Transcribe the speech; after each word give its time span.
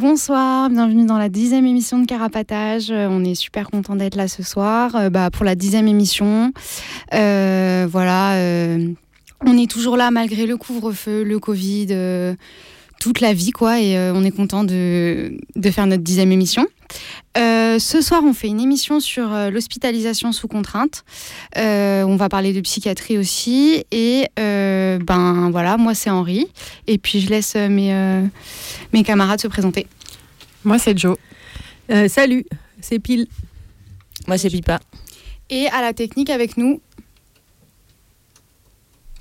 Bonsoir, 0.00 0.70
bienvenue 0.70 1.04
dans 1.04 1.18
la 1.18 1.28
dixième 1.28 1.66
émission 1.66 1.98
de 1.98 2.06
Carapatage. 2.06 2.90
Euh, 2.90 3.06
on 3.10 3.22
est 3.22 3.34
super 3.34 3.70
content 3.70 3.96
d'être 3.96 4.14
là 4.14 4.28
ce 4.28 4.42
soir 4.42 4.96
euh, 4.96 5.10
bah, 5.10 5.28
pour 5.30 5.44
la 5.44 5.54
dixième 5.54 5.86
émission. 5.88 6.54
Euh, 7.12 7.86
voilà, 7.86 8.34
on 9.44 9.58
est 9.58 9.70
toujours 9.70 9.98
là 9.98 10.10
malgré 10.10 10.46
le 10.46 10.56
couvre-feu, 10.56 11.22
le 11.22 11.38
Covid, 11.38 11.88
toute 12.98 13.20
la 13.20 13.34
vie 13.34 13.50
quoi, 13.50 13.78
et 13.78 13.98
on 14.14 14.24
est 14.24 14.30
content 14.30 14.64
de, 14.64 15.38
faire 15.70 15.86
notre 15.86 16.02
dixième 16.02 16.32
émission. 16.32 16.66
ce 17.36 18.00
soir, 18.00 18.22
on 18.24 18.32
fait 18.32 18.48
une 18.48 18.60
émission 18.60 19.00
sur 19.00 19.28
l'hospitalisation 19.50 20.32
sous 20.32 20.48
contrainte. 20.48 21.04
on 21.56 22.16
va 22.16 22.30
parler 22.30 22.54
de 22.54 22.60
psychiatrie 22.62 23.18
aussi. 23.18 23.84
Et 23.90 24.28
ben 24.36 25.50
voilà, 25.50 25.76
moi 25.76 25.94
c'est 25.94 26.10
Henri. 26.10 26.46
Et 26.86 26.96
puis 26.96 27.20
je 27.20 27.28
laisse 27.28 27.54
mes 27.54 29.02
camarades 29.04 29.40
se 29.40 29.48
présenter. 29.48 29.86
Moi, 30.64 30.78
c'est 30.78 30.96
Joe. 30.96 31.16
Euh, 31.90 32.08
salut, 32.08 32.44
c'est 32.80 32.98
Pile. 32.98 33.26
Moi, 34.26 34.36
c'est 34.36 34.50
Pipa. 34.50 34.78
Et 35.48 35.66
à 35.68 35.80
la 35.80 35.92
technique 35.92 36.30
avec 36.30 36.56
nous. 36.56 36.80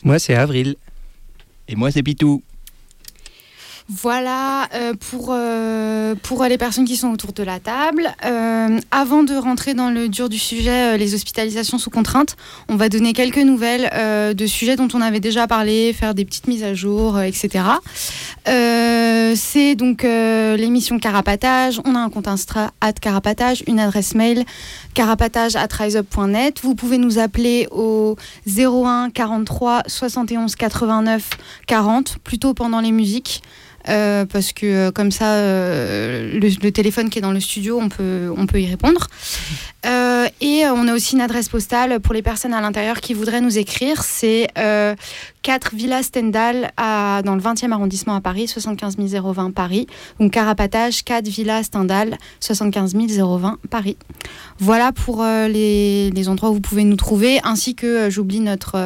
Moi, 0.04 0.20
c'est 0.20 0.36
Avril. 0.36 0.76
Et 1.68 1.76
moi, 1.76 1.92
c'est 1.92 2.04
Pitou. 2.04 2.44
Voilà 3.92 4.68
euh, 4.76 4.94
pour, 4.94 5.30
euh, 5.32 6.14
pour 6.22 6.44
les 6.44 6.60
personnes 6.60 6.86
qui 6.86 6.96
sont 6.96 7.10
autour 7.10 7.34
de 7.34 7.42
la 7.42 7.60
table. 7.60 8.14
Euh, 8.24 8.80
avant 8.92 9.24
de 9.24 9.34
rentrer 9.34 9.74
dans 9.74 9.90
le 9.90 10.10
dur 10.10 10.30
du 10.30 10.38
sujet, 10.38 10.96
les 11.00 11.16
hospitalisations 11.16 11.80
sous 11.80 11.90
contrainte, 11.90 12.36
on 12.68 12.76
va 12.76 12.88
donner 12.88 13.14
quelques 13.14 13.38
nouvelles 13.40 13.90
de 14.36 14.46
sujets 14.46 14.76
dont 14.76 14.90
on 14.94 15.02
avait 15.02 15.20
déjà 15.20 15.48
parlé, 15.48 15.92
faire 15.94 16.14
des 16.14 16.24
petites 16.24 16.48
mises 16.48 16.64
à 16.64 16.76
jour, 16.76 17.20
etc. 17.20 17.66
C'est 18.46 19.76
donc 19.76 20.04
l'émission 20.04 21.00
Carapatage. 21.00 21.82
On 21.84 21.96
a 21.96 22.00
un 22.00 22.10
compte 22.10 22.28
Insta 22.28 22.72
at 22.82 22.94
Carapatage, 22.94 23.64
une 23.66 23.80
adresse 23.80 24.14
mail 24.14 24.46
carapatage. 24.94 25.54
Vous 26.62 26.76
pouvez 26.76 26.98
nous 26.98 27.18
appeler 27.18 27.68
au 27.72 28.16
01 28.48 29.10
43 29.12 29.84
71 29.88 30.56
89 30.56 31.30
40, 31.66 32.18
plutôt 32.24 32.54
pendant 32.54 32.82
les 32.82 32.92
musiques. 32.92 33.42
Euh, 33.88 34.26
parce 34.26 34.52
que 34.52 34.66
euh, 34.66 34.92
comme 34.92 35.12
ça, 35.12 35.36
euh, 35.36 36.40
le, 36.40 36.72
téléphone 36.72 37.10
qui 37.10 37.20
est 37.20 37.22
dans 37.22 37.32
le 37.32 37.40
studio, 37.40 37.80
on 37.82 37.90
peut, 37.90 38.32
on 38.36 38.46
peut 38.46 38.62
y 38.62 38.68
répondre. 38.68 39.08
et 40.42 40.64
on 40.68 40.88
a 40.88 40.94
aussi 40.94 41.16
une 41.16 41.22
adresse 41.22 41.50
postale 41.50 42.00
pour 42.00 42.14
les 42.14 42.22
personnes 42.22 42.54
à 42.54 42.62
l'intérieur 42.62 43.00
qui 43.00 43.14
voudraient 43.14 43.42
nous 43.42 43.58
écrire. 43.58 44.04
C'est 44.04 44.50
4 45.42 45.76
Villa 45.76 46.04
Stendhal 46.04 46.72
à, 46.78 47.22
dans 47.24 47.36
le 47.36 47.42
20e 47.42 47.72
arrondissement 47.72 48.16
à 48.16 48.22
Paris, 48.22 48.48
75 48.48 48.98
020 48.98 49.52
Paris. 49.52 49.88
Donc 50.20 50.32
Carapatage, 50.32 51.04
4 51.04 51.28
Villa 51.28 51.64
Stendhal, 51.64 52.18
75 52.40 52.96
020 52.96 53.58
Paris. 53.70 53.98
Voilà 54.60 54.92
pour 54.92 55.24
les, 55.24 56.10
les, 56.12 56.30
endroits 56.30 56.52
où 56.52 56.56
vous 56.56 56.62
pouvez 56.62 56.84
nous 56.84 56.98
trouver, 56.98 57.40
ainsi 57.44 57.76
que 57.76 58.10
j'oublie 58.10 58.42
notre 58.42 58.78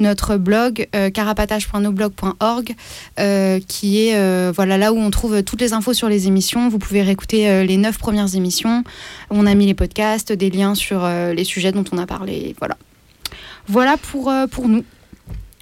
notre 0.00 0.36
blog 0.36 0.88
euh, 0.94 1.10
carapatage.noblog.org 1.10 2.74
euh, 3.18 3.60
qui 3.66 4.06
est 4.06 4.16
euh, 4.16 4.52
voilà 4.54 4.78
là 4.78 4.92
où 4.92 4.98
on 4.98 5.10
trouve 5.10 5.42
toutes 5.42 5.60
les 5.60 5.72
infos 5.72 5.92
sur 5.92 6.08
les 6.08 6.26
émissions. 6.26 6.68
Vous 6.68 6.78
pouvez 6.78 7.02
réécouter 7.02 7.64
les 7.64 7.76
neuf 7.76 7.98
premières 7.98 8.34
émissions. 8.34 8.84
On 9.30 9.46
a 9.46 9.54
mis 9.54 9.66
les 9.66 9.74
podcasts, 9.74 10.32
des 10.32 10.50
liens 10.50 10.74
sur 10.74 11.06
les 11.06 11.44
sujets 11.44 11.72
dont 11.72 11.84
on 11.92 11.98
a 11.98 12.06
parlé. 12.06 12.54
Voilà. 12.58 12.76
Voilà 13.66 13.96
pour, 13.96 14.32
pour 14.50 14.68
nous. 14.68 14.84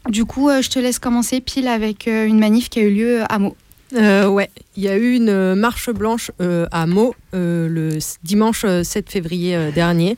Du 0.08 0.24
coup, 0.24 0.50
je 0.60 0.68
te 0.68 0.78
laisse 0.78 0.98
commencer 0.98 1.40
pile 1.40 1.68
avec 1.68 2.06
une 2.06 2.38
manif 2.38 2.68
qui 2.68 2.80
a 2.80 2.82
eu 2.82 2.92
lieu 2.92 3.22
à 3.28 3.38
Meaux. 3.38 3.56
ouais, 3.92 4.50
il 4.76 4.82
y 4.82 4.88
a 4.88 4.96
eu 4.96 5.14
une 5.14 5.54
marche 5.54 5.90
blanche 5.90 6.30
à 6.70 6.86
Meaux 6.86 7.14
le 7.32 7.98
dimanche 8.22 8.64
7 8.82 9.10
février 9.10 9.70
dernier. 9.72 10.16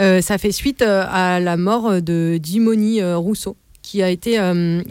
Euh, 0.00 0.22
ça 0.22 0.38
fait 0.38 0.52
suite 0.52 0.82
euh, 0.82 1.04
à 1.10 1.40
la 1.40 1.56
mort 1.56 2.00
de 2.00 2.38
Dimoni 2.38 3.02
euh, 3.02 3.18
Rousseau, 3.18 3.56
qui 3.82 4.02
a 4.02 4.08
été, 4.08 4.38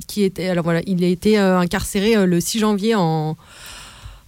qui 0.07 0.23
était, 0.23 0.49
alors 0.49 0.63
voilà, 0.63 0.81
il 0.85 1.03
a 1.03 1.07
été 1.07 1.37
incarcéré 1.37 2.25
le 2.25 2.41
6 2.41 2.59
janvier 2.59 2.95
en, 2.95 3.37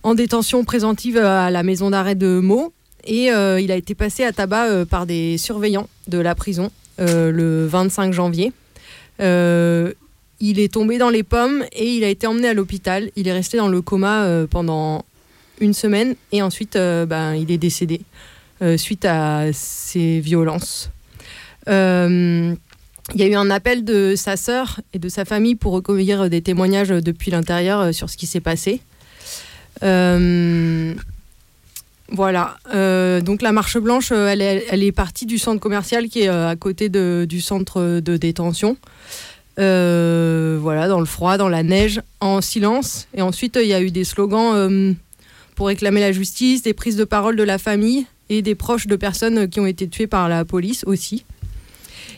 en 0.03 0.16
détention 0.16 0.64
préventive 0.64 1.18
à 1.18 1.52
la 1.52 1.64
maison 1.64 1.90
d'arrêt 1.90 2.16
de 2.16 2.40
Meaux. 2.40 2.72
Et 3.03 3.25
il 3.25 3.72
a 3.72 3.75
été 3.75 3.96
passé 3.96 4.24
à 4.24 4.31
tabac 4.31 4.86
par 4.86 5.06
des 5.08 5.38
surveillants 5.38 5.90
de 6.08 6.19
la 6.19 6.36
prison 6.36 6.72
le 7.00 7.66
25 7.66 8.13
janvier. 8.13 8.53
il 9.19 10.59
est 10.59 10.72
tombé 10.72 11.00
dans 11.00 11.09
les 11.09 11.24
pommes 11.24 11.66
et 11.74 11.96
il 11.96 12.06
a 12.06 12.08
été 12.08 12.28
emmené 12.28 12.48
à 12.48 12.53
l'hôpital. 12.53 13.09
Il 13.18 13.28
est 13.28 13.34
resté 13.34 13.58
dans 13.58 13.68
le 13.68 13.81
coma 13.81 14.46
pendant 14.50 15.03
une 15.59 15.74
semaine 15.74 16.16
et 16.31 16.42
ensuite 16.44 16.75
ben, 16.75 17.34
il 17.34 17.52
est 17.52 17.58
décédé. 17.58 18.00
Euh, 18.62 18.78
suite 18.78 19.06
à 19.06 19.46
ces 19.54 20.20
violences. 20.20 20.92
Euh, 21.68 22.54
il 23.16 23.20
y 23.20 23.24
a 23.24 23.28
eu 23.28 23.34
un 23.34 23.50
appel 23.50 23.84
de 23.84 24.14
sa 24.16 24.38
sœur 24.38 24.82
et 24.94 25.00
de 25.00 25.10
sa 25.10 25.26
famille 25.26 25.56
pour 25.56 25.74
recueillir 25.74 26.30
des 26.30 26.44
témoignages 26.44 26.90
depuis 26.90 27.32
l'intérieur 27.32 27.80
euh, 27.80 27.92
sur 27.92 28.12
ce 28.12 28.18
qui 28.18 28.28
s'est 28.28 28.40
passé. 28.40 28.82
voilà. 32.12 32.58
donc 33.22 33.42
la 33.42 33.52
marche 33.52 33.80
blanche, 33.80 34.12
elle 34.12 34.42
est, 34.42 34.92
partie 34.92 35.26
du 35.26 35.40
centre 35.40 35.60
commercial 35.60 36.08
qui 36.08 36.22
est 36.22 36.28
à 36.28 36.56
côté 36.56 36.90
du 36.90 37.42
centre 37.42 38.00
de 38.00 38.18
détention. 38.18 38.78
voilà, 39.58 40.88
dans 40.88 41.00
le 41.00 41.08
froid, 41.08 41.38
dans 41.38 41.50
la 41.50 41.64
neige, 41.64 42.00
en 42.20 42.42
silence. 42.42 43.08
Et 43.16 43.24
ensuite, 43.24 43.58
il 43.60 43.68
y 43.68 43.74
a 43.74 43.82
eu 43.82 43.90
des 43.90 44.04
slogans 44.04 44.96
pour 45.56 45.66
réclamer 45.68 46.02
la 46.02 46.12
justice, 46.12 46.62
des 46.62 46.74
prises 46.76 46.98
de 46.98 47.06
parole 47.06 47.36
de 47.36 47.44
la 47.44 47.58
famille 47.58 48.06
et 48.31 48.42
des 48.42 48.56
proches 48.56 48.88
de 48.88 48.96
personnes 48.96 49.50
qui 49.50 49.59
ont 49.59 49.66
été 49.66 49.90
tuées 49.90 50.08
par 50.08 50.30
la 50.30 50.46
police 50.46 50.84
aussi. 50.88 51.25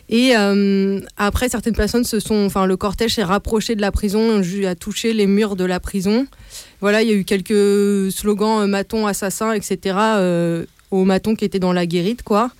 Et 0.10 0.38
euh, 0.38 1.00
après, 1.18 1.50
certaines 1.50 1.76
personnes 1.76 2.04
se 2.04 2.20
sont, 2.20 2.46
enfin, 2.46 2.68
le 2.68 2.78
cortège 2.78 3.16
s'est 3.16 3.24
rapproché 3.24 3.76
de 3.76 3.82
la 3.82 3.92
prison, 3.92 4.42
a 4.68 4.76
touché 4.76 5.14
les 5.14 5.26
murs 5.26 5.56
de 5.56 5.66
la 5.66 5.80
prison. 5.80 6.28
Voilà, 6.82 7.02
il 7.02 7.10
y 7.10 7.12
a 7.12 7.16
eu 7.16 7.24
quelques 7.24 8.12
slogans 8.12 8.62
euh, 8.62 8.68
maton 8.68 9.08
assassin, 9.08 9.54
etc. 9.54 9.98
Euh, 10.18 10.66
aux 10.92 11.04
matons 11.04 11.36
qui 11.36 11.46
étaient 11.46 11.58
dans 11.58 11.74
la 11.74 11.88
guérite, 11.88 12.22
quoi. 12.22 12.52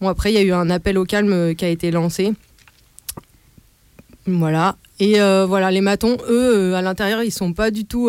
Bon, 0.00 0.08
après, 0.08 0.30
il 0.30 0.34
y 0.34 0.38
a 0.38 0.42
eu 0.42 0.52
un 0.52 0.70
appel 0.70 0.96
au 0.96 1.04
calme 1.04 1.56
qui 1.56 1.64
a 1.64 1.68
été 1.68 1.90
lancé. 1.90 2.34
Voilà. 4.26 4.76
Et 5.00 5.14
voilà, 5.18 5.72
les 5.72 5.80
matons, 5.80 6.16
eux, 6.28 6.76
à 6.76 6.82
l'intérieur, 6.82 7.24
ils 7.24 7.32
sont 7.32 7.52
pas 7.52 7.72
du 7.72 7.84
tout 7.84 8.08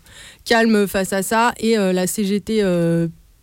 calmes 0.44 0.86
face 0.86 1.14
à 1.14 1.22
ça. 1.22 1.54
Et 1.58 1.76
la 1.76 2.06
CGT 2.06 2.62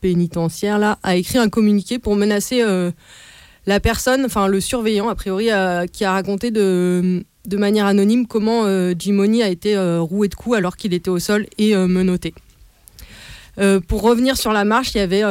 pénitentiaire 0.02 0.80
là, 0.80 0.98
a 1.04 1.16
écrit 1.16 1.38
un 1.38 1.48
communiqué 1.48 2.00
pour 2.00 2.16
menacer 2.16 2.62
euh, 2.64 2.92
la 3.68 3.80
personne, 3.80 4.26
enfin 4.26 4.48
le 4.48 4.60
surveillant 4.60 5.08
a 5.08 5.16
priori, 5.16 5.50
qui 5.94 6.04
a 6.04 6.12
raconté 6.12 6.52
de, 6.52 7.24
de 7.46 7.58
manière 7.58 7.86
anonyme 7.86 8.28
comment 8.28 8.66
euh, 8.66 8.94
Jimoni 8.98 9.44
a 9.44 9.50
été 9.50 9.78
euh, 9.78 10.02
roué 10.02 10.28
de 10.28 10.36
coups 10.36 10.58
alors 10.58 10.76
qu'il 10.76 10.94
était 10.94 11.10
au 11.10 11.20
sol 11.20 11.46
et 11.58 11.76
menotté. 11.76 12.34
pour 13.88 14.02
revenir 14.02 14.36
sur 14.38 14.52
la 14.52 14.66
marche, 14.66 14.96
il 14.96 14.98
y 14.98 15.02
avait, 15.02 15.22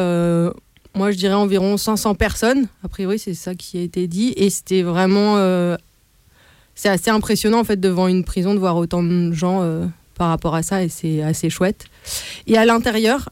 moi 0.95 1.11
je 1.11 1.17
dirais 1.17 1.35
environ 1.35 1.77
500 1.77 2.15
personnes, 2.15 2.69
a 2.85 2.89
priori 2.89 3.19
c'est 3.19 3.35
ça 3.35 3.55
qui 3.55 3.79
a 3.79 3.83
été 3.83 4.07
dit, 4.07 4.33
et 4.37 4.49
c'était 4.51 4.83
vraiment, 4.83 5.37
c'est 6.77 6.89
assez 6.89 7.11
impressionnant 7.11 7.61
en 7.61 7.65
fait 7.65 7.81
devant 7.81 8.07
une 8.07 8.25
prison 8.25 8.55
de 8.55 8.61
voir 8.61 8.77
autant 8.77 9.03
de 9.03 9.33
gens 9.33 9.91
par 10.15 10.29
rapport 10.29 10.55
à 10.55 10.63
ça, 10.63 10.85
et 10.85 10.89
c'est 10.89 11.23
assez 11.23 11.51
chouette. 11.51 11.87
Et 12.47 12.57
à 12.57 12.65
l'intérieur, 12.65 13.31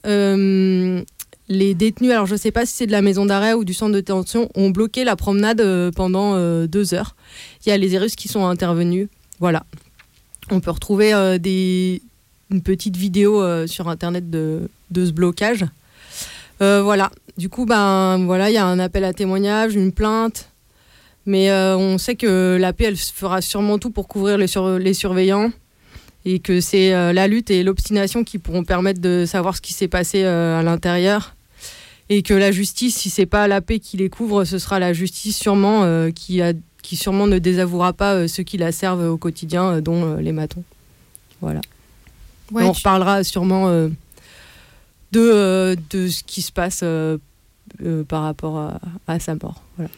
les 1.49 1.75
détenus, 1.75 2.11
alors 2.11 2.27
je 2.27 2.35
ne 2.35 2.39
sais 2.39 2.51
pas 2.51 2.67
si 2.67 2.75
c'est 2.75 2.87
de 2.87 2.93
la 2.93 3.03
maison 3.03 3.27
d'arrêt 3.27 3.55
ou 3.55 3.65
du 3.65 3.75
centre 3.75 3.93
de 3.93 4.01
détention, 4.01 4.51
ont 4.55 4.71
bloqué 4.71 5.05
la 5.05 5.17
promenade 5.17 5.63
pendant 5.93 6.37
deux 6.67 6.95
heures. 6.95 7.17
Il 7.65 7.71
y 7.71 7.73
a 7.73 7.79
les 7.79 7.97
Russes 7.99 8.17
qui 8.17 8.29
sont 8.29 8.47
intervenus. 8.47 9.09
Voilà. 9.41 9.65
On 10.51 10.61
peut 10.61 10.71
retrouver 10.71 11.39
des, 11.39 12.03
une 12.51 12.63
petite 12.63 12.97
vidéo 12.97 13.67
sur 13.67 13.89
Internet 13.89 14.31
de, 14.31 14.69
ce 14.95 15.11
blocage. 15.11 15.65
voilà. 16.61 17.11
Du 17.39 17.49
coup, 17.49 17.67
ben 17.67 18.25
voilà, 18.27 18.51
il 18.51 18.55
y 18.55 18.59
a 18.59 18.67
un 18.67 18.79
appel 18.79 19.05
à 19.05 19.13
témoignage, 19.13 19.75
une 19.75 19.93
plainte. 19.93 20.51
Mais 21.25 21.53
on 21.53 21.99
sait 21.99 22.17
que 22.17 22.57
la 22.61 22.73
paix, 22.73 22.85
elle 22.85 22.97
fera 22.97 23.41
sûrement 23.41 23.79
tout 23.79 23.91
pour 23.91 24.09
couvrir 24.09 24.39
les, 24.39 24.47
surveillants 24.95 25.51
et 26.25 26.41
que 26.41 26.61
c'est 26.61 26.93
euh, 26.93 27.13
la 27.13 27.29
lutte 27.29 27.51
et 27.51 27.63
l'obstination 27.63 28.25
qui 28.25 28.39
pourront 28.39 28.65
permettre 28.65 29.01
de 29.01 29.25
savoir 29.27 29.57
ce 29.57 29.61
qui 29.61 29.73
s'est 29.73 29.89
passé 29.89 30.25
euh, 30.25 30.59
à 30.59 30.63
l'intérieur 30.63 31.35
et 32.09 32.23
que 32.23 32.35
la 32.35 32.53
justice, 32.53 32.97
si 32.97 33.11
c'est 33.11 33.27
pas 33.27 33.49
la 33.49 33.61
paix 33.61 33.79
qui 33.79 33.97
les 33.97 34.09
couvre, 34.09 34.45
ce 34.45 34.59
sera 34.59 34.79
la 34.79 34.93
justice 34.93 35.37
sûrement 35.37 35.85
euh, 35.85 36.11
qui, 36.11 36.41
a, 36.43 36.53
qui 36.83 36.97
sûrement 36.97 37.27
ne 37.27 37.39
désavouera 37.39 37.93
pas 37.93 38.29
ceux 38.29 38.43
qui 38.43 38.57
la 38.57 38.73
servent 38.73 39.09
au 39.09 39.17
quotidien, 39.17 39.81
dont 39.81 40.17
les 40.17 40.33
matons. 40.33 40.65
Voilà. 41.41 41.61
on 42.53 42.73
reparlera 42.73 43.23
sûrement 43.25 43.69
de, 45.13 45.77
de 45.91 46.09
ce 46.09 46.23
qui 46.25 46.43
se 46.43 46.51
passe 46.51 46.83
par 48.09 48.23
rapport 48.23 48.59
à, 48.59 48.81
à 49.07 49.21
sa 49.21 49.35
mort. 49.35 49.63
Voilà. 49.77 49.91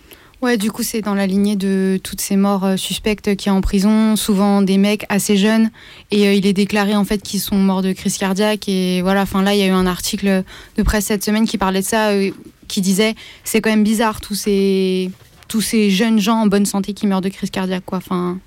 Ouais, 0.42 0.56
du 0.56 0.70
coup, 0.70 0.82
c'est 0.82 1.02
dans 1.02 1.14
la 1.14 1.26
lignée 1.26 1.54
de 1.54 2.00
toutes 2.02 2.22
ces 2.22 2.36
morts 2.36 2.64
euh, 2.64 2.76
suspectes 2.78 3.36
qui 3.36 3.48
y 3.48 3.50
a 3.50 3.54
en 3.54 3.60
prison, 3.60 4.16
souvent 4.16 4.62
des 4.62 4.78
mecs 4.78 5.04
assez 5.10 5.36
jeunes, 5.36 5.70
et 6.10 6.26
euh, 6.26 6.32
il 6.32 6.46
est 6.46 6.54
déclaré 6.54 6.96
en 6.96 7.04
fait 7.04 7.18
qu'ils 7.18 7.40
sont 7.40 7.56
morts 7.56 7.82
de 7.82 7.92
crise 7.92 8.16
cardiaque. 8.16 8.66
Et 8.66 9.02
voilà, 9.02 9.22
enfin 9.22 9.42
là, 9.42 9.54
il 9.54 9.60
y 9.60 9.62
a 9.62 9.66
eu 9.66 9.70
un 9.70 9.86
article 9.86 10.42
de 10.78 10.82
presse 10.82 11.04
cette 11.04 11.22
semaine 11.22 11.46
qui 11.46 11.58
parlait 11.58 11.80
de 11.80 11.84
ça, 11.84 12.12
euh, 12.12 12.30
qui 12.68 12.80
disait 12.80 13.16
c'est 13.44 13.60
quand 13.60 13.68
même 13.68 13.84
bizarre 13.84 14.22
tous 14.22 14.34
ces 14.34 15.10
tous 15.48 15.60
ces 15.60 15.90
jeunes 15.90 16.20
gens 16.20 16.36
en 16.36 16.46
bonne 16.46 16.64
santé 16.64 16.94
qui 16.94 17.06
meurent 17.06 17.20
de 17.20 17.28
crise 17.28 17.50
cardiaque, 17.50 17.84
quoi. 17.84 17.98
Enfin, 17.98 18.38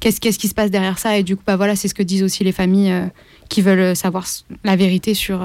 qu'est-ce 0.00 0.20
qu'est-ce 0.20 0.40
qui 0.40 0.48
se 0.48 0.54
passe 0.54 0.72
derrière 0.72 0.98
ça? 0.98 1.18
Et 1.18 1.22
du 1.22 1.36
coup, 1.36 1.44
bah 1.46 1.56
voilà, 1.56 1.76
c'est 1.76 1.86
ce 1.86 1.94
que 1.94 2.02
disent 2.02 2.24
aussi 2.24 2.42
les 2.42 2.52
familles 2.52 2.92
qui 3.48 3.62
veulent 3.62 3.94
savoir 3.94 4.26
la 4.64 4.74
vérité 4.74 5.14
sur 5.14 5.40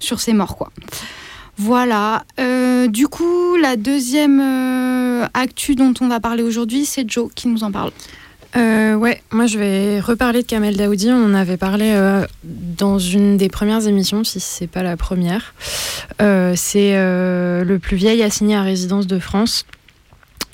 sur 0.00 0.18
ces 0.18 0.32
morts, 0.32 0.56
quoi. 0.56 0.72
Voilà. 1.56 2.24
Euh, 2.40 2.88
du 2.88 3.06
coup, 3.08 3.56
la 3.56 3.76
deuxième 3.76 4.40
euh, 4.40 5.26
actu 5.34 5.74
dont 5.74 5.94
on 6.00 6.08
va 6.08 6.20
parler 6.20 6.42
aujourd'hui, 6.42 6.84
c'est 6.84 7.08
Joe 7.08 7.30
qui 7.34 7.48
nous 7.48 7.62
en 7.64 7.70
parle. 7.70 7.90
Euh, 8.56 8.94
ouais, 8.94 9.20
moi 9.32 9.46
je 9.46 9.58
vais 9.58 9.98
reparler 9.98 10.42
de 10.42 10.46
Kamel 10.46 10.76
Daoudi. 10.76 11.10
On 11.10 11.24
en 11.24 11.34
avait 11.34 11.56
parlé 11.56 11.92
dans 12.44 13.00
une 13.00 13.36
des 13.36 13.48
premières 13.48 13.86
émissions, 13.88 14.22
si 14.22 14.38
c'est 14.38 14.68
pas 14.68 14.84
la 14.84 14.96
première. 14.96 15.54
c'est 16.20 16.92
le 16.94 17.78
plus 17.78 17.96
vieil 17.96 18.22
assigné 18.22 18.54
à 18.54 18.62
résidence 18.62 19.08
de 19.08 19.18
France. 19.18 19.66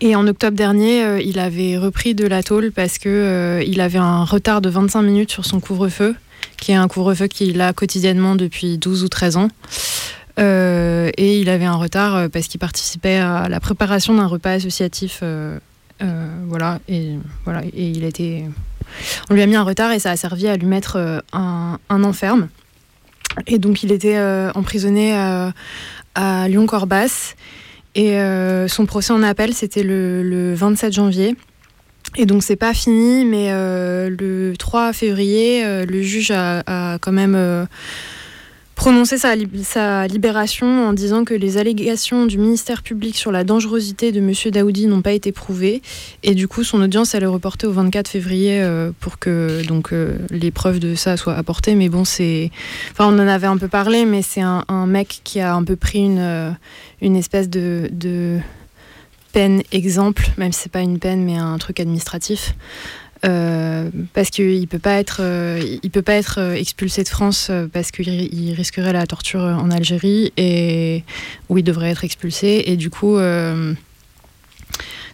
Et 0.02 0.16
en 0.16 0.26
octobre 0.26 0.56
dernier, 0.56 1.22
il 1.22 1.38
avait 1.38 1.76
repris 1.76 2.14
de 2.14 2.26
la 2.26 2.42
tôle 2.42 2.72
parce 2.72 2.96
que 2.96 3.62
il 3.66 3.82
avait 3.82 3.98
un 3.98 4.24
retard 4.24 4.62
de 4.62 4.70
25 4.70 5.02
minutes 5.02 5.30
sur 5.30 5.44
son 5.44 5.60
couvre-feu, 5.60 6.14
qui 6.56 6.72
est 6.72 6.76
un 6.76 6.88
couvre-feu 6.88 7.26
qu'il 7.26 7.60
a 7.60 7.74
quotidiennement 7.74 8.34
depuis 8.34 8.78
12 8.78 9.04
ou 9.04 9.08
13 9.10 9.36
ans. 9.36 9.48
Euh, 10.38 11.10
et 11.16 11.38
il 11.38 11.48
avait 11.48 11.64
un 11.64 11.74
retard 11.74 12.16
euh, 12.16 12.28
parce 12.28 12.46
qu'il 12.46 12.60
participait 12.60 13.16
à 13.16 13.48
la 13.48 13.60
préparation 13.60 14.14
d'un 14.14 14.26
repas 14.26 14.52
associatif. 14.52 15.20
Euh, 15.22 15.58
voilà, 16.46 16.78
et, 16.88 17.16
voilà, 17.44 17.62
et 17.64 17.88
il 17.88 18.04
était. 18.04 18.44
On 19.28 19.34
lui 19.34 19.42
a 19.42 19.46
mis 19.46 19.56
un 19.56 19.62
retard 19.62 19.92
et 19.92 19.98
ça 19.98 20.10
a 20.10 20.16
servi 20.16 20.48
à 20.48 20.56
lui 20.56 20.66
mettre 20.66 21.22
un, 21.32 21.78
enferme. 21.88 22.48
Et 23.46 23.58
donc 23.58 23.82
il 23.82 23.92
était 23.92 24.18
emprisonné 24.54 25.12
à 25.14 26.48
Lyon-Corbas. 26.48 27.34
Et 27.94 28.18
son 28.66 28.86
procès 28.86 29.12
en 29.12 29.22
appel, 29.22 29.54
c'était 29.54 29.84
le, 29.84 30.54
27 30.54 30.92
janvier. 30.92 31.36
Et 32.16 32.26
donc 32.26 32.42
c'est 32.42 32.56
pas 32.56 32.74
fini, 32.74 33.24
mais 33.24 33.52
le 33.52 34.54
3 34.58 34.92
février, 34.92 35.84
le 35.84 36.02
juge 36.02 36.32
a, 36.32 36.64
a 36.66 36.98
quand 36.98 37.12
même 37.12 37.66
prononcer 38.80 39.18
sa, 39.18 39.34
sa, 39.62 40.06
libération 40.06 40.88
en 40.88 40.94
disant 40.94 41.24
que 41.24 41.34
les 41.34 41.58
allégations 41.58 42.24
du 42.24 42.38
ministère 42.38 42.82
public 42.82 43.14
sur 43.14 43.30
la 43.30 43.44
dangerosité 43.44 44.10
de 44.10 44.20
M. 44.20 44.32
Daoudi 44.50 44.86
n'ont 44.86 45.02
pas 45.02 45.12
été 45.12 45.32
prouvées. 45.32 45.82
Et 46.22 46.34
du 46.34 46.48
coup, 46.48 46.64
son 46.64 46.80
audience, 46.80 47.14
elle 47.14 47.24
est 47.24 47.26
reportée 47.26 47.66
au 47.66 47.72
24 47.72 48.08
février 48.08 48.62
euh, 48.62 48.90
pour 48.98 49.18
que 49.18 49.62
donc, 49.66 49.92
euh, 49.92 50.16
les 50.30 50.50
preuves 50.50 50.78
de 50.78 50.94
ça 50.94 51.18
soient 51.18 51.34
apportées. 51.34 51.74
Mais 51.74 51.90
bon, 51.90 52.06
c'est. 52.06 52.50
Enfin, 52.92 53.04
on 53.12 53.18
en 53.18 53.28
avait 53.28 53.46
un 53.46 53.58
peu 53.58 53.68
parlé, 53.68 54.06
mais 54.06 54.22
c'est 54.22 54.40
un, 54.40 54.64
mec 54.86 55.20
qui 55.24 55.40
a 55.40 55.54
un 55.54 55.62
peu 55.62 55.76
pris 55.76 55.98
une, 55.98 56.18
euh, 56.18 56.50
une 57.02 57.16
espèce 57.16 57.50
de, 57.50 57.90
de 57.92 58.38
peine 59.34 59.62
exemple, 59.72 60.30
même 60.38 60.52
si 60.52 60.62
c'est 60.62 60.72
pas 60.72 60.80
une 60.80 60.98
peine, 60.98 61.22
mais 61.22 61.36
un 61.36 61.58
truc 61.58 61.80
administratif. 61.80 62.54
Euh, 63.24 63.90
parce 64.14 64.30
qu'il 64.30 64.66
peut 64.66 64.78
pas 64.78 65.02
euh, 65.20 65.78
peut 65.92 66.02
pas 66.02 66.14
être 66.14 66.38
euh, 66.38 66.54
expulsé 66.54 67.02
de 67.02 67.08
France 67.08 67.50
parce 67.70 67.90
qu'il 67.90 68.54
risquerait 68.56 68.94
la 68.94 69.06
torture 69.06 69.40
en 69.40 69.70
Algérie 69.70 70.32
et 70.38 71.04
où 71.50 71.58
il 71.58 71.64
devrait 71.64 71.90
être 71.90 72.04
expulsé 72.04 72.64
et 72.66 72.76
du 72.76 72.90
coup. 72.90 73.18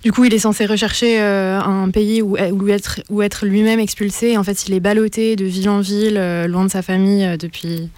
Du 0.05 0.13
coup, 0.13 0.25
il 0.25 0.33
est 0.33 0.39
censé 0.39 0.67
rechercher 0.67 1.19
un 1.19 1.91
pays 1.91 2.23
où, 2.23 2.37
où 2.37 2.69
être, 2.69 3.01
où 3.11 3.23
être 3.23 3.45
lui-même 3.45 3.81
expulsé. 3.81 4.37
En 4.37 4.45
fait, 4.45 4.69
il 4.69 4.75
est 4.75 4.79
ballotté 4.79 5.35
de 5.35 5.45
ville 5.45 5.69
en 5.69 5.81
ville, 5.81 6.15
loin 6.47 6.65
de 6.65 6.71
sa 6.71 6.83
famille 6.83 7.37
depuis 7.39 7.89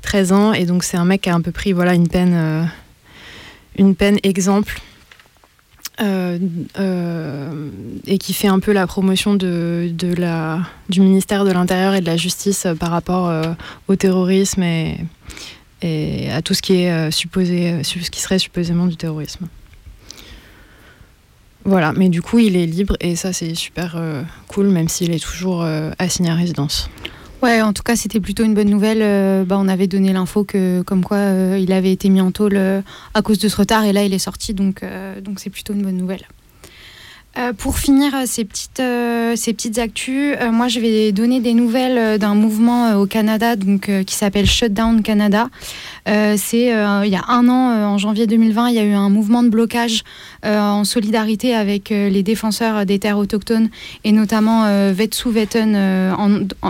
13 0.00 0.32
ans. 0.32 0.52
Et 0.54 0.64
donc, 0.64 0.84
c'est 0.84 0.96
un 0.96 1.04
mec 1.04 1.22
qui 1.22 1.28
a 1.28 1.34
un 1.34 1.42
peu 1.42 1.50
pris 1.52 1.72
voilà, 1.72 1.92
une 1.92 2.08
peine, 2.08 2.70
une 3.76 3.94
peine 3.94 4.18
exemple 4.22 4.80
euh, 6.00 6.38
euh, 6.78 7.68
et 8.06 8.16
qui 8.16 8.32
fait 8.32 8.48
un 8.48 8.58
peu 8.58 8.72
la 8.72 8.86
promotion 8.86 9.34
de, 9.34 9.90
de 9.92 10.14
la, 10.14 10.60
du 10.88 11.02
ministère 11.02 11.44
de 11.44 11.52
l'Intérieur 11.52 11.94
et 11.94 12.00
de 12.00 12.06
la 12.06 12.16
Justice 12.16 12.64
euh, 12.64 12.74
par 12.74 12.90
rapport 12.90 13.30
au 13.88 13.96
terrorisme 13.96 14.62
et, 14.62 14.96
et, 15.82 16.30
à 16.30 16.40
tout 16.40 16.54
ce 16.54 16.62
qui 16.62 16.74
est 16.74 17.10
supposé, 17.10 17.82
ce 17.84 18.10
qui 18.10 18.20
serait 18.20 18.38
supposément 18.38 18.86
du 18.86 18.96
terrorisme. 18.96 19.46
Voilà, 21.64 21.92
mais 21.92 22.08
du 22.08 22.22
coup, 22.22 22.38
il 22.38 22.56
est 22.56 22.66
libre 22.66 22.96
et 23.00 23.16
ça, 23.16 23.34
c'est 23.34 23.54
super 23.54 24.00
cool, 24.48 24.68
même 24.68 24.88
s'il 24.88 25.12
est 25.12 25.22
toujours 25.22 25.66
assigné 25.98 26.30
à 26.30 26.34
résidence. 26.34 26.88
Ouais, 27.42 27.62
en 27.62 27.72
tout 27.72 27.82
cas, 27.82 27.96
c'était 27.96 28.20
plutôt 28.20 28.44
une 28.44 28.52
bonne 28.52 28.68
nouvelle. 28.68 29.00
Euh, 29.00 29.44
bah, 29.44 29.56
on 29.58 29.66
avait 29.66 29.86
donné 29.86 30.12
l'info 30.12 30.44
que, 30.44 30.82
comme 30.82 31.02
quoi, 31.02 31.16
euh, 31.16 31.58
il 31.58 31.72
avait 31.72 31.92
été 31.92 32.10
mis 32.10 32.20
en 32.20 32.32
tôle 32.32 32.56
euh, 32.56 32.82
à 33.14 33.22
cause 33.22 33.38
de 33.38 33.48
ce 33.48 33.56
retard, 33.56 33.84
et 33.84 33.94
là, 33.94 34.04
il 34.04 34.12
est 34.12 34.18
sorti, 34.18 34.52
donc 34.52 34.82
c'est 35.36 35.50
plutôt 35.50 35.72
une 35.72 35.82
bonne 35.82 35.96
nouvelle. 35.96 36.26
pour 37.58 37.78
finir 37.78 38.12
ces 38.26 38.44
petites, 38.44 38.82
ces 39.36 39.78
actus, 39.78 40.36
moi 40.52 40.68
je 40.68 40.80
vais 40.80 41.12
donner 41.12 41.40
des 41.40 41.54
nouvelles 41.54 42.18
d'un 42.18 42.34
mouvement 42.34 42.94
au 42.96 43.06
Canada 43.06 43.56
donc, 43.56 43.90
qui 44.04 44.14
s'appelle 44.14 44.46
Shutdown 44.46 45.02
Canada. 45.02 45.48
C'est 46.06 46.66
il 46.66 47.10
y 47.10 47.16
a 47.16 47.24
un 47.28 47.48
an, 47.48 47.92
en 47.92 47.98
janvier 47.98 48.26
2020, 48.26 48.68
il 48.70 48.74
y 48.74 48.78
a 48.78 48.84
eu 48.84 48.92
un 48.92 49.10
mouvement 49.10 49.42
de 49.42 49.48
blocage 49.48 50.04
euh, 50.44 50.58
en 50.58 50.84
solidarité 50.84 51.54
avec 51.54 51.92
euh, 51.92 52.08
les 52.08 52.22
défenseurs 52.22 52.86
des 52.86 52.98
terres 52.98 53.18
autochtones 53.18 53.68
et 54.04 54.12
notamment 54.12 54.64
euh, 54.64 54.94
Wet'suwet'en 54.94 56.16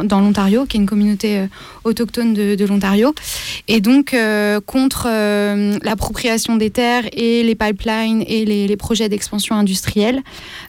dans 0.04 0.20
l'Ontario, 0.20 0.66
qui 0.66 0.76
est 0.76 0.80
une 0.80 0.87
communauté 0.87 1.46
autochtone 1.84 2.34
de, 2.34 2.64
l'Ontario. 2.64 3.14
Et 3.68 3.80
donc 3.80 4.16
contre 4.66 5.08
l'appropriation 5.84 6.56
des 6.56 6.70
terres 6.70 7.04
et 7.12 7.42
les 7.42 7.54
pipelines 7.54 8.25
et 8.26 8.44
les, 8.44 8.76
projets 8.76 9.08
d'expansion 9.08 9.54
industrielle, 9.56 10.22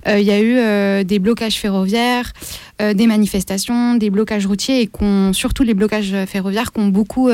il 0.07 0.21
y 0.21 0.31
a 0.31 0.41
eu 0.41 1.03
des 1.03 1.19
blocages 1.19 1.55
ferroviaires, 1.55 2.33
des 2.79 3.07
manifestations, 3.07 3.95
des 3.95 4.09
blocages 4.09 4.45
routiers 4.45 4.81
et 4.81 4.89
surtout 5.33 5.63
les 5.63 5.73
blocages 5.73 6.15
ferroviaires 6.27 6.71
qui 6.71 6.79
ont 6.79 6.87
beaucoup 6.87 7.29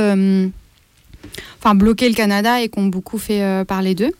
enfin, 1.59 1.75
bloqué 1.75 2.07
le 2.09 2.15
Canada 2.15 2.61
et 2.61 2.69
qui 2.69 2.79
ont 2.79 2.87
beaucoup 2.87 3.17
fait 3.17 3.65
parler 3.65 3.95
d'eux. 3.95 4.11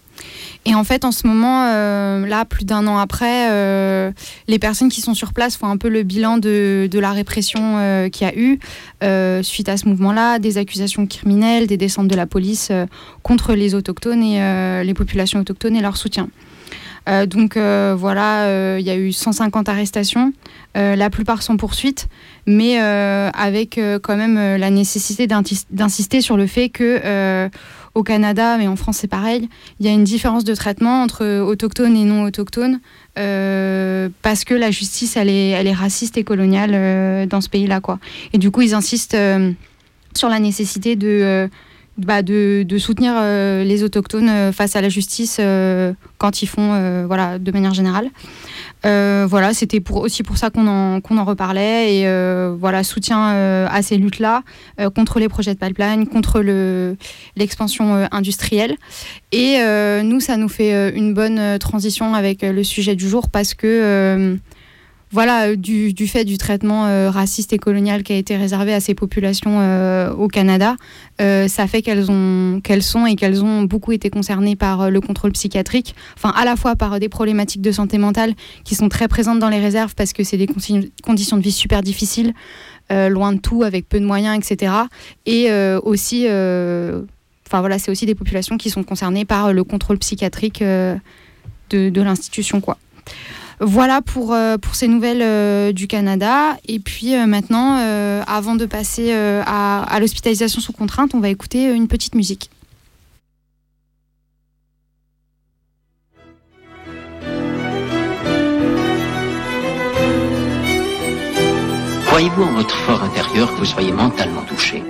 Et 0.66 0.76
en 0.76 0.84
fait, 0.84 1.06
en 1.06 1.12
ce 1.12 1.28
moment, 1.28 1.66
euh, 1.68 2.26
là, 2.26 2.46
plus 2.46 2.66
d'un 2.66 2.88
an 2.88 2.98
après, 2.98 3.52
euh, 3.52 4.12
les 4.48 4.60
personnes 4.60 4.90
qui 4.90 5.02
sont 5.02 5.14
sur 5.14 5.34
place 5.34 5.56
font 5.56 5.68
un 5.68 5.78
peu 5.78 5.90
le 5.90 6.04
bilan 6.04 6.38
de, 6.38 6.90
la 6.94 7.12
répression 7.12 7.78
euh, 7.78 8.10
qu'il 8.10 8.28
y 8.28 8.30
a 8.30 8.38
eu 8.38 8.60
suite 9.44 9.70
à 9.70 9.78
ce 9.78 9.88
mouvement-là, 9.88 10.40
des 10.40 10.58
accusations 10.58 11.06
criminelles, 11.08 11.68
des 11.68 11.78
descentes 11.78 12.08
de 12.08 12.16
la 12.16 12.26
police 12.26 12.72
contre 13.24 13.54
les 13.54 13.76
autochtones 13.76 14.24
et 14.24 14.84
les 14.84 14.94
populations 14.94 15.40
autochtones 15.40 15.76
et 15.76 15.82
leur 15.82 15.96
soutien. 15.96 16.30
Donc 17.28 17.58
voilà, 17.58 18.78
il 18.80 18.86
y 18.86 18.90
a 18.90 18.96
eu 18.96 19.12
150 19.12 19.70
arrestations, 19.70 20.34
la 20.76 21.10
plupart 21.10 21.42
sans 21.42 21.58
poursuite, 21.58 22.08
mais 22.46 22.78
avec 22.80 23.80
quand 24.04 24.18
même 24.18 24.58
la 24.58 24.70
nécessité 24.70 25.28
d'insister 25.28 26.22
sur 26.22 26.38
le 26.38 26.48
fait 26.48 26.70
que 26.70 27.50
au 27.98 28.04
Canada, 28.04 28.58
mais 28.58 28.68
en 28.68 28.76
France 28.76 28.98
c'est 28.98 29.08
pareil, 29.08 29.50
il 29.80 29.86
y 29.86 29.90
a 29.90 29.92
une 29.92 30.04
différence 30.04 30.44
de 30.44 30.54
traitement 30.54 31.02
entre 31.02 31.42
autochtones 31.42 31.96
et 31.96 32.06
non 32.06 32.24
autochtones 32.24 32.80
euh, 33.18 34.10
parce 34.22 34.44
que 34.44 34.54
la 34.54 34.70
justice 34.70 35.18
elle 35.18 35.30
est, 35.30 35.74
raciste 35.74 36.18
et 36.18 36.24
coloniale 36.24 36.72
euh, 36.74 37.26
dans 37.26 37.42
ce 37.42 37.50
pays-là 37.50 37.82
quoi. 37.82 38.00
Et 38.34 38.38
du 38.38 38.52
coup 38.52 38.62
ils 38.62 38.76
insistent 38.76 39.16
euh, 39.16 39.52
sur 40.14 40.30
la 40.30 40.40
nécessité 40.40 40.96
de 40.96 41.50
bah, 41.98 42.22
de, 42.22 42.64
de, 42.68 42.78
soutenir 42.78 43.14
les 43.64 43.84
autochtones 43.84 44.52
face 44.54 44.76
à 44.76 44.82
la 44.82 44.90
justice 44.90 45.40
quand 46.18 46.42
ils 46.42 46.48
font, 46.48 47.06
voilà, 47.06 47.40
de 47.40 47.52
manière 47.52 47.74
générale. 47.74 48.10
voilà, 48.84 49.54
c'était 49.54 49.80
pour, 49.80 49.98
aussi 49.98 50.24
pour 50.24 50.38
ça 50.38 50.50
qu'on 50.50 50.68
en, 50.68 51.02
qu'on 51.02 51.18
en 51.18 51.26
reparlait 51.26 51.96
et 51.96 52.58
voilà, 52.58 52.84
soutien 52.84 53.66
à 53.66 53.82
ces 53.82 53.98
luttes-là 53.98 54.44
contre 54.96 55.20
les 55.20 55.30
projets 55.30 55.54
de 55.54 55.60
pipeline, 55.60 56.08
contre 56.08 56.42
le, 56.42 56.98
l'expansion 57.36 58.08
industrielle. 58.12 58.76
Et 59.32 59.60
nous, 60.04 60.20
ça 60.20 60.38
nous 60.38 60.50
fait 60.50 60.96
une 60.96 61.14
bonne 61.14 61.60
transition 61.60 62.14
avec 62.14 62.42
le 62.42 62.64
sujet 62.64 62.96
du 62.96 63.10
jour 63.10 63.30
parce 63.30 63.54
que 63.54 64.38
voilà, 65.12 65.48
euh, 65.48 65.56
du, 65.56 66.08
fait 66.08 66.26
du 66.26 66.38
traitement 66.38 66.86
euh, 66.88 67.10
raciste 67.10 67.54
et 67.54 67.58
colonial 67.58 68.04
qui 68.04 68.12
a 68.12 68.18
été 68.18 68.36
réservé 68.36 68.74
à 68.74 68.80
ces 68.80 68.94
populations 68.94 69.60
euh, 69.62 70.12
au 70.12 70.28
Canada, 70.28 70.76
ça 71.20 71.68
fait 71.68 71.82
qu'elles 71.82 72.12
ont 72.12 72.62
qu'elles 72.64 72.84
sont 72.84 73.06
et 73.06 73.16
qu'elles 73.16 73.44
ont 73.44 73.64
beaucoup 73.64 73.92
été 73.92 74.10
concernées 74.10 74.56
par 74.56 74.92
le 74.92 75.02
contrôle 75.02 75.32
psychiatrique, 75.32 75.96
enfin 76.16 76.32
à 76.36 76.46
la 76.46 76.56
fois 76.56 76.76
par 76.76 77.00
des 77.00 77.10
problématiques 77.10 77.62
de 77.62 77.72
santé 77.72 77.98
mentale 77.98 78.34
qui 78.64 78.76
sont 78.76 78.90
très 78.90 79.08
présentes 79.08 79.40
dans 79.40 79.50
les 79.50 79.60
réserves 79.60 79.96
parce 79.96 80.14
que 80.14 80.24
c'est 80.24 80.38
des 80.38 80.48
conditions 80.48 81.38
de 81.38 81.42
vie 81.42 81.52
super 81.52 81.82
difficiles, 81.82 82.34
loin 82.90 83.34
de 83.34 83.40
tout, 83.40 83.64
avec 83.64 83.90
peu 83.90 84.00
de 84.00 84.06
moyens, 84.06 84.38
etc. 84.38 84.74
Et 85.26 85.52
aussi, 85.84 86.26
enfin 86.26 87.60
voilà, 87.60 87.80
c'est 87.80 87.90
aussi 87.90 88.06
des 88.06 88.16
populations 88.16 88.58
qui 88.58 88.70
sont 88.70 88.84
concernées 88.84 89.26
par 89.26 89.54
le 89.54 89.64
contrôle 89.64 89.98
psychiatrique 89.98 90.62
de, 90.62 91.00
de 91.70 92.02
l'institution, 92.02 92.62
quoi. 92.62 92.78
Voilà 93.60 94.02
pour, 94.02 94.34
euh, 94.34 94.58
pour 94.58 94.76
ces 94.76 94.88
nouvelles 94.88 95.24
euh, 95.24 95.72
du 95.72 95.88
Canada. 95.88 96.58
Et 96.68 96.80
puis 96.80 97.16
euh, 97.16 97.26
maintenant, 97.26 97.78
avant 98.28 98.56
de 98.56 98.66
passer 98.66 99.14
à, 99.14 99.84
à 99.84 100.00
l'hospitalisation 100.00 100.62
sous 100.62 100.74
contrainte, 100.74 101.16
on 101.16 101.20
va 101.20 101.30
écouter 101.30 101.72
une 101.72 101.88
petite 101.88 102.16
musique. 102.16 102.50
Croyez-vous 112.06 112.44
en 112.44 112.54
votre 112.54 112.76
fort 112.76 113.04
intérieur 113.04 113.54
que 113.54 113.60
vous 113.60 113.66
soyez 113.66 113.92
mentalement 113.92 114.42
touché? 114.42 114.84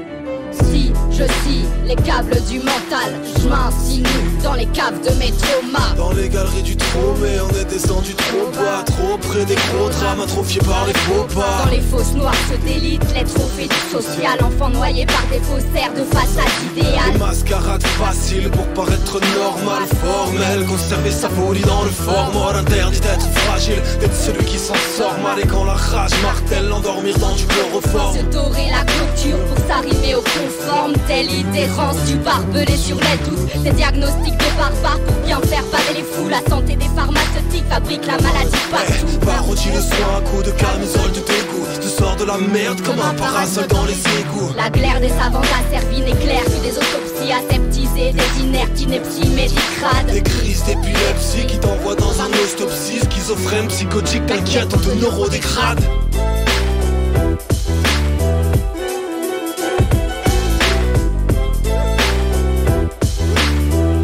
Si 0.51 0.86
je 1.17 1.23
scie 1.23 1.65
les 1.85 1.95
câbles 1.95 2.39
du 2.49 2.59
mental, 2.59 3.09
je 3.41 3.47
m'insinue 3.47 4.03
dans 4.43 4.53
les 4.53 4.65
caves 4.67 4.99
de 5.01 5.09
mes 5.17 5.31
traumas. 5.31 5.95
Dans 5.95 6.11
les 6.11 6.29
galeries 6.29 6.61
du 6.61 6.75
trop, 6.75 7.15
mais 7.21 7.39
on 7.39 7.49
est 7.59 7.65
descendu 7.65 8.13
trop 8.13 8.51
bas, 8.51 8.83
trop 8.85 9.17
près 9.17 9.45
des 9.45 9.55
gros 9.55 9.89
drames, 9.89 10.21
atrophiés 10.21 10.61
par 10.61 10.85
les 10.85 10.93
faux 10.93 11.25
pas. 11.33 11.65
Dans 11.65 11.71
les 11.71 11.81
fosses 11.81 12.13
noires 12.13 12.35
se 12.51 12.57
délitent 12.67 13.13
les 13.15 13.23
trophées 13.23 13.67
du 13.67 13.91
social, 13.91 14.37
enfants 14.43 14.69
noyés 14.69 15.05
par 15.05 15.23
des 15.31 15.39
faussaires 15.39 15.93
de 15.93 16.03
façade 16.13 16.51
idéale. 16.71 17.13
Des 17.13 17.19
mascarades 17.19 17.83
faciles 17.83 18.49
pour 18.51 18.67
paraître 18.73 19.19
normal, 19.39 19.83
formel, 20.03 20.65
conserver 20.65 21.11
sa 21.11 21.29
folie 21.29 21.61
dans 21.61 21.83
le 21.83 21.89
fort 21.89 22.31
mort, 22.33 22.55
interdit 22.55 22.99
d'être 22.99 23.27
fragile, 23.45 23.81
d'être 23.99 24.15
celui 24.15 24.45
qui 24.45 24.59
s'en 24.59 24.75
sort 24.97 25.17
mal 25.23 25.39
et 25.39 25.47
quand 25.47 25.63
la 25.63 25.73
rage 25.73 26.21
martèle, 26.21 26.67
l'endormir 26.67 27.17
dans 27.17 27.33
du 27.33 27.45
chloroforme. 27.45 28.17
Se 28.17 28.23
dorer 28.23 28.69
la 28.69 28.83
clôture 28.83 29.39
pour 29.45 29.65
s'arriver 29.67 30.15
au 30.15 30.21
conforme 30.21 30.93
telle 31.07 31.31
idée 31.31 31.67
du 32.05 32.15
barbelé 32.17 32.77
sur 32.77 32.97
les 32.97 33.17
doutes, 33.25 33.63
des 33.63 33.71
diagnostics 33.71 34.37
de 34.37 34.57
barbares 34.57 34.99
pour 35.05 35.15
bien 35.25 35.39
faire 35.41 35.63
baver 35.71 35.99
les 35.99 36.03
fous. 36.03 36.27
La 36.29 36.41
santé 36.49 36.75
des 36.75 36.89
pharmaceutiques 36.95 37.63
fabrique 37.69 38.05
la 38.05 38.17
maladie 38.17 38.51
partout. 38.69 38.91
Hey, 38.91 39.17
parodie 39.25 39.69
le 39.73 39.81
soin 39.81 40.17
à 40.17 40.21
coup 40.21 40.43
de 40.43 40.51
camisole 40.51 41.11
de 41.11 41.19
dégoût. 41.19 41.65
Tu 41.81 41.87
sors 41.87 42.15
de 42.17 42.25
la 42.25 42.37
merde 42.37 42.81
comme 42.81 42.99
un 42.99 43.13
parasol 43.13 43.67
dans 43.67 43.85
les 43.85 43.99
égouts. 44.19 44.51
La 44.57 44.69
glaire 44.69 44.99
des 44.99 45.09
savants 45.09 45.41
a 45.41 45.71
servi 45.71 46.01
n'éclaire 46.01 46.43
que 46.43 46.61
des 46.61 46.75
autopsies 46.75 47.31
aseptisées, 47.31 48.11
des 48.11 48.43
inertes, 48.43 48.79
inepties 48.79 49.29
médicrades. 49.29 50.11
Des 50.11 50.21
crises 50.21 50.63
d'épilepsie 50.65 51.45
qui 51.47 51.57
t'envoient 51.57 51.95
dans 51.95 52.21
un 52.21 52.29
ostopsie, 52.43 52.99
schizophrène, 52.99 53.67
psychotique, 53.67 54.25
t'inquiète, 54.25 54.73
on 54.73 54.77
te 54.77 54.93
neurodégrade. 54.99 55.81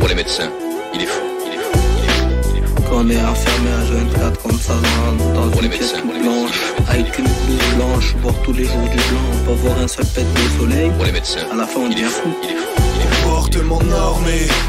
Les 0.08 0.16
médecins. 0.16 0.50
Il 0.94 1.02
est 1.02 1.06
fou, 1.06 1.22
il 1.46 1.54
est 1.54 1.58
fou, 1.58 1.80
il 1.98 2.04
est 2.04 2.14
fou, 2.14 2.28
il 2.52 2.64
est 2.64 2.68
fou. 2.68 2.76
Quand 2.90 2.98
on 2.98 3.10
est 3.10 3.24
enfermé 3.24 3.70
à 3.72 3.84
24 4.18 4.42
comme 4.42 4.60
ça 4.60 4.74
dans, 4.74 5.48
dans 5.48 5.62
une 5.62 5.70
pièce 5.70 5.94
toute 5.94 6.22
blanche, 6.22 6.74
avec 6.90 7.18
une 7.18 7.26
blouse 7.26 7.76
blanche, 7.76 8.16
voir 8.22 8.36
tous 8.44 8.54
les 8.54 8.66
jours 8.66 8.90
du 8.90 8.98
blanc, 8.98 9.46
pas 9.46 9.54
voir 9.54 9.80
un 9.80 9.88
seul 9.88 10.06
pet 10.06 10.24
de 10.24 10.60
soleil, 10.60 10.92
pour 10.92 11.06
les 11.06 11.12
médecins, 11.12 11.48
à 11.52 11.56
la 11.56 11.66
fin 11.66 11.82
on 11.82 11.90
il 11.90 12.00
est 12.00 12.04
fou. 12.04 12.30
Il 12.44 12.50
est 12.52 12.56
fou. 12.56 12.93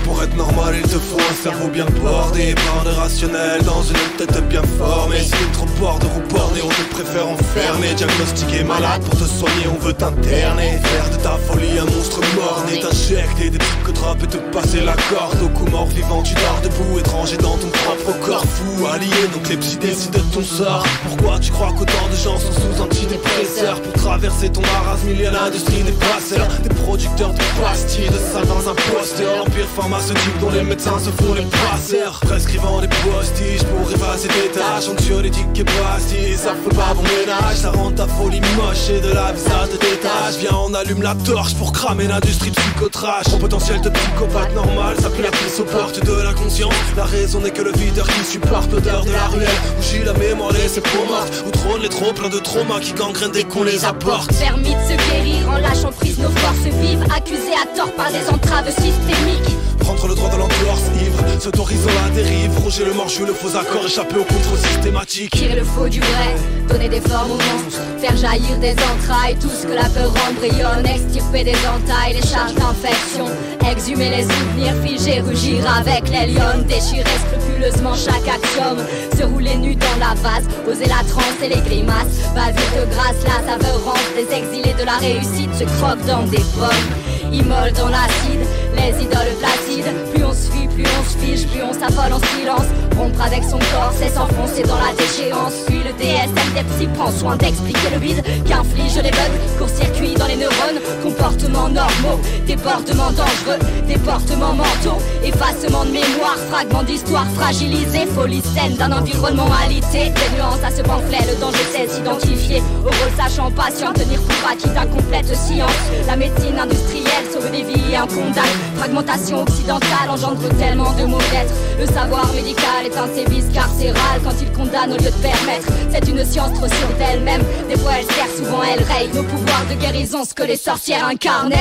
Pour 0.04 0.22
être 0.22 0.36
normal 0.36 0.74
il 0.76 0.82
te 0.82 0.98
faut 0.98 1.18
un 1.18 1.42
cerveau 1.42 1.68
bien 1.68 1.86
bordé. 2.02 2.54
Par 2.54 2.84
de 2.84 2.90
rationnel 2.90 3.62
dans 3.62 3.82
une 3.82 4.16
tête 4.18 4.48
bien 4.48 4.62
formée. 4.78 5.20
Si 5.20 5.30
t'es 5.30 5.52
trop 5.52 5.66
border 5.80 6.06
ou 6.16 6.32
borné 6.32 6.60
on 6.62 6.68
te 6.68 6.94
préfère 6.94 7.26
enfermer. 7.28 7.94
Diagnostiqué 7.94 8.62
malade 8.62 9.00
pour 9.02 9.18
te 9.18 9.24
soigner 9.24 9.66
on 9.74 9.82
veut 9.82 9.94
t'interner. 9.94 10.78
Faire 10.82 11.10
de 11.10 11.16
ta 11.22 11.38
folie 11.46 11.78
un 11.78 11.86
monstre 11.86 12.20
mort-né 12.36 12.80
T'injecter 12.80 13.50
des 13.50 13.58
psychotropes 13.58 14.22
et 14.22 14.26
te 14.26 14.36
passer 14.52 14.82
la 14.82 14.96
corde. 15.08 15.42
Au 15.42 15.48
coup 15.48 15.66
mort 15.70 15.86
vivant 15.86 16.22
tu 16.22 16.34
dors 16.34 16.60
debout 16.62 16.98
Étranger 16.98 17.38
dans 17.38 17.56
ton 17.56 17.68
propre 17.68 18.18
corps. 18.20 18.44
Fou 18.44 18.86
Allié 18.86 19.28
donc 19.32 19.48
les 19.48 19.56
psy 19.56 19.76
décident 19.78 20.18
de 20.18 20.34
ton 20.34 20.42
sort. 20.42 20.84
Pourquoi 21.08 21.38
tu 21.38 21.50
crois 21.52 21.72
qu'autant 21.72 22.08
de 22.10 22.16
gens 22.16 22.38
sont 22.38 22.52
sous 22.52 22.82
antidépresseurs? 22.82 23.80
Pour 23.80 23.92
traverser 23.94 24.50
ton 24.50 24.60
marasme 24.60 25.08
il 25.10 25.20
y 25.20 25.26
a 25.26 25.30
l'industrie 25.30 25.82
des 25.82 25.92
passeurs. 25.92 26.48
Des 26.62 26.74
producteurs 26.74 27.32
de 27.32 27.40
pastilles 27.62 28.10
de 28.10 28.18
ça 28.18 28.44
dans 28.44 28.68
un 28.68 28.73
poster. 28.74 29.24
L'empire 29.24 29.66
pharmaceutique 29.76 30.38
dont 30.40 30.50
les 30.50 30.62
médecins 30.62 30.98
se 30.98 31.10
font 31.10 31.34
les 31.34 31.44
passeurs. 31.44 32.20
Prescrivant 32.20 32.80
des 32.80 32.88
postiches 32.88 33.64
pour 33.64 33.90
effacer 33.90 34.28
tes 34.28 34.48
tâches. 34.48 34.88
Anxiolytiques 34.88 35.58
et 35.58 35.64
pastilles, 35.64 36.36
ça 36.36 36.54
fait 36.54 36.74
pas 36.74 36.94
bon 36.94 37.02
ménage. 37.02 37.56
Ça 37.56 37.70
rend 37.70 37.90
ta 37.90 38.06
folie 38.06 38.40
moche 38.56 38.90
et 38.90 39.00
de 39.00 39.12
la 39.12 39.34
ça 39.36 39.66
te 39.66 39.76
détache. 39.76 40.36
Viens 40.40 40.56
on 40.66 40.74
allume 40.74 41.02
la 41.02 41.14
torche 41.14 41.54
pour 41.54 41.72
cramer 41.72 42.06
l'industrie 42.06 42.50
psychotrash. 42.50 43.24
Ton 43.30 43.38
potentiel 43.38 43.80
de 43.80 43.90
psychopathe 43.90 44.54
normal, 44.54 44.96
ça 45.00 45.10
pue 45.10 45.22
la 45.22 45.30
pisse 45.30 45.60
aux 45.60 45.64
portes 45.64 46.04
de 46.04 46.22
l'inconscience. 46.22 46.74
La 46.96 47.04
raison 47.04 47.40
n'est 47.40 47.50
que 47.50 47.62
le 47.62 47.72
videur 47.72 48.06
qui 48.06 48.24
supporte 48.24 48.70
l'odeur 48.72 49.04
de 49.04 49.12
la 49.12 49.26
ruelle. 49.26 49.48
Où 49.78 49.82
j'ai 49.82 50.04
la 50.04 50.12
mémoire 50.14 50.52
laissée 50.52 50.80
pour 50.80 51.06
morte 51.06 51.44
Où 51.46 51.50
trône 51.50 51.82
les 51.82 51.88
trop 51.88 52.12
plein 52.12 52.28
de 52.28 52.38
traumas 52.38 52.80
qui 52.80 52.92
gangrènent 52.92 53.32
dès 53.32 53.44
qu'on 53.44 53.64
les 53.64 53.84
apporte. 53.84 54.32
Permis 54.38 54.74
de 54.74 54.80
se 54.80 55.10
guérir 55.10 55.48
en 55.48 55.58
lâchant 55.58 55.92
prise 55.92 56.18
nos 56.18 56.30
forces 56.30 56.74
vives 56.80 57.04
Accusés 57.14 57.54
à 57.62 57.76
tort 57.76 57.92
par 57.92 58.10
des 58.10 58.28
entraves 58.28 58.63
systémiques 58.71 59.54
Prendre 59.85 60.09
le 60.09 60.14
droit 60.14 60.30
de 60.30 60.38
l'entorse 60.38 60.85
ivre, 60.99 61.23
s'autorisant 61.38 61.90
la 62.02 62.09
dérive, 62.14 62.59
roger 62.59 62.87
le 62.87 62.94
morche, 62.94 63.21
le 63.21 63.35
faux 63.35 63.54
accord, 63.54 63.85
échapper 63.85 64.16
au 64.16 64.25
contrôle 64.25 64.56
systématique. 64.56 65.30
Tirer 65.33 65.56
le 65.56 65.64
faux 65.64 65.88
du 65.88 66.00
vrai, 66.00 66.35
donner 66.71 66.88
des 66.88 67.02
formes 67.02 67.33
aux 67.33 67.35
monstres, 67.35 67.83
faire 68.00 68.16
jaillir 68.16 68.56
des 68.61 68.73
entrailles, 68.73 69.37
tout 69.38 69.50
ce 69.50 69.66
que 69.66 69.75
la 69.75 69.90
peur 69.90 70.11
embrayonne, 70.26 70.87
extirper 70.87 71.44
des 71.44 71.56
entailles, 71.68 72.14
les 72.14 72.26
charges 72.26 72.54
d'infection, 72.54 73.26
exhumer 73.71 74.09
les 74.09 74.23
souvenirs, 74.23 74.75
figer, 74.83 75.21
rugir 75.21 75.71
avec 75.71 76.09
les 76.09 76.33
lions, 76.33 76.64
déchirer 76.66 77.04
scrupuleusement 77.28 77.94
chaque 77.94 78.26
axiome, 78.26 78.80
se 79.18 79.25
rouler 79.25 79.56
nu 79.56 79.76
dans 79.76 79.99
la 80.00 80.14
vase, 80.23 80.49
oser 80.66 80.87
la 80.87 81.04
transe 81.06 81.37
et 81.42 81.49
les 81.49 81.61
grimaces, 81.61 82.33
bavure 82.35 82.87
de 82.87 82.90
grâce, 82.90 83.21
la 83.25 83.52
saveur 83.52 83.94
des 84.16 84.35
exilés 84.35 84.75
de 84.80 84.85
la 84.87 84.97
réussite 84.97 85.54
se 85.54 85.64
croquent 85.76 86.06
dans 86.06 86.23
des 86.23 86.42
pommes, 86.56 87.13
immolent 87.34 87.72
dans 87.72 87.88
l'acide, 87.88 88.46
les 88.76 89.02
idoles 89.02 89.34
placides. 89.40 90.23
Se 90.34 90.50
plus 90.74 90.84
on 90.98 91.04
se 91.04 91.18
fiche, 91.18 91.46
plus 91.48 91.62
on 91.62 91.72
s'affole 91.72 92.12
en 92.12 92.20
silence. 92.36 92.66
Rompre 92.96 93.22
avec 93.22 93.42
son 93.44 93.58
corps, 93.58 93.92
c'est 93.98 94.08
s'enfoncer 94.08 94.62
dans 94.62 94.76
la 94.76 94.92
déchéance. 94.96 95.64
Puis 95.66 95.78
le 95.78 95.92
DSM 95.98 96.52
des 96.54 96.64
psy 96.74 96.86
prend 96.94 97.10
soin 97.10 97.36
d'expliquer 97.36 97.90
le 97.92 97.98
vide 97.98 98.22
qu'inflige 98.46 98.96
les 98.96 99.10
bugs. 99.10 99.38
Court-circuit 99.58 100.14
dans 100.14 100.26
les 100.26 100.36
neurones, 100.36 100.80
comportements 101.02 101.68
normaux, 101.68 102.20
débordements 102.46 103.12
dangereux, 103.12 103.58
déportements 103.86 104.54
mentaux, 104.54 105.00
effacement 105.24 105.84
de 105.84 105.90
mémoire, 105.90 106.36
fragments 106.50 106.82
d'histoire 106.82 107.26
fragilisés, 107.34 108.06
folie 108.14 108.42
saine 108.42 108.76
d'un 108.76 108.92
environnement 108.92 109.48
alité. 109.64 110.10
Des 110.10 110.36
nuances 110.36 110.62
à 110.64 110.70
ce 110.70 110.82
pamphlet, 110.82 111.18
le 111.32 111.40
danger 111.40 111.64
c'est 111.72 111.88
s'identifier 111.90 112.62
au 112.82 112.88
rôle 112.88 113.12
sachant 113.16 113.50
patient, 113.50 113.92
tenir 113.92 114.20
pour 114.20 114.50
acquis 114.50 114.68
d'incomplète 114.68 115.34
science. 115.34 115.70
La 116.06 116.16
médecine 116.16 116.58
industrielle 116.58 117.26
sauve 117.32 117.50
des 117.50 117.62
vies, 117.62 117.96
un 117.96 118.06
condamne. 118.06 118.44
Fragmentation 118.76 119.42
occidentale 119.42 120.10
tellement 120.58 120.92
de 120.92 121.04
d'être. 121.04 121.52
Le 121.78 121.86
savoir 121.86 122.32
médical 122.32 122.86
est 122.86 122.96
un 122.96 123.08
sévice 123.14 123.46
carcéral 123.52 124.20
quand 124.22 124.34
il 124.40 124.50
condamne 124.52 124.92
au 124.92 124.96
lieu 124.96 125.10
de 125.10 125.22
permettre. 125.22 125.68
C'est 125.92 126.08
une 126.08 126.24
science 126.24 126.52
trop 126.54 126.68
sûre 126.68 126.88
d'elle-même. 126.98 127.42
Des 127.68 127.76
fois 127.76 127.92
elle 127.98 128.06
sert, 128.06 128.28
souvent 128.36 128.62
elle 128.62 128.82
raye 128.84 129.08
nos 129.14 129.22
pouvoirs 129.22 129.64
de 129.70 129.74
guérison, 129.74 130.24
ce 130.24 130.34
que 130.34 130.44
les 130.44 130.56
sorcières 130.56 131.06
incarnent. 131.06 131.52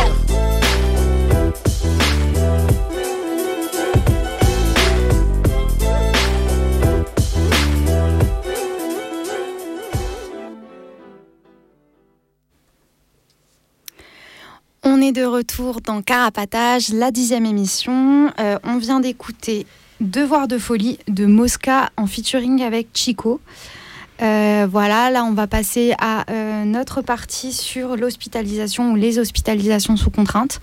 De 15.11 15.25
retour 15.25 15.81
dans 15.81 16.01
Carapatage, 16.01 16.89
la 16.89 17.11
dixième 17.11 17.45
émission. 17.45 18.31
Euh, 18.39 18.57
on 18.63 18.77
vient 18.77 18.99
d'écouter 18.99 19.65
Devoir 19.99 20.47
de 20.47 20.57
folie 20.57 20.97
de 21.07 21.25
Mosca 21.25 21.91
en 21.97 22.07
featuring 22.07 22.63
avec 22.63 22.87
Chico. 22.93 23.41
Euh, 24.21 24.67
voilà, 24.69 25.09
là 25.11 25.25
on 25.25 25.33
va 25.33 25.47
passer 25.47 25.93
à 25.99 26.31
euh, 26.31 26.63
notre 26.63 27.01
partie 27.01 27.51
sur 27.51 27.97
l'hospitalisation 27.97 28.91
ou 28.91 28.95
les 28.95 29.19
hospitalisations 29.19 29.97
sous 29.97 30.09
contrainte. 30.09 30.61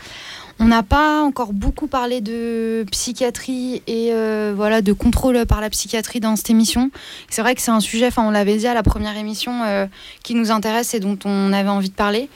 On 0.63 0.67
n'a 0.67 0.83
pas 0.83 1.23
encore 1.23 1.55
beaucoup 1.55 1.87
parlé 1.87 2.21
de 2.21 2.85
psychiatrie 2.91 3.83
et 3.87 4.11
euh, 4.13 4.53
voilà 4.55 4.83
de 4.83 4.93
contrôle 4.93 5.47
par 5.47 5.63
la 5.63 5.71
psychiatrie 5.71 6.21
dans 6.21 6.37
cette 6.37 6.51
émission. 6.51 6.91
C'est 7.31 7.41
vrai 7.41 7.55
que 7.55 7.63
c'est 7.63 7.71
un 7.71 7.81
sujet, 7.81 8.09
enfin 8.09 8.23
on 8.27 8.31
l'avait 8.31 8.59
dit 8.59 8.67
à 8.67 8.75
la 8.75 8.83
première 8.83 9.17
émission, 9.17 9.63
euh, 9.65 9.87
qui 10.23 10.35
nous 10.35 10.51
intéresse 10.51 10.93
et 10.93 11.01
dont 11.01 11.19
on 11.25 11.55
avait 11.55 11.71
envie 11.71 11.89
de 11.89 11.95
parler. 11.95 12.29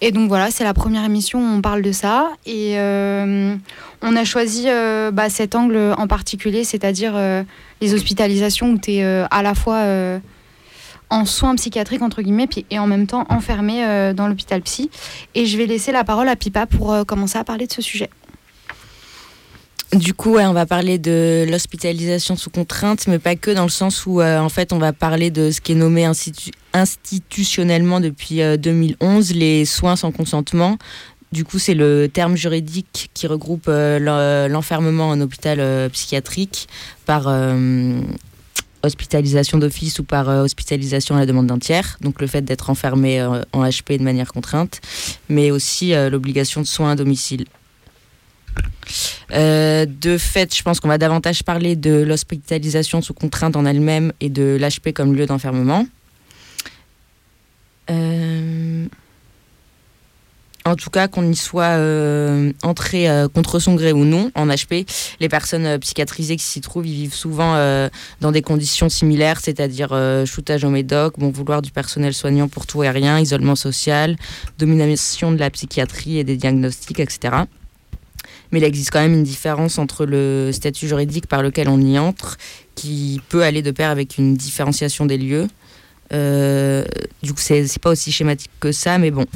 Et 0.00 0.10
donc 0.10 0.26
voilà, 0.28 0.50
c'est 0.50 0.64
la 0.64 0.74
première 0.74 1.04
émission 1.04 1.38
où 1.38 1.56
on 1.56 1.60
parle 1.60 1.82
de 1.82 1.92
ça. 1.92 2.30
Et 2.46 2.80
euh, 2.80 3.54
on 4.02 4.16
a 4.16 4.24
choisi 4.24 4.66
bah, 5.12 5.30
cet 5.30 5.54
angle 5.54 5.94
en 5.96 6.08
particulier, 6.08 6.64
c'est-à-dire 6.64 7.14
les 7.80 7.94
hospitalisations 7.94 8.70
où 8.72 8.78
tu 8.78 8.94
es 8.94 9.04
à 9.04 9.42
la 9.44 9.54
fois 9.54 9.84
en 11.10 11.24
soins 11.24 11.54
psychiatriques 11.56 12.02
entre 12.02 12.22
guillemets 12.22 12.46
puis, 12.46 12.66
et 12.70 12.78
en 12.78 12.86
même 12.86 13.06
temps 13.06 13.24
enfermé 13.28 13.84
euh, 13.84 14.12
dans 14.12 14.28
l'hôpital 14.28 14.60
psy. 14.62 14.90
Et 15.34 15.46
je 15.46 15.56
vais 15.56 15.66
laisser 15.66 15.92
la 15.92 16.04
parole 16.04 16.28
à 16.28 16.36
Pipa 16.36 16.66
pour 16.66 16.92
euh, 16.92 17.04
commencer 17.04 17.38
à 17.38 17.44
parler 17.44 17.66
de 17.66 17.72
ce 17.72 17.82
sujet. 17.82 18.10
Du 19.94 20.12
coup, 20.12 20.36
on 20.36 20.52
va 20.52 20.66
parler 20.66 20.98
de 20.98 21.46
l'hospitalisation 21.48 22.36
sous 22.36 22.50
contrainte, 22.50 23.06
mais 23.06 23.18
pas 23.18 23.36
que 23.36 23.50
dans 23.50 23.62
le 23.62 23.70
sens 23.70 24.04
où, 24.04 24.20
euh, 24.20 24.38
en 24.38 24.50
fait, 24.50 24.74
on 24.74 24.78
va 24.78 24.92
parler 24.92 25.30
de 25.30 25.50
ce 25.50 25.62
qui 25.62 25.72
est 25.72 25.76
nommé 25.76 26.04
institu 26.04 26.50
institutionnellement 26.74 27.98
depuis 27.98 28.40
2011, 28.58 29.34
les 29.34 29.64
soins 29.64 29.96
sans 29.96 30.12
consentement. 30.12 30.76
Du 31.32 31.44
coup, 31.44 31.58
c'est 31.58 31.72
le 31.72 32.08
terme 32.12 32.36
juridique 32.36 33.10
qui 33.14 33.26
regroupe 33.26 33.68
l'enfermement 33.68 35.08
en 35.08 35.20
hôpital 35.22 35.88
psychiatrique 35.90 36.68
par 37.06 37.26
hospitalisation 38.82 39.58
d'office 39.58 39.98
ou 39.98 40.04
par 40.04 40.28
euh, 40.28 40.44
hospitalisation 40.44 41.16
à 41.16 41.20
la 41.20 41.26
demande 41.26 41.46
d'un 41.46 41.58
tiers, 41.58 41.98
donc 42.00 42.20
le 42.20 42.26
fait 42.26 42.42
d'être 42.42 42.70
enfermé 42.70 43.20
euh, 43.20 43.42
en 43.52 43.64
HP 43.64 43.98
de 43.98 44.02
manière 44.02 44.32
contrainte, 44.32 44.80
mais 45.28 45.50
aussi 45.50 45.94
euh, 45.94 46.10
l'obligation 46.10 46.60
de 46.60 46.66
soins 46.66 46.92
à 46.92 46.96
domicile. 46.96 47.44
de 49.30 50.18
fait, 50.18 50.56
je 50.56 50.62
pense 50.62 50.80
qu'on 50.80 50.88
va 50.88 50.98
davantage 50.98 51.42
parler 51.42 51.76
de 51.76 52.02
l'hospitalisation 52.02 53.02
sous 53.02 53.14
contrainte 53.14 53.56
en 53.56 53.64
elle-même 53.64 54.12
et 54.20 54.28
de 54.28 54.58
l'HP 54.60 54.92
comme 54.92 55.14
lieu 55.14 55.26
d'enfermement. 55.26 55.86
En 60.64 60.76
tout 60.76 60.90
cas 60.90 61.08
qu'on 61.08 61.30
y 61.30 61.36
soit 61.36 61.76
euh, 61.76 62.52
entré 62.62 63.08
euh, 63.08 63.28
contre 63.28 63.58
son 63.58 63.74
gré 63.74 63.92
ou 63.92 64.04
non 64.04 64.30
en 64.34 64.46
HP. 64.48 64.86
Les 65.20 65.28
personnes 65.28 65.66
euh, 65.66 65.78
psychiatrisées 65.78 66.36
qui 66.36 66.44
s'y 66.44 66.60
trouvent, 66.60 66.86
ils 66.86 66.94
vivent 66.94 67.14
souvent 67.14 67.38
dans 68.20 68.32
des 68.32 68.42
conditions 68.42 68.88
similaires, 68.88 69.40
c'est-à-dire 69.40 69.90
shootage 70.26 70.64
au 70.64 70.70
médoc, 70.70 71.18
bon 71.18 71.30
vouloir 71.30 71.62
du 71.62 71.70
personnel 71.70 72.14
soignant 72.14 72.48
pour 72.48 72.66
tout 72.66 72.82
et 72.82 72.90
rien, 72.90 73.18
isolement 73.18 73.56
social, 73.56 74.16
domination 74.58 75.32
de 75.32 75.38
la 75.38 75.50
psychiatrie 75.50 76.18
et 76.18 76.24
des 76.24 76.36
diagnostics, 76.36 77.00
etc. 77.00 77.36
Mais 78.50 78.58
il 78.60 78.64
existe 78.64 78.90
quand 78.90 79.00
même 79.00 79.14
une 79.14 79.24
différence 79.24 79.78
entre 79.78 80.06
le 80.06 80.50
statut 80.52 80.88
juridique 80.88 81.26
par 81.26 81.42
lequel 81.42 81.68
on 81.68 81.80
y 81.80 81.98
entre, 81.98 82.36
qui 82.74 83.20
peut 83.28 83.42
aller 83.42 83.62
de 83.62 83.70
pair 83.70 83.90
avec 83.90 84.18
une 84.18 84.36
différenciation 84.36 85.06
des 85.06 85.18
lieux. 85.18 85.48
Du 86.10 87.32
coup, 87.32 87.40
c'est 87.40 87.78
pas 87.80 87.90
aussi 87.90 88.12
schématique 88.12 88.50
que 88.60 88.72
ça, 88.72 88.98
mais 88.98 89.10
bon. 89.10 89.26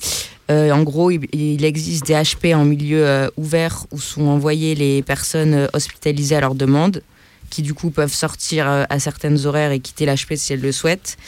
Euh, 0.51 0.71
en 0.71 0.83
gros, 0.83 1.11
il, 1.11 1.65
existe 1.65 2.07
des 2.07 2.15
HP 2.15 2.55
en 2.55 2.65
milieu 2.65 3.07
euh, 3.07 3.29
ouvert 3.37 3.87
où 3.91 4.01
sont 4.01 4.27
envoyées 4.27 4.75
les 4.75 5.03
personnes 5.03 5.55
euh, 5.55 5.67
hospitalisées 5.73 6.37
à 6.37 6.41
leur 6.41 6.55
demande, 6.55 7.03
qui 7.49 7.63
du 7.63 7.75
coup 7.75 7.91
peuvent 7.91 8.13
sortir 8.13 8.67
à 8.89 8.99
certaines 8.99 9.47
horaires 9.47 9.73
et 9.73 9.81
quitter 9.81 10.07
l'HP 10.07 10.37
si 10.37 10.55
elles 10.55 10.61
le 10.61 10.73
souhaitent. 10.73 11.19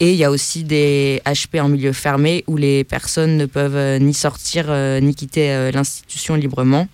Et 0.00 0.10
il 0.10 0.16
y 0.16 0.24
a 0.24 0.30
aussi 0.30 0.64
des 0.64 1.22
HP 1.24 1.60
en 1.60 1.68
milieu 1.68 1.92
fermé 1.92 2.42
où 2.48 2.56
les 2.56 2.82
personnes 2.82 3.36
ne 3.36 3.46
peuvent 3.46 4.00
ni 4.02 4.12
sortir 4.12 4.72
ni 5.00 5.14
quitter 5.14 5.70
l'institution 5.72 6.34
librement 6.34 6.88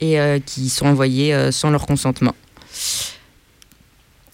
et 0.00 0.18
qui 0.44 0.70
sont 0.70 0.86
envoyées 0.86 1.52
sans 1.52 1.70
leur 1.70 1.86
consentement. 1.86 2.34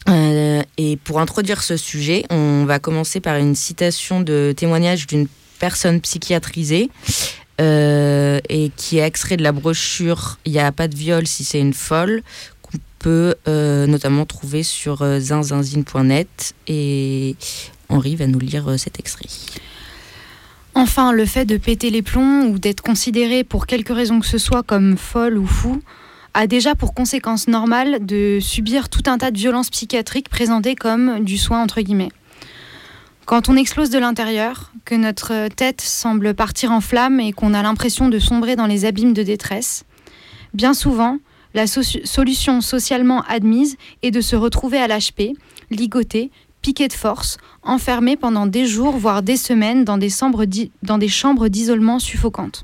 Et 0.09 0.97
pour 1.03 1.21
introduire 1.21 1.62
ce 1.62 1.77
sujet, 1.77 2.25
on 2.31 2.64
va 2.64 2.79
commencer 2.79 3.21
par 3.21 3.37
une 3.37 3.55
citation 3.55 4.21
de 4.21 4.55
témoignage 4.57 5.07
d'une 5.07 5.27
personne 5.59 6.01
psychiatrisée 6.01 6.90
euh, 7.61 8.38
et 8.49 8.71
qui 8.77 8.99
est 8.99 9.07
extrait 9.07 9.37
de 9.37 9.42
la 9.42 9.53
brochure 9.53 10.38
Il 10.45 10.53
n'y 10.53 10.59
a 10.59 10.73
pas 10.73 10.88
de 10.88 10.95
viol 10.95 11.27
si 11.27 11.45
c'est 11.45 11.61
une 11.61 11.73
folle 11.73 12.23
qu'on 12.62 12.79
peut 12.99 13.35
euh, 13.49 13.87
notamment 13.87 14.27
trouver 14.27 14.62
sur 14.62 15.03
euh, 15.03 15.19
zinzinzine.net 15.19 16.55
et 16.66 17.37
Henri 17.88 18.16
va 18.16 18.27
nous 18.27 18.38
lire 18.38 18.79
cet 18.79 19.01
extrait. 19.01 19.29
Enfin, 20.75 21.12
le 21.12 21.25
fait 21.25 21.47
de 21.47 21.57
péter 21.57 21.88
les 21.88 22.03
plombs 22.03 22.49
ou 22.49 22.59
d'être 22.59 22.83
considéré 22.83 23.45
pour 23.45 23.66
quelque 23.66 23.95
raison 23.95 24.21
que 24.21 24.27
ce 24.27 24.37
soit 24.37 24.62
comme 24.62 24.99
folle 24.99 25.38
ou 25.38 25.47
fou 25.47 25.81
a 26.37 26.46
déjà 26.46 26.75
pour 26.75 26.92
conséquence 26.92 27.49
normale 27.49 28.05
de 28.05 28.40
subir 28.42 28.90
tout 28.90 29.03
un 29.07 29.16
tas 29.16 29.31
de 29.31 29.38
violences 29.38 29.70
psychiatriques 29.70 30.29
présentées 30.29 30.75
comme 30.75 31.25
du 31.25 31.38
soin 31.38 31.62
entre 31.62 31.81
guillemets. 31.81 32.11
Quand 33.25 33.49
on 33.49 33.57
explose 33.57 33.88
de 33.88 33.99
l'intérieur, 33.99 34.70
que 34.85 34.94
notre 34.94 35.49
tête 35.49 35.81
semble 35.81 36.35
partir 36.35 36.72
en 36.72 36.83
flammes 36.83 37.20
et 37.20 37.33
qu'on 37.33 37.55
a 37.55 37.62
l'impression 37.62 38.11
de 38.11 38.18
sombrer 38.18 38.55
dans 38.55 38.66
les 38.66 38.85
abîmes 38.85 39.14
de 39.14 39.22
détresse, 39.22 39.85
bien 40.53 40.75
souvent, 40.75 41.20
la 41.55 41.66
solution 41.66 42.61
socialement 42.61 43.22
admise 43.22 43.79
est 44.03 44.11
de 44.11 44.20
se 44.20 44.37
retrouver 44.37 44.77
à 44.77 44.88
l'HP, 44.88 45.38
ligoté, 45.70 46.31
piqué 46.61 46.87
de 46.87 46.92
force, 46.92 47.38
enfermé 47.62 48.14
pendant 48.14 48.46
des 48.46 48.66
jours, 48.66 48.99
voire 48.99 49.22
des 49.22 49.38
semaines 49.38 49.85
dans 49.85 49.96
des, 49.96 50.11
chambres 50.11 51.49
d'isolement 51.49 51.99
suffocantes. 51.99 52.62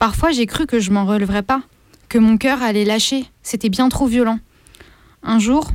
Parfois, 0.00 0.32
j'ai 0.32 0.46
cru 0.46 0.66
que 0.66 0.80
je 0.80 0.90
m'en 0.90 1.06
releverais 1.06 1.44
pas, 1.44 1.62
que 2.08 2.18
mon 2.18 2.36
cœur 2.36 2.62
allait 2.62 2.84
lâcher, 2.84 3.26
c'était 3.42 3.68
bien 3.68 3.88
trop 3.88 4.06
violent. 4.06 4.38
Un 5.22 5.38
jour, 5.38 5.70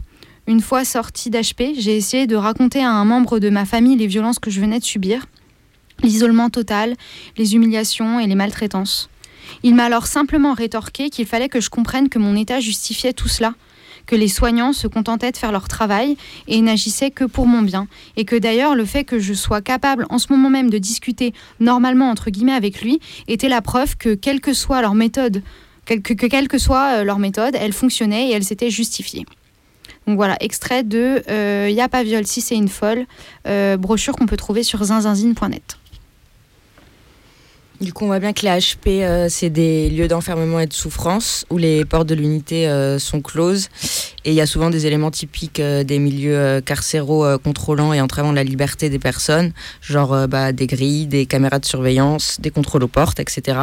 une 0.47 0.61
fois 0.61 0.85
sortie 0.85 1.29
d'HP, 1.29 1.75
j'ai 1.77 1.95
essayé 1.95 2.27
de 2.27 2.35
raconter 2.35 2.83
à 2.83 2.91
un 2.91 3.05
membre 3.05 3.39
de 3.39 3.49
ma 3.49 3.65
famille 3.65 3.97
les 3.97 4.07
violences 4.07 4.39
que 4.39 4.49
je 4.49 4.61
venais 4.61 4.79
de 4.79 4.85
subir, 4.85 5.25
l'isolement 6.03 6.49
total, 6.49 6.95
les 7.37 7.55
humiliations 7.55 8.19
et 8.19 8.27
les 8.27 8.35
maltraitances. 8.35 9.09
Il 9.63 9.75
m'a 9.75 9.85
alors 9.85 10.07
simplement 10.07 10.53
rétorqué 10.53 11.09
qu'il 11.09 11.25
fallait 11.25 11.49
que 11.49 11.59
je 11.59 11.69
comprenne 11.69 12.09
que 12.09 12.19
mon 12.19 12.35
état 12.35 12.59
justifiait 12.59 13.13
tout 13.13 13.27
cela, 13.27 13.53
que 14.05 14.15
les 14.15 14.27
soignants 14.27 14.73
se 14.73 14.87
contentaient 14.87 15.31
de 15.31 15.37
faire 15.37 15.51
leur 15.51 15.67
travail 15.67 16.17
et 16.47 16.61
n'agissaient 16.61 17.11
que 17.11 17.25
pour 17.25 17.45
mon 17.45 17.61
bien, 17.61 17.87
et 18.17 18.25
que 18.25 18.35
d'ailleurs 18.35 18.75
le 18.75 18.85
fait 18.85 19.03
que 19.03 19.19
je 19.19 19.33
sois 19.33 19.61
capable 19.61 20.05
en 20.09 20.17
ce 20.17 20.31
moment 20.31 20.49
même 20.49 20.69
de 20.69 20.77
discuter 20.77 21.33
normalement 21.59 22.13
avec 22.55 22.81
lui 22.81 22.99
était 23.27 23.49
la 23.49 23.61
preuve 23.61 23.97
que 23.97 24.15
quelle 24.15 24.41
que 24.41 24.53
soit 24.53 24.81
leur 24.81 24.95
méthode, 24.95 25.43
que, 25.85 25.95
que 25.95 26.27
quelle 26.27 26.47
que 26.47 26.57
soit 26.57 26.99
euh, 26.99 27.03
leur 27.03 27.19
méthode, 27.19 27.55
elle 27.59 27.73
fonctionnait 27.73 28.29
et 28.29 28.31
elle 28.33 28.43
s'était 28.43 28.69
justifiée. 28.69 29.25
Donc 30.07 30.15
voilà, 30.15 30.35
extrait 30.39 30.83
de 30.83 31.23
euh, 31.29 31.69
Y'a 31.69 31.87
pas 31.87 32.03
viol 32.03 32.25
si 32.25 32.41
c'est 32.41 32.55
une 32.55 32.69
folle, 32.69 33.05
euh, 33.47 33.77
brochure 33.77 34.15
qu'on 34.15 34.25
peut 34.25 34.37
trouver 34.37 34.63
sur 34.63 34.83
zinzinzine.net. 34.83 35.77
Du 37.81 37.93
coup, 37.93 38.03
on 38.03 38.07
voit 38.07 38.19
bien 38.19 38.31
que 38.31 38.45
les 38.45 38.51
HP, 38.51 39.27
c'est 39.27 39.49
des 39.49 39.89
lieux 39.89 40.07
d'enfermement 40.07 40.59
et 40.59 40.67
de 40.67 40.73
souffrance 40.73 41.47
où 41.49 41.57
les 41.57 41.83
portes 41.83 42.05
de 42.05 42.13
l'unité 42.13 42.69
sont 42.99 43.21
closes. 43.21 43.69
Et 44.23 44.29
il 44.29 44.35
y 44.35 44.41
a 44.41 44.45
souvent 44.45 44.69
des 44.69 44.85
éléments 44.85 45.09
typiques 45.09 45.59
des 45.59 45.97
milieux 45.97 46.61
carcéraux 46.63 47.39
contrôlant 47.39 47.91
et 47.91 47.99
entravant 47.99 48.33
la 48.33 48.43
liberté 48.43 48.91
des 48.91 48.99
personnes, 48.99 49.51
genre 49.81 50.27
bah, 50.27 50.51
des 50.51 50.67
grilles, 50.67 51.07
des 51.07 51.25
caméras 51.25 51.57
de 51.57 51.65
surveillance, 51.65 52.39
des 52.39 52.51
contrôles 52.51 52.83
aux 52.83 52.87
portes, 52.87 53.19
etc. 53.19 53.57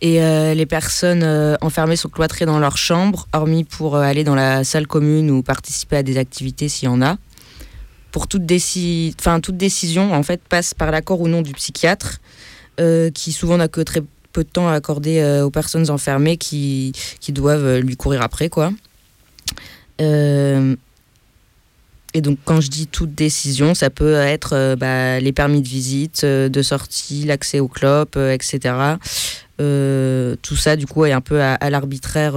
Et 0.00 0.22
euh, 0.22 0.54
les 0.54 0.66
personnes 0.66 1.24
euh, 1.24 1.56
enfermées 1.60 1.96
sont 1.96 2.08
cloîtrées 2.08 2.46
dans 2.46 2.60
leur 2.60 2.76
chambre, 2.76 3.26
hormis 3.32 3.64
pour 3.64 3.96
euh, 3.96 4.02
aller 4.02 4.22
dans 4.22 4.36
la 4.36 4.62
salle 4.62 4.86
commune 4.86 5.28
ou 5.30 5.42
participer 5.42 5.96
à 5.96 6.02
des 6.04 6.18
activités 6.18 6.68
s'il 6.68 6.86
y 6.86 6.88
en 6.88 7.02
a. 7.02 7.16
Pour 8.12 8.28
toute, 8.28 8.46
toute 9.42 9.56
décision, 9.56 10.12
en 10.14 10.22
fait, 10.22 10.40
passe 10.48 10.72
par 10.72 10.92
l'accord 10.92 11.20
ou 11.20 11.28
non 11.28 11.42
du 11.42 11.52
psychiatre, 11.52 12.20
qui 13.12 13.32
souvent 13.32 13.56
n'a 13.58 13.68
que 13.68 13.80
très 13.80 14.02
peu 14.32 14.44
de 14.44 14.48
temps 14.48 14.68
à 14.68 14.72
accorder 14.72 15.42
aux 15.44 15.50
personnes 15.50 15.90
enfermées 15.90 16.36
qui, 16.38 16.92
qui, 17.20 17.32
doivent 17.32 17.78
lui 17.80 17.96
courir 17.96 18.22
après, 18.22 18.48
quoi. 18.48 18.72
et 20.00 20.76
donc, 22.14 22.38
quand 22.46 22.62
je 22.62 22.70
dis 22.70 22.86
toute 22.86 23.14
décision, 23.14 23.74
ça 23.74 23.90
peut 23.90 24.14
être 24.14 24.74
bah, 24.76 25.20
les 25.20 25.32
permis 25.32 25.60
de 25.60 25.68
visite, 25.68 26.24
de 26.24 26.62
sortie, 26.62 27.24
l'accès 27.24 27.60
aux 27.60 27.68
clopes, 27.68 28.16
etc. 28.16 28.96
tout 29.58 30.56
ça, 30.56 30.76
du 30.76 30.86
coup, 30.86 31.04
est 31.04 31.12
un 31.12 31.20
peu 31.20 31.42
à, 31.42 31.70
l'arbitraire 31.70 32.34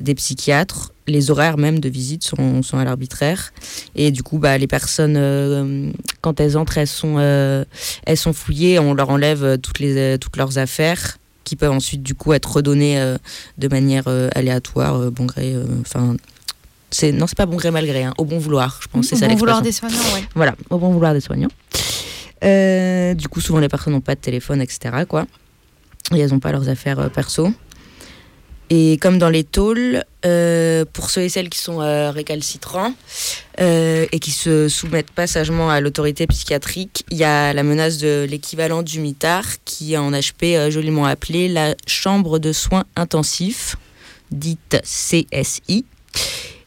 des 0.00 0.14
psychiatres. 0.14 0.92
Les 1.06 1.30
horaires 1.30 1.58
même 1.58 1.80
de 1.80 1.88
visite 1.88 2.24
sont, 2.24 2.62
sont 2.62 2.78
à 2.78 2.84
l'arbitraire. 2.84 3.52
Et 3.94 4.10
du 4.10 4.22
coup, 4.22 4.38
bah, 4.38 4.56
les 4.58 4.66
personnes, 4.66 5.92
quand 6.20 6.40
elles 6.40 6.56
entrent, 6.56 6.78
elles 6.78 6.86
sont, 6.86 7.18
elles 7.18 8.16
sont 8.16 8.32
fouillées. 8.32 8.78
On 8.78 8.94
leur 8.94 9.10
enlève 9.10 9.58
toutes, 9.58 9.80
les, 9.80 10.18
toutes 10.18 10.36
leurs 10.36 10.58
affaires 10.58 11.18
qui 11.44 11.56
peuvent 11.56 11.72
ensuite, 11.72 12.02
du 12.02 12.14
coup, 12.14 12.32
être 12.32 12.50
redonnées 12.50 13.16
de 13.58 13.68
manière 13.68 14.08
aléatoire, 14.34 15.10
bon 15.10 15.26
gré. 15.26 15.56
Enfin, 15.80 16.16
c'est 16.90 17.12
non, 17.12 17.26
c'est 17.26 17.36
pas 17.36 17.46
bon 17.46 17.56
gré 17.56 17.70
mal 17.70 17.86
gré, 17.86 18.04
hein, 18.04 18.14
au 18.18 18.24
bon 18.24 18.38
vouloir, 18.38 18.80
je 18.82 18.88
pense. 18.88 19.06
c'est 19.06 19.14
au 19.14 19.18
ça 19.18 19.28
bon 19.28 19.36
vouloir 19.36 19.62
des 19.62 19.72
soignants, 19.72 19.96
ouais. 20.14 20.24
Voilà, 20.34 20.54
au 20.70 20.78
bon 20.78 20.90
vouloir 20.90 21.14
des 21.14 21.20
soignants. 21.20 21.50
Euh, 22.42 23.14
du 23.14 23.28
coup, 23.28 23.40
souvent 23.40 23.60
les 23.60 23.68
personnes 23.68 23.92
n'ont 23.92 24.00
pas 24.00 24.14
de 24.14 24.20
téléphone, 24.20 24.60
etc. 24.60 25.04
Quoi. 25.08 25.26
Et 26.14 26.18
elles 26.18 26.30
n'ont 26.30 26.40
pas 26.40 26.52
leurs 26.52 26.68
affaires 26.68 26.98
euh, 27.00 27.08
perso. 27.08 27.52
Et 28.72 28.98
comme 28.98 29.18
dans 29.18 29.28
les 29.28 29.42
tôles, 29.42 30.04
euh, 30.24 30.84
pour 30.92 31.10
ceux 31.10 31.22
et 31.22 31.28
celles 31.28 31.48
qui 31.48 31.58
sont 31.58 31.78
récalcitrants 31.78 32.94
et 33.58 34.18
qui 34.20 34.30
se 34.30 34.68
soumettent 34.68 35.10
pas 35.10 35.26
sagement 35.26 35.70
à 35.70 35.80
l'autorité 35.80 36.28
psychiatrique, 36.28 37.04
il 37.10 37.18
y 37.18 37.24
a 37.24 37.52
la 37.52 37.64
menace 37.64 37.98
de 37.98 38.28
l'équivalent 38.30 38.82
du 38.82 39.00
mitard 39.00 39.44
qui 39.64 39.94
est 39.94 39.96
en 39.96 40.12
HP 40.12 40.70
joliment 40.70 41.04
appelé 41.04 41.48
la 41.48 41.74
chambre 41.88 42.38
de 42.38 42.52
soins 42.52 42.84
intensifs, 42.94 43.74
dite 44.30 44.80
CSI. 44.84 45.84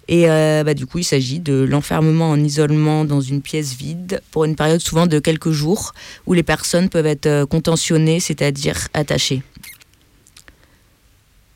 Et 0.07 0.29
euh, 0.29 0.63
bah, 0.63 0.73
du 0.73 0.85
coup, 0.85 0.99
il 0.99 1.03
s'agit 1.03 1.39
de 1.39 1.53
l'enfermement 1.53 2.29
en 2.29 2.39
isolement 2.39 3.05
dans 3.05 3.21
une 3.21 3.41
pièce 3.41 3.73
vide 3.73 4.21
pour 4.31 4.45
une 4.45 4.55
période 4.55 4.81
souvent 4.81 5.07
de 5.07 5.19
quelques 5.19 5.51
jours 5.51 5.93
où 6.25 6.33
les 6.33 6.43
personnes 6.43 6.89
peuvent 6.89 7.05
être 7.05 7.25
euh, 7.25 7.45
contentionnées, 7.45 8.19
c'est-à-dire 8.19 8.87
attachées. 8.93 9.43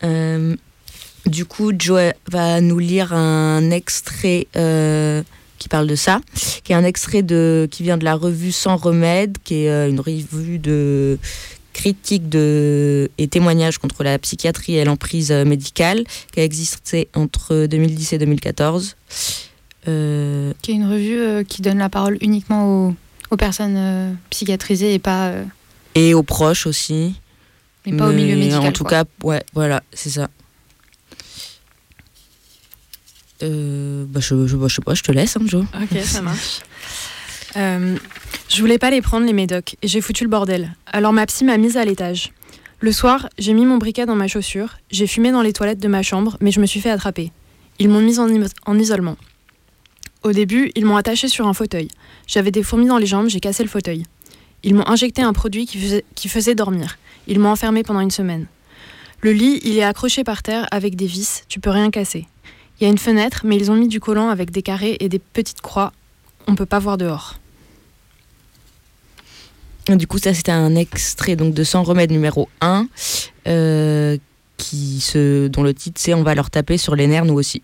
Euh, 0.03 0.55
du 1.25 1.45
coup, 1.45 1.73
Joe 1.77 2.13
va 2.31 2.61
nous 2.61 2.79
lire 2.79 3.13
un 3.13 3.69
extrait 3.69 4.47
qui 5.59 5.69
parle 5.69 5.87
de 5.87 5.95
ça, 5.95 6.21
qui 6.63 6.71
est 6.71 6.75
un 6.75 6.83
extrait 6.83 7.23
de, 7.23 7.67
qui 7.69 7.83
vient 7.83 7.97
de 7.97 8.05
la 8.05 8.13
revue 8.13 8.51
Sans 8.51 8.77
Remède, 8.77 9.37
qui 9.43 9.65
est 9.65 9.89
une 9.89 9.99
revue 9.99 10.59
de, 10.59 11.17
critique 11.77 12.27
de, 12.27 13.09
et 13.19 13.27
témoignages 13.27 13.77
contre 13.77 14.03
la 14.03 14.17
psychiatrie 14.17 14.75
et 14.75 14.83
l'emprise 14.83 15.31
médicale 15.31 16.03
qui 16.33 16.39
a 16.39 16.43
existé 16.43 17.07
entre 17.13 17.67
2010 17.67 18.13
et 18.13 18.17
2014. 18.17 18.95
Euh, 19.87 20.53
qui 20.61 20.71
est 20.71 20.73
une 20.73 20.91
revue 20.91 21.19
euh, 21.19 21.43
qui 21.43 21.61
donne 21.61 21.77
la 21.77 21.87
parole 21.87 22.17
uniquement 22.19 22.65
aux, 22.65 22.95
aux 23.29 23.37
personnes 23.37 23.77
euh, 23.77 24.11
psychiatrisées 24.31 24.95
et 24.95 24.99
pas... 24.99 25.31
Et 25.95 26.13
aux 26.13 26.23
proches 26.23 26.65
aussi. 26.67 27.13
Mais, 27.85 27.95
pas 27.95 28.09
au 28.09 28.11
milieu 28.11 28.35
médical. 28.35 28.65
En 28.65 28.71
tout 28.71 28.83
cas, 28.83 29.05
ouais, 29.23 29.43
voilà, 29.53 29.81
c'est 29.93 30.09
ça. 30.09 30.29
Bah, 33.39 33.47
je, 34.19 34.47
je, 34.47 34.55
bah, 34.57 34.67
je, 34.67 34.75
sais 34.75 34.81
pas, 34.81 34.95
je 34.95 35.03
te 35.03 35.11
laisse, 35.11 35.37
hein, 35.37 35.41
Joe. 35.45 35.63
Ok, 35.75 35.99
ça 36.03 36.21
marche. 36.21 36.61
Je 38.57 38.63
voulais 38.63 38.79
pas 38.79 38.89
les 38.89 39.03
prendre, 39.03 39.27
les 39.27 39.33
médocs, 39.33 39.75
et 39.83 39.87
j'ai 39.87 40.01
foutu 40.01 40.23
le 40.23 40.31
bordel. 40.31 40.75
Alors 40.87 41.13
ma 41.13 41.27
psy 41.27 41.45
m'a 41.45 41.59
mise 41.59 41.77
à 41.77 41.85
l'étage. 41.85 42.31
Le 42.79 42.91
soir, 42.91 43.29
j'ai 43.37 43.53
mis 43.53 43.67
mon 43.67 43.77
briquet 43.77 44.07
dans 44.07 44.15
ma 44.15 44.27
chaussure, 44.27 44.77
j'ai 44.89 45.05
fumé 45.05 45.31
dans 45.31 45.43
les 45.43 45.53
toilettes 45.53 45.77
de 45.77 45.87
ma 45.87 46.01
chambre, 46.01 46.37
mais 46.41 46.49
je 46.49 46.59
me 46.59 46.65
suis 46.65 46.81
fait 46.81 46.89
attraper. 46.89 47.31
Ils 47.77 47.87
m'ont 47.87 48.01
mise 48.01 48.17
en, 48.17 48.27
en, 48.65 48.79
isolement. 48.79 49.15
Au 50.23 50.31
début, 50.31 50.71
ils 50.73 50.87
m'ont 50.87 50.97
attaché 50.97 51.27
sur 51.27 51.45
un 51.45 51.53
fauteuil. 51.53 51.89
J'avais 52.25 52.49
des 52.49 52.63
fourmis 52.63 52.87
dans 52.87 52.97
les 52.97 53.05
jambes, 53.05 53.27
j'ai 53.27 53.39
cassé 53.39 53.61
le 53.61 53.69
fauteuil. 53.69 54.05
Ils 54.63 54.73
m'ont 54.73 54.87
injecté 54.87 55.21
un 55.21 55.33
produit 55.33 55.67
qui 55.67 55.77
faisait, 55.77 56.03
qui 56.15 56.27
faisait 56.27 56.55
dormir. 56.55 56.97
Ils 57.27 57.37
m'ont 57.37 57.51
enfermé 57.51 57.83
pendant 57.83 57.99
une 57.99 58.09
semaine. 58.09 58.47
Le 59.21 59.33
lit, 59.33 59.61
il 59.65 59.77
est 59.77 59.83
accroché 59.83 60.23
par 60.23 60.41
terre 60.41 60.67
avec 60.71 60.95
des 60.95 61.05
vis, 61.05 61.43
tu 61.47 61.59
peux 61.59 61.69
rien 61.69 61.91
casser. 61.91 62.25
Il 62.79 62.85
y 62.85 62.87
a 62.87 62.89
une 62.89 62.97
fenêtre, 62.97 63.41
mais 63.43 63.55
ils 63.55 63.69
ont 63.69 63.75
mis 63.75 63.87
du 63.87 63.99
collant 63.99 64.29
avec 64.29 64.49
des 64.49 64.63
carrés 64.63 64.97
et 64.99 65.09
des 65.09 65.19
petites 65.19 65.61
croix. 65.61 65.93
On 66.47 66.55
peut 66.55 66.65
pas 66.65 66.79
voir 66.79 66.97
dehors. 66.97 67.35
Du 69.95 70.05
coup, 70.05 70.17
ça 70.17 70.33
c'était 70.33 70.51
un 70.51 70.75
extrait 70.75 71.37
donc 71.37 71.53
de 71.53 71.63
Sans 71.63 71.81
remède 71.81 72.11
numéro 72.11 72.49
1, 72.59 72.87
euh, 73.47 74.17
qui 74.57 74.99
se, 74.99 75.47
dont 75.47 75.63
le 75.63 75.73
titre 75.73 76.01
c'est 76.01 76.13
On 76.13 76.23
va 76.23 76.35
leur 76.35 76.49
taper 76.49 76.77
sur 76.77 76.95
les 76.95 77.07
nerfs 77.07 77.23
nous 77.23 77.35
aussi. 77.35 77.61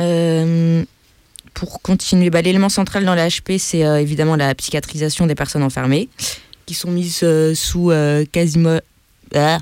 Euh, 0.00 0.84
pour 1.54 1.82
continuer, 1.82 2.30
bah, 2.30 2.42
l'élément 2.42 2.68
central 2.68 3.04
dans 3.04 3.14
l'HP, 3.14 3.58
c'est 3.58 3.84
euh, 3.84 4.00
évidemment 4.00 4.34
la 4.34 4.54
psychiatrisation 4.56 5.26
des 5.26 5.36
personnes 5.36 5.62
enfermées, 5.62 6.08
qui 6.66 6.74
sont 6.74 6.90
mises 6.90 7.24
sous 7.54 7.92
quasiment 8.32 8.80
ah, 9.36 9.58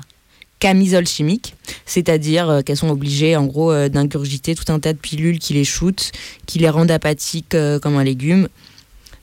camisole 0.59 1.05
chimique, 1.05 1.55
c'est-à-dire 1.85 2.61
qu'elles 2.65 2.77
sont 2.77 2.89
obligées 2.89 3.35
en 3.35 3.45
gros 3.45 3.87
d'ingurgiter 3.89 4.55
tout 4.55 4.71
un 4.73 4.79
tas 4.79 4.93
de 4.93 4.97
pilules 4.97 5.37
qui 5.37 5.53
les 5.53 5.65
shootent, 5.65 6.11
qui 6.47 6.57
les 6.57 6.69
rendent 6.69 6.91
apathiques 6.91 7.55
comme 7.81 7.95
un 7.95 8.03
légume 8.03 8.47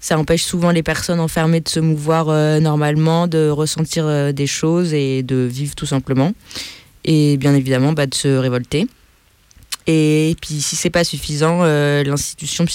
ça 0.05 0.19
empêche 0.19 0.43
souvent 0.43 0.71
les 0.71 0.83
personnes 0.83 1.19
enfermées 1.19 1.63
de 1.63 1.69
se 1.71 1.81
mouvoir 1.81 2.29
euh, 2.29 2.61
normalement, 2.61 3.27
de 3.27 3.49
ressentir 3.49 4.05
euh, 4.07 4.33
des 4.33 4.47
choses 4.47 4.93
et 4.93 5.23
de 5.23 5.37
vivre 5.37 5.75
tout 5.75 5.87
simplement. 5.87 6.35
Et 7.07 7.39
bien 7.39 7.55
évidemment, 7.55 7.95
bah, 7.95 8.05
de 8.05 8.15
se 8.15 8.29
révolter. 8.29 8.87
Et 9.87 10.37
puis, 10.43 10.61
si 10.61 10.77
c'est 10.77 10.91
pas 10.91 11.05
suffisant, 11.05 11.61
euh, 11.63 12.05
l'institution 12.05 12.67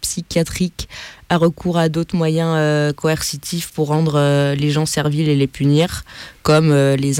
psychiatrique 0.00 0.88
a 1.30 1.36
recours 1.36 1.78
à 1.78 1.88
d'autres 1.88 2.14
moyens 2.14 2.94
coercitifs 2.94 3.72
pour 3.72 3.88
rendre 3.88 4.54
les 4.54 4.70
gens 4.70 4.86
serviles 4.86 5.28
et 5.28 5.34
les 5.34 5.48
punir, 5.48 6.04
comme 6.44 6.72
les, 6.72 7.14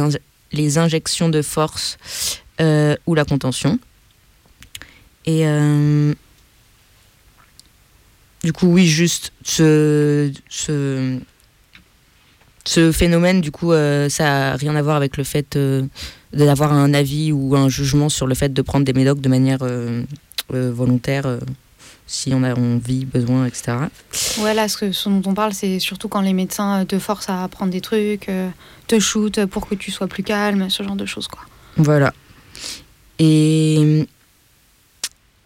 les 0.53 0.79
injections 0.79 1.29
de 1.29 1.43
force 1.43 1.99
ou 2.61 3.15
la 3.15 3.25
contention. 3.25 3.79
Et 5.27 5.45
du 8.45 8.53
coup, 8.53 8.67
oui, 8.67 8.87
juste 8.87 9.33
ce, 9.43 10.31
ce, 10.49 11.19
ce 12.65 12.93
phénomène, 12.93 13.41
du 13.41 13.51
coup, 13.51 13.73
euh, 13.73 14.09
ça 14.09 14.25
n'a 14.25 14.57
rien 14.57 14.77
à 14.77 14.83
voir 14.83 14.97
avec 14.97 15.17
le 15.17 15.25
fait 15.25 15.57
euh, 15.57 15.83
d'avoir 16.33 16.73
un 16.73 16.95
avis 16.95 17.33
ou 17.33 17.57
un 17.57 17.69
jugement 17.69 18.09
sur 18.09 18.27
le 18.27 18.35
fait 18.35 18.53
de 18.53 18.63
prendre 18.63 18.85
des 18.85 18.93
médocs 18.93 19.21
de 19.21 19.29
manière 19.29 19.59
euh, 19.63 20.05
volontaire 20.51 21.39
si 22.07 22.33
on 22.33 22.43
a 22.43 22.55
envie, 22.55 23.05
besoin, 23.05 23.45
etc. 23.45 23.77
Ouais, 24.41 24.55
là, 24.55 24.67
ce, 24.69 24.93
ce 24.93 25.09
dont 25.11 25.23
on 25.27 25.35
parle, 25.35 25.53
c'est 25.53 25.79
surtout 25.79 26.09
quand 26.09 26.23
les 26.23 26.33
médecins 26.33 26.87
te 26.87 26.99
forcent 26.99 27.29
à 27.29 27.47
prendre 27.49 27.71
des 27.71 27.83
trucs, 27.83 28.31
te 28.87 28.99
shootent 28.99 29.45
pour 29.45 29.69
que 29.69 29.75
tu 29.75 29.91
sois 29.91 30.07
plus 30.07 30.23
calme, 30.23 30.71
ce 30.71 30.83
genre 30.83 30.97
de 30.97 31.05
choses, 31.05 31.29
quoi. 31.29 31.41
Voilà. 31.77 32.15
Et 33.19 34.07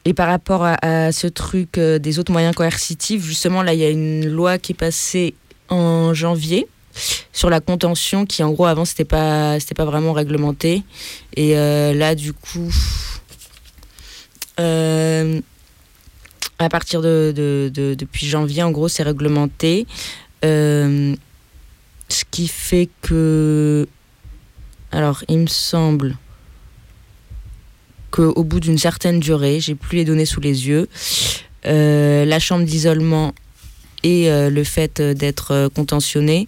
et 0.05 0.15
par 0.15 0.29
rapport 0.29 0.65
à, 0.65 1.13
ce 1.13 1.27
truc 1.29 1.79
euh, 1.79 1.99
des 1.99 2.19
autres 2.19 2.33
moyens 2.33 2.55
coercitifs, 2.55 3.25
justement, 3.25 3.63
là, 3.63 3.73
il 3.73 3.81
y 3.81 3.85
a 3.85 3.91
une 3.91 4.29
loi 4.29 4.59
qui 4.59 4.73
est 4.73 4.77
passée 4.77 5.35
en 5.69 6.13
janvier 6.13 6.67
sur 7.33 7.49
la 7.49 7.61
contention 7.61 8.27
qui, 8.27 8.43
en 8.43 8.51
gros, 8.51 8.67
avant, 8.67 8.85
c'était 8.85 9.05
pas, 9.05 9.61
c'était 9.61 9.75
pas 9.75 9.85
vraiment 9.85 10.13
réglementé. 10.13 10.83
Et 11.37 11.57
euh, 11.57 11.95
là, 11.95 12.17
du 12.17 12.33
coup, 12.33 12.71
euh, 14.59 15.41
à 16.59 16.69
partir 16.69 17.01
de, 17.01 17.33
de, 17.35 17.95
depuis 17.95 18.27
janvier, 18.27 18.65
en 18.65 18.73
gros, 18.73 18.89
c'est 18.89 19.05
réglementé. 19.05 19.87
ce 20.43 21.15
qui 22.31 22.49
fait 22.49 22.89
que. 23.03 23.87
Alors, 24.91 25.25
il 25.29 25.39
me 25.39 25.47
semble 25.47 26.17
qu'au 28.13 28.45
bout 28.45 28.61
d'une 28.61 28.79
certaine 28.79 29.19
durée, 29.19 29.59
j'ai 29.59 29.75
plus 29.75 29.97
les 29.97 30.05
données 30.05 30.27
sous 30.27 30.41
les 30.41 30.69
yeux, 30.69 30.89
euh, 31.67 32.25
la 32.25 32.39
chambre 32.39 32.65
d'isolement 32.65 33.35
et 34.05 34.31
euh, 34.31 34.51
le 34.51 34.63
fait 34.65 35.01
d'être 35.01 35.53
euh, 35.53 35.69
contentionné, 35.69 36.47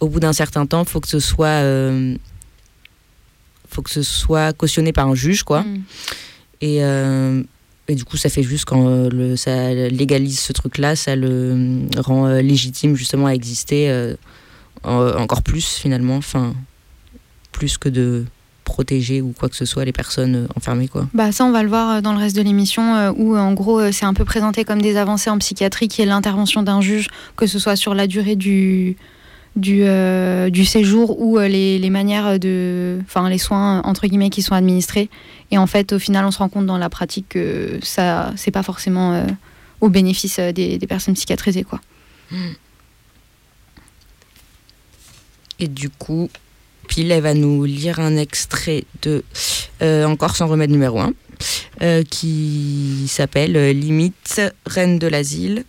au 0.00 0.08
bout 0.08 0.20
d'un 0.20 0.32
certain 0.32 0.64
temps, 0.64 0.84
faut 0.84 1.00
que 1.00 1.08
ce 1.08 1.20
soit, 1.20 1.60
faut 3.68 3.82
que 3.82 3.90
ce 3.90 4.02
soit 4.02 4.54
cautionné 4.54 4.92
par 4.92 5.08
un 5.08 5.14
juge, 5.14 5.42
quoi. 5.42 5.62
Mm. 5.62 5.82
Et, 6.62 6.76
et, 7.88 7.94
du 7.94 8.04
coup, 8.04 8.16
ça 8.16 8.30
fait 8.30 8.42
juste 8.42 8.64
quand 8.64 9.10
le, 9.10 9.36
ça 9.36 9.74
légalise 9.74 10.40
ce 10.40 10.54
truc-là, 10.54 10.96
ça 10.96 11.14
le 11.16 11.82
rend 11.98 12.28
légitime 12.40 12.96
justement 12.96 13.26
à 13.26 13.32
exister 13.32 14.14
encore 14.82 15.42
plus 15.42 15.66
finalement, 15.66 16.16
enfin 16.16 16.54
plus 17.52 17.76
que 17.76 17.90
de 17.90 18.24
protéger 18.70 19.20
ou 19.20 19.34
quoi 19.36 19.48
que 19.48 19.56
ce 19.56 19.64
soit 19.64 19.84
les 19.84 19.92
personnes 19.92 20.36
euh, 20.36 20.46
enfermées 20.56 20.86
quoi. 20.86 21.08
Bah 21.12 21.32
ça 21.32 21.44
on 21.44 21.50
va 21.50 21.64
le 21.64 21.68
voir 21.68 21.90
euh, 21.90 22.00
dans 22.00 22.12
le 22.12 22.18
reste 22.18 22.36
de 22.36 22.42
l'émission 22.42 22.94
euh, 22.94 23.12
où 23.16 23.36
en 23.36 23.52
gros 23.52 23.90
c'est 23.90 24.04
un 24.04 24.14
peu 24.14 24.24
présenté 24.24 24.64
comme 24.64 24.80
des 24.80 24.96
avancées 24.96 25.28
en 25.28 25.38
psychiatrie 25.38 25.88
qui 25.88 26.02
est 26.02 26.06
l'intervention 26.06 26.62
d'un 26.62 26.80
juge 26.80 27.08
que 27.36 27.46
ce 27.48 27.58
soit 27.58 27.74
sur 27.74 27.94
la 27.94 28.06
durée 28.06 28.36
du 28.36 28.96
du, 29.56 29.82
du 30.52 30.64
séjour 30.64 31.20
ou 31.20 31.36
les, 31.40 31.80
les, 31.80 31.90
manières 31.90 32.38
de 32.38 33.00
enfin 33.02 33.28
les 33.28 33.36
soins 33.38 33.82
entre 33.82 34.06
guillemets 34.06 34.30
qui 34.30 34.42
sont 34.42 34.54
administrés 34.54 35.10
et 35.50 35.58
en 35.58 35.66
fait 35.66 35.92
au 35.92 35.98
final 35.98 36.24
on 36.24 36.30
se 36.30 36.38
rend 36.38 36.48
compte 36.48 36.66
dans 36.66 36.78
la 36.78 36.88
pratique 36.88 37.30
que 37.30 37.80
ça 37.82 38.32
c'est 38.36 38.52
pas 38.52 38.62
forcément 38.62 39.26
au 39.80 39.88
bénéfice 39.88 40.38
des, 40.38 40.78
des, 40.78 40.86
personnes 40.86 41.14
psychiatrisées 41.14 41.64
quoi. 41.64 41.80
Et 45.58 45.66
du 45.66 45.90
coup, 45.90 46.30
Pile, 46.90 47.12
elle 47.12 47.22
va 47.22 47.34
nous 47.34 47.64
lire 47.64 48.00
un 48.00 48.16
extrait 48.16 48.82
de 49.02 49.22
euh, 49.80 50.04
Encore 50.06 50.34
sans 50.34 50.48
remède 50.48 50.70
numéro 50.70 50.98
1, 50.98 51.12
euh, 51.82 52.02
qui 52.02 53.06
s'appelle 53.06 53.56
euh, 53.56 53.72
Limite, 53.72 54.40
Reine 54.66 54.98
de 54.98 55.06
l'asile, 55.06 55.64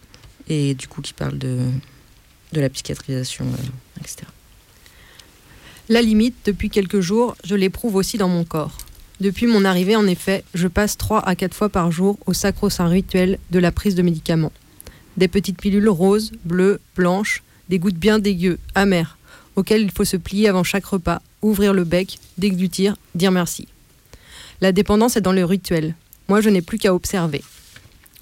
et 0.50 0.74
du 0.74 0.88
coup 0.88 1.00
qui 1.02 1.14
parle 1.14 1.38
de, 1.38 1.60
de 2.54 2.60
la 2.60 2.70
psychiatrisation, 2.70 3.46
etc. 4.00 4.24
La 5.90 6.02
limite, 6.02 6.38
depuis 6.46 6.72
quelques 6.72 7.02
jours, 7.02 7.36
je 7.44 7.54
l'éprouve 7.54 7.98
aussi 7.98 8.18
dans 8.18 8.28
mon 8.28 8.44
corps. 8.44 8.80
Depuis 9.20 9.46
mon 9.46 9.64
arrivée, 9.64 9.96
en 9.96 10.08
effet, 10.08 10.44
je 10.56 10.68
passe 10.68 10.98
3 10.98 11.20
à 11.20 11.36
4 11.36 11.54
fois 11.54 11.70
par 11.70 11.92
jour 11.92 12.18
au 12.26 12.34
sacro-saint 12.34 12.88
rituel 12.88 13.38
de 13.52 13.60
la 13.60 13.72
prise 13.72 13.94
de 13.94 14.02
médicaments. 14.02 14.54
Des 15.18 15.28
petites 15.28 15.62
pilules 15.62 15.88
roses, 15.88 16.32
bleues, 16.46 16.80
blanches, 16.96 17.44
des 17.70 17.78
gouttes 17.78 17.94
bien 17.94 18.18
dégueu, 18.18 18.58
amères, 18.74 19.20
auxquelles 19.62 19.84
il 19.84 19.92
faut 19.92 20.06
se 20.06 20.18
plier 20.18 20.50
avant 20.50 20.64
chaque 20.64 20.86
repas, 20.86 21.22
ouvrir 21.44 21.72
le 21.72 21.84
bec, 21.84 22.18
déglutir, 22.40 22.96
dire 23.14 23.32
merci. 23.32 23.68
La 24.60 24.72
dépendance 24.72 25.18
est 25.18 25.22
dans 25.22 25.34
le 25.34 25.46
rituel. 25.46 25.94
Moi, 26.30 26.42
je 26.42 26.50
n'ai 26.50 26.64
plus 26.64 26.80
qu'à 26.80 26.96
observer. 26.96 27.44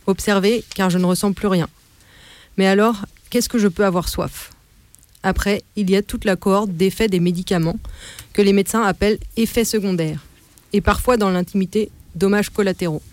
Observer, 0.06 0.66
car 0.76 0.90
je 0.90 0.98
ne 0.98 1.06
ressens 1.06 1.32
plus 1.32 1.48
rien. 1.48 1.70
Mais 2.58 2.68
alors, 2.68 3.06
qu'est-ce 3.30 3.48
que 3.48 3.58
je 3.58 3.70
peux 3.70 3.86
avoir 3.86 4.10
soif? 4.10 4.52
Après, 5.24 5.64
il 5.78 5.90
y 5.90 5.96
a 5.96 6.02
toute 6.02 6.26
la 6.26 6.36
cohorte 6.36 6.72
d'effets 6.72 7.08
des 7.08 7.22
médicaments 7.22 7.80
que 8.34 8.42
les 8.42 8.52
médecins 8.52 8.84
appellent 8.84 9.20
effets 9.38 9.64
secondaires, 9.64 10.26
et 10.74 10.82
parfois 10.82 11.16
dans 11.16 11.30
l'intimité, 11.30 11.90
dommages 12.16 12.50
collatéraux. 12.50 13.04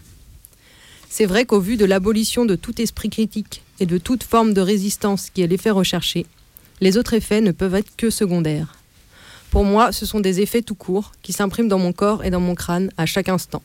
C'est 1.08 1.26
vrai 1.26 1.44
qu'au 1.44 1.60
vu 1.60 1.76
de 1.76 1.84
l'abolition 1.84 2.44
de 2.44 2.56
tout 2.56 2.80
esprit 2.80 3.08
critique 3.08 3.62
et 3.78 3.86
de 3.86 3.98
toute 3.98 4.24
forme 4.24 4.52
de 4.52 4.60
résistance 4.60 5.30
qui 5.30 5.42
est 5.42 5.46
l'effet 5.46 5.70
recherché, 5.70 6.26
les 6.80 6.96
autres 6.96 7.14
effets 7.14 7.40
ne 7.40 7.52
peuvent 7.52 7.74
être 7.74 7.96
que 7.96 8.10
secondaires. 8.10 8.76
Pour 9.50 9.64
moi, 9.64 9.92
ce 9.92 10.04
sont 10.04 10.20
des 10.20 10.40
effets 10.40 10.62
tout 10.62 10.74
courts 10.74 11.12
qui 11.22 11.32
s'impriment 11.32 11.68
dans 11.68 11.78
mon 11.78 11.92
corps 11.92 12.24
et 12.24 12.30
dans 12.30 12.40
mon 12.40 12.54
crâne 12.54 12.90
à 12.96 13.06
chaque 13.06 13.28
instant. 13.28 13.62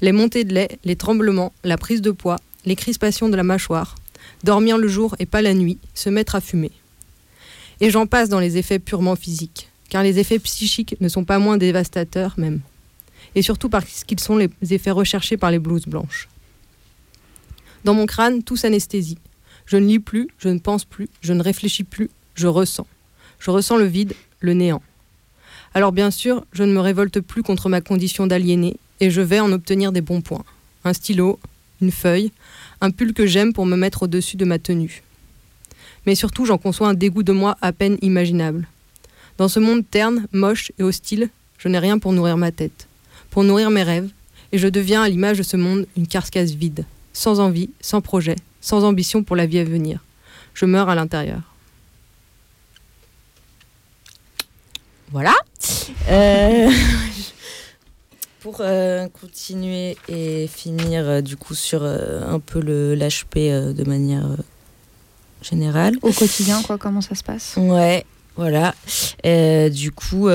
Les 0.00 0.12
montées 0.12 0.44
de 0.44 0.54
lait, 0.54 0.78
les 0.84 0.96
tremblements, 0.96 1.52
la 1.64 1.76
prise 1.76 2.02
de 2.02 2.10
poids, 2.10 2.38
les 2.64 2.76
crispations 2.76 3.28
de 3.28 3.36
la 3.36 3.42
mâchoire, 3.42 3.96
dormir 4.44 4.78
le 4.78 4.88
jour 4.88 5.16
et 5.18 5.26
pas 5.26 5.42
la 5.42 5.54
nuit, 5.54 5.78
se 5.94 6.10
mettre 6.10 6.34
à 6.34 6.40
fumer. 6.40 6.70
Et 7.80 7.90
j'en 7.90 8.06
passe 8.06 8.28
dans 8.28 8.40
les 8.40 8.58
effets 8.58 8.78
purement 8.78 9.16
physiques, 9.16 9.68
car 9.88 10.02
les 10.02 10.18
effets 10.18 10.38
psychiques 10.38 10.96
ne 11.00 11.08
sont 11.08 11.24
pas 11.24 11.38
moins 11.38 11.56
dévastateurs 11.56 12.34
même. 12.36 12.60
Et 13.34 13.42
surtout 13.42 13.68
parce 13.68 14.04
qu'ils 14.04 14.20
sont 14.20 14.36
les 14.36 14.50
effets 14.70 14.90
recherchés 14.90 15.36
par 15.36 15.50
les 15.50 15.58
blouses 15.58 15.86
blanches. 15.86 16.28
Dans 17.84 17.94
mon 17.94 18.06
crâne, 18.06 18.42
tout 18.42 18.56
s'anesthésie. 18.56 19.18
Je 19.64 19.76
ne 19.76 19.86
lis 19.86 20.00
plus, 20.00 20.28
je 20.38 20.48
ne 20.48 20.58
pense 20.58 20.84
plus, 20.84 21.08
je 21.20 21.32
ne 21.32 21.42
réfléchis 21.42 21.84
plus, 21.84 22.10
je 22.34 22.46
ressens. 22.46 22.86
Je 23.38 23.50
ressens 23.50 23.76
le 23.76 23.84
vide, 23.84 24.14
le 24.40 24.54
néant. 24.54 24.82
Alors 25.74 25.92
bien 25.92 26.10
sûr, 26.10 26.44
je 26.52 26.64
ne 26.64 26.72
me 26.72 26.80
révolte 26.80 27.20
plus 27.20 27.42
contre 27.42 27.68
ma 27.68 27.80
condition 27.80 28.26
d'aliéné 28.26 28.76
et 29.00 29.10
je 29.10 29.20
vais 29.20 29.40
en 29.40 29.52
obtenir 29.52 29.92
des 29.92 30.00
bons 30.00 30.20
points. 30.20 30.44
Un 30.84 30.92
stylo, 30.92 31.38
une 31.80 31.92
feuille, 31.92 32.32
un 32.80 32.90
pull 32.90 33.12
que 33.12 33.26
j'aime 33.26 33.52
pour 33.52 33.66
me 33.66 33.76
mettre 33.76 34.04
au-dessus 34.04 34.36
de 34.36 34.44
ma 34.44 34.58
tenue. 34.58 35.02
Mais 36.06 36.14
surtout, 36.14 36.44
j'en 36.44 36.58
conçois 36.58 36.88
un 36.88 36.94
dégoût 36.94 37.22
de 37.22 37.32
moi 37.32 37.56
à 37.60 37.72
peine 37.72 37.98
imaginable. 38.02 38.66
Dans 39.38 39.48
ce 39.48 39.60
monde 39.60 39.84
terne, 39.90 40.26
moche 40.32 40.72
et 40.78 40.82
hostile, 40.82 41.30
je 41.58 41.68
n'ai 41.68 41.78
rien 41.78 41.98
pour 41.98 42.12
nourrir 42.12 42.36
ma 42.36 42.52
tête, 42.52 42.88
pour 43.30 43.44
nourrir 43.44 43.70
mes 43.70 43.82
rêves, 43.82 44.10
et 44.52 44.58
je 44.58 44.68
deviens 44.68 45.02
à 45.02 45.08
l'image 45.08 45.38
de 45.38 45.42
ce 45.42 45.56
monde 45.56 45.86
une 45.96 46.06
carcasse 46.06 46.52
vide, 46.52 46.84
sans 47.12 47.38
envie, 47.38 47.70
sans 47.80 48.00
projet, 48.00 48.36
sans 48.60 48.84
ambition 48.84 49.22
pour 49.22 49.36
la 49.36 49.46
vie 49.46 49.58
à 49.58 49.64
venir. 49.64 50.00
Je 50.54 50.64
meurs 50.64 50.88
à 50.88 50.94
l'intérieur. 50.94 51.49
Voilà. 55.12 55.34
Euh, 56.08 56.70
pour 58.40 58.58
euh, 58.60 59.08
continuer 59.08 59.96
et 60.08 60.46
finir 60.46 61.06
euh, 61.06 61.20
du 61.20 61.36
coup 61.36 61.54
sur 61.54 61.82
un 61.84 62.38
peu 62.38 62.60
le 62.60 62.94
l'HP 62.94 63.74
de 63.74 63.84
manière 63.88 64.36
générale. 65.42 65.96
Au 66.02 66.12
quotidien, 66.12 66.62
quoi, 66.62 66.78
comment 66.78 67.00
ça 67.00 67.14
se 67.14 67.24
passe? 67.24 67.54
Ouais, 67.56 68.06
voilà. 68.36 68.74
du 69.70 69.90
coup, 69.90 70.28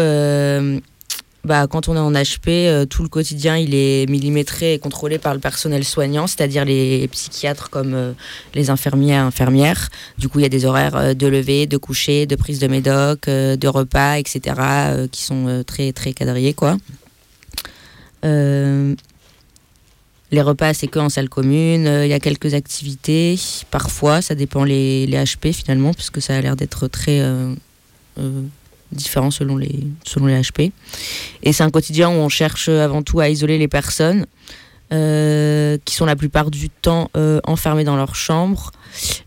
bah, 1.45 1.67
quand 1.67 1.88
on 1.89 1.95
est 1.95 1.99
en 1.99 2.12
HP, 2.12 2.47
euh, 2.47 2.86
tout 2.86 3.03
le 3.03 3.10
quotidien 3.10 3.55
il 3.55 3.75
est 3.75 4.10
millimétré 4.10 4.73
et 4.73 4.79
contrôlé 4.79 5.19
par 5.19 5.36
le 5.36 5.39
personnel 5.39 5.84
soignant, 5.84 6.25
c'est-à-dire 6.25 6.65
les 6.65 7.08
psychiatres 7.10 7.69
comme 7.69 7.93
euh, 7.93 8.13
les 8.55 8.71
infirmiers 8.71 9.13
et 9.13 9.17
infirmières. 9.17 9.89
Du 10.17 10.27
coup, 10.27 10.39
il 10.39 10.41
y 10.41 10.45
a 10.45 10.49
des 10.49 10.65
horaires 10.65 10.95
euh, 10.95 11.13
de 11.13 11.27
lever, 11.27 11.67
de 11.67 11.77
coucher, 11.77 12.25
de 12.25 12.36
prise 12.36 12.58
de 12.58 12.67
médoc, 12.67 13.29
de 13.29 13.67
repas, 13.67 14.17
etc., 14.17 14.55
qui 15.12 15.21
sont 15.21 15.63
très 15.67 15.93
très 15.93 16.13
quadrillés, 16.13 16.53
quoi. 16.53 16.77
les 18.23 18.95
repas, 20.41 20.73
c'est 20.73 20.88
que 20.88 20.97
en 20.97 21.10
salle 21.10 21.29
commune. 21.29 21.86
Il 22.03 22.10
y 22.10 22.13
a 22.13 22.19
quelques 22.19 22.55
activités, 22.55 23.39
parfois, 23.69 24.23
ça 24.23 24.34
dépend 24.34 24.63
les, 24.63 25.05
les 25.05 25.17
HP 25.17 25.53
finalement, 25.53 25.93
puisque 25.93 26.21
ça 26.21 26.36
a 26.36 26.41
l'air 26.41 26.55
d'être 26.55 26.88
très 26.88 27.21
différents 28.91 29.32
selon 29.32 29.58
les, 29.58 29.88
selon 30.04 30.28
les 30.28 30.39
HP. 30.39 30.71
Et 31.43 31.54
c'est 31.54 31.63
un 31.63 31.69
quotidien 31.69 32.10
où 32.10 32.13
on 32.13 32.30
cherche 32.30 32.69
avant 32.69 33.02
tout 33.04 33.19
à 33.19 33.30
isoler 33.30 33.58
les 33.58 33.67
personnes 33.67 34.26
euh, 34.93 35.80
qui 35.84 35.95
sont 35.95 36.06
la 36.06 36.15
plupart 36.15 36.52
du 36.52 36.69
temps 36.69 37.10
euh, 37.17 37.39
enfermées 37.43 37.84
dans 37.84 37.95
leur 37.95 38.13
chambre 38.13 38.69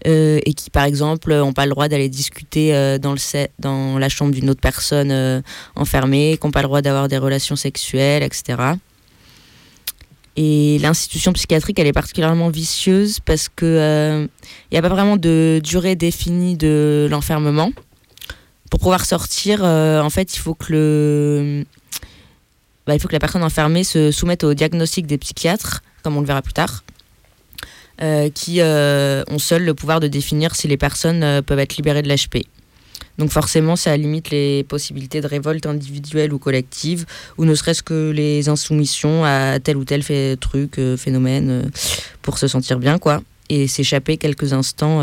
euh, 0.07 0.39
et 0.47 0.55
qui, 0.55 0.71
par 0.71 0.85
exemple, 0.85 1.35
n'ont 1.35 1.53
pas 1.53 1.67
le 1.67 1.71
droit 1.71 1.89
d'aller 1.89 2.09
discuter 2.09 2.71
dans, 3.01 3.13
le 3.13 3.49
dans 3.59 3.99
la 3.99 4.09
chambre 4.09 4.31
d'une 4.33 4.51
autre 4.51 4.61
personne 4.61 5.43
enfermée, 5.75 6.39
qui 6.41 6.47
n'ont 6.47 6.53
pas 6.53 6.63
le 6.63 6.69
droit 6.69 6.81
d'avoir 6.81 7.09
des 7.09 7.19
relations 7.19 7.57
sexuelles, 7.57 8.23
etc. 8.23 8.57
Et 10.37 10.79
l'institution 10.79 11.33
psychiatrique, 11.33 11.81
elle 11.81 11.89
est 11.89 11.93
particulièrement 11.93 12.51
vicieuse 12.51 13.19
parce 13.19 13.49
qu'il 13.49 14.29
n'y 14.71 14.79
a 14.79 14.83
pas 14.83 14.89
vraiment 14.89 15.17
de 15.17 15.61
durée 15.65 15.97
définie 15.97 16.57
de 16.57 17.09
l'enfermement 17.11 17.73
pour 18.71 18.81
pouvoir 18.81 19.05
sortir, 19.05 19.61
euh, 19.63 20.01
en 20.01 20.11
fait, 20.11 20.35
il 20.37 20.39
faut 20.39 20.55
que 20.55 20.73
le, 20.73 21.65
bah, 22.87 22.95
il 22.95 23.01
faut 23.01 23.09
que 23.09 23.13
la 23.13 23.19
personne 23.19 23.43
enfermée 23.43 23.85
se 23.85 24.11
soumette 24.11 24.45
au 24.45 24.55
diagnostic 24.55 25.07
des 25.07 25.19
psychiatres, 25.19 25.83
comme 26.03 26.17
on 26.17 26.21
le 26.21 26.27
verra 26.27 26.43
plus 26.43 26.53
tard, 26.53 26.85
euh, 28.03 28.31
qui 28.31 28.61
euh, 28.61 29.25
ont 29.29 29.39
seuls 29.39 29.65
le 29.65 29.75
pouvoir 29.75 30.01
de 30.01 30.09
définir 30.09 30.55
si 30.55 30.69
les 30.69 30.77
personnes 30.77 31.43
peuvent 31.43 31.59
être 31.59 31.77
libérées 31.77 32.03
de 32.03 32.09
l'HP. 32.09 32.47
Donc 33.17 33.31
forcément, 33.31 33.75
ça 33.75 33.97
limite 33.97 34.31
les 34.31 34.63
possibilités 34.63 35.21
de 35.21 35.27
révolte 35.27 35.67
individuelle 35.67 36.33
ou 36.33 36.39
collective, 36.39 37.05
ou 37.37 37.45
ne 37.47 37.55
serait-ce 37.55 37.83
que 37.83 38.11
les 38.11 38.49
insoumissions 38.49 39.25
à 39.25 39.59
tel 39.59 39.77
ou 39.77 39.85
tel 39.85 40.05
truc, 40.39 40.81
phénomène, 40.97 41.69
pour 42.23 42.39
se 42.39 42.47
sentir 42.47 42.79
bien, 42.79 42.99
quoi, 42.99 43.21
et 43.49 43.67
s'échapper 43.67 44.19
quelques 44.19 44.53
instants 44.53 45.03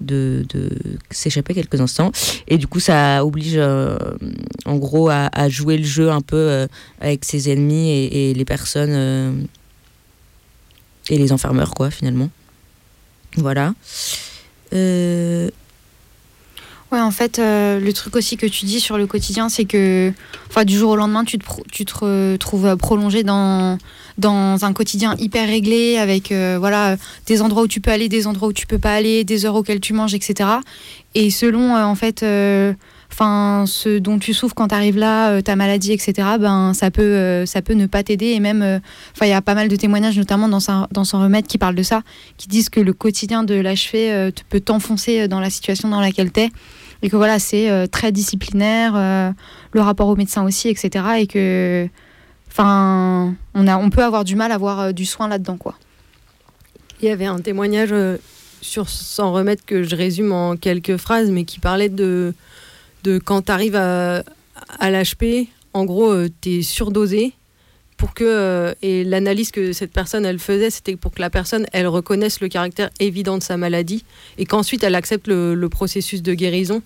de, 0.00 0.46
s'échapper 1.10 1.54
quelques 1.54 1.80
instants. 1.80 2.12
Et 2.48 2.58
du 2.58 2.66
coup, 2.66 2.80
ça 2.80 3.24
oblige 3.24 3.54
euh, 3.56 3.96
en 4.64 4.76
gros 4.76 5.08
à, 5.10 5.48
jouer 5.48 5.76
le 5.78 5.84
jeu 5.84 6.10
un 6.10 6.20
peu 6.20 6.36
euh, 6.36 6.66
avec 7.00 7.24
ses 7.24 7.50
ennemis 7.50 7.90
et, 7.90 8.34
les 8.34 8.44
personnes 8.44 8.92
euh, 8.92 9.32
et 11.08 11.18
les 11.18 11.32
enfermeurs, 11.32 11.74
quoi, 11.74 11.90
finalement. 11.90 12.30
Voilà. 13.36 13.74
Ouais, 16.92 17.00
en 17.00 17.12
fait, 17.12 17.38
le 17.38 17.90
truc 17.92 18.16
aussi 18.16 18.36
que 18.36 18.46
tu 18.46 18.64
dis 18.64 18.80
sur 18.80 18.98
le 18.98 19.06
quotidien, 19.06 19.48
c'est 19.48 19.64
que 19.64 20.12
du 20.64 20.76
jour 20.76 20.90
au 20.90 20.96
lendemain, 20.96 21.24
tu 21.24 21.38
te, 21.38 21.44
tu 21.70 21.84
retrouves 21.84 22.76
prolongé 22.76 23.22
dans 23.22 23.78
dans 24.18 24.64
un 24.64 24.72
quotidien 24.72 25.16
hyper 25.18 25.48
réglé 25.48 25.96
avec 25.96 26.30
euh, 26.30 26.56
voilà 26.58 26.96
des 27.26 27.42
endroits 27.42 27.62
où 27.62 27.68
tu 27.68 27.80
peux 27.80 27.90
aller, 27.90 28.08
des 28.08 28.26
endroits 28.26 28.48
où 28.48 28.52
tu 28.52 28.66
peux 28.66 28.78
pas 28.78 28.94
aller, 28.94 29.24
des 29.24 29.46
heures 29.46 29.54
auxquelles 29.54 29.80
tu 29.80 29.92
manges, 29.92 30.14
etc. 30.14 30.48
Et 31.14 31.30
selon 31.30 31.74
euh, 31.74 31.84
en 31.84 31.94
fait 31.94 32.22
euh, 32.22 32.74
enfin 33.10 33.64
ce 33.66 33.98
dont 33.98 34.18
tu 34.18 34.34
souffres 34.34 34.54
quand 34.54 34.68
tu 34.68 34.74
arrives 34.74 34.98
là, 34.98 35.40
ta 35.42 35.56
maladie, 35.56 35.92
etc. 35.92 36.28
Ben 36.38 36.74
ça 36.74 36.90
peut 36.90 37.44
ça 37.46 37.62
peut 37.62 37.74
ne 37.74 37.86
pas 37.86 38.02
t'aider 38.02 38.26
et 38.26 38.40
même 38.40 38.80
enfin 39.12 39.26
il 39.26 39.30
y 39.30 39.32
a 39.32 39.42
pas 39.42 39.54
mal 39.54 39.68
de 39.68 39.76
témoignages 39.76 40.18
notamment 40.18 40.48
dans 40.48 40.86
dans 40.90 41.04
son 41.04 41.20
remède 41.20 41.46
qui 41.46 41.58
parlent 41.58 41.74
de 41.74 41.82
ça, 41.82 42.02
qui 42.36 42.48
disent 42.48 42.68
que 42.68 42.80
le 42.80 42.92
quotidien 42.92 43.42
de 43.42 43.54
l'HV 43.54 44.32
peut 44.48 44.60
t'enfoncer 44.60 45.26
dans 45.26 45.40
la 45.40 45.50
situation 45.50 45.88
dans 45.88 46.00
laquelle 46.00 46.30
tu 46.30 46.40
es 46.40 46.50
et 47.02 47.10
que 47.10 47.16
voilà 47.16 47.38
c'est 47.38 47.88
très 47.88 48.12
disciplinaire, 48.12 48.94
le 49.72 49.80
rapport 49.80 50.08
au 50.08 50.16
médecin 50.16 50.44
aussi, 50.44 50.68
etc. 50.68 51.04
Et 51.18 51.26
que 51.26 51.88
Enfin, 52.50 53.36
on, 53.54 53.66
a, 53.68 53.78
on 53.78 53.90
peut 53.90 54.02
avoir 54.02 54.24
du 54.24 54.34
mal 54.34 54.50
à 54.50 54.56
avoir 54.56 54.80
euh, 54.80 54.92
du 54.92 55.06
soin 55.06 55.28
là-dedans, 55.28 55.56
quoi. 55.56 55.74
Il 57.00 57.08
y 57.08 57.10
avait 57.10 57.26
un 57.26 57.38
témoignage 57.38 57.92
euh, 57.92 58.16
sur 58.60 58.88
Sans 58.88 59.32
remettre 59.32 59.64
que 59.64 59.82
je 59.82 59.96
résume 59.96 60.32
en 60.32 60.56
quelques 60.56 60.96
phrases, 60.96 61.30
mais 61.30 61.44
qui 61.44 61.60
parlait 61.60 61.88
de, 61.88 62.34
de 63.04 63.18
quand 63.18 63.42
tu 63.42 63.52
arrives 63.52 63.76
à, 63.76 64.22
à 64.80 64.90
l'HP, 64.90 65.48
en 65.72 65.84
gros, 65.84 66.10
euh, 66.10 66.28
tu 66.40 66.58
es 66.58 66.62
surdosé. 66.62 67.32
Pour 68.00 68.14
que, 68.14 68.74
et 68.80 69.04
l'analyse 69.04 69.50
que 69.50 69.74
cette 69.74 69.92
personne 69.92 70.24
elle 70.24 70.38
faisait, 70.38 70.70
c'était 70.70 70.96
pour 70.96 71.12
que 71.12 71.20
la 71.20 71.28
personne 71.28 71.66
elle 71.74 71.86
reconnaisse 71.86 72.40
le 72.40 72.48
caractère 72.48 72.88
évident 72.98 73.36
de 73.36 73.42
sa 73.42 73.58
maladie 73.58 74.06
et 74.38 74.46
qu'ensuite 74.46 74.82
elle 74.82 74.94
accepte 74.94 75.28
le, 75.28 75.68
processus 75.68 76.22
de 76.22 76.32
guérison 76.32 76.80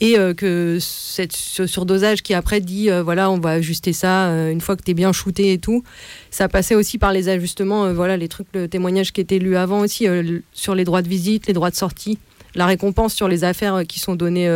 Et 0.00 0.14
que 0.36 0.78
cette 0.80 1.36
surdosage 1.36 2.24
qui 2.24 2.34
après 2.34 2.60
dit 2.60 2.90
voilà, 3.04 3.30
on 3.30 3.38
va 3.38 3.50
ajuster 3.50 3.92
ça 3.92 4.26
une 4.50 4.60
fois 4.60 4.74
que 4.74 4.82
tu 4.82 4.90
es 4.90 4.94
bien 4.94 5.12
shooté 5.12 5.52
et 5.52 5.58
tout, 5.58 5.84
ça 6.32 6.48
passait 6.48 6.74
aussi 6.74 6.98
par 6.98 7.12
les 7.12 7.28
ajustements, 7.28 7.92
voilà, 7.92 8.16
les 8.16 8.26
trucs, 8.26 8.48
le 8.52 8.66
témoignage 8.66 9.12
qui 9.12 9.20
était 9.20 9.38
lu 9.38 9.54
avant 9.54 9.78
aussi, 9.78 10.08
sur 10.52 10.74
les 10.74 10.82
droits 10.82 11.02
de 11.02 11.08
visite, 11.08 11.46
les 11.46 11.52
droits 11.52 11.70
de 11.70 11.76
sortie, 11.76 12.18
la 12.56 12.66
récompense 12.66 13.14
sur 13.14 13.28
les 13.28 13.44
affaires 13.44 13.82
qui 13.86 14.00
sont 14.00 14.16
données 14.16 14.50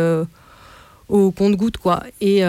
au 1.07 1.31
compte-goutte, 1.31 1.77
quoi. 1.77 2.03
Et, 2.19 2.41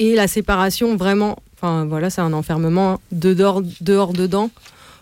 et 0.00 0.14
la 0.16 0.26
séparation, 0.26 0.96
vraiment, 0.96 1.38
enfin 1.60 1.84
voilà, 1.84 2.10
c'est 2.10 2.20
un 2.20 2.32
enfermement 2.32 3.00
dehors, 3.12 3.62
dedans, 3.62 4.50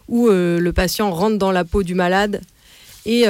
où 0.09 0.29
le 0.29 0.71
patient 0.71 1.11
rentre 1.11 1.38
dans 1.38 1.53
la 1.53 1.64
peau 1.64 1.83
du 1.83 1.94
malade 1.94 2.40
et 3.07 3.27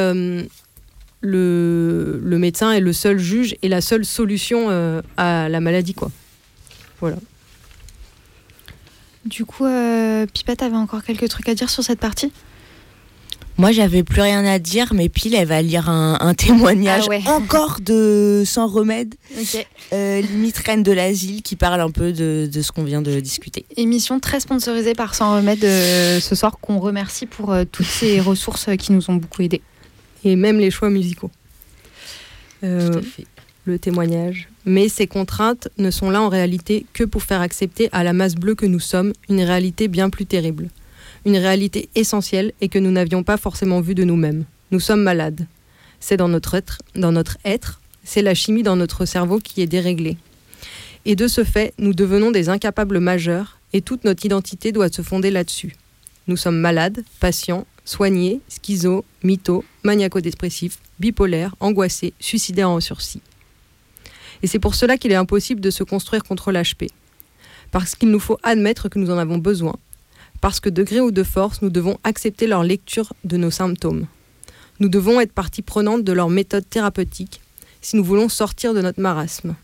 le, 1.20 2.20
le, 2.22 2.38
médecin 2.38 2.72
est 2.72 2.80
le 2.80 2.92
seul 2.92 3.18
juge 3.18 3.56
et 3.62 3.68
la 3.68 3.80
seule 3.80 4.04
solution 4.04 4.66
euh, 4.70 5.02
à 5.16 5.48
la 5.48 5.60
maladie. 5.60 5.94
Quoi. 5.94 6.10
Voilà. 7.00 7.16
Du 9.24 9.44
coup, 9.44 9.64
euh, 9.66 10.26
Pipette 10.32 10.62
avait 10.62 10.76
encore 10.76 11.02
quelques 11.02 11.28
trucs 11.28 11.48
à 11.48 11.54
dire 11.54 11.70
sur 11.70 11.82
cette 11.82 11.98
partie? 11.98 12.32
Moi, 13.58 13.72
j'avais 13.72 14.02
plus 14.02 14.20
rien 14.20 14.44
à 14.44 14.58
dire, 14.58 14.94
mais 14.94 15.08
Pile, 15.08 15.34
elle 15.34 15.48
va 15.48 15.60
lire 15.60 15.90
un, 15.90 16.34
témoignage 16.36 17.04
ah 17.26 17.32
encore 17.32 17.80
de 17.80 18.44
Sans 18.46 18.66
Remède, 18.66 19.14
euh, 19.92 20.20
limite 20.20 20.58
Reine 20.58 20.82
de 20.82 20.92
l'Asile, 20.92 21.42
qui 21.42 21.56
parle 21.56 21.80
un 21.80 21.90
peu 21.90 22.12
de, 22.12 22.48
ce 22.50 22.72
qu'on 22.72 22.84
vient 22.84 23.02
de 23.02 23.20
discuter. 23.20 23.66
Émission 23.76 24.20
très 24.20 24.40
sponsorisée 24.40 24.94
par 24.94 25.14
Sans 25.14 25.34
Remède 25.34 25.60
ce 25.60 26.34
soir, 26.34 26.58
qu'on 26.60 26.78
remercie 26.78 27.26
pour 27.26 27.54
toutes 27.70 27.86
ces 27.86 28.20
ressources 28.20 28.68
qui 28.78 28.92
nous 28.92 29.10
ont 29.10 29.16
beaucoup 29.16 29.42
aidés 29.42 29.62
et 30.24 30.36
même 30.36 30.58
les 30.58 30.70
choix 30.70 30.90
musicaux. 30.90 31.30
Euh, 32.64 33.00
le 33.64 33.78
témoignage. 33.78 34.48
Mais 34.64 34.88
ces 34.88 35.06
contraintes 35.06 35.68
ne 35.78 35.90
sont 35.90 36.10
là 36.10 36.22
en 36.22 36.28
réalité 36.28 36.86
que 36.92 37.04
pour 37.04 37.22
faire 37.22 37.40
accepter 37.40 37.88
à 37.92 38.02
la 38.02 38.12
masse 38.12 38.34
bleue 38.34 38.54
que 38.54 38.66
nous 38.66 38.80
sommes 38.80 39.12
une 39.28 39.42
réalité 39.42 39.88
bien 39.88 40.10
plus 40.10 40.26
terrible. 40.26 40.68
Une 41.28 41.36
réalité 41.36 41.90
essentielle 41.94 42.54
et 42.62 42.70
que 42.70 42.78
nous 42.78 42.90
n'avions 42.90 43.22
pas 43.22 43.36
forcément 43.36 43.82
vue 43.82 43.94
de 43.94 44.02
nous-mêmes. 44.02 44.46
Nous 44.70 44.80
sommes 44.80 45.02
malades. 45.02 45.46
C'est 46.00 46.16
dans 46.16 46.28
notre 46.28 46.54
être, 46.54 46.80
dans 46.94 47.12
notre 47.12 47.36
être, 47.44 47.82
c'est 48.02 48.22
la 48.22 48.32
chimie 48.32 48.62
dans 48.62 48.76
notre 48.76 49.04
cerveau 49.04 49.38
qui 49.38 49.60
est 49.60 49.66
déréglée. 49.66 50.16
Et 51.04 51.16
de 51.16 51.28
ce 51.28 51.44
fait, 51.44 51.74
nous 51.76 51.92
devenons 51.92 52.30
des 52.30 52.48
incapables 52.48 52.98
majeurs 52.98 53.58
et 53.74 53.82
toute 53.82 54.04
notre 54.04 54.24
identité 54.24 54.72
doit 54.72 54.88
se 54.90 55.02
fonder 55.02 55.30
là-dessus. 55.30 55.76
Nous 56.28 56.38
sommes 56.38 56.60
malades, 56.60 57.04
patients, 57.20 57.66
soignés, 57.84 58.40
schizo, 58.48 59.04
mytho, 59.22 59.66
maniaco-dépressif, 59.82 60.78
bipolaire, 60.98 61.54
angoissé, 61.60 62.14
suicidaire 62.20 62.70
en 62.70 62.80
sursis. 62.80 63.20
Et 64.42 64.46
c'est 64.46 64.58
pour 64.58 64.74
cela 64.74 64.96
qu'il 64.96 65.12
est 65.12 65.16
impossible 65.16 65.60
de 65.60 65.70
se 65.70 65.84
construire 65.84 66.24
contre 66.24 66.52
l'HP. 66.52 66.86
Parce 67.70 67.94
qu'il 67.94 68.08
nous 68.08 68.18
faut 68.18 68.38
admettre 68.42 68.88
que 68.88 68.98
nous 68.98 69.10
en 69.10 69.18
avons 69.18 69.36
besoin. 69.36 69.76
Parce 70.40 70.61
que 70.61 70.68
de 70.68 70.83
gré 70.83 71.01
ou 71.01 71.11
de 71.11 71.22
force, 71.22 71.62
nous 71.62 71.70
devons 71.70 71.98
accepter 72.05 72.46
leur 72.46 72.62
lecture 72.62 73.12
de 73.24 73.37
nos 73.37 73.51
symptômes. 73.51 74.07
Nous 74.81 74.88
devons 74.88 75.20
être 75.20 75.33
partie 75.33 75.62
prenante 75.62 76.05
de 76.05 76.12
leur 76.12 76.29
méthode 76.29 76.68
thérapeutique 76.68 77.40
si 77.81 77.96
nous 77.96 78.05
voulons 78.05 78.29
sortir 78.29 78.74
de 78.74 78.81
notre 78.81 79.01
marasme. 79.01 79.57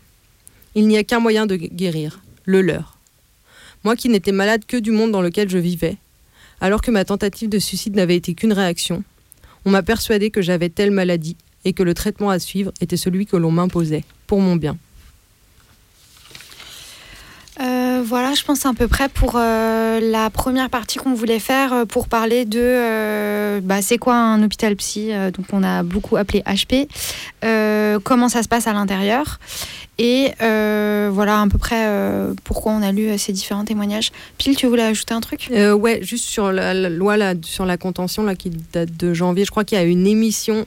Il 0.73 0.87
n'y 0.87 0.97
a 0.97 1.03
qu'un 1.03 1.19
moyen 1.19 1.45
de 1.45 1.55
guérir, 1.55 2.21
le 2.43 2.61
leur. 2.61 2.97
Moi 3.83 3.95
qui 3.95 4.09
n'étais 4.09 4.31
malade 4.31 4.65
que 4.67 4.77
du 4.77 4.91
monde 4.91 5.11
dans 5.11 5.21
lequel 5.21 5.49
je 5.49 5.57
vivais, 5.57 5.97
alors 6.59 6.81
que 6.81 6.91
ma 6.91 7.05
tentative 7.05 7.49
de 7.49 7.59
suicide 7.59 7.95
n'avait 7.95 8.15
été 8.15 8.33
qu'une 8.33 8.53
réaction, 8.53 9.03
on 9.65 9.71
m'a 9.71 9.83
persuadé 9.83 10.31
que 10.31 10.41
j'avais 10.41 10.69
telle 10.69 10.91
maladie 10.91 11.37
et 11.63 11.73
que 11.73 11.83
le 11.83 11.93
traitement 11.93 12.29
à 12.29 12.39
suivre 12.39 12.71
était 12.81 12.97
celui 12.97 13.25
que 13.25 13.37
l'on 13.37 13.51
m'imposait, 13.51 14.03
pour 14.27 14.39
mon 14.39 14.55
bien. 14.55 14.77
Euh, 17.61 18.03
voilà, 18.05 18.33
je 18.33 18.43
pense 18.43 18.65
à 18.65 18.73
peu 18.73 18.87
près 18.87 19.07
pour 19.07 19.33
euh, 19.35 19.99
la 20.01 20.29
première 20.29 20.69
partie 20.69 20.97
qu'on 20.97 21.13
voulait 21.13 21.39
faire 21.39 21.71
euh, 21.71 21.85
pour 21.85 22.09
parler 22.09 22.43
de 22.43 23.59
bah, 23.61 23.81
c'est 23.81 23.97
quoi 23.97 24.15
un 24.15 24.43
hôpital 24.43 24.75
psy, 24.75 25.11
donc 25.33 25.45
on 25.53 25.63
a 25.63 25.83
beaucoup 25.83 26.17
appelé 26.17 26.43
HP, 26.45 26.87
comment 28.03 28.29
ça 28.29 28.43
se 28.43 28.47
passe 28.47 28.67
à 28.67 28.73
l'intérieur 28.73 29.39
et 29.97 30.31
voilà 30.39 31.41
à 31.41 31.47
peu 31.47 31.57
près 31.57 31.87
pourquoi 32.43 32.73
on 32.73 32.81
a 32.81 32.91
lu 32.91 33.17
ces 33.17 33.33
différents 33.33 33.65
témoignages. 33.65 34.11
Pile, 34.37 34.55
tu 34.55 34.67
voulais 34.67 34.83
ajouter 34.83 35.13
un 35.13 35.21
truc? 35.21 35.49
Ouais, 35.51 35.99
juste 36.01 36.25
sur 36.25 36.51
la, 36.51 36.73
loi 36.89 37.17
là, 37.17 37.33
sur 37.43 37.65
la 37.65 37.77
contention 37.77 38.23
là, 38.23 38.35
qui 38.35 38.49
date 38.49 38.95
de 38.97 39.13
janvier, 39.13 39.45
je 39.45 39.51
crois 39.51 39.63
qu'il 39.63 39.77
y 39.77 39.81
a 39.81 39.85
une 39.85 40.07
émission 40.07 40.65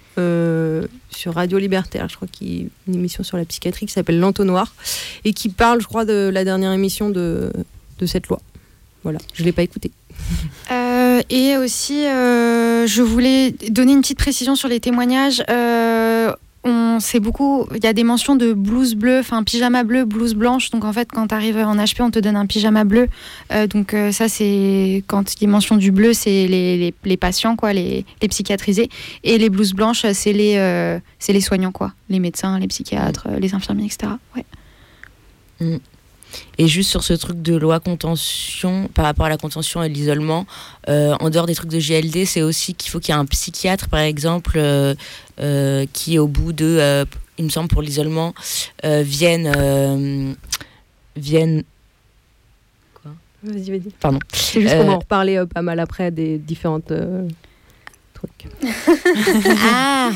sur 1.10 1.34
Radio 1.34 1.58
Libertaire, 1.58 2.08
je 2.08 2.16
crois 2.16 2.28
qu'il 2.28 2.48
y 2.48 2.64
a 2.64 2.66
une 2.88 2.94
émission 2.94 3.22
sur 3.22 3.36
la 3.36 3.44
psychiatrie 3.44 3.86
qui 3.86 3.92
s'appelle 3.92 4.20
L'entonnoir 4.20 4.74
et 5.24 5.32
qui 5.32 5.48
parle, 5.48 5.80
je 5.80 5.86
crois, 5.86 6.04
de 6.04 6.30
la 6.32 6.44
dernière 6.44 6.72
émission 6.72 7.10
de, 7.10 7.52
de 7.98 8.06
cette 8.06 8.28
loi. 8.28 8.40
Voilà, 9.02 9.18
je 9.34 9.42
ne 9.42 9.46
l'ai 9.46 9.52
pas 9.52 9.62
écouté. 9.62 9.90
Euh, 10.70 11.22
et 11.30 11.56
aussi, 11.56 12.04
euh, 12.04 12.86
je 12.86 13.00
voulais 13.00 13.52
donner 13.70 13.92
une 13.92 14.02
petite 14.02 14.18
précision 14.18 14.54
sur 14.54 14.68
les 14.68 14.80
témoignages. 14.80 15.42
Euh, 15.48 16.34
on 16.98 17.00
sait 17.00 17.20
beaucoup, 17.20 17.66
il 17.74 17.84
y 17.84 17.86
a 17.86 17.92
des 17.92 18.02
mentions 18.02 18.34
de 18.34 18.52
blouse 18.52 18.96
bleue, 18.96 19.20
enfin 19.20 19.44
pyjama 19.44 19.84
bleu, 19.84 20.04
blouse 20.04 20.34
blanche. 20.34 20.70
Donc 20.70 20.84
en 20.84 20.92
fait, 20.92 21.08
quand 21.12 21.28
tu 21.28 21.34
arrives 21.34 21.56
en 21.58 21.76
HP, 21.76 22.02
on 22.02 22.10
te 22.10 22.18
donne 22.18 22.34
un 22.36 22.46
pyjama 22.46 22.82
bleu. 22.82 23.06
donc 23.70 23.94
ça, 24.10 24.28
c'est 24.28 25.04
quand 25.06 25.40
il 25.40 25.48
a 25.48 25.50
mention 25.50 25.76
du 25.76 25.92
bleu, 25.92 26.12
c'est 26.12 26.48
les, 26.48 26.92
les, 27.04 27.16
patients, 27.16 27.54
quoi, 27.54 27.72
les, 27.72 28.04
les, 28.20 28.28
psychiatrisés. 28.28 28.88
Et 29.22 29.38
les 29.38 29.48
blouses 29.48 29.74
blanches, 29.74 30.04
c'est 30.12 30.32
les, 30.32 30.98
c'est 31.20 31.32
les 31.32 31.40
soignants, 31.40 31.72
quoi, 31.72 31.92
les 32.08 32.18
médecins, 32.18 32.58
les 32.58 32.66
psychiatres, 32.66 33.28
les 33.38 33.54
infirmiers, 33.54 33.86
etc. 33.86 34.12
Ouais. 34.34 34.44
Mm. 35.60 35.78
Et 36.58 36.66
juste 36.66 36.90
sur 36.90 37.04
ce 37.04 37.12
truc 37.14 37.40
de 37.40 37.54
loi 37.54 37.80
contention, 37.80 38.88
par 38.94 39.04
rapport 39.04 39.26
à 39.26 39.28
la 39.28 39.36
contention 39.36 39.82
et 39.82 39.88
l'isolement, 39.88 40.46
euh, 40.88 41.14
en 41.20 41.30
dehors 41.30 41.46
des 41.46 41.54
trucs 41.54 41.70
de 41.70 41.78
GLD, 41.78 42.26
c'est 42.26 42.42
aussi 42.42 42.74
qu'il 42.74 42.90
faut 42.90 42.98
qu'il 42.98 43.14
y 43.14 43.16
ait 43.16 43.20
un 43.20 43.26
psychiatre, 43.26 43.88
par 43.88 44.00
exemple, 44.00 44.54
euh, 44.56 44.94
euh, 45.40 45.86
qui, 45.92 46.18
au 46.18 46.26
bout 46.26 46.52
de, 46.52 47.06
il 47.38 47.44
me 47.44 47.50
semble, 47.50 47.68
pour 47.68 47.82
l'isolement, 47.82 48.34
vienne. 48.82 50.36
vienne 51.16 51.62
Quoi? 52.94 53.12
Vas-y, 53.44 53.70
vas-y. 53.70 53.90
Pardon. 54.00 54.18
C'est 54.32 54.60
juste 54.60 54.76
pour 54.76 54.88
en 54.88 54.98
reparler 54.98 55.44
pas 55.52 55.62
mal 55.62 55.78
après 55.80 56.10
des 56.10 56.38
différentes. 56.38 56.92
trucs. 58.14 58.48
ah, 59.62 60.10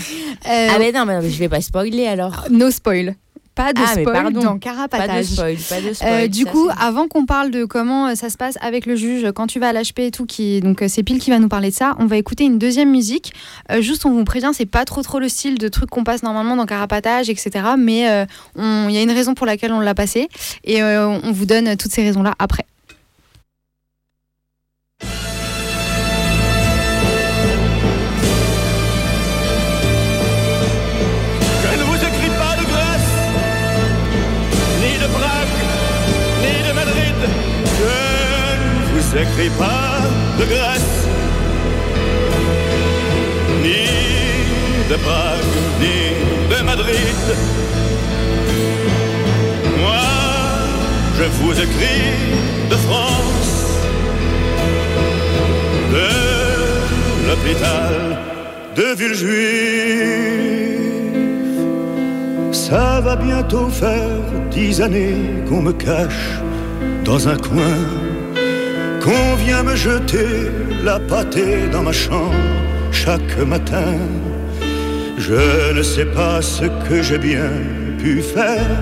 ah 0.44 0.78
mais 0.78 0.90
non, 0.90 1.06
mais 1.06 1.30
je 1.30 1.38
vais 1.38 1.48
pas 1.48 1.60
spoiler 1.60 2.08
alors. 2.08 2.46
No 2.50 2.70
spoil. 2.70 3.14
Pas 3.54 3.74
de 3.74 3.80
ah, 3.84 4.00
spoil 4.00 4.32
dans 4.32 4.58
Carapatage. 4.58 5.08
Pas 5.08 5.18
de 5.18 5.22
spoil, 5.24 5.56
pas 5.68 5.80
de 5.88 5.92
spoil. 5.92 6.12
Euh, 6.12 6.28
du 6.28 6.46
coup, 6.46 6.70
avant 6.78 7.06
qu'on 7.06 7.26
parle 7.26 7.50
de 7.50 7.66
comment 7.66 8.08
euh, 8.08 8.14
ça 8.14 8.30
se 8.30 8.38
passe 8.38 8.56
avec 8.62 8.86
le 8.86 8.96
juge 8.96 9.30
quand 9.34 9.46
tu 9.46 9.60
vas 9.60 9.68
à 9.68 9.72
l'HP 9.72 9.98
et 9.98 10.10
tout, 10.10 10.24
qui, 10.24 10.60
donc 10.60 10.80
euh, 10.80 10.88
c'est 10.88 11.02
Pile 11.02 11.18
qui 11.18 11.30
va 11.30 11.38
nous 11.38 11.48
parler 11.48 11.68
de 11.68 11.74
ça, 11.74 11.94
on 11.98 12.06
va 12.06 12.16
écouter 12.16 12.44
une 12.44 12.58
deuxième 12.58 12.90
musique. 12.90 13.34
juste, 13.80 14.06
on 14.06 14.10
vous 14.10 14.24
prévient, 14.24 14.52
c'est 14.54 14.66
pas 14.66 14.84
trop 14.84 15.02
trop 15.02 15.18
le 15.18 15.28
style 15.28 15.58
de 15.58 15.68
truc 15.68 15.90
qu'on 15.90 16.04
passe 16.04 16.22
normalement 16.22 16.56
dans 16.56 16.66
Carapatage, 16.66 17.28
etc. 17.28 17.50
Mais 17.76 18.26
il 18.56 18.90
y 18.90 18.96
a 18.96 19.02
une 19.02 19.10
raison 19.10 19.34
pour 19.34 19.46
laquelle 19.46 19.72
on 19.72 19.80
l'a 19.80 19.94
passé 19.94 20.28
et 20.64 20.82
on 20.82 21.32
vous 21.32 21.46
donne 21.46 21.76
toutes 21.76 21.92
ces 21.92 22.02
raisons-là 22.02 22.34
après. 22.38 22.64
N'écris 39.14 39.50
pas 39.58 40.00
de 40.38 40.44
Grèce, 40.44 41.06
ni 43.62 43.84
de 44.90 44.96
Prague, 44.96 45.54
ni 45.80 46.54
de 46.54 46.62
Madrid. 46.64 47.24
Moi, 49.80 50.08
je 51.18 51.24
vous 51.24 51.52
écris 51.52 52.04
de 52.70 52.76
France, 52.76 53.80
de 55.96 56.08
l'hôpital 57.28 58.18
de 58.76 58.86
Villejuif. 58.98 60.22
Ça 62.52 63.00
va 63.02 63.16
bientôt 63.16 63.68
faire 63.68 64.08
dix 64.50 64.80
années 64.80 65.16
qu'on 65.48 65.60
me 65.60 65.72
cache 65.72 66.40
dans 67.04 67.28
un 67.28 67.36
coin 67.36 67.76
qu'on 69.02 69.34
vient 69.34 69.62
me 69.62 69.74
jeter 69.74 70.50
la 70.84 70.98
pâtée 71.00 71.68
dans 71.72 71.82
ma 71.82 71.92
chambre 71.92 72.34
chaque 72.92 73.36
matin. 73.38 73.94
Je 75.18 75.72
ne 75.76 75.82
sais 75.82 76.04
pas 76.04 76.40
ce 76.40 76.66
que 76.86 77.02
j'ai 77.02 77.18
bien 77.18 77.50
pu 77.98 78.22
faire 78.22 78.78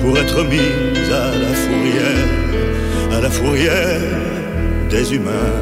pour 0.00 0.18
être 0.18 0.44
mise 0.44 1.10
à 1.24 1.30
la 1.44 1.52
fourrière, 1.62 2.28
à 3.16 3.20
la 3.20 3.30
fourrière 3.30 4.00
des 4.90 5.14
humains. 5.14 5.56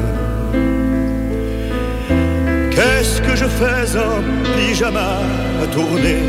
Qu'est-ce 2.71 3.21
que 3.21 3.35
je 3.35 3.45
fais 3.59 3.97
en 3.97 4.17
pyjama 4.55 5.19
à 5.63 5.67
tourner 5.67 6.19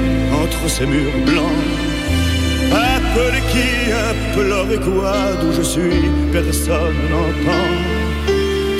entre 0.43 0.69
ces 0.69 0.87
murs 0.87 1.21
blancs? 1.27 1.98
Qui, 3.19 3.91
implorer 3.93 4.79
quoi 4.79 5.15
D'où 5.41 5.53
je 5.53 5.63
suis, 5.63 6.05
personne 6.31 6.99
n'entend 7.11 7.71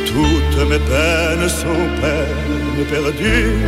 Toutes 0.07 0.69
mes 0.71 0.79
peines 0.79 1.49
sont 1.49 1.87
peines 2.01 2.85
perdues 2.89 3.59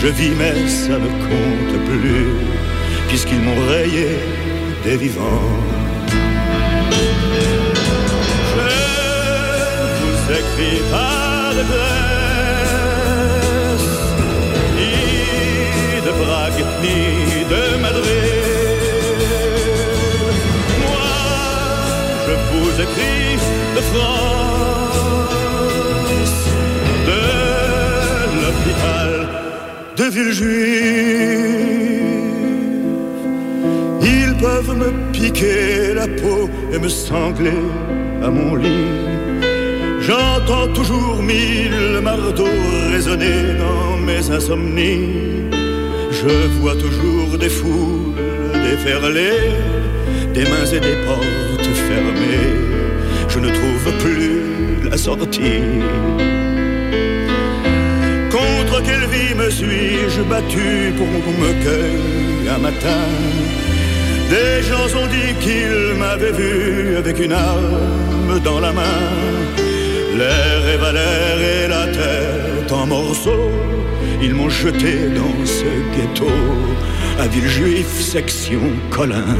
Je 0.00 0.06
vis 0.08 0.34
mais 0.38 0.68
ça 0.68 0.98
ne 0.98 1.10
compte 1.26 1.76
plus 1.88 2.28
Puisqu'ils 3.08 3.40
m'ont 3.40 3.66
rayé 3.68 4.18
des 4.84 4.96
vivants 4.96 5.58
Je 8.52 8.70
vous 9.98 10.18
écris 10.40 10.80
pas 10.92 11.52
de 11.56 11.62
ni 14.76 16.00
de 16.06 16.12
Madrid. 16.24 17.33
De 22.86 23.80
France, 23.80 24.96
de 27.06 27.22
l'hôpital 28.42 29.12
de 29.96 30.04
Villejuif. 30.04 30.44
Ils 34.02 34.34
peuvent 34.36 34.76
me 34.76 34.90
piquer 35.12 35.94
la 35.94 36.06
peau 36.06 36.50
et 36.72 36.78
me 36.78 36.88
sangler 36.88 37.62
à 38.22 38.30
mon 38.30 38.54
lit. 38.56 38.68
J'entends 40.00 40.68
toujours 40.74 41.22
mille 41.22 42.00
marteaux 42.02 42.60
résonner 42.92 43.54
dans 43.58 43.96
mes 43.98 44.30
insomnies. 44.30 45.50
Je 46.10 46.48
vois 46.60 46.76
toujours 46.76 47.38
des 47.38 47.48
foules 47.48 48.14
déferler, 48.70 49.32
des 50.32 50.44
mains 50.44 50.70
et 50.72 50.80
des 50.80 50.96
portes 51.06 51.70
fermées. 51.88 52.63
Je 53.34 53.40
ne 53.40 53.48
trouve 53.48 53.86
plus 53.98 54.88
la 54.88 54.96
sortie. 54.96 55.60
Contre 58.30 58.82
quelle 58.86 59.06
vie 59.14 59.34
me 59.34 59.50
suis-je 59.50 60.22
battu 60.22 60.92
pour 60.96 61.06
qu'on 61.24 61.36
me 61.42 61.52
cueille 61.64 62.48
un 62.48 62.58
matin? 62.58 63.04
Des 64.30 64.62
gens 64.62 64.88
ont 65.00 65.08
dit 65.08 65.34
qu'ils 65.40 65.98
m'avaient 65.98 66.32
vu 66.32 66.96
avec 66.96 67.18
une 67.18 67.32
arme 67.32 68.40
dans 68.44 68.60
la 68.60 68.72
main. 68.72 69.02
L'air 70.16 70.68
est 70.72 70.76
valère 70.76 71.40
et 71.54 71.68
la 71.68 71.86
tête 71.86 72.72
en 72.72 72.86
morceaux 72.86 73.50
ils 74.24 74.34
m'ont 74.34 74.48
jeté 74.48 75.08
dans 75.08 75.44
ce 75.44 75.64
ghetto 75.94 76.30
à 77.18 77.26
Villejuif, 77.26 78.00
section 78.00 78.62
Colin. 78.90 79.36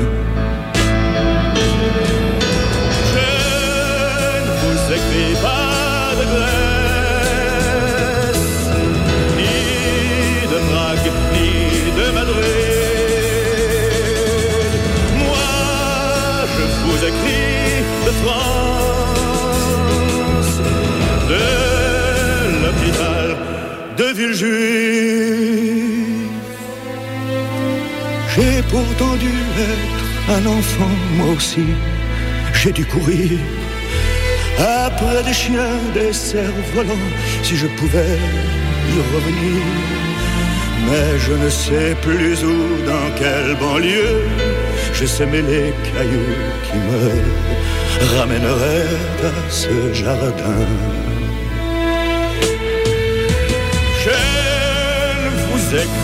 J'ai 28.34 28.62
pourtant 28.68 29.14
dû 29.16 29.32
être 29.72 30.04
un 30.36 30.44
enfant, 30.46 30.94
moi 31.16 31.28
aussi. 31.36 31.66
J'ai 32.52 32.72
dû 32.72 32.84
courir 32.84 33.38
après 34.58 35.22
des 35.24 35.32
chiens, 35.32 35.78
des 35.94 36.12
cerfs 36.12 36.50
volants, 36.74 37.10
si 37.42 37.56
je 37.56 37.66
pouvais 37.78 38.18
y 38.94 38.98
revenir. 39.14 39.62
Mais 40.86 41.18
je 41.18 41.32
ne 41.32 41.48
sais 41.48 41.94
plus 42.02 42.42
où, 42.44 42.84
dans 42.86 43.10
quelle 43.16 43.56
banlieue, 43.60 44.22
je 44.92 45.06
semé 45.06 45.42
les 45.42 45.72
cailloux 45.86 46.36
qui 46.64 46.76
me 46.88 48.18
ramèneraient 48.18 48.96
à 49.24 49.50
ce 49.50 49.92
jardin. 49.92 50.93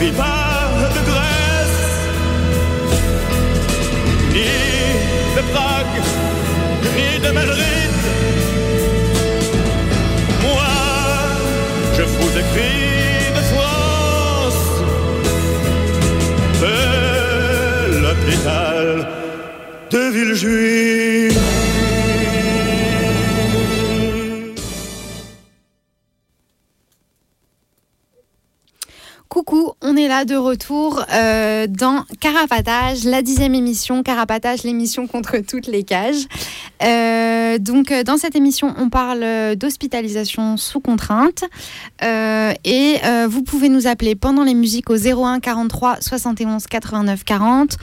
Pas 0.09 0.89
de 0.95 1.01
Grèce, 1.11 1.83
ni 4.33 4.51
de 5.37 5.43
Prague, 5.53 6.03
ni 6.97 7.19
de 7.21 7.31
Madrid. 7.31 7.93
Moi, 10.43 10.73
je 11.97 12.03
vous 12.03 12.31
écris 12.43 13.31
de 13.37 13.43
France, 13.53 14.65
de 16.63 16.77
l'hôpital 18.03 19.07
de 19.91 19.99
Villejuif. 20.15 21.10
De 30.27 30.37
retour 30.37 31.03
euh, 31.15 31.67
dans 31.67 32.05
Carapatage, 32.21 33.05
la 33.05 33.23
dixième 33.23 33.55
émission. 33.55 34.03
Carapatage, 34.03 34.65
l'émission 34.65 35.07
contre 35.07 35.39
toutes 35.39 35.67
les 35.67 35.83
cages. 35.83 36.27
Euh, 36.83 37.30
donc, 37.59 37.93
dans 38.05 38.17
cette 38.17 38.37
émission, 38.37 38.75
on 38.79 38.89
parle 38.89 39.57
d'hospitalisation 39.57 40.57
sous 40.57 40.81
contrainte. 40.81 41.45
Euh, 42.03 42.53
et 42.65 42.97
vous 43.29 43.43
pouvez 43.43 43.69
nous 43.69 43.87
appeler 43.87 44.15
pendant 44.15 44.45
les 44.45 44.55
musiques 44.55 44.91
au 44.91 44.97
01 44.97 45.41
43 45.41 46.01
71 46.01 46.67
89 46.67 47.25
40. 47.25 47.77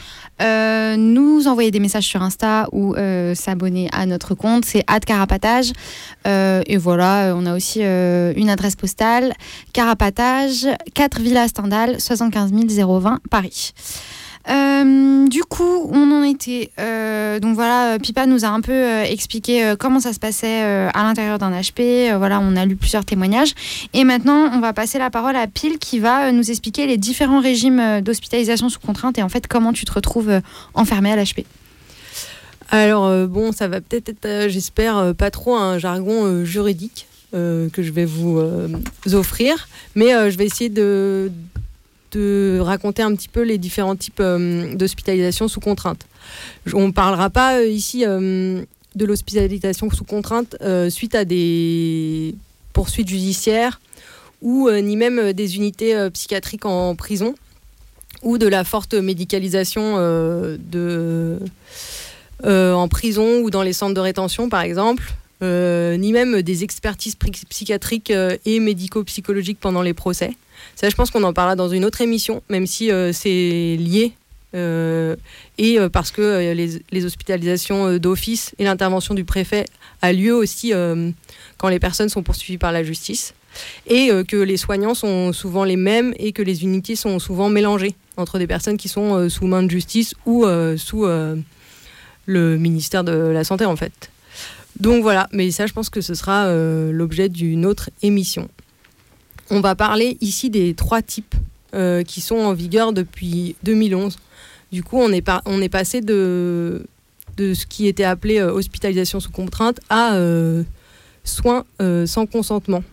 nous 0.98 1.48
envoyer 1.48 1.72
des 1.72 1.80
messages 1.80 2.06
sur 2.06 2.22
Insta 2.22 2.68
ou 2.72 2.96
s'abonner 3.34 3.90
à 3.92 4.06
notre 4.06 4.36
compte, 4.36 4.66
c'est 4.66 4.84
carapatage. 5.06 5.72
et 6.26 6.78
voilà, 6.78 7.34
on 7.36 7.46
a 7.46 7.56
aussi 7.56 7.82
une 7.82 8.50
adresse 8.50 8.76
postale, 8.76 9.34
carapatage, 9.74 10.68
4 10.94 11.20
villes 11.22 11.38
Stendhal, 11.48 12.00
75 12.00 12.52
020 12.52 13.20
Paris. 13.30 13.74
Euh, 14.50 15.28
du 15.28 15.44
coup, 15.44 15.90
on 15.92 16.12
en 16.12 16.24
était. 16.24 16.72
Euh, 16.80 17.40
donc 17.40 17.56
voilà, 17.56 17.98
Pipa 18.00 18.26
nous 18.26 18.46
a 18.46 18.48
un 18.48 18.62
peu 18.62 18.72
euh, 18.72 19.04
expliqué 19.04 19.74
comment 19.80 20.00
ça 20.00 20.14
se 20.14 20.20
passait 20.20 20.62
à 20.62 21.04
l'intérieur 21.04 21.38
d'un 21.38 21.52
HP. 21.52 22.16
voilà, 22.18 22.40
on 22.40 22.56
a 22.56 22.66
lu 22.66 22.76
plusieurs 22.76 23.06
témoignages. 23.06 23.54
Et 23.94 24.04
maintenant, 24.04 24.50
on 24.54 24.60
va 24.60 24.74
passer 24.74 25.00
la 25.00 25.10
parole 25.10 25.36
à 25.36 25.48
Pile 25.48 25.78
qui 25.80 26.00
va 26.00 26.32
nous 26.32 26.50
expliquer 26.50 26.88
les 26.88 26.98
différents 26.98 27.42
régimes 27.42 28.02
d'hospitalisation 28.02 28.70
sous 28.70 28.80
contrainte 28.80 29.18
et 29.18 29.24
en 29.24 29.30
fait 29.30 29.48
comment 29.48 29.74
tu 29.74 29.86
te 29.86 29.94
retrouves 29.94 30.42
enfermé 30.74 31.12
à 31.12 31.16
l'HP. 31.16 31.46
Alors 32.70 33.28
bon, 33.28 33.52
ça 33.52 33.68
va 33.68 33.82
peut-être 33.82 34.10
être, 34.10 34.50
j'espère, 34.50 35.14
pas 35.16 35.32
trop 35.32 35.56
un 35.56 35.78
jargon 35.78 36.44
juridique. 36.44 37.08
Euh, 37.34 37.68
que 37.70 37.84
je 37.84 37.92
vais 37.92 38.06
vous 38.06 38.38
euh, 38.40 38.70
offrir. 39.12 39.68
Mais 39.96 40.16
euh, 40.16 40.32
je 40.32 40.38
vais 40.38 40.46
essayer 40.46 40.70
de, 40.70 41.30
de, 42.12 42.60
raconter 42.60 43.02
un 43.02 43.16
petit 43.16 43.30
peu 43.30 43.42
les 43.42 43.58
différents 43.58 43.96
types 43.96 44.22
d'hospitalisation 44.22 45.48
sous 45.48 45.60
contrainte. 45.60 46.06
On 46.74 46.88
ne 46.88 46.92
parlera 46.92 47.30
pas 47.30 47.64
ici 47.64 48.04
de 48.06 48.66
l'hospitalisation 49.06 49.90
sous 49.90 50.04
contrainte 50.04 50.56
suite 50.90 51.16
à 51.16 51.26
des 51.26 52.36
poursuites 52.74 53.10
judiciaires 53.10 53.80
ou 54.42 54.70
ni 54.70 54.96
même 54.96 55.34
des 55.34 55.56
unités 55.56 56.10
psychiatriques 56.12 56.66
en 56.66 56.96
prison 56.96 57.36
ou 58.24 58.38
de 58.38 58.48
la 58.48 58.64
forte 58.64 58.94
médicalisation 58.94 59.96
en 62.44 62.88
prison 62.88 63.40
ou 63.42 63.50
dans 63.50 63.64
les 63.64 63.74
centres 63.74 63.94
de 63.94 64.00
rétention 64.00 64.50
par 64.50 64.62
exemple 64.62 65.14
euh, 65.44 65.98
ni 65.98 66.14
même 66.14 66.42
des 66.42 66.64
expertises 66.64 67.16
psychiatriques 67.50 68.10
euh, 68.10 68.38
et 68.46 68.60
médico-psychologiques 68.60 69.60
pendant 69.60 69.84
les 69.84 69.94
procès. 69.94 70.32
Ça, 70.80 70.90
je 70.90 70.96
pense 70.96 71.10
qu'on 71.10 71.24
en 71.24 71.34
parlera 71.34 71.56
dans 71.56 71.70
une 71.70 71.84
autre 71.84 72.02
émission, 72.02 72.44
même 72.50 72.68
si 72.68 72.92
euh, 72.92 73.12
c'est 73.12 73.78
lié. 73.80 74.14
et 74.54 75.78
parce 75.92 76.12
que 76.12 76.54
les, 76.54 77.06
hospitalisations 77.06 77.98
d'office 77.98 78.54
et 78.60 78.64
l'intervention 78.64 79.14
du 79.14 79.26
préfet 79.26 79.66
a 80.02 80.14
lieu 80.14 80.34
aussi 80.34 80.72
quand 81.58 81.70
les 81.70 81.80
personnes 81.80 82.10
sont 82.10 82.24
poursuivies 82.24 82.58
par 82.58 82.72
la 82.72 82.84
justice. 82.84 83.34
Et 83.86 84.10
que 84.28 84.38
les 84.38 84.58
soignants 84.58 84.96
sont 84.96 85.32
souvent 85.32 85.64
les 85.64 85.76
mêmes 85.76 86.14
et 86.18 86.32
que 86.32 86.42
les 86.42 86.64
unités 86.64 86.96
sont 86.96 87.20
souvent 87.20 87.50
mélangées 87.50 87.94
entre 88.16 88.40
des 88.40 88.48
personnes 88.48 88.78
qui 88.78 88.90
sont 88.90 89.30
sous 89.30 89.46
main 89.46 89.62
de 89.62 89.70
justice 89.70 90.16
ou 90.26 90.46
sous 90.78 91.06
le 92.28 92.58
ministère 92.58 93.04
de 93.04 93.12
la 93.12 93.44
Santé, 93.44 93.66
en 93.66 93.76
fait. 93.76 94.10
Donc 94.80 95.02
voilà, 95.02 95.28
mais 95.32 95.50
ça, 95.52 95.66
je 95.66 95.74
pense 95.74 95.90
que 95.90 96.02
ce 96.02 96.14
sera 96.14 96.46
euh, 96.46 96.92
l'objet 96.92 97.30
d'une 97.30 97.66
autre 97.66 97.90
émission. 98.04 98.48
On 99.50 99.62
va 99.62 99.76
parler 99.76 100.18
ici 100.22 100.50
des 100.50 100.74
trois 100.74 101.02
types 101.02 101.36
qui 102.08 102.22
sont 102.22 102.38
en 102.38 102.54
vigueur 102.54 102.92
depuis 102.92 103.56
2011. 103.64 104.18
Du 104.72 104.84
coup, 104.84 104.98
on 104.98 105.12
est, 105.12 105.70
passé 105.70 106.02
de, 106.02 106.86
ce 107.38 107.66
qui 107.68 107.88
était 107.88 108.04
appelé 108.04 108.42
hospitalisation 108.42 109.20
sous 109.20 109.30
contrainte 109.32 109.80
à 109.90 110.18
soins 111.24 111.66
sans 112.06 112.26
consentement. 112.26 112.84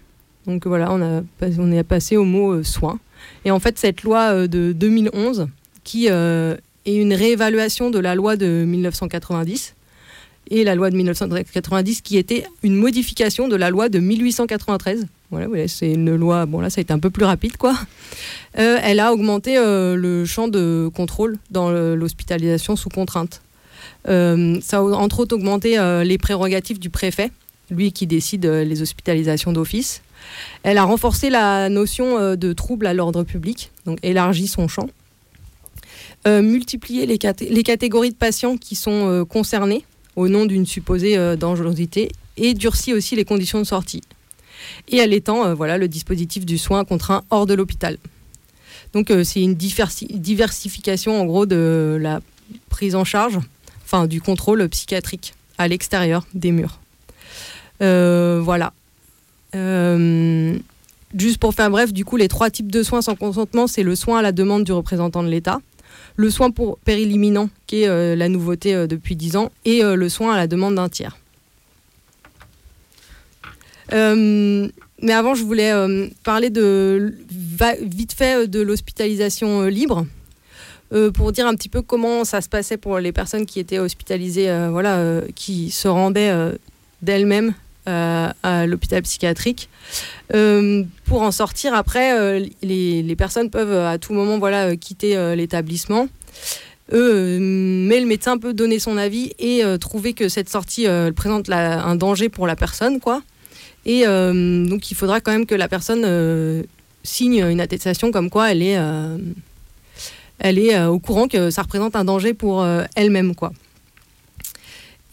Donc 0.47 0.67
voilà, 0.67 0.93
on, 0.93 1.25
on 1.41 1.73
est 1.73 1.83
passé 1.83 2.17
au 2.17 2.25
mot 2.25 2.63
soins. 2.63 2.99
Et 3.47 3.51
en 3.51 3.59
fait, 3.59 3.79
cette 3.79 4.03
loi 4.03 4.47
de 4.47 4.73
2011, 4.73 5.49
qui 5.83 6.09
est 6.09 6.59
une 6.87 7.15
réévaluation 7.15 7.91
de 7.91 7.99
la 7.99 8.15
loi 8.15 8.37
de 8.37 8.65
1990, 8.67 9.75
et 10.51 10.65
la 10.65 10.75
loi 10.75 10.91
de 10.91 10.97
1990 10.97 12.01
qui 12.03 12.17
était 12.17 12.45
une 12.63 12.77
modification 12.77 13.49
de 13.49 13.57
la 13.57 13.71
loi 13.71 13.89
de 13.89 13.99
1893. 13.99 15.07
C'est 15.67 15.93
une 15.93 16.15
loi, 16.15 16.47
bon 16.47 16.61
là 16.61 16.71
ça 16.71 16.81
a 16.81 16.83
été 16.83 16.93
un 16.93 16.99
peu 16.99 17.11
plus 17.11 17.25
rapide 17.25 17.57
quoi. 17.57 17.75
Euh, 18.59 18.79
elle 18.83 19.01
a 19.01 19.13
augmenté 19.13 19.59
euh, 19.59 19.97
le 19.97 20.25
champ 20.25 20.49
de 20.49 20.91
contrôle 20.95 21.39
dans 21.51 21.71
l'hospitalisation 21.71 22.77
sous 22.77 22.89
contrainte. 22.89 23.43
Euh, 24.09 24.59
ça 24.63 24.79
a 24.79 24.81
entre 24.81 25.21
autres 25.21 25.35
augmenté 25.35 25.79
les 26.05 26.19
prérogatives 26.19 26.79
du 26.79 26.91
préfet, 26.91 27.31
lui 27.71 27.93
qui 27.93 28.07
décide 28.07 28.47
les 28.47 28.83
hospitalisations 28.83 29.53
d'office. 29.53 30.03
Elle 30.63 30.79
a 30.79 30.85
renforcé 30.85 31.31
la 31.31 31.69
notion 31.69 32.35
de 32.37 32.53
trouble 32.53 32.87
à 32.87 32.95
l'ordre 32.95 33.25
public, 33.25 33.71
donc 33.87 33.99
élargi 34.03 34.47
son 34.47 34.69
champ. 34.69 34.89
multiplié 36.27 37.07
les, 37.07 37.19
les, 37.51 37.63
catégories 37.63 38.11
de 38.11 38.17
patients 38.17 38.57
qui 38.57 38.75
sont 38.75 39.27
concernés 39.29 39.85
au 40.17 40.29
nom 40.29 40.47
d'une 40.47 40.67
supposée 40.67 41.17
euh, 41.17 41.37
dangerosité 41.37 42.11
et 42.37 42.55
durcit 42.55 42.93
aussi 42.93 43.17
les 43.17 43.25
conditions 43.25 43.59
de 43.59 43.65
sortie. 43.65 44.03
Et 44.89 44.97
elle 44.99 45.13
étend 45.13 45.47
euh, 45.47 45.55
voilà, 45.55 45.79
le 45.79 45.89
dispositif 45.89 46.45
du 46.45 46.59
soin 46.59 46.85
contraint 46.85 47.25
hors 47.31 47.47
de 47.47 47.55
l'hôpital. 47.55 47.99
Donc 48.93 49.11
euh, 49.11 49.25
c'est 49.25 49.43
une 49.43 49.55
diversification 49.55 51.21
en 51.21 51.25
gros 51.25 51.47
de 51.47 51.99
la 52.01 52.21
prise 52.69 52.95
en 52.95 53.05
charge, 53.05 53.39
enfin 53.85 54.07
du 54.07 54.21
contrôle 54.21 54.69
psychiatrique 54.69 55.35
à 55.59 55.69
l'extérieur 55.69 56.27
des 56.35 56.53
murs. 56.53 56.79
voilà. 57.81 58.73
juste 61.15 61.39
pour 61.39 61.55
faire 61.55 61.71
bref, 61.71 61.93
du 61.93 62.05
coup, 62.05 62.17
les 62.17 62.29
trois 62.29 62.51
types 62.51 62.71
de 62.71 62.83
soins 62.83 63.03
sans 63.03 63.15
consentement, 63.15 63.67
c'est 63.67 63.83
le 63.83 63.97
soin 63.97 64.19
à 64.19 64.23
la 64.23 64.33
demande 64.33 64.65
du 64.65 64.73
représentant 64.73 65.23
de 65.23 65.29
l'État, 65.29 65.61
le 66.17 66.31
soin 66.31 66.51
pour 66.51 66.79
péril 66.79 67.13
imminent, 67.13 67.49
qui 67.67 67.83
est 67.83 67.89
euh, 67.89 68.15
la 68.17 68.29
nouveauté 68.29 68.75
euh, 68.75 68.87
depuis 68.87 69.17
10 69.17 69.37
ans, 69.37 69.51
et 69.65 69.83
euh, 69.83 69.97
le 69.97 70.09
soin 70.09 70.33
à 70.35 70.37
la 70.37 70.47
demande 70.47 70.77
d'un 70.77 70.89
tiers. 70.89 71.17
Mais 73.95 75.13
avant, 75.13 75.35
je 75.35 75.45
voulais 75.45 75.73
parler 76.25 76.51
de, 76.51 77.15
vite 77.83 78.13
fait 78.13 78.49
de 78.49 78.61
l'hospitalisation 78.61 79.67
libre. 79.67 80.07
pour 81.15 81.33
dire 81.33 81.47
un 81.47 81.55
petit 81.55 81.69
peu 81.69 81.83
comment 81.83 82.25
ça 82.25 82.41
se 82.41 82.49
passait 82.49 82.77
pour 82.77 82.99
les 82.99 83.13
personnes 83.13 83.47
qui 83.47 83.61
étaient 83.61 83.79
hospitalisées, 83.79 84.53
voilà, 84.71 85.21
qui 85.35 85.71
se 85.71 85.89
rendaient 85.89 86.33
d'elles-mêmes 87.03 87.55
à 87.87 88.67
l'hôpital 88.67 89.03
psychiatrique. 89.03 89.69
pour 90.31 91.23
en 91.23 91.31
sortir 91.31 91.75
après, 91.75 92.41
les, 92.63 93.17
personnes 93.17 93.51
peuvent 93.51 93.87
à 93.87 93.99
tout 93.99 94.13
moment 94.13 94.39
voilà, 94.39 94.77
quitter 94.77 95.35
l'établlement. 95.37 96.09
Euh, 96.93 97.39
mais 97.41 98.01
le 98.01 98.07
médecin 98.07 98.37
peut 98.37 98.53
donner 98.53 98.79
son 98.79 98.97
avis 98.97 99.33
et 99.39 99.65
euh, 99.65 99.79
trouver 99.79 100.13
que 100.13 100.29
cette 100.29 100.51
sortie 100.51 100.87
euh, 100.87 101.13
présente 101.13 101.49
un 101.51 101.97
danger 101.97 102.29
pour 102.29 102.47
la 102.47 102.57
personne, 102.57 103.01
quoi. 103.01 103.23
Et 103.87 104.05
donc 104.05 104.91
il 104.91 104.95
faudra 104.95 105.21
quand 105.21 105.33
même 105.33 105.47
que 105.47 105.55
la 105.55 105.69
personne 105.69 106.65
signe 107.03 107.45
une 107.45 107.61
attestation 107.61 108.11
comme 108.11 108.31
quoi 108.31 108.51
elle 108.51 108.63
est, 108.63 108.79
elle 110.39 110.59
est 110.59 110.85
au 110.85 110.99
courant 110.99 111.29
que 111.29 111.51
ça 111.51 111.63
représente 111.63 111.95
un 111.95 112.05
danger 112.05 112.33
pour 112.35 112.67
elle-même, 112.95 113.35
quoi. 113.35 113.53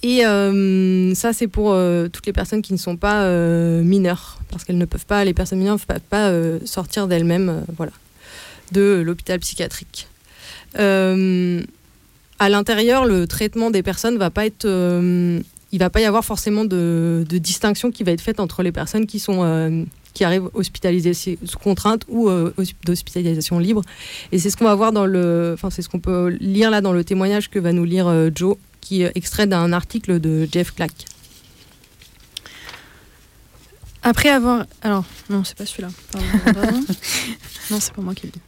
Et 0.03 0.21
ça, 1.15 1.33
c'est 1.33 1.47
pour 1.47 1.77
toutes 2.13 2.25
les 2.25 2.33
personnes 2.33 2.61
qui 2.61 2.71
ne 2.71 2.77
sont 2.77 2.95
pas 2.95 3.29
mineures, 3.81 4.39
parce 4.49 4.63
qu'elles 4.63 4.77
ne 4.77 4.85
peuvent 4.85 5.05
pas, 5.05 5.25
les 5.25 5.33
personnes 5.33 5.59
mineures 5.59 5.75
ne 5.75 5.93
peuvent 5.93 5.99
pas 6.09 6.31
sortir 6.65 7.07
d'elles-mêmes, 7.07 7.65
voilà, 7.75 7.91
de 8.71 9.01
l'hôpital 9.05 9.39
psychiatrique. 9.39 10.07
Euh, 10.79 11.61
à 12.39 12.49
l'intérieur, 12.49 13.05
le 13.05 13.27
traitement 13.27 13.71
des 13.71 13.83
personnes 13.83 14.17
va 14.17 14.29
pas 14.29 14.45
être 14.45 14.65
euh, 14.65 15.39
il 15.71 15.79
va 15.79 15.89
pas 15.89 16.01
y 16.01 16.05
avoir 16.05 16.25
forcément 16.25 16.65
de, 16.65 17.25
distinction 17.29 17.91
qui 17.91 18.03
va 18.03 18.11
être 18.11 18.21
faite 18.21 18.39
entre 18.39 18.63
les 18.63 18.71
personnes 18.71 19.05
qui 19.05 19.19
sont 19.19 19.43
euh, 19.43 19.83
qui 20.13 20.23
arrivent 20.23 20.49
hospitalisées 20.53 21.13
sous 21.13 21.57
contrainte 21.57 22.05
ou 22.09 22.29
d'hospitalisation 22.83 23.59
libre. 23.59 23.81
Et 24.33 24.39
c'est 24.39 24.49
ce 24.49 24.57
qu'on 24.57 24.65
va 24.65 24.75
voir 24.75 24.91
dans 24.91 25.05
le, 25.05 25.51
enfin 25.53 25.69
c'est 25.69 25.81
ce 25.81 25.87
qu'on 25.87 26.01
peut 26.01 26.35
lire 26.41 26.69
là 26.69 26.81
dans 26.81 26.91
le 26.91 27.05
témoignage 27.05 27.49
que 27.49 27.59
va 27.59 27.71
nous 27.71 27.85
lire 27.85 28.29
Joe, 28.35 28.57
qui 28.81 29.03
est 29.03 29.11
extrait 29.15 29.47
d'un 29.47 29.71
article 29.71 30.19
de 30.19 30.47
Jeff 30.51 30.75
Clack. 30.75 30.91
Après 34.03 34.29
avoir, 34.29 34.65
alors 34.81 35.05
non 35.29 35.43
c'est 35.45 35.57
pas 35.57 35.65
celui-là. 35.65 35.89
non 37.71 37.77
c'est 37.79 37.93
pas 37.93 38.01
moi 38.01 38.13
qui 38.13 38.25
le 38.27 38.31
dis. 38.33 38.41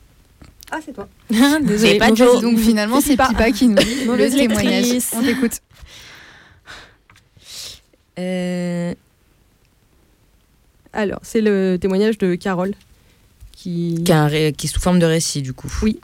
Ah, 0.72 0.80
c'est 0.84 0.94
toi. 0.94 1.08
Désolée, 1.62 2.00
pas 2.00 2.14
Joe. 2.16 2.42
Donc 2.42 2.58
finalement, 2.58 3.00
c'est 3.00 3.16
Pipa 3.16 3.52
qui 3.52 3.68
nous 3.68 3.76
dit 3.76 4.06
le 4.06 4.30
témoignage. 4.30 5.04
On 5.14 5.22
t'écoute. 5.22 5.60
Euh, 8.20 8.94
alors, 10.94 11.20
c'est 11.24 11.42
le 11.42 11.78
témoignage 11.80 12.18
de 12.18 12.36
Carole. 12.36 12.74
Qui... 13.52 14.04
Qui, 14.04 14.12
est 14.12 14.68
sous 14.68 14.80
forme 14.80 15.00
de 15.00 15.06
récit, 15.06 15.42
du 15.42 15.54
coup. 15.54 15.72
Oui. 15.82 16.00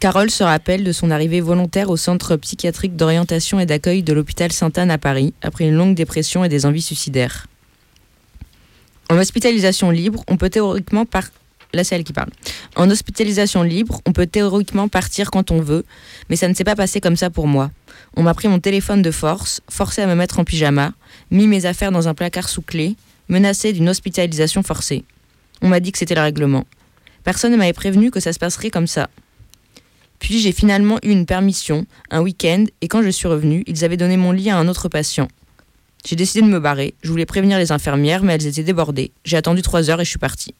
Carole 0.00 0.30
se 0.30 0.44
rappelle 0.44 0.84
de 0.84 0.92
son 0.92 1.10
arrivée 1.10 1.40
volontaire 1.40 1.90
au 1.90 1.96
centre 1.96 2.36
psychiatrique 2.36 2.96
d'orientation 2.96 3.58
et 3.58 3.66
d'accueil 3.66 4.02
de 4.02 4.12
l'hôpital 4.12 4.52
Sainte-Anne 4.52 4.90
à 4.90 4.98
Paris, 4.98 5.34
après 5.42 5.64
une 5.64 5.74
longue 5.74 5.94
dépression 5.94 6.44
et 6.44 6.48
des 6.48 6.66
envies 6.66 6.82
suicidaires. 6.82 7.48
En 9.10 9.18
hospitalisation 9.18 9.90
libre, 9.90 10.22
on 10.28 10.36
peut 10.36 10.50
théoriquement 10.50 11.04
par 11.04 11.30
Là, 11.74 11.84
c'est 11.84 11.96
elle 11.96 12.04
qui 12.04 12.14
parle. 12.14 12.30
En 12.76 12.90
hospitalisation 12.90 13.62
libre, 13.62 14.00
on 14.06 14.12
peut 14.12 14.26
théoriquement 14.26 14.88
partir 14.88 15.30
quand 15.30 15.50
on 15.50 15.60
veut, 15.60 15.84
mais 16.30 16.36
ça 16.36 16.48
ne 16.48 16.54
s'est 16.54 16.64
pas 16.64 16.76
passé 16.76 17.00
comme 17.00 17.16
ça 17.16 17.28
pour 17.28 17.46
moi. 17.46 17.70
On 18.18 18.24
m'a 18.24 18.34
pris 18.34 18.48
mon 18.48 18.58
téléphone 18.58 19.00
de 19.00 19.12
force, 19.12 19.60
forcé 19.70 20.02
à 20.02 20.08
me 20.08 20.16
mettre 20.16 20.40
en 20.40 20.44
pyjama, 20.44 20.92
mis 21.30 21.46
mes 21.46 21.66
affaires 21.66 21.92
dans 21.92 22.08
un 22.08 22.14
placard 22.14 22.48
sous 22.48 22.62
clé, 22.62 22.96
menacé 23.28 23.72
d'une 23.72 23.88
hospitalisation 23.88 24.64
forcée. 24.64 25.04
On 25.62 25.68
m'a 25.68 25.78
dit 25.78 25.92
que 25.92 25.98
c'était 25.98 26.16
le 26.16 26.22
règlement. 26.22 26.64
Personne 27.22 27.52
ne 27.52 27.56
m'avait 27.56 27.72
prévenu 27.72 28.10
que 28.10 28.18
ça 28.18 28.32
se 28.32 28.40
passerait 28.40 28.70
comme 28.70 28.88
ça. 28.88 29.08
Puis 30.18 30.40
j'ai 30.40 30.50
finalement 30.50 30.98
eu 31.04 31.10
une 31.10 31.26
permission, 31.26 31.86
un 32.10 32.20
week-end, 32.20 32.64
et 32.80 32.88
quand 32.88 33.02
je 33.02 33.10
suis 33.10 33.28
revenue, 33.28 33.62
ils 33.68 33.84
avaient 33.84 33.96
donné 33.96 34.16
mon 34.16 34.32
lit 34.32 34.50
à 34.50 34.58
un 34.58 34.66
autre 34.66 34.88
patient. 34.88 35.28
J'ai 36.04 36.16
décidé 36.16 36.42
de 36.44 36.50
me 36.50 36.58
barrer. 36.58 36.94
Je 37.02 37.10
voulais 37.12 37.24
prévenir 37.24 37.56
les 37.56 37.70
infirmières, 37.70 38.24
mais 38.24 38.32
elles 38.34 38.48
étaient 38.48 38.64
débordées. 38.64 39.12
J'ai 39.24 39.36
attendu 39.36 39.62
trois 39.62 39.90
heures 39.90 40.00
et 40.00 40.04
je 40.04 40.10
suis 40.10 40.18
partie. 40.18 40.56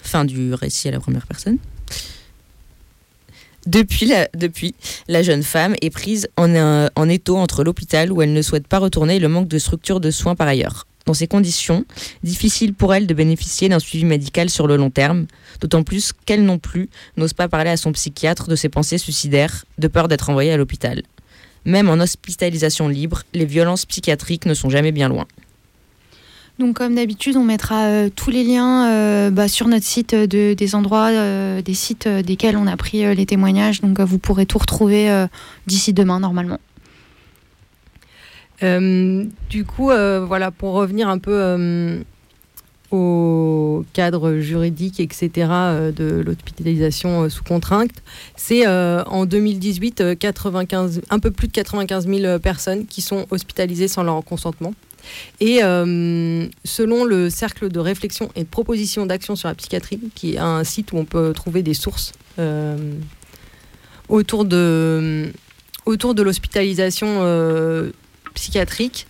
Fin 0.00 0.24
du 0.24 0.54
récit 0.54 0.88
à 0.88 0.92
la 0.92 1.00
première 1.00 1.26
personne. 1.26 1.58
Depuis 3.68 4.06
la, 5.08 5.22
jeune 5.22 5.42
femme 5.42 5.74
est 5.82 5.90
prise 5.90 6.26
en, 6.38 6.88
en 6.96 7.08
étau 7.10 7.36
entre 7.36 7.64
l'hôpital 7.64 8.10
où 8.10 8.22
elle 8.22 8.32
ne 8.32 8.40
souhaite 8.40 8.66
pas 8.66 8.78
retourner 8.78 9.16
et 9.16 9.18
le 9.18 9.28
manque 9.28 9.46
de 9.46 9.58
structure 9.58 10.00
de 10.00 10.10
soins 10.10 10.34
par 10.34 10.48
ailleurs. 10.48 10.86
Dans 11.04 11.12
ces 11.12 11.26
conditions, 11.26 11.84
difficile 12.22 12.72
pour 12.72 12.94
elle 12.94 13.06
de 13.06 13.12
bénéficier 13.12 13.68
d'un 13.68 13.78
suivi 13.78 14.06
médical 14.06 14.48
sur 14.48 14.66
le 14.66 14.76
long 14.76 14.88
terme, 14.88 15.26
d'autant 15.60 15.82
plus 15.82 16.14
qu'elle 16.24 16.44
non 16.44 16.58
plus 16.58 16.88
n'ose 17.18 17.34
pas 17.34 17.46
parler 17.46 17.68
à 17.68 17.76
son 17.76 17.92
psychiatre 17.92 18.48
de 18.48 18.56
ses 18.56 18.70
pensées 18.70 18.96
suicidaires, 18.96 19.66
de 19.76 19.88
peur 19.88 20.08
d'être 20.08 20.30
envoyée 20.30 20.52
à 20.52 20.56
l'hôpital. 20.56 21.02
Même 21.66 21.90
en 21.90 22.00
hospitalisation 22.00 22.88
libre, 22.88 23.22
les 23.34 23.44
violences 23.44 23.84
psychiatriques 23.84 24.46
ne 24.46 24.54
sont 24.54 24.70
jamais 24.70 24.92
bien 24.92 25.10
loin. 25.10 25.26
Donc 26.58 26.76
comme 26.76 26.96
d'habitude, 26.96 27.36
on 27.36 27.44
mettra 27.44 27.84
euh, 27.84 28.08
tous 28.14 28.30
les 28.30 28.42
liens 28.42 28.88
euh, 28.90 29.30
bah, 29.30 29.46
sur 29.46 29.68
notre 29.68 29.84
site 29.84 30.14
de, 30.14 30.54
des 30.54 30.74
endroits, 30.74 31.10
euh, 31.10 31.62
des 31.62 31.74
sites 31.74 32.08
desquels 32.08 32.56
on 32.56 32.66
a 32.66 32.76
pris 32.76 33.14
les 33.14 33.26
témoignages. 33.26 33.80
Donc 33.80 34.00
vous 34.00 34.18
pourrez 34.18 34.44
tout 34.44 34.58
retrouver 34.58 35.26
d'ici 35.66 35.92
demain 35.92 36.18
normalement. 36.18 36.58
du 38.60 39.64
coup, 39.64 39.86
voilà, 39.86 40.50
pour 40.50 40.72
revenir 40.72 41.08
un 41.08 41.18
peu 41.18 42.02
au 42.90 43.84
cadre 43.92 44.38
juridique, 44.38 44.98
etc., 44.98 45.30
de 45.94 46.22
l'hospitalisation 46.26 47.28
sous 47.28 47.44
contrainte, 47.44 48.02
c'est 48.34 48.66
en 48.66 49.26
2018 49.26 50.18
95, 50.18 51.02
un 51.08 51.18
peu 51.20 51.30
plus 51.30 51.46
de 51.46 51.52
95 51.52 52.08
000 52.08 52.38
personnes 52.40 52.86
qui 52.86 53.00
sont 53.00 53.26
hospitalisées 53.30 53.88
sans 53.88 54.02
leur 54.02 54.24
consentement. 54.24 54.72
Et 55.40 55.62
euh, 55.62 56.46
selon 56.64 57.04
le 57.04 57.30
cercle 57.30 57.68
de 57.68 57.78
réflexion 57.78 58.30
et 58.34 58.42
de 58.42 58.48
proposition 58.48 59.06
d'action 59.06 59.36
sur 59.36 59.48
la 59.48 59.54
psychiatrie, 59.54 60.00
qui 60.14 60.34
est 60.34 60.38
un 60.38 60.64
site 60.64 60.92
où 60.92 60.98
on 60.98 61.04
peut 61.04 61.32
trouver 61.32 61.62
des 61.62 61.74
sources 61.74 62.12
euh, 62.38 62.94
autour 64.08 64.44
de, 64.44 65.32
autour 65.86 66.14
de 66.14 66.22
l'hospitalisation 66.22 67.06
euh, 67.20 67.90
psychiatrique, 68.34 69.06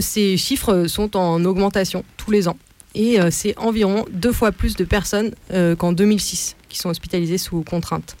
ces 0.00 0.36
chiffres 0.36 0.86
sont 0.86 1.16
en 1.16 1.44
augmentation 1.44 2.04
tous 2.16 2.30
les 2.30 2.46
ans. 2.46 2.56
et 2.94 3.18
c'est 3.32 3.58
environ 3.58 4.04
deux 4.12 4.32
fois 4.32 4.52
plus 4.52 4.76
de 4.76 4.84
personnes 4.84 5.34
qu'en 5.78 5.92
2006 5.92 6.54
qui 6.68 6.78
sont 6.78 6.90
hospitalisées 6.90 7.38
sous 7.38 7.62
contrainte. 7.62 8.16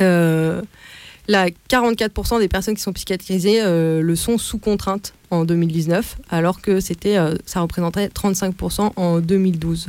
Là, 0.00 1.46
44% 1.70 2.40
des 2.40 2.48
personnes 2.48 2.74
qui 2.74 2.82
sont 2.82 2.92
psychiatrisées 2.92 3.62
le 3.62 4.16
sont 4.16 4.38
sous 4.38 4.58
contrainte 4.58 5.12
en 5.30 5.44
2019, 5.44 6.16
alors 6.30 6.60
que 6.60 6.80
c'était, 6.80 7.16
ça 7.46 7.60
représentait 7.60 8.08
35% 8.08 8.92
en 8.96 9.20
2012. 9.20 9.88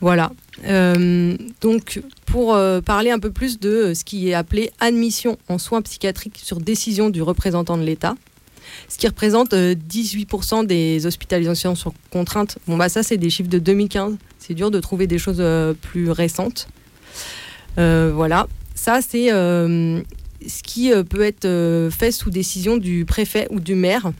Voilà. 0.00 0.32
donc, 1.60 2.02
pour 2.26 2.58
parler 2.84 3.10
un 3.10 3.18
peu 3.18 3.30
plus 3.30 3.60
de 3.60 3.92
ce 3.94 4.04
qui 4.04 4.28
est 4.28 4.34
appelé 4.34 4.70
admission 4.80 5.36
en 5.48 5.58
soins 5.58 5.82
psychiatriques 5.82 6.40
sur 6.42 6.58
décision 6.60 7.10
du 7.10 7.22
représentant 7.22 7.76
de 7.76 7.82
l'État, 7.82 8.14
ce 8.88 8.98
qui 8.98 9.06
représente 9.06 9.52
18% 9.52 10.66
des 10.66 11.04
hospitalisations 11.06 11.74
sur 11.74 11.92
contrainte. 12.10 12.58
Bon, 12.66 12.76
bah 12.76 12.88
ça, 12.88 13.02
c'est 13.02 13.16
des 13.16 13.30
chiffres 13.30 13.50
de 13.50 13.58
2015. 13.58 14.16
C'est 14.38 14.54
dur 14.54 14.70
de 14.70 14.80
trouver 14.80 15.06
des 15.06 15.18
choses 15.18 15.42
plus 15.82 16.10
récentes. 16.10 16.68
voilà. 17.76 18.46
Ça, 18.74 19.00
c'est 19.02 19.28
ce 19.28 20.62
qui 20.62 20.90
peut 21.10 21.22
être 21.22 21.90
fait 21.90 22.10
sous 22.10 22.30
décision 22.30 22.78
du 22.78 23.04
préfet 23.04 23.46
ou 23.50 23.60
du 23.60 23.74
maire, 23.74 24.12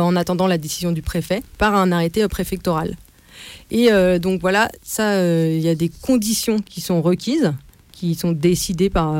en 0.00 0.16
attendant 0.16 0.46
la 0.46 0.58
décision 0.58 0.92
du 0.92 1.02
préfet, 1.02 1.42
par 1.58 1.74
un 1.74 1.92
arrêté 1.92 2.26
préfectoral. 2.28 2.96
Et 3.70 3.90
donc 4.18 4.40
voilà, 4.40 4.70
ça, 4.82 5.18
il 5.46 5.60
y 5.60 5.68
a 5.68 5.74
des 5.74 5.88
conditions 5.88 6.60
qui 6.60 6.80
sont 6.80 7.02
requises 7.02 7.52
qui 7.92 8.14
sont 8.14 8.32
décidées 8.32 8.90
par 8.90 9.14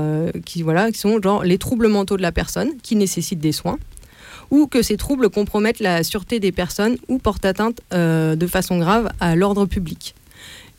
qui 0.45 0.63
voilà 0.63 0.91
qui 0.91 0.99
sont 0.99 1.23
genre 1.23 1.45
les 1.45 1.59
troubles 1.59 1.89
mentaux 1.89 2.17
de 2.17 2.23
la 2.23 2.33
personne 2.33 2.71
qui 2.83 2.97
nécessitent 2.97 3.39
des 3.39 3.53
soins 3.53 3.79
ou 4.51 4.67
que 4.67 4.83
ces 4.83 4.97
troubles 4.97 5.31
compromettent 5.31 5.81
la 5.81 6.03
sûreté 6.03 6.41
des 6.41 6.53
personnes 6.53 6.97
ou 7.09 7.19
portent 7.19 7.45
atteinte 7.45 7.81
euh, 7.93 8.37
de 8.37 8.47
façon 8.47 8.79
grave 8.79 9.11
à 9.21 9.37
l'ordre 9.37 9.67
public. 9.67 10.15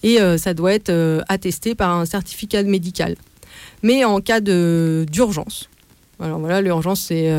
Et 0.04 0.22
euh, 0.22 0.38
ça 0.38 0.54
doit 0.54 0.74
être 0.74 0.90
euh, 0.90 1.22
attesté 1.28 1.76
par 1.76 1.92
un 1.92 2.06
certificat 2.06 2.64
médical. 2.64 3.16
Mais 3.84 4.04
en 4.06 4.22
cas 4.22 4.40
d'urgence, 4.40 5.70
alors 6.20 6.40
voilà, 6.40 6.62
l'urgence 6.62 7.02
c'est 7.02 7.30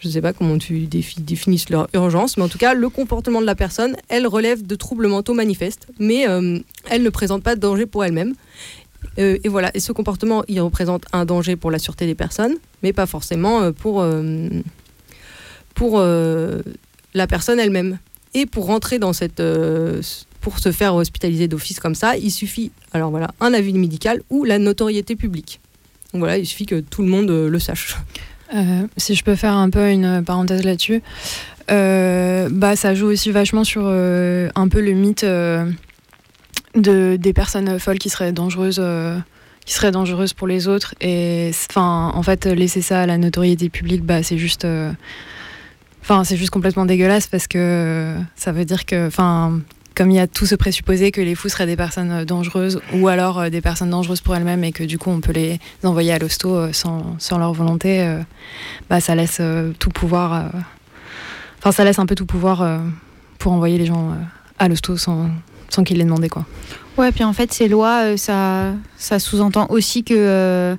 je 0.00 0.08
ne 0.08 0.12
sais 0.12 0.20
pas 0.20 0.32
comment 0.32 0.58
tu 0.58 0.86
définisses 0.86 1.70
leur 1.70 1.88
urgence, 1.94 2.36
mais 2.36 2.42
en 2.42 2.48
tout 2.48 2.58
cas, 2.58 2.74
le 2.74 2.88
comportement 2.88 3.40
de 3.40 3.46
la 3.46 3.54
personne, 3.54 3.96
elle 4.08 4.26
relève 4.26 4.66
de 4.66 4.74
troubles 4.74 5.06
mentaux 5.06 5.34
manifestes, 5.34 5.86
mais 5.98 6.20
elle 6.88 7.02
ne 7.02 7.10
présente 7.10 7.42
pas 7.42 7.54
de 7.54 7.60
danger 7.60 7.86
pour 7.86 8.04
elle-même. 8.04 8.34
et 9.18 9.48
voilà, 9.48 9.70
et 9.74 9.80
ce 9.80 9.92
comportement, 9.92 10.42
il 10.48 10.60
représente 10.60 11.04
un 11.12 11.26
danger 11.26 11.56
pour 11.56 11.70
la 11.70 11.78
sûreté 11.78 12.06
des 12.06 12.14
personnes, 12.14 12.56
mais 12.82 12.92
pas 12.92 13.06
forcément 13.06 13.72
pour, 13.72 14.02
pour 15.80 15.98
euh, 15.98 16.60
la 17.14 17.26
personne 17.26 17.58
elle-même. 17.58 17.98
Et 18.34 18.44
pour 18.44 18.66
rentrer 18.66 18.98
dans 18.98 19.14
cette. 19.14 19.40
Euh, 19.40 20.02
pour 20.42 20.58
se 20.58 20.72
faire 20.72 20.94
hospitaliser 20.94 21.48
d'office 21.48 21.80
comme 21.80 21.94
ça, 21.94 22.16
il 22.16 22.30
suffit, 22.30 22.70
alors 22.92 23.10
voilà, 23.10 23.30
un 23.40 23.52
avis 23.54 23.72
médical 23.72 24.22
ou 24.30 24.44
la 24.44 24.58
notoriété 24.58 25.16
publique. 25.16 25.58
Donc 26.12 26.20
voilà, 26.20 26.38
il 26.38 26.46
suffit 26.46 26.66
que 26.66 26.80
tout 26.80 27.02
le 27.02 27.08
monde 27.08 27.30
euh, 27.30 27.48
le 27.48 27.58
sache. 27.58 27.96
Si 28.96 29.14
je 29.14 29.24
peux 29.24 29.36
faire 29.36 29.54
un 29.54 29.70
peu 29.70 29.90
une 29.90 30.24
parenthèse 30.24 30.64
là-dessus, 30.64 31.02
bah, 31.68 32.76
ça 32.76 32.94
joue 32.94 33.06
aussi 33.06 33.30
vachement 33.30 33.64
sur 33.64 33.86
un 33.86 34.68
peu 34.68 34.80
le 34.80 34.92
mythe 34.92 35.24
de, 35.24 37.16
des 37.16 37.32
personnes 37.32 37.78
folles 37.78 37.98
qui 37.98 38.10
seraient 38.10 38.32
dangereuses 38.32 38.82
qui 39.66 39.74
seraient 39.74 39.92
dangereuses 39.92 40.32
pour 40.32 40.48
les 40.48 40.68
autres. 40.68 40.94
Et 41.00 41.50
enfin 41.70 42.10
en 42.14 42.22
fait 42.22 42.46
laisser 42.46 42.82
ça 42.82 43.02
à 43.02 43.06
la 43.06 43.18
notoriété 43.18 43.68
publique 43.68 44.04
bah 44.04 44.22
c'est 44.22 44.38
juste 44.38 44.66
Enfin, 46.02 46.24
c'est 46.24 46.36
juste 46.36 46.50
complètement 46.50 46.86
dégueulasse 46.86 47.26
parce 47.26 47.46
que 47.46 48.16
ça 48.34 48.52
veut 48.52 48.64
dire 48.64 48.86
que, 48.86 49.06
enfin, 49.06 49.60
comme 49.94 50.10
il 50.10 50.16
y 50.16 50.20
a 50.20 50.26
tout 50.26 50.46
ce 50.46 50.54
présupposé 50.54 51.10
que 51.10 51.20
les 51.20 51.34
fous 51.34 51.48
seraient 51.48 51.66
des 51.66 51.76
personnes 51.76 52.24
dangereuses 52.24 52.80
ou 52.94 53.08
alors 53.08 53.38
euh, 53.38 53.50
des 53.50 53.60
personnes 53.60 53.90
dangereuses 53.90 54.20
pour 54.20 54.34
elles-mêmes 54.34 54.64
et 54.64 54.72
que 54.72 54.84
du 54.84 54.98
coup 54.98 55.10
on 55.10 55.20
peut 55.20 55.32
les 55.32 55.58
envoyer 55.84 56.12
à 56.12 56.18
l'hosto 56.18 56.54
euh, 56.54 56.72
sans, 56.72 57.16
sans, 57.18 57.38
leur 57.38 57.52
volonté, 57.52 58.02
euh, 58.02 58.20
bah, 58.88 59.00
ça 59.00 59.14
laisse 59.14 59.40
tout 59.78 59.90
pouvoir. 59.90 60.50
Enfin, 61.58 61.72
ça 61.72 61.84
laisse 61.84 61.98
un 61.98 62.06
peu 62.06 62.14
tout 62.14 62.26
pouvoir 62.26 62.80
pour 63.38 63.52
envoyer 63.52 63.78
les 63.78 63.86
gens 63.86 64.14
à 64.58 64.68
l'hosto 64.68 64.96
sans, 64.96 65.30
sans 65.68 65.84
qu'ils 65.84 65.98
l'aient 65.98 66.04
demandé, 66.04 66.28
quoi. 66.28 66.46
Ouais, 66.96 67.12
puis 67.12 67.24
en 67.24 67.32
fait, 67.32 67.52
ces 67.52 67.68
lois, 67.68 68.16
ça, 68.16 68.72
ça 68.96 69.18
sous-entend 69.18 69.66
aussi 69.70 70.04
que 70.04 70.76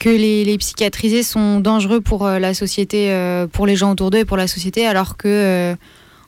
que 0.00 0.08
les, 0.08 0.58
psychiatrisés 0.58 1.22
sont 1.22 1.60
dangereux 1.60 2.00
pour 2.00 2.26
euh, 2.26 2.40
la 2.40 2.54
société, 2.54 3.12
euh, 3.12 3.46
pour 3.46 3.66
les 3.66 3.76
gens 3.76 3.92
autour 3.92 4.10
d'eux 4.10 4.18
et 4.18 4.24
pour 4.24 4.38
la 4.38 4.48
société, 4.48 4.86
alors 4.86 5.16
que 5.16 5.28
euh, 5.28 5.76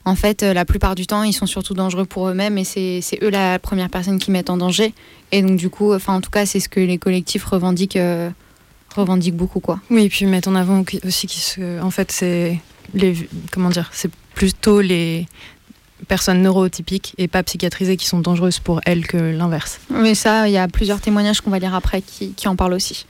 en 0.05 0.15
fait, 0.15 0.43
la 0.43 0.65
plupart 0.65 0.95
du 0.95 1.07
temps, 1.07 1.23
ils 1.23 1.33
sont 1.33 1.45
surtout 1.45 1.73
dangereux 1.73 2.05
pour 2.05 2.27
eux-mêmes 2.27 2.57
et 2.57 2.63
c'est 2.63 3.19
eux 3.21 3.29
la 3.29 3.59
première 3.59 3.89
personne 3.89 4.19
qui 4.19 4.31
mettent 4.31 4.49
en 4.49 4.57
danger. 4.57 4.93
Et 5.31 5.41
donc, 5.41 5.57
du 5.57 5.69
coup, 5.69 5.93
enfin, 5.93 6.15
en 6.15 6.21
tout 6.21 6.29
cas, 6.29 6.45
c'est 6.45 6.59
ce 6.59 6.69
que 6.69 6.79
les 6.79 6.97
collectifs 6.97 7.45
revendiquent, 7.45 7.99
revendiquent 8.95 9.35
beaucoup, 9.35 9.59
quoi. 9.59 9.79
Oui, 9.89 10.03
et 10.03 10.09
puis 10.09 10.25
mettre 10.25 10.49
en 10.49 10.55
avant 10.55 10.83
aussi 11.05 11.27
qu'en 11.27 11.87
en 11.87 11.91
fait, 11.91 12.11
c'est 12.11 12.59
les, 12.93 13.15
comment 13.51 13.69
dire, 13.69 13.89
c'est 13.93 14.11
plutôt 14.35 14.81
les 14.81 15.25
personnes 16.07 16.41
neurotypiques 16.41 17.13
et 17.17 17.27
pas 17.27 17.43
psychiatrisées 17.43 17.97
qui 17.97 18.05
sont 18.05 18.19
dangereuses 18.19 18.59
pour 18.59 18.81
elles 18.85 19.07
que 19.07 19.17
l'inverse. 19.17 19.79
Mais 19.89 20.15
ça, 20.15 20.47
il 20.47 20.51
y 20.51 20.57
a 20.57 20.67
plusieurs 20.67 20.99
témoignages 21.01 21.41
qu'on 21.41 21.49
va 21.49 21.59
lire 21.59 21.75
après 21.75 22.01
qui, 22.01 22.33
qui 22.33 22.47
en 22.47 22.55
parlent 22.55 22.73
aussi. 22.73 23.05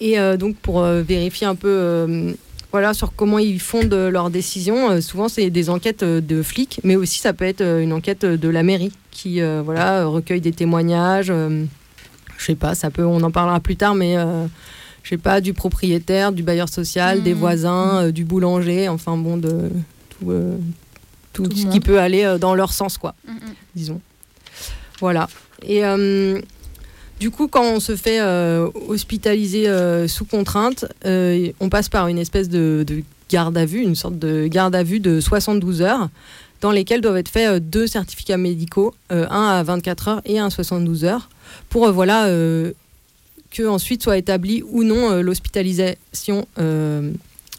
Et 0.00 0.18
euh, 0.18 0.36
donc 0.36 0.56
pour 0.56 0.80
euh, 0.80 1.02
vérifier 1.02 1.46
un 1.46 1.56
peu 1.56 1.68
euh, 1.68 2.32
voilà, 2.72 2.94
sur 2.94 3.14
comment 3.14 3.38
ils 3.38 3.60
fondent 3.60 3.94
leurs 3.94 4.30
décisions. 4.30 5.00
souvent, 5.00 5.28
c'est 5.28 5.50
des 5.50 5.70
enquêtes 5.70 6.04
de 6.04 6.42
flics, 6.42 6.80
mais 6.84 6.96
aussi 6.96 7.18
ça 7.18 7.32
peut 7.32 7.44
être 7.44 7.62
une 7.62 7.92
enquête 7.92 8.24
de 8.24 8.48
la 8.48 8.62
mairie 8.62 8.92
qui 9.10 9.40
voilà, 9.40 10.04
recueille 10.04 10.40
des 10.40 10.52
témoignages. 10.52 11.28
je 11.28 12.44
sais 12.44 12.54
pas, 12.54 12.74
ça 12.74 12.90
peut, 12.90 13.04
on 13.04 13.22
en 13.22 13.30
parlera 13.30 13.60
plus 13.60 13.76
tard, 13.76 13.94
mais 13.94 14.16
je 15.02 15.08
sais 15.08 15.16
pas, 15.16 15.40
du 15.40 15.54
propriétaire, 15.54 16.32
du 16.32 16.42
bailleur 16.42 16.68
social, 16.68 17.22
des 17.22 17.34
mmh. 17.34 17.38
voisins, 17.38 18.10
du 18.10 18.24
boulanger, 18.24 18.88
enfin 18.88 19.16
bon, 19.16 19.38
de 19.38 19.70
tout, 20.10 20.30
tout, 21.32 21.48
ce 21.56 21.66
qui 21.66 21.80
peut 21.80 22.00
aller 22.00 22.36
dans 22.38 22.54
leur 22.54 22.72
sens, 22.72 22.98
quoi, 22.98 23.14
mmh, 23.26 23.32
mmh. 23.32 23.54
disons. 23.76 24.00
Voilà. 25.00 25.28
Et 25.66 25.82
du 27.18 27.30
coup, 27.30 27.48
quand 27.48 27.64
on 27.64 27.80
se 27.80 27.96
fait 27.96 28.20
euh, 28.20 28.68
hospitaliser 28.88 29.68
euh, 29.68 30.06
sous 30.06 30.24
contrainte, 30.24 30.84
euh, 31.04 31.50
on 31.58 31.68
passe 31.68 31.88
par 31.88 32.08
une 32.08 32.18
espèce 32.18 32.48
de, 32.48 32.84
garde 33.28 33.58
à 33.58 33.64
vue, 33.64 33.82
une 33.82 33.96
sorte 33.96 34.18
de 34.18 34.46
garde 34.46 34.74
à 34.74 34.82
vue 34.82 35.00
de 35.00 35.20
72 35.20 35.82
heures, 35.82 36.08
dans 36.60 36.70
lesquelles 36.70 37.00
doivent 37.00 37.16
être 37.16 37.28
faits 37.28 37.68
deux 37.68 37.86
certificats 37.86 38.36
médicaux, 38.36 38.94
un 39.10 39.48
à 39.48 39.62
24 39.62 40.08
heures 40.08 40.22
et 40.24 40.38
un 40.38 40.46
à 40.46 40.50
72 40.50 41.04
heures, 41.04 41.28
pour 41.68 41.92
voilà 41.92 42.26
que 43.50 43.68
ensuite 43.68 44.02
soit 44.02 44.18
établie 44.18 44.64
ou 44.66 44.82
non 44.82 45.22
l'hospitalisation, 45.22 46.48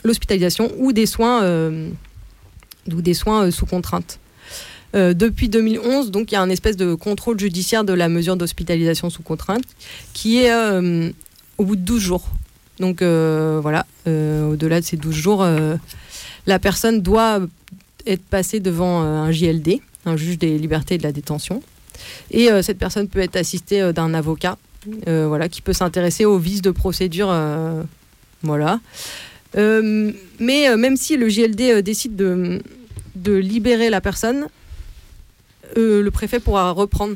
l'hospitalisation 0.03 0.69
ou 0.79 0.91
des 0.91 1.05
soins, 1.05 1.45
ou 2.91 3.01
des 3.01 3.13
soins 3.13 3.51
sous 3.51 3.65
contrainte. 3.65 4.19
Euh, 4.95 5.13
depuis 5.13 5.49
2011, 5.49 6.09
donc 6.09 6.31
il 6.31 6.35
y 6.35 6.37
a 6.37 6.41
un 6.41 6.49
espèce 6.49 6.75
de 6.75 6.95
contrôle 6.95 7.39
judiciaire 7.39 7.83
de 7.83 7.93
la 7.93 8.09
mesure 8.09 8.35
d'hospitalisation 8.35 9.09
sous 9.09 9.21
contrainte 9.21 9.63
qui 10.13 10.39
est 10.39 10.51
euh, 10.51 11.11
au 11.59 11.65
bout 11.65 11.75
de 11.75 11.81
12 11.81 12.01
jours. 12.01 12.27
Donc 12.79 13.01
euh, 13.01 13.59
voilà, 13.61 13.85
au-delà 14.07 14.79
de 14.79 14.85
ces 14.85 14.97
12 14.97 15.13
jours, 15.13 15.45
la 16.47 16.59
personne 16.59 17.01
doit 17.01 17.41
être 18.07 18.23
passée 18.23 18.59
devant 18.59 19.01
un 19.01 19.31
JLD, 19.31 19.79
un 20.05 20.17
juge 20.17 20.39
des 20.39 20.57
libertés 20.57 20.95
et 20.95 20.97
de 20.97 21.03
la 21.03 21.11
détention. 21.11 21.61
Et 22.31 22.47
cette 22.63 22.79
personne 22.79 23.09
peut 23.09 23.19
être 23.19 23.35
assistée 23.35 23.91
d'un 23.93 24.13
avocat 24.13 24.57
voilà, 25.05 25.49
qui 25.49 25.61
peut 25.61 25.73
s'intéresser 25.73 26.23
aux 26.23 26.37
vices 26.39 26.61
de 26.61 26.71
procédure. 26.71 27.35
voilà. 28.43 28.79
mais 29.55 30.77
même 30.77 30.95
si 30.95 31.17
le 31.17 31.27
JLD 31.27 31.83
décide 31.83 32.15
de, 32.15 32.61
de 33.15 33.33
libérer 33.33 33.89
la 33.89 33.99
personne, 33.99 34.47
euh, 35.77 36.01
le 36.01 36.11
préfet 36.11 36.39
pourra 36.39 36.71
reprendre 36.71 37.15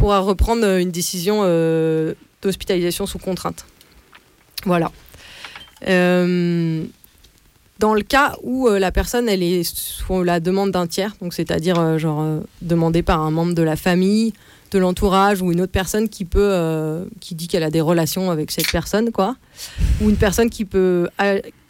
reprendre 0.00 0.64
une 0.78 0.90
décision 0.90 1.40
euh, 1.42 2.14
d'hospitalisation 2.42 3.06
sous 3.06 3.18
contrainte. 3.18 3.66
Voilà. 4.64 4.92
Euh, 5.88 6.84
dans 7.78 7.94
le 7.94 8.02
cas 8.02 8.36
où 8.42 8.68
la 8.68 8.90
personne 8.90 9.28
elle 9.28 9.42
est 9.42 9.62
sous 9.62 10.24
la 10.24 10.40
demande 10.40 10.72
d'un 10.72 10.88
tiers, 10.88 11.14
donc 11.20 11.32
c'est-à-dire 11.34 11.98
genre 11.98 12.40
demandée 12.60 13.02
par 13.02 13.20
un 13.20 13.30
membre 13.30 13.54
de 13.54 13.62
la 13.62 13.76
famille, 13.76 14.32
de 14.72 14.80
l'entourage 14.80 15.42
ou 15.42 15.52
une 15.52 15.60
autre 15.60 15.72
personne 15.72 16.08
qui 16.08 16.24
peut 16.24 17.06
qui 17.20 17.36
dit 17.36 17.46
qu'elle 17.46 17.62
a 17.62 17.70
des 17.70 17.80
relations 17.80 18.32
avec 18.32 18.50
cette 18.50 18.70
personne 18.72 19.12
quoi, 19.12 19.36
ou 20.00 20.10
une 20.10 20.16
personne 20.16 20.50
qui 20.50 20.64
peut 20.64 21.08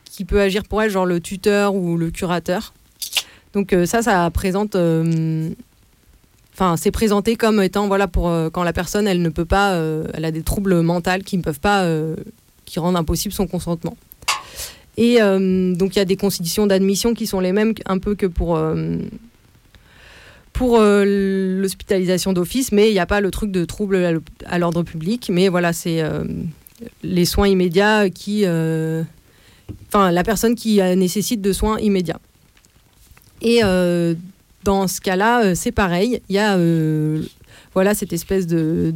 qui 0.04 0.24
peut 0.24 0.40
agir 0.40 0.64
pour 0.64 0.80
elle 0.80 0.90
genre 0.90 1.06
le 1.06 1.20
tuteur 1.20 1.74
ou 1.74 1.98
le 1.98 2.10
curateur. 2.10 2.72
Donc 3.52 3.72
euh, 3.72 3.86
ça, 3.86 4.02
ça 4.02 4.30
présente 4.30 4.76
euh, 4.76 5.48
enfin 6.52 6.76
c'est 6.76 6.90
présenté 6.90 7.36
comme 7.36 7.62
étant 7.62 7.88
voilà 7.88 8.06
pour 8.06 8.28
euh, 8.28 8.50
quand 8.50 8.62
la 8.62 8.72
personne 8.72 9.06
elle 9.06 9.22
ne 9.22 9.30
peut 9.30 9.44
pas 9.44 9.80
elle 10.14 10.24
a 10.24 10.30
des 10.30 10.42
troubles 10.42 10.80
mentaux 10.82 11.22
qui 11.24 11.36
ne 11.38 11.42
peuvent 11.42 11.60
pas 11.60 11.88
qui 12.64 12.78
rendent 12.78 12.96
impossible 12.96 13.32
son 13.32 13.46
consentement 13.46 13.96
Et 14.96 15.18
donc 15.20 15.96
il 15.96 15.98
y 15.98 16.02
a 16.02 16.04
des 16.04 16.16
conditions 16.16 16.66
d'admission 16.66 17.14
qui 17.14 17.26
sont 17.26 17.40
les 17.40 17.52
mêmes 17.52 17.74
un 17.86 17.98
peu 17.98 18.14
que 18.14 18.26
pour 18.26 18.58
l'hospitalisation 20.80 22.32
d'office, 22.32 22.72
mais 22.72 22.90
il 22.90 22.92
n'y 22.92 22.98
a 22.98 23.06
pas 23.06 23.20
le 23.20 23.30
truc 23.30 23.52
de 23.52 23.64
trouble 23.64 24.20
à 24.44 24.58
l'ordre 24.58 24.82
public. 24.82 25.30
Mais 25.32 25.48
voilà, 25.48 25.72
c'est 25.72 26.02
les 27.04 27.24
soins 27.24 27.46
immédiats 27.46 28.10
qui, 28.10 28.44
enfin 29.86 30.10
la 30.10 30.24
personne 30.24 30.56
qui 30.56 30.80
nécessite 30.96 31.40
de 31.40 31.52
soins 31.52 31.78
immédiats. 31.78 32.20
Et 33.42 33.60
dans 34.64 34.88
ce 34.88 35.00
cas-là, 35.00 35.54
c'est 35.54 35.72
pareil. 35.72 36.20
Il 36.28 36.34
y 36.34 36.38
a 36.38 36.56
voilà 37.74 37.94
cette 37.94 38.12
espèce 38.12 38.46
de, 38.46 38.92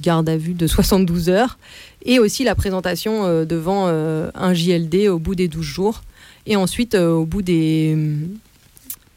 garde 0.00 0.28
à 0.28 0.36
vue 0.36 0.54
de 0.54 0.66
72 0.66 1.28
heures 1.28 1.58
et 2.04 2.18
aussi 2.18 2.44
la 2.44 2.54
présentation 2.54 3.24
euh, 3.24 3.44
devant 3.44 3.86
euh, 3.88 4.30
un 4.34 4.54
JLD 4.54 5.08
au 5.08 5.18
bout 5.18 5.34
des 5.34 5.48
12 5.48 5.64
jours 5.64 6.02
et 6.46 6.56
ensuite 6.56 6.94
euh, 6.94 7.10
au 7.10 7.24
bout 7.24 7.42
des 7.42 7.96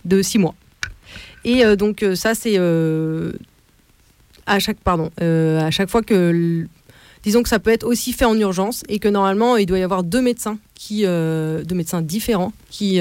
de 0.05 0.21
6 0.21 0.39
mois. 0.39 0.55
Et 1.45 1.63
donc 1.75 2.05
ça 2.15 2.35
c'est 2.35 2.57
à 4.45 4.59
chaque 4.59 4.77
pardon 4.77 5.11
à 5.19 5.71
chaque 5.71 5.89
fois 5.89 6.01
que 6.01 6.65
disons 7.23 7.43
que 7.43 7.49
ça 7.49 7.59
peut 7.59 7.71
être 7.71 7.85
aussi 7.85 8.13
fait 8.13 8.25
en 8.25 8.37
urgence 8.37 8.83
et 8.89 8.99
que 8.99 9.07
normalement 9.07 9.57
il 9.57 9.65
doit 9.65 9.79
y 9.79 9.83
avoir 9.83 10.03
deux 10.03 10.21
médecins 10.21 10.57
qui 10.75 11.03
deux 11.03 11.75
médecins 11.75 12.01
différents 12.01 12.53
qui 12.69 12.99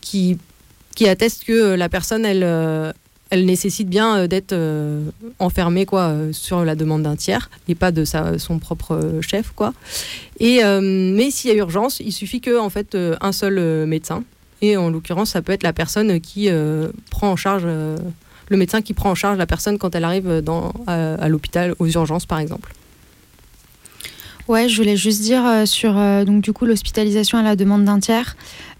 qui 0.00 0.38
qui 0.94 1.08
attestent 1.08 1.44
que 1.44 1.74
la 1.74 1.88
personne 1.88 2.24
elle 2.24 2.44
elle 3.30 3.44
nécessite 3.44 3.88
bien 3.88 4.16
euh, 4.16 4.26
d'être 4.26 4.52
euh, 4.52 5.10
enfermée 5.38 5.86
quoi, 5.86 6.08
euh, 6.08 6.32
sur 6.32 6.64
la 6.64 6.74
demande 6.74 7.02
d'un 7.02 7.16
tiers 7.16 7.50
et 7.68 7.74
pas 7.74 7.92
de 7.92 8.04
sa, 8.04 8.38
son 8.38 8.58
propre 8.58 9.18
chef. 9.20 9.52
Quoi. 9.54 9.74
Et, 10.40 10.62
mais 10.62 11.30
s'il 11.30 11.50
y 11.50 11.52
a 11.52 11.56
urgence, 11.56 12.00
il 12.00 12.12
suffit 12.12 12.40
qu'un 12.40 12.60
en 12.60 12.70
fait, 12.70 12.96
un 13.20 13.32
seul 13.32 13.86
médecin, 13.86 14.24
et 14.62 14.76
en 14.76 14.90
l'occurrence, 14.90 15.30
ça 15.30 15.42
peut 15.42 15.52
être 15.52 15.62
la 15.62 15.72
personne 15.72 16.20
qui 16.20 16.48
prend 17.10 17.30
en 17.30 17.36
charge, 17.36 17.64
le 17.64 18.56
médecin 18.56 18.82
qui 18.82 18.94
prend 18.94 19.10
en 19.10 19.14
charge 19.14 19.36
la 19.36 19.46
personne 19.46 19.78
quand 19.78 19.94
elle 19.94 20.04
arrive 20.04 20.40
dans, 20.42 20.72
à, 20.86 21.28
l'hôpital, 21.28 21.74
aux 21.78 21.88
urgences 21.88 22.26
par 22.26 22.38
exemple. 22.38 22.72
Ouais, 24.48 24.68
je 24.68 24.76
voulais 24.76 24.96
juste 24.96 25.20
dire 25.20 25.44
sur 25.66 25.94
donc 26.24 26.40
du 26.40 26.52
coup 26.52 26.64
l'hospitalisation 26.64 27.38
à 27.38 27.42
la 27.42 27.54
demande 27.54 27.84
d'un 27.84 28.00
tiers. 28.00 28.36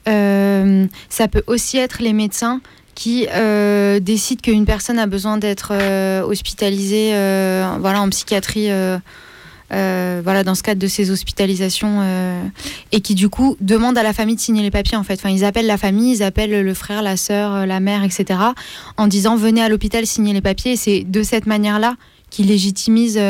ça 0.06 1.28
peut 1.30 1.42
aussi 1.46 1.76
être 1.76 2.00
les 2.00 2.12
médecins 2.14 2.60
qui 2.98 3.28
euh, 3.32 4.00
décide 4.00 4.40
qu'une 4.40 4.64
personne 4.64 4.98
a 4.98 5.06
besoin 5.06 5.38
d'être 5.38 5.68
euh, 5.70 6.20
hospitalisée 6.22 7.10
euh, 7.12 7.76
voilà, 7.78 8.02
en 8.02 8.08
psychiatrie. 8.08 8.70
voilà, 9.70 10.42
dans 10.42 10.56
ce 10.56 10.64
cadre 10.64 10.80
de 10.80 10.88
ces 10.88 11.12
hospitalisations 11.12 12.02
et 12.90 13.00
qui 13.00 13.14
du 13.14 13.28
coup 13.28 13.56
demande 13.60 13.96
à 13.96 14.02
la 14.02 14.12
famille 14.12 14.34
de 14.34 14.40
signer 14.40 14.62
les 14.62 14.72
papiers 14.72 14.96
en 14.96 15.04
fait. 15.04 15.14
Enfin, 15.14 15.30
ils 15.30 15.44
appellent 15.44 15.68
la 15.68 15.78
famille, 15.78 16.16
ils 16.16 16.22
appellent 16.24 16.60
le 16.60 16.74
frère, 16.74 17.02
la 17.02 17.16
sœur, 17.16 17.66
la 17.66 17.78
mère, 17.78 18.02
etc. 18.02 18.40
en 18.96 19.06
disant 19.06 19.36
venez 19.36 19.62
à 19.62 19.68
l'hôpital 19.68 20.04
signer 20.04 20.32
les 20.32 20.40
papiers. 20.40 20.74
C'est 20.74 21.04
de 21.04 21.22
cette 21.22 21.46
manière-là 21.46 21.94
qu'ils 22.30 22.48
légitimisent 22.48 23.20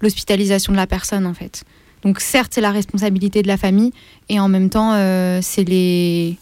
l'hospitalisation 0.00 0.72
de 0.72 0.76
la 0.76 0.86
personne 0.86 1.26
en 1.26 1.34
fait. 1.34 1.64
Donc 2.02 2.20
certes, 2.20 2.52
c'est 2.54 2.60
la 2.60 2.70
responsabilité 2.70 3.42
de 3.42 3.48
la 3.48 3.56
famille 3.56 3.92
et 4.28 4.38
en 4.38 4.48
même 4.48 4.70
temps, 4.70 4.92
c'est 5.42 5.64
les 5.64 6.38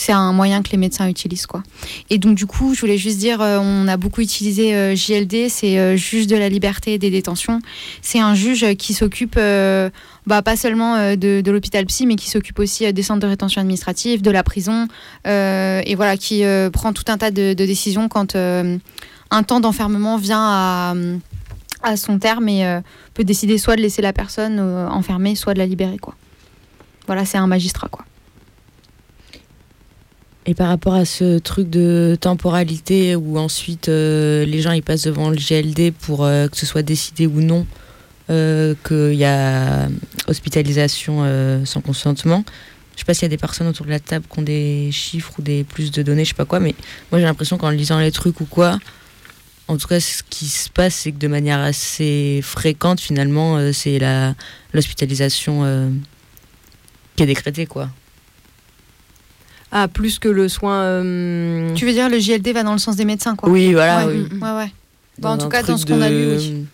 c'est 0.00 0.12
un 0.12 0.32
moyen 0.32 0.62
que 0.62 0.70
les 0.70 0.78
médecins 0.78 1.06
utilisent 1.08 1.44
quoi. 1.44 1.62
Et 2.08 2.16
donc 2.16 2.34
du 2.34 2.46
coup, 2.46 2.74
je 2.74 2.80
voulais 2.80 2.96
juste 2.96 3.18
dire, 3.18 3.42
euh, 3.42 3.58
on 3.60 3.86
a 3.86 3.98
beaucoup 3.98 4.22
utilisé 4.22 4.74
euh, 4.74 4.96
JLD, 4.96 5.50
c'est 5.50 5.78
euh, 5.78 5.94
juge 5.94 6.26
de 6.26 6.36
la 6.36 6.48
liberté 6.48 6.94
et 6.94 6.98
des 6.98 7.10
détentions. 7.10 7.58
C'est 8.00 8.18
un 8.18 8.34
juge 8.34 8.74
qui 8.76 8.94
s'occupe 8.94 9.36
bah, 9.36 10.42
pas 10.42 10.56
seulement 10.56 11.14
de, 11.16 11.50
l'hôpital 11.50 11.84
psy, 11.84 12.06
mais 12.06 12.16
qui 12.16 12.30
s'occupe 12.30 12.58
aussi 12.60 12.90
des 12.90 13.02
centres 13.02 13.20
de 13.20 13.26
rétention 13.26 13.60
administrative, 13.60 14.22
de 14.22 14.30
la 14.30 14.42
prison, 14.42 14.88
et 15.26 15.94
voilà, 15.96 16.16
qui 16.16 16.42
prend 16.72 16.92
tout 16.92 17.04
un 17.08 17.18
tas 17.18 17.30
de, 17.30 17.52
décisions 17.52 18.08
quand 18.08 18.36
un 18.36 19.42
temps 19.42 19.60
d'enfermement 19.60 20.16
vient 20.16 20.40
à, 20.40 20.94
à, 21.82 21.96
son 21.96 22.18
terme 22.18 22.48
et 22.48 22.80
peut 23.14 23.24
décider 23.24 23.58
soit 23.58 23.76
de 23.76 23.80
laisser 23.82 24.02
la 24.02 24.12
personne 24.12 24.60
enfermée, 24.60 25.34
soit 25.34 25.54
de 25.54 25.58
la 25.58 25.66
libérer 25.66 25.98
quoi. 25.98 26.14
Voilà, 27.06 27.24
c'est 27.24 27.38
un 27.38 27.46
magistrat 27.46 27.88
quoi. 27.88 28.04
Et 30.46 30.54
par 30.54 30.68
rapport 30.68 30.94
à 30.94 31.04
ce 31.04 31.38
truc 31.38 31.68
de 31.68 32.16
temporalité 32.20 33.14
où 33.14 33.38
ensuite 33.38 33.88
euh, 33.88 34.44
les 34.46 34.62
gens 34.62 34.72
ils 34.72 34.82
passent 34.82 35.04
devant 35.04 35.28
le 35.30 35.36
GLD 35.36 35.92
pour 35.92 36.24
euh, 36.24 36.48
que 36.48 36.56
ce 36.56 36.64
soit 36.64 36.82
décidé 36.82 37.26
ou 37.26 37.40
non 37.40 37.66
euh, 38.30 38.74
qu'il 38.86 39.14
y 39.14 39.24
a 39.24 39.88
hospitalisation 40.28 41.24
sans 41.64 41.80
consentement. 41.80 42.44
Je 42.94 43.00
sais 43.00 43.04
pas 43.04 43.14
s'il 43.14 43.22
y 43.22 43.26
a 43.26 43.28
des 43.28 43.36
personnes 43.36 43.66
autour 43.66 43.86
de 43.86 43.90
la 43.90 44.00
table 44.00 44.24
qui 44.30 44.38
ont 44.38 44.42
des 44.42 44.90
chiffres 44.92 45.32
ou 45.38 45.42
des 45.42 45.64
plus 45.64 45.90
de 45.90 46.02
données, 46.02 46.24
je 46.24 46.30
sais 46.30 46.34
pas 46.34 46.44
quoi, 46.44 46.58
mais 46.58 46.74
moi 47.10 47.20
j'ai 47.20 47.26
l'impression 47.26 47.56
qu'en 47.56 47.70
lisant 47.70 47.98
les 47.98 48.10
trucs 48.10 48.40
ou 48.40 48.44
quoi, 48.44 48.78
en 49.70 49.76
tout 49.76 49.88
cas 49.88 50.00
ce 50.00 50.22
qui 50.28 50.46
se 50.46 50.68
passe 50.68 50.94
c'est 50.94 51.12
que 51.12 51.18
de 51.18 51.28
manière 51.28 51.60
assez 51.60 52.40
fréquente 52.42 53.00
finalement 53.00 53.72
c'est 53.72 53.98
la 53.98 54.34
l'hospitalisation 54.72 55.92
qui 57.16 57.22
est 57.22 57.26
décrétée 57.26 57.66
quoi. 57.66 57.88
Ah, 59.72 59.88
plus 59.88 60.18
que 60.18 60.28
le 60.28 60.48
soin. 60.48 60.82
Euh, 60.82 61.74
tu 61.74 61.86
veux 61.86 61.92
dire 61.92 62.08
le 62.08 62.18
JLD 62.18 62.48
va 62.48 62.62
dans 62.62 62.72
le 62.72 62.78
sens 62.78 62.96
des 62.96 63.04
médecins, 63.04 63.36
quoi? 63.36 63.48
Oui, 63.48 63.72
voilà. 63.72 64.06
Ouais, 64.06 64.14
oui. 64.14 64.38
ouais, 64.40 64.52
ouais. 64.52 65.26
en 65.26 65.38
tout 65.38 65.48
cas, 65.48 65.62
dans 65.62 65.76
ce 65.76 65.86
qu'on 65.86 66.00
a 66.00 66.10
lu, 66.10 66.36
oui. 66.36 66.66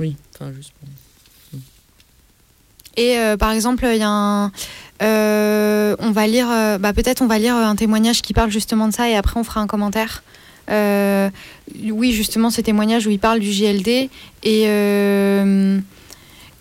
Oui, 0.00 0.16
enfin, 0.34 0.52
juste. 0.52 0.72
Et 2.96 3.18
euh, 3.18 3.36
par 3.36 3.52
exemple, 3.52 3.86
il 3.90 3.98
y 3.98 4.02
a 4.02 4.08
un. 4.08 4.50
Euh, 5.02 5.94
on 6.00 6.10
va 6.10 6.26
lire. 6.26 6.48
bah, 6.80 6.92
peut-être 6.92 7.22
on 7.22 7.26
va 7.26 7.38
lire 7.38 7.54
un 7.54 7.76
témoignage 7.76 8.22
qui 8.22 8.32
parle 8.32 8.50
justement 8.50 8.88
de 8.88 8.92
ça 8.92 9.08
et 9.08 9.16
après 9.16 9.38
on 9.38 9.44
fera 9.44 9.60
un 9.60 9.66
commentaire. 9.66 10.22
Oui, 11.90 12.12
justement, 12.12 12.50
ce 12.50 12.60
témoignage 12.60 13.06
où 13.06 13.10
il 13.10 13.18
parle 13.18 13.40
du 13.40 13.50
JLD 13.50 14.08
et 14.42 14.68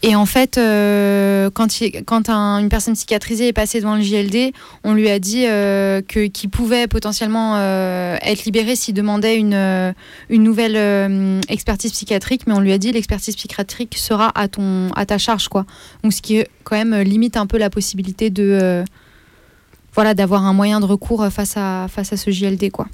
et 0.05 0.17
en 0.17 0.25
fait, 0.25 0.57
euh, 0.57 1.49
quand, 1.49 1.69
quand 2.05 2.29
une 2.29 2.67
personne 2.67 2.93
psychiatrisée 2.93 3.47
est 3.47 3.53
passée 3.53 3.79
devant 3.79 3.95
le 3.95 4.01
JLD, 4.01 4.51
on 4.83 4.93
lui 4.93 5.09
a 5.09 5.17
dit 5.17 5.45
euh, 5.47 6.01
que, 6.01 6.27
qu'il 6.27 6.49
pouvait 6.49 6.87
potentiellement 6.87 7.55
euh, 7.55 8.17
être 8.21 8.43
libéré 8.43 8.75
s'il 8.75 8.95
demandait 8.95 9.37
une, 9.37 9.93
une 10.29 10.43
nouvelle 10.43 11.41
expertise 11.47 11.93
psychiatrique, 11.93 12.41
mais 12.47 12.53
on 12.53 12.59
lui 12.59 12.73
a 12.73 12.77
dit 12.77 12.91
l'expertise 12.91 13.37
psychiatrique 13.37 13.97
sera 13.97 14.29
à, 14.37 14.49
ton, 14.49 14.91
à 14.91 15.05
ta 15.05 15.17
charge. 15.17 15.47
Quoi. 15.47 15.65
Donc, 16.03 16.11
ce 16.11 16.21
qui 16.21 16.43
quand 16.65 16.75
même 16.75 16.99
limite 17.01 17.37
un 17.37 17.45
peu 17.45 17.57
la 17.57 17.69
possibilité 17.69 18.29
de, 18.29 18.83
voilà, 19.93 20.13
d'avoir 20.13 20.43
un 20.43 20.53
moyen 20.53 20.81
de 20.81 20.85
recours 20.85 21.25
face 21.31 21.55
à, 21.55 21.87
face 21.87 22.11
à 22.11 22.17
ce 22.17 22.29
JLD. 22.29 22.71
Quoi. 22.71 22.87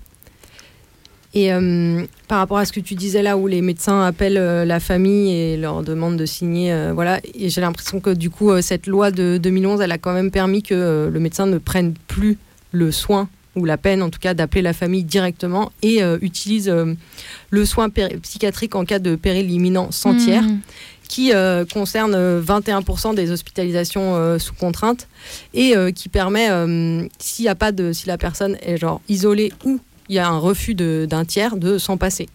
Et 1.34 1.54
euh, 1.54 2.06
par 2.28 2.40
rapport 2.40 2.58
à 2.58 2.66
ce 2.66 2.74
que 2.74 2.80
tu 2.80 2.96
disais 2.96 3.22
là, 3.22 3.38
où 3.38 3.46
les 3.46 3.62
médecins 3.62 4.02
appellent 4.02 4.38
euh, 4.38 4.66
la 4.66 4.80
famille 4.80 5.32
et 5.32 5.58
leur 5.58 5.84
demandent 5.84 6.18
de 6.18 6.26
signer, 6.26 6.74
euh, 6.74 6.92
voilà, 6.94 7.20
et 7.36 7.50
j'ai 7.50 7.62
l'impression 7.62 8.00
que 8.00 8.10
du 8.10 8.30
coup, 8.30 8.50
cette 8.62 8.88
loi 8.88 9.12
de 9.12 9.38
2011, 9.38 9.82
elle 9.82 9.92
a 9.92 9.98
quand 9.98 10.14
même 10.14 10.32
permis 10.32 10.64
que 10.64 11.10
le 11.12 11.20
médecin 11.20 11.46
ne 11.46 11.58
prenne 11.58 11.94
plus 12.08 12.38
le 12.72 12.92
soin 12.92 13.30
ou 13.56 13.66
la 13.66 13.78
peine, 13.78 14.02
en 14.02 14.10
tout 14.10 14.20
cas, 14.20 14.34
d'appeler 14.34 14.62
la 14.62 14.74
famille 14.74 15.04
directement 15.04 15.72
et 15.82 16.02
utilise 16.22 16.72
le 17.50 17.66
soin 17.66 17.90
psychiatrique 17.90 18.76
en 18.76 18.86
cas 18.86 19.00
de 19.00 19.16
péril 19.16 19.52
imminent 19.52 19.92
sans 19.92 20.14
mmh. 20.14 20.18
tiers. 20.18 20.44
qui 21.08 21.32
concerne 21.74 22.16
21% 22.40 23.16
des 23.16 23.32
hospitalisations 23.32 24.38
sous 24.38 24.54
contrainte 24.54 25.08
et 25.56 25.74
qui 25.96 26.10
permet, 26.10 26.48
s'il 27.18 27.48
a 27.48 27.56
pas 27.56 27.72
de, 27.72 27.92
si 27.92 28.08
la 28.08 28.18
personne 28.20 28.56
est 28.62 28.78
genre 28.78 29.02
isolée 29.10 29.52
ou 29.66 29.80
il 30.10 30.16
y 30.16 30.20
a 30.20 30.28
un 30.28 30.38
refus 30.38 30.76
d'un 30.76 31.26
tiers 31.26 31.56
de 31.56 31.78
s'en 31.78 31.96
passer. 31.96 32.28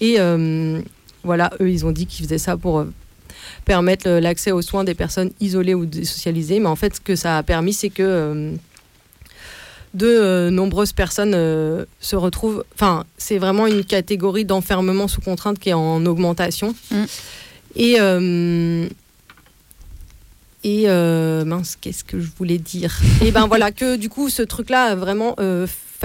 Et 0.00 0.16
euh, 0.18 0.80
voilà, 1.24 1.50
eux, 1.60 1.70
ils 1.70 1.86
ont 1.86 1.90
dit 1.90 2.06
qu'ils 2.06 2.24
faisaient 2.24 2.38
ça 2.38 2.56
pour 2.56 2.80
euh, 2.80 2.92
permettre 3.64 4.08
l'accès 4.08 4.52
aux 4.52 4.62
soins 4.62 4.84
des 4.84 4.94
personnes 4.94 5.30
isolées 5.40 5.74
ou 5.74 5.86
désocialisées. 5.86 6.60
Mais 6.60 6.68
en 6.68 6.76
fait, 6.76 6.96
ce 6.96 7.00
que 7.00 7.16
ça 7.16 7.38
a 7.38 7.42
permis, 7.42 7.72
c'est 7.72 7.88
que 7.88 8.02
euh, 8.02 8.52
de 9.94 10.50
nombreuses 10.50 10.92
personnes 10.92 11.32
se 12.00 12.16
retrouvent. 12.16 12.64
Enfin, 12.74 13.04
c'est 13.16 13.38
vraiment 13.38 13.66
une 13.66 13.84
catégorie 13.84 14.44
d'enfermement 14.44 15.08
sous 15.08 15.20
contrainte 15.20 15.58
qui 15.58 15.70
est 15.70 15.74
en 15.74 16.04
augmentation. 16.04 16.74
Mm. 16.90 17.04
Et. 17.76 17.94
et 20.64 20.86
mince, 21.46 21.78
qu'est-ce 21.80 22.02
que 22.02 22.18
je 22.18 22.28
voulais 22.36 22.58
dire? 22.58 23.00
Et 23.24 23.30
ben 23.30 23.46
voilà, 23.46 23.70
que 23.70 23.94
du 23.96 24.08
coup, 24.08 24.28
ce 24.30 24.42
truc-là 24.42 24.96
vraiment 24.96 25.36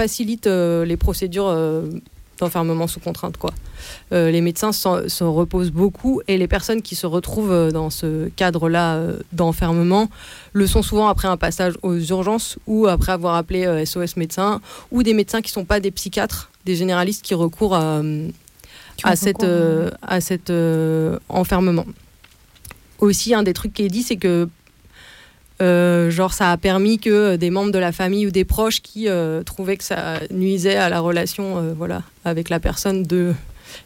facilite 0.00 0.46
euh, 0.46 0.86
les 0.86 0.96
procédures 0.96 1.48
euh, 1.48 1.86
d'enfermement 2.38 2.86
sous 2.86 3.00
contrainte. 3.00 3.36
Quoi. 3.36 3.50
Euh, 4.12 4.30
les 4.30 4.40
médecins 4.40 4.72
se 4.72 5.24
reposent 5.24 5.72
beaucoup 5.72 6.22
et 6.26 6.38
les 6.38 6.48
personnes 6.48 6.80
qui 6.80 6.94
se 6.94 7.06
retrouvent 7.06 7.70
dans 7.70 7.90
ce 7.90 8.30
cadre-là 8.30 8.98
d'enfermement 9.32 10.08
le 10.54 10.66
sont 10.66 10.80
souvent 10.80 11.08
après 11.08 11.28
un 11.28 11.36
passage 11.36 11.74
aux 11.82 11.98
urgences 11.98 12.58
ou 12.66 12.86
après 12.86 13.12
avoir 13.12 13.34
appelé 13.34 13.84
SOS 13.84 14.16
médecins 14.16 14.62
ou 14.90 15.02
des 15.02 15.12
médecins 15.12 15.42
qui 15.42 15.50
ne 15.50 15.60
sont 15.60 15.66
pas 15.66 15.80
des 15.80 15.90
psychiatres, 15.90 16.50
des 16.64 16.76
généralistes 16.76 17.22
qui 17.22 17.34
recourent 17.34 17.74
à, 17.74 18.00
à, 19.04 19.16
cette, 19.16 19.46
à 20.00 20.20
cet 20.22 20.50
enfermement. 21.28 21.84
Aussi, 23.00 23.34
un 23.34 23.42
des 23.42 23.52
trucs 23.52 23.74
qui 23.74 23.82
est 23.82 23.88
dit, 23.88 24.02
c'est 24.02 24.16
que 24.16 24.48
genre, 25.60 26.32
ça 26.32 26.50
a 26.50 26.56
permis 26.56 26.98
que 26.98 27.36
des 27.36 27.50
membres 27.50 27.72
de 27.72 27.78
la 27.78 27.92
famille 27.92 28.26
ou 28.26 28.30
des 28.30 28.44
proches 28.44 28.80
qui 28.80 29.08
trouvaient 29.44 29.76
que 29.76 29.84
ça 29.84 30.20
nuisait 30.30 30.76
à 30.76 30.88
la 30.88 31.00
relation 31.00 31.74
voilà, 31.76 32.02
avec 32.24 32.48
la 32.48 32.60
personne 32.60 33.02
de, 33.02 33.34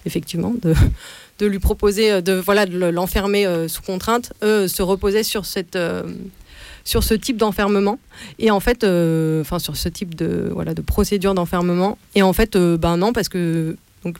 effectivement, 0.07 0.55
de, 0.63 1.47
lui 1.47 1.59
proposer 1.59 2.23
de 2.23 2.35
voilà 2.35 2.67
de 2.67 2.79
l'enfermer 2.87 3.47
sous 3.69 3.83
contrainte, 3.83 4.33
eux 4.43 4.69
se 4.69 4.83
reposaient 4.83 5.25
sur 5.25 5.45
ce 5.45 7.15
type 7.15 7.37
d'enfermement 7.37 7.99
et 8.39 8.51
en 8.51 8.61
fait 8.61 8.83
sur 8.83 9.77
ce 9.77 9.89
type 9.89 10.15
de 10.15 10.51
voilà 10.53 10.75
de 10.75 10.83
procédure 10.83 11.35
d'enfermement 11.35 11.99
et 12.15 12.23
en 12.23 12.33
fait 12.33 12.57
ben 12.57 12.97
non 12.97 13.13
parce 13.13 13.29
que 13.29 13.77
donc 14.05 14.19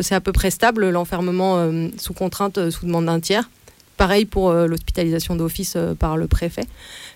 c'est 0.00 0.14
à 0.14 0.20
peu 0.20 0.32
près 0.32 0.50
stable 0.50 0.88
l'enfermement 0.90 1.56
euh, 1.58 1.88
sous 1.98 2.14
contrainte 2.14 2.58
euh, 2.58 2.70
sous 2.70 2.86
demande 2.86 3.06
d'un 3.06 3.20
tiers. 3.20 3.50
Pareil 3.96 4.24
pour 4.24 4.50
euh, 4.50 4.66
l'hospitalisation 4.66 5.36
d'office 5.36 5.76
par 5.98 6.16
le 6.16 6.26
préfet. 6.26 6.64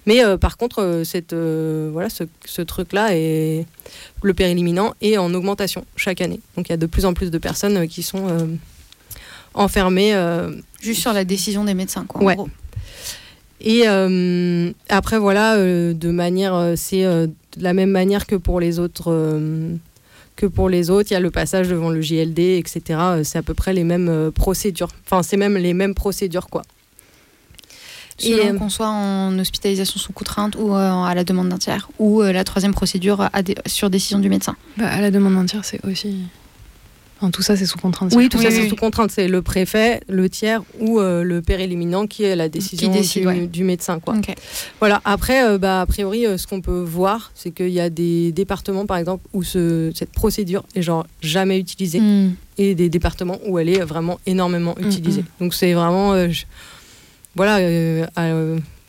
Mais 0.07 0.23
par 0.39 0.57
contre, 0.57 1.03
cette, 1.05 1.35
voilà, 1.35 2.09
ce, 2.09 2.63
truc-là, 2.63 3.09
est, 3.17 3.67
le 4.23 4.35
périliminant, 4.35 4.95
est 5.01 5.19
en 5.19 5.35
augmentation 5.35 5.85
chaque 5.97 6.21
année. 6.21 6.41
Donc 6.57 6.69
il 6.69 6.73
y 6.73 6.75
a 6.75 6.77
de 6.77 6.87
plus 6.87 7.07
en 7.07 7.13
plus 7.13 7.33
de 7.33 7.39
personnes 7.39 7.89
qui 7.89 8.05
sont 8.05 8.57
enfermées. 9.55 10.15
Juste 10.81 11.01
sur 11.01 11.13
la 11.13 11.25
décision 11.25 11.65
des 11.65 11.75
médecins, 11.75 12.05
quoi. 12.07 12.21
En 12.23 12.35
gros. 12.37 12.49
Et 13.61 13.85
après, 14.89 15.19
voilà, 15.19 15.57
de 15.57 16.11
manière, 16.13 16.75
c'est 16.77 17.03
de 17.03 17.33
la 17.59 17.73
même 17.73 17.91
manière 17.91 18.29
que 18.29 18.37
pour 18.37 18.61
les 18.61 18.79
autres 18.79 19.11
que 20.37 20.47
pour 20.47 20.69
les 20.69 20.91
autres. 20.91 21.11
Il 21.11 21.15
y 21.15 21.17
a 21.17 21.21
le 21.21 21.31
passage 21.31 21.69
devant 21.69 21.91
le 21.91 22.01
JLD, 22.01 22.39
etc. 22.39 22.83
Euh, 22.91 23.25
c'est 23.25 23.39
à 23.39 23.43
peu 23.43 23.55
près 23.55 23.73
les 23.73 23.85
mêmes 23.85 24.09
euh, 24.09 24.31
procédures. 24.31 24.91
Enfin, 25.07 25.23
c'est 25.23 25.37
même 25.37 25.57
les 25.57 25.75
mêmes 25.75 25.95
procédures, 25.95 26.49
quoi. 26.49 26.63
Selon 28.19 28.39
et, 28.39 28.51
euh, 28.51 28.59
qu'on 28.59 28.71
soit 28.71 28.89
en 28.89 29.39
hospitalisation 29.39 29.99
sous 29.99 30.13
contrainte 30.13 30.57
ou 30.59 30.75
à 30.75 31.15
la 31.15 31.25
demande 31.25 31.51
d'un 31.51 31.59
tiers, 31.59 31.91
ou 31.99 32.23
la 32.23 32.45
troisième 32.45 32.73
procédure 32.73 33.29
sur 33.67 33.91
décision 33.91 34.19
du 34.19 34.31
médecin. 34.31 34.57
Bah, 34.79 34.89
à 34.89 35.03
la 35.03 35.11
demande 35.11 35.35
d'un 35.35 35.45
tiers, 35.45 35.65
c'est 35.67 35.85
aussi 35.85 36.17
tout 37.33 37.43
ça, 37.43 37.57
c'est 37.57 37.67
sous 37.67 37.79
contrainte. 37.79 38.13
Oui, 38.15 38.29
tout 38.29 38.41
ça, 38.41 38.51
c'est 38.51 38.69
sous 38.69 38.77
contrainte. 38.77 39.11
C'est 39.11 39.29
le 39.29 39.41
préfet, 39.41 40.01
le 40.09 40.29
tiers 40.29 40.63
ou 40.81 41.01
euh, 41.01 41.23
le 41.23 41.41
père 41.41 41.61
éliminant 41.61 42.07
qui 42.07 42.25
est 42.25 42.37
la 42.37 42.49
décision 42.49 42.93
du, 43.47 43.65
médecin. 43.65 44.01
Quoi. 44.01 44.17
Voilà. 44.81 45.01
Après, 45.05 45.45
euh, 45.45 45.59
bah, 45.59 45.81
a 45.81 45.87
priori, 45.87 46.27
euh, 46.27 46.37
ce 46.37 46.47
qu'on 46.47 46.61
peut 46.61 46.83
voir, 46.83 47.31
c'est 47.35 47.51
qu'il 47.53 47.71
y 47.71 47.81
a 47.81 47.89
des 47.89 48.33
départements, 48.33 48.85
par 48.85 48.99
exemple, 48.99 49.27
où 49.33 49.43
ce, 49.43 49.91
cette 49.95 50.13
procédure 50.13 50.65
est 50.75 50.83
genre 50.83 51.07
jamais 51.23 51.59
utilisée 51.59 52.01
hmm. 52.01 52.35
et 52.59 52.75
des 52.75 52.91
départements 52.91 53.39
où 53.47 53.59
elle 53.59 53.71
est 53.71 53.81
vraiment 53.81 54.21
énormément 54.27 54.75
hmm, 54.79 54.87
utilisée. 54.87 55.23
Hmm. 55.23 55.45
Donc, 55.45 55.55
c'est 55.55 55.73
vraiment, 55.73 56.15
voilà, 57.35 57.57
à 58.15 58.31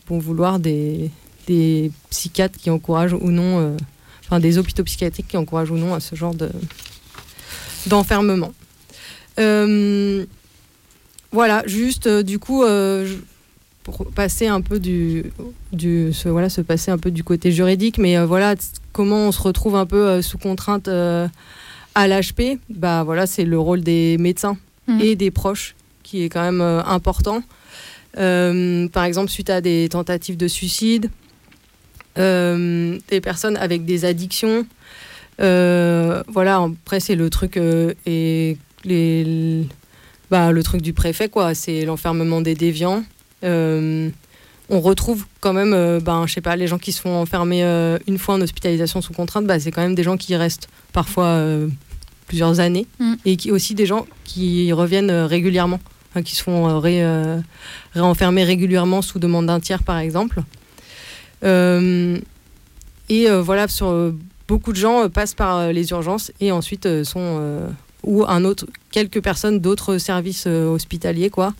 bon 0.06 0.18
vouloir 0.18 0.58
des, 0.58 1.10
des 1.46 1.90
psychiatres 2.10 2.58
qui 2.58 2.68
encouragent 2.68 3.14
ou 3.14 3.30
non, 3.30 3.74
enfin, 4.24 4.38
des 4.38 4.58
hôpitaux 4.58 4.84
psychiatriques 4.84 5.28
qui 5.28 5.36
encouragent 5.38 5.70
ou 5.70 5.76
non 5.76 5.94
à 5.94 6.00
ce 6.00 6.14
genre 6.14 6.34
de 6.34 6.50
d'enfermement. 7.86 8.52
Euh, 9.38 10.24
voilà, 11.32 11.62
juste 11.66 12.06
euh, 12.06 12.22
du 12.22 12.38
coup, 12.38 12.64
euh, 12.64 13.14
pour 13.84 14.06
passer 14.06 14.46
un 14.46 14.60
peu 14.60 14.78
du, 14.78 15.24
du 15.72 16.12
ce, 16.12 16.28
voilà, 16.28 16.48
se 16.48 16.60
passer 16.60 16.90
un 16.90 16.98
peu 16.98 17.10
du 17.10 17.24
côté 17.24 17.52
juridique, 17.52 17.98
mais 17.98 18.22
voilà, 18.24 18.54
comment 18.92 19.28
on 19.28 19.32
se 19.32 19.40
retrouve 19.40 19.76
un 19.76 19.86
peu 19.86 20.20
sous 20.20 20.38
contrainte 20.38 20.88
à 20.88 22.08
l'HP, 22.08 22.58
bah 22.68 23.02
voilà, 23.02 23.26
c'est 23.26 23.44
le 23.44 23.58
rôle 23.58 23.80
des 23.80 24.18
médecins 24.18 24.56
mmh. 24.88 25.00
et 25.00 25.16
des 25.16 25.30
proches 25.30 25.74
qui 26.02 26.22
est 26.22 26.28
quand 26.28 26.42
même 26.42 26.60
important. 26.60 27.42
par 28.14 29.04
exemple, 29.04 29.30
suite 29.30 29.48
à 29.48 29.62
des 29.62 29.88
tentatives 29.88 30.36
de 30.36 30.48
suicide, 30.48 31.10
des 32.16 33.20
personnes 33.22 33.56
avec 33.56 33.86
des 33.86 34.04
addictions, 34.04 34.66
voilà, 35.38 36.62
après, 36.62 37.00
c'est 37.00 37.14
le 37.14 37.30
truc 37.30 37.56
euh, 37.56 37.94
et 38.06 38.56
les, 38.84 39.64
bah, 40.30 40.52
le 40.52 40.62
truc 40.62 40.82
du 40.82 40.92
préfet, 40.92 41.28
quoi. 41.28 41.54
C'est 41.54 41.84
l'enfermement 41.84 42.40
des 42.40 42.54
déviants. 42.54 43.04
Euh, 43.44 44.08
on 44.70 44.80
retrouve 44.80 45.24
quand 45.40 45.52
même, 45.52 46.00
ben, 46.00 46.26
je 46.26 46.34
sais 46.34 46.40
pas, 46.40 46.56
les 46.56 46.66
gens 46.66 46.78
qui 46.78 46.92
se 46.92 47.00
font 47.00 47.16
enfermer 47.16 47.62
une 48.06 48.18
fois 48.18 48.34
en 48.34 48.40
hospitalisation 48.40 49.00
sous 49.00 49.14
contrainte, 49.14 49.46
bah, 49.46 49.58
c'est 49.58 49.70
quand 49.70 49.80
même 49.80 49.94
des 49.94 50.02
gens 50.02 50.18
qui 50.18 50.36
restent 50.36 50.68
parfois 50.92 51.42
plusieurs 52.26 52.60
années 52.60 52.86
mm. 52.98 53.14
et 53.24 53.36
qui 53.38 53.50
aussi 53.50 53.74
des 53.74 53.86
gens 53.86 54.06
qui 54.24 54.70
reviennent 54.74 55.10
régulièrement, 55.10 55.80
qui 56.22 56.36
se 56.36 56.42
font 56.42 56.78
ré, 56.78 57.02
réenfermer 57.94 58.44
régulièrement 58.44 59.00
sous 59.00 59.18
demande 59.18 59.46
d'un 59.46 59.58
tiers, 59.58 59.82
par 59.82 59.96
exemple. 59.96 60.42
et 61.42 63.30
voilà, 63.40 63.68
sur 63.68 64.12
beaucoup 64.48 64.72
de 64.72 64.78
gens 64.78 65.04
euh, 65.04 65.08
passent 65.08 65.34
par 65.34 65.58
euh, 65.58 65.72
les 65.72 65.90
urgences 65.90 66.32
et 66.40 66.50
ensuite 66.50 66.86
euh, 66.86 67.04
sont 67.04 67.68
ou 68.04 68.24
un 68.26 68.44
autre, 68.44 68.66
quelques 68.90 69.22
personnes 69.22 69.60
d'autres 69.60 69.98
services 69.98 70.46
hospitaliers, 70.46 71.30
quoi. 71.30 71.52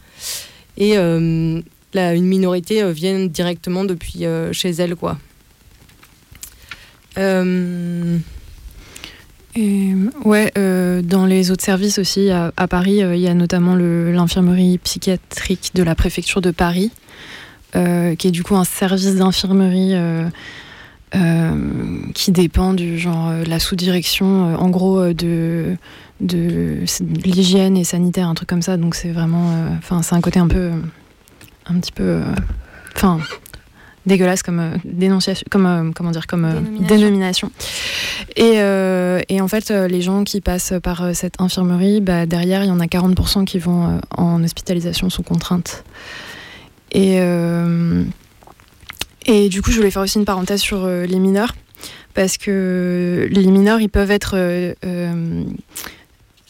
Et 0.76 0.94
là, 0.94 2.14
une 2.14 2.26
minorité 2.26 2.92
viennent 2.92 3.28
directement 3.28 3.84
depuis 3.84 4.24
chez 4.52 4.70
elles, 4.70 4.94
quoi. 4.94 5.18
Ouais, 7.16 7.72
dans 11.02 11.26
les 11.26 11.50
autres 11.50 11.64
services 11.64 11.98
aussi, 11.98 12.30
à, 12.30 12.52
Paris, 12.68 12.98
il 12.98 13.18
y 13.18 13.26
a 13.26 13.34
notamment 13.34 13.74
l'infirmerie 13.74 14.78
psychiatrique 14.78 15.72
de 15.74 15.82
la 15.82 15.96
préfecture 15.96 16.40
de 16.40 16.52
Paris, 16.52 16.92
qui 17.72 17.78
est 18.28 18.30
du 18.30 18.44
coup 18.44 18.54
un 18.54 18.64
service 18.64 19.16
d'infirmerie 19.16 19.96
qui 22.14 22.32
dépend 22.32 22.74
du 22.74 22.98
genre 22.98 23.28
euh, 23.28 23.44
la 23.44 23.58
sous-direction, 23.58 24.52
euh, 24.52 24.56
en 24.56 24.68
gros 24.70 25.12
de, 25.12 25.76
de, 26.20 26.84
l'hygiène 27.24 27.76
et 27.76 27.84
sanitaire, 27.84 28.28
un 28.28 28.34
truc 28.34 28.48
comme 28.48 28.62
ça. 28.62 28.76
Donc 28.76 28.94
c'est 28.94 29.12
vraiment, 29.12 29.52
enfin 29.78 30.02
c'est 30.02 30.14
un 30.14 30.20
côté 30.20 30.38
un 30.38 30.48
peu, 30.48 30.70
un 31.66 31.78
petit 31.78 31.92
peu, 31.92 32.20
enfin 32.96 33.18
dégueulasse 34.06 34.42
comme 34.42 34.78
dénonciation, 34.84 35.44
comme 35.50 35.92
comment 35.94 36.10
dire, 36.10 36.26
comme 36.26 36.48
dénomination. 36.88 37.50
Et, 38.36 38.54
et, 39.28 39.40
en 39.42 39.48
fait, 39.48 39.68
les 39.70 40.00
gens 40.00 40.24
qui 40.24 40.40
passent 40.40 40.72
par 40.82 41.14
cette 41.14 41.38
infirmerie, 41.42 42.00
bah, 42.00 42.24
derrière, 42.24 42.64
il 42.64 42.68
y 42.68 42.70
en 42.70 42.80
a 42.80 42.86
40% 42.86 43.44
qui 43.44 43.58
vont 43.58 44.00
en 44.16 44.42
hospitalisation 44.42 45.10
sous 45.10 45.22
contrainte. 45.22 45.84
Et 46.92 47.20
et 49.28 49.50
du 49.50 49.60
coup, 49.60 49.70
je 49.70 49.76
voulais 49.76 49.90
faire 49.90 50.02
aussi 50.02 50.18
une 50.18 50.24
parenthèse 50.24 50.60
sur 50.62 50.84
euh, 50.84 51.04
les 51.04 51.18
mineurs, 51.18 51.54
parce 52.14 52.38
que 52.38 53.28
les 53.30 53.46
mineurs, 53.46 53.78
ils 53.78 53.90
peuvent 53.90 54.10
être 54.10 54.32
euh, 54.36 54.72
euh, 54.86 55.44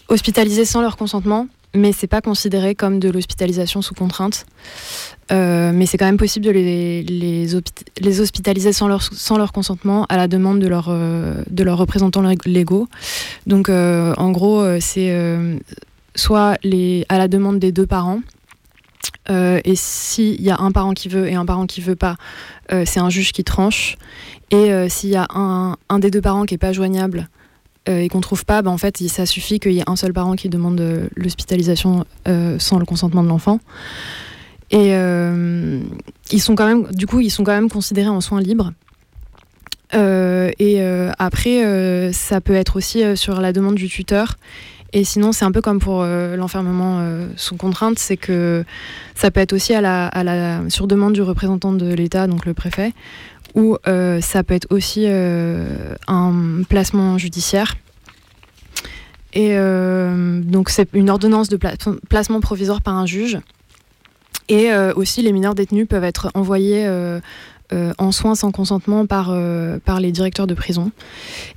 hospitalisés 0.06 0.64
sans 0.64 0.80
leur 0.80 0.96
consentement, 0.96 1.48
mais 1.74 1.90
c'est 1.90 2.06
pas 2.06 2.20
considéré 2.20 2.76
comme 2.76 3.00
de 3.00 3.10
l'hospitalisation 3.10 3.82
sous 3.82 3.94
contrainte. 3.94 4.46
mais 5.30 5.86
c'est 5.86 5.98
quand 5.98 6.06
même 6.06 6.18
possible 6.18 6.46
de 6.46 6.52
les, 6.52 8.20
hospitaliser 8.20 8.72
sans 8.72 8.86
leur, 8.86 9.52
consentement 9.52 10.06
à 10.08 10.16
la 10.16 10.28
demande 10.28 10.60
de, 10.60 10.68
leur, 10.68 10.88
de 10.88 11.62
leurs 11.64 11.78
représentants 11.78 12.22
légaux. 12.46 12.88
Donc 13.46 13.68
en 13.68 14.30
gros, 14.30 14.64
c'est 14.80 15.12
soit 16.14 16.56
à 17.08 17.18
la 17.18 17.28
demande 17.28 17.58
des 17.58 17.70
deux 17.70 17.86
parents, 17.86 18.20
euh, 19.30 19.60
et 19.64 19.76
s'il 19.76 20.40
y 20.40 20.50
a 20.50 20.58
un 20.58 20.72
parent 20.72 20.92
qui 20.92 21.08
veut 21.08 21.28
et 21.28 21.34
un 21.34 21.44
parent 21.44 21.66
qui 21.66 21.80
veut 21.80 21.96
pas, 21.96 22.16
euh, 22.72 22.84
c'est 22.86 23.00
un 23.00 23.10
juge 23.10 23.32
qui 23.32 23.44
tranche. 23.44 23.96
Et 24.50 24.72
euh, 24.72 24.88
s'il 24.88 25.10
y 25.10 25.16
a 25.16 25.26
un, 25.34 25.76
un, 25.88 25.98
des 25.98 26.10
deux 26.10 26.20
parents 26.20 26.44
qui 26.44 26.54
est 26.54 26.58
pas 26.58 26.72
joignable 26.72 27.28
et 27.90 28.10
qu'on 28.10 28.20
trouve 28.20 28.44
pas, 28.44 28.60
bah, 28.60 28.70
en 28.70 28.76
fait, 28.76 28.98
ça 29.08 29.24
suffit 29.24 29.60
qu'il 29.60 29.72
y 29.72 29.78
ait 29.78 29.88
un 29.88 29.96
seul 29.96 30.12
parent 30.12 30.34
qui 30.34 30.50
demande 30.50 31.08
l'hospitalisation 31.16 32.04
sans 32.58 32.78
le 32.78 32.84
consentement 32.84 33.22
de 33.22 33.28
l'enfant. 33.28 33.60
Et 34.70 34.90
ils 36.30 36.42
sont 36.42 36.54
quand 36.54 36.66
même, 36.66 36.86
du 36.92 37.06
coup, 37.06 37.20
ils 37.20 37.30
sont 37.30 37.44
quand 37.44 37.52
même 37.52 37.70
considérés 37.70 38.10
en 38.10 38.20
soins 38.20 38.42
libres. 38.42 38.74
et 39.94 40.82
après, 41.18 42.12
ça 42.12 42.42
peut 42.42 42.56
être 42.56 42.76
aussi 42.76 43.16
sur 43.16 43.40
la 43.40 43.54
demande 43.54 43.76
du 43.76 43.88
tuteur. 43.88 44.36
Et 44.92 45.04
sinon, 45.04 45.32
c'est 45.32 45.44
un 45.44 45.52
peu 45.52 45.60
comme 45.60 45.80
pour 45.80 46.02
euh, 46.02 46.36
l'enfermement 46.36 47.00
euh, 47.00 47.26
sous 47.36 47.56
contrainte, 47.56 47.98
c'est 47.98 48.16
que 48.16 48.64
ça 49.14 49.30
peut 49.30 49.40
être 49.40 49.52
aussi 49.52 49.74
à 49.74 49.80
la, 49.82 50.60
sur 50.68 50.86
demande 50.86 51.12
du 51.12 51.22
représentant 51.22 51.72
de 51.72 51.92
l'État, 51.92 52.26
donc 52.26 52.46
le 52.46 52.54
préfet, 52.54 52.92
ou 53.54 53.76
euh, 53.86 54.20
ça 54.20 54.42
peut 54.42 54.54
être 54.54 54.68
aussi 54.70 55.06
un 55.06 56.62
placement 56.68 57.18
judiciaire. 57.18 57.74
Et 59.34 59.54
donc 59.54 60.70
c'est 60.70 60.88
une 60.94 61.10
ordonnance 61.10 61.48
de 61.48 61.58
placement 62.08 62.40
provisoire 62.40 62.80
par 62.80 62.94
un 62.94 63.06
juge. 63.06 63.38
Et 64.48 64.72
aussi 64.96 65.20
les 65.20 65.32
mineurs 65.32 65.54
détenus 65.54 65.86
peuvent 65.86 66.04
être 66.04 66.30
envoyés 66.34 66.88
euh, 67.72 67.92
en 67.98 68.12
soins 68.12 68.34
sans 68.34 68.50
consentement 68.50 69.06
par, 69.06 69.28
euh, 69.30 69.78
par 69.84 70.00
les 70.00 70.10
directeurs 70.10 70.46
de 70.46 70.54
prison. 70.54 70.90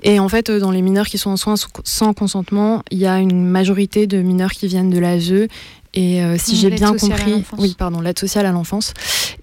Et 0.03 0.19
en 0.19 0.27
fait, 0.27 0.49
euh, 0.49 0.59
dans 0.59 0.71
les 0.71 0.81
mineurs 0.81 1.07
qui 1.07 1.17
sont 1.17 1.29
en 1.29 1.37
soins 1.37 1.55
sans 1.85 2.13
consentement, 2.13 2.83
il 2.91 2.97
y 2.97 3.07
a 3.07 3.19
une 3.19 3.45
majorité 3.45 4.07
de 4.07 4.21
mineurs 4.21 4.51
qui 4.51 4.67
viennent 4.67 4.89
de 4.89 4.99
l'ASE 4.99 5.47
Et 5.93 6.23
euh, 6.23 6.37
si 6.37 6.53
Mmh, 6.53 6.57
j'ai 6.57 6.69
bien 6.69 6.93
compris, 6.95 7.43
oui, 7.57 7.75
pardon, 7.77 8.01
l'aide 8.01 8.19
sociale 8.19 8.45
à 8.45 8.51
l'enfance. 8.51 8.93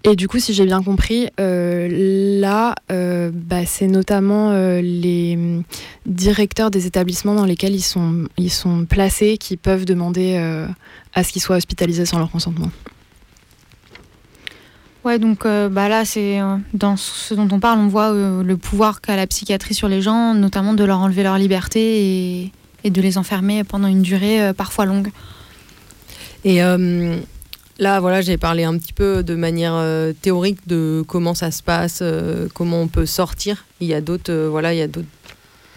Et 0.05 0.15
du 0.15 0.29
coup, 0.29 0.39
si 0.39 0.53
j'ai 0.53 0.67
bien 0.67 0.83
compris, 0.83 1.29
là, 1.39 2.75
bah, 2.89 3.67
c'est 3.67 3.89
notamment 3.89 4.53
les 4.81 5.35
hum, 5.37 5.63
directeurs 6.07 6.71
des 6.71 6.87
établissements 6.87 7.35
dans 7.35 7.47
lesquels 7.47 7.75
ils 7.75 7.83
sont, 7.83 8.27
ils 8.37 8.51
sont 8.53 8.85
placés 8.85 9.39
qui 9.39 9.57
peuvent 9.57 9.85
demander 9.85 10.37
à 11.15 11.25
ce 11.25 11.33
qu'ils 11.33 11.43
soient 11.43 11.57
hospitalisés 11.57 12.07
sans 12.07 12.19
leur 12.19 12.31
consentement. 12.31 12.69
Ouais, 15.09 15.19
donc 15.19 15.47
euh, 15.47 15.71
bah 15.71 15.89
là, 15.89 16.05
c'est 16.05 16.39
euh, 16.39 16.59
dans 16.75 16.99
ce 16.99 17.33
dont 17.33 17.49
on 17.51 17.61
parle, 17.61 17.79
on 17.79 17.89
voit 17.89 18.13
euh, 18.13 18.43
le 18.43 18.59
pouvoir 18.59 19.01
qu'a 19.01 19.17
la 19.17 19.27
psychiatrie 19.27 19.73
sur 19.73 19.89
les 19.89 20.03
gens, 20.03 20.35
notamment 20.35 20.75
de 20.75 20.85
leur 20.85 20.99
enlever 20.99 21.23
leur 21.23 21.39
liberté 21.39 22.53
et, 22.85 22.91
de 22.91 23.01
les 23.01 23.17
enfermer 23.17 23.65
pendant 23.65 23.89
une 23.89 24.03
durée 24.03 24.53
parfois 24.55 24.85
longue. 24.85 25.09
Et 26.45 26.59
là, 26.59 28.01
voilà, 28.01 28.21
j'ai 28.21 28.37
parlé 28.37 28.65
un 28.65 28.77
petit 28.77 28.93
peu 28.93 29.23
de 29.23 29.35
manière 29.35 29.83
théorique 30.21 30.67
de 30.67 31.03
comment 31.07 31.35
ça 31.35 31.51
se 31.51 31.63
passe, 31.63 32.03
comment 32.55 32.83
on 32.83 32.89
peut 32.89 33.07
sortir. 33.07 33.65
Il 33.81 33.89
y 33.89 33.95
a 33.95 34.01
d'autres, 34.01 34.33
voilà, 34.51 34.75
il 34.75 34.79
y 34.79 34.83
a 34.83 34.89
d'autres 34.89 35.09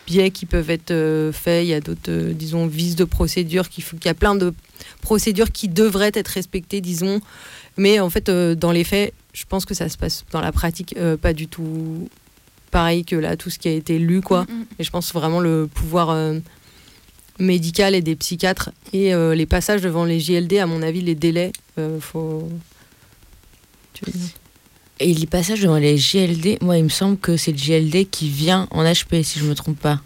biais 0.07 0.31
qui 0.31 0.45
peuvent 0.45 0.69
être 0.69 1.31
faits. 1.33 1.65
Il 1.65 1.69
y 1.69 1.73
a 1.73 1.81
d'autres, 1.81 2.31
disons, 2.31 2.67
vices 2.67 2.95
de 2.95 3.03
procédure. 3.03 3.67
Qu'il 3.67 3.83
y 4.05 4.09
a 4.09 4.13
plein 4.13 4.35
de 4.35 4.53
procédures 5.01 5.51
qui 5.51 5.67
devraient 5.67 6.11
être 6.13 6.29
respectées, 6.29 6.79
disons. 6.79 7.19
Mais 7.77 7.99
en 7.99 8.09
fait, 8.09 8.29
dans 8.29 8.71
les 8.71 8.85
faits, 8.85 9.13
je 9.33 9.43
pense 9.47 9.65
que 9.65 9.73
ça 9.73 9.87
se 9.89 9.97
passe 9.97 10.25
dans 10.31 10.41
la 10.41 10.51
pratique 10.51 10.95
euh, 10.97 11.17
pas 11.17 11.33
du 11.33 11.47
tout 11.47 12.09
pareil 12.71 13.03
que 13.05 13.15
là, 13.15 13.35
tout 13.37 13.49
ce 13.49 13.59
qui 13.59 13.67
a 13.67 13.71
été 13.71 13.99
lu, 13.99 14.21
quoi. 14.21 14.45
Et 14.79 14.83
je 14.83 14.89
pense 14.91 15.13
vraiment 15.13 15.39
le 15.41 15.67
pouvoir 15.73 16.09
euh, 16.09 16.39
médical 17.39 17.95
et 17.95 18.01
des 18.01 18.15
psychiatres 18.15 18.71
et 18.93 19.13
euh, 19.13 19.35
les 19.35 19.45
passages 19.45 19.81
devant 19.81 20.05
les 20.05 20.19
JLD, 20.19 20.53
à 20.57 20.65
mon 20.65 20.81
avis, 20.81 21.01
les 21.01 21.15
délais, 21.15 21.51
faut. 21.99 22.49
Tu 23.93 24.05
veux 24.05 24.11
dire 24.11 24.29
Et 24.99 25.13
les 25.13 25.27
passages 25.27 25.61
devant 25.61 25.77
les 25.77 25.97
JLD, 25.97 26.61
moi, 26.61 26.77
il 26.77 26.83
me 26.85 26.89
semble 26.89 27.17
que 27.17 27.35
c'est 27.37 27.51
le 27.51 27.57
JLD 27.57 28.09
qui 28.09 28.29
vient 28.29 28.67
en 28.71 28.83
HP, 28.83 29.23
si 29.23 29.39
je 29.39 29.45
me 29.45 29.55
trompe 29.55 29.79
pas. 29.79 29.99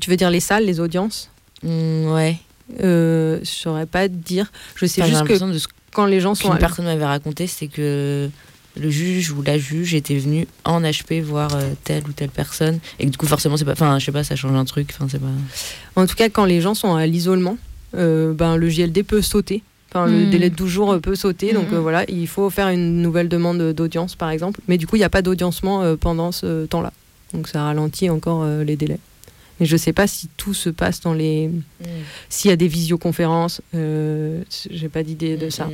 Tu 0.00 0.08
veux 0.10 0.16
dire 0.16 0.30
les 0.30 0.40
salles, 0.40 0.64
les 0.64 0.80
audiences? 0.80 1.30
Mm, 1.62 2.06
Ouais. 2.12 2.36
euh, 2.82 3.38
Je 3.42 3.50
saurais 3.50 3.86
pas 3.86 4.08
te 4.08 4.14
dire. 4.14 4.50
Je 4.76 4.86
sais 4.86 5.02
juste 5.06 5.24
que 5.24 5.52
de 5.52 5.58
ce 5.58 5.68
quand 5.94 6.06
les 6.06 6.20
gens 6.20 6.34
sont. 6.34 6.50
qu'une 6.50 6.58
personne 6.58 6.84
m'avait 6.84 7.04
raconté, 7.06 7.46
c'est 7.46 7.68
que 7.68 8.28
le 8.76 8.90
juge 8.90 9.30
ou 9.30 9.40
la 9.42 9.56
juge 9.56 9.94
était 9.94 10.18
venu 10.18 10.46
en 10.64 10.82
HP 10.82 11.20
voir 11.22 11.54
euh, 11.54 11.70
telle 11.84 12.02
ou 12.08 12.12
telle 12.12 12.30
personne 12.30 12.80
et 12.98 13.06
que 13.06 13.10
du 13.10 13.16
coup 13.16 13.26
forcément 13.26 13.56
c'est 13.56 13.64
pas 13.64 13.70
enfin 13.72 14.00
je 14.00 14.04
sais 14.04 14.10
pas 14.10 14.24
ça 14.24 14.34
change 14.34 14.56
un 14.56 14.64
truc 14.64 14.88
enfin 14.92 15.06
c'est 15.08 15.20
pas 15.20 15.28
En 16.00 16.06
tout 16.06 16.16
cas, 16.16 16.28
quand 16.28 16.44
les 16.44 16.60
gens 16.60 16.74
sont 16.74 16.94
à 16.96 17.06
l'isolement, 17.06 17.56
euh, 17.96 18.32
ben, 18.34 18.56
le 18.56 18.68
JLD 18.68 19.04
peut 19.04 19.22
sauter. 19.22 19.62
Enfin, 19.92 20.06
Le 20.06 20.26
Mm. 20.26 20.30
délai 20.30 20.50
de 20.50 20.56
12 20.56 20.68
jours 20.70 20.92
euh, 20.92 20.98
peut 20.98 21.14
sauter. 21.14 21.52
Donc 21.52 21.70
Mm, 21.70 21.74
euh, 21.74 21.80
voilà, 21.80 22.04
il 22.10 22.26
faut 22.26 22.50
faire 22.50 22.68
une 22.68 23.00
nouvelle 23.00 23.28
demande 23.28 23.72
d'audience, 23.72 24.16
par 24.16 24.30
exemple. 24.30 24.58
Mais 24.66 24.76
du 24.76 24.88
coup, 24.88 24.96
il 24.96 25.00
n'y 25.00 25.04
a 25.04 25.08
pas 25.08 25.22
d'audiencement 25.22 25.82
euh, 25.82 25.94
pendant 25.94 26.32
ce 26.32 26.66
temps-là. 26.66 26.92
Donc 27.32 27.46
ça 27.46 27.62
ralentit 27.62 28.10
encore 28.10 28.42
euh, 28.42 28.64
les 28.64 28.74
délais. 28.74 28.98
Mais 29.60 29.66
je 29.66 29.74
ne 29.74 29.78
sais 29.78 29.92
pas 29.92 30.06
si 30.06 30.28
tout 30.36 30.54
se 30.54 30.70
passe 30.70 31.00
dans 31.00 31.14
les. 31.14 31.50
S'il 32.28 32.50
y 32.50 32.52
a 32.52 32.56
des 32.56 32.68
visioconférences, 32.68 33.60
euh, 33.74 34.42
j'ai 34.70 34.88
pas 34.88 35.02
d'idée 35.02 35.36
de 35.36 35.50
ça. 35.50 35.68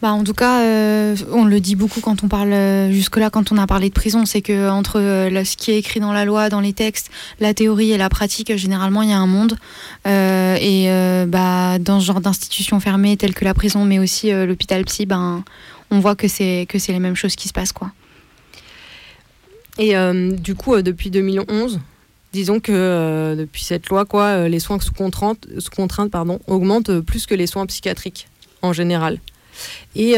Bah, 0.00 0.12
en 0.12 0.22
tout 0.22 0.32
cas, 0.32 0.62
euh, 0.62 1.16
on 1.32 1.44
le 1.44 1.58
dit 1.58 1.74
beaucoup 1.74 2.00
quand 2.00 2.22
on 2.22 2.28
parle 2.28 2.52
euh, 2.52 2.92
jusque-là, 2.92 3.30
quand 3.30 3.50
on 3.50 3.58
a 3.58 3.66
parlé 3.66 3.88
de 3.88 3.94
prison, 3.94 4.26
c'est 4.26 4.42
que 4.42 4.70
entre 4.70 5.00
euh, 5.00 5.28
là, 5.28 5.44
ce 5.44 5.56
qui 5.56 5.72
est 5.72 5.78
écrit 5.78 5.98
dans 5.98 6.12
la 6.12 6.24
loi, 6.24 6.50
dans 6.50 6.60
les 6.60 6.72
textes, 6.72 7.10
la 7.40 7.52
théorie 7.52 7.90
et 7.90 7.98
la 7.98 8.08
pratique, 8.08 8.54
généralement 8.56 9.02
il 9.02 9.10
y 9.10 9.12
a 9.12 9.18
un 9.18 9.26
monde. 9.26 9.56
Et 10.06 10.88
bah, 11.28 11.78
dans 11.80 12.00
ce 12.00 12.06
genre 12.06 12.20
d'institutions 12.20 12.78
fermées 12.80 13.16
telles 13.16 13.34
que 13.34 13.44
la 13.44 13.54
prison, 13.54 13.84
mais 13.84 13.98
aussi 13.98 14.30
l'hôpital 14.30 14.84
psy, 14.84 15.04
ben, 15.04 15.44
on 15.90 15.98
voit 15.98 16.14
que 16.14 16.28
c'est 16.28 16.66
que 16.68 16.78
c'est 16.78 16.92
les 16.92 17.00
mêmes 17.00 17.16
choses 17.16 17.34
qui 17.34 17.48
se 17.48 17.52
passent, 17.52 17.72
quoi. 17.72 17.90
Et 19.78 19.94
du 20.38 20.54
coup, 20.54 20.80
depuis 20.80 21.10
2011, 21.10 21.80
disons 22.32 22.60
que 22.60 22.72
euh, 22.72 23.36
depuis 23.36 23.64
cette 23.64 23.88
loi, 23.88 24.04
quoi, 24.04 24.24
euh, 24.24 24.48
les 24.48 24.60
soins 24.60 24.80
sous 24.80 24.92
contrainte, 24.92 25.46
sous 25.58 25.70
contrainte 25.70 26.14
augmentent 26.46 26.90
euh, 26.90 27.02
plus 27.02 27.26
que 27.26 27.34
les 27.34 27.46
soins 27.46 27.66
psychiatriques 27.66 28.28
en 28.62 28.72
général. 28.72 29.20
Et 29.96 30.14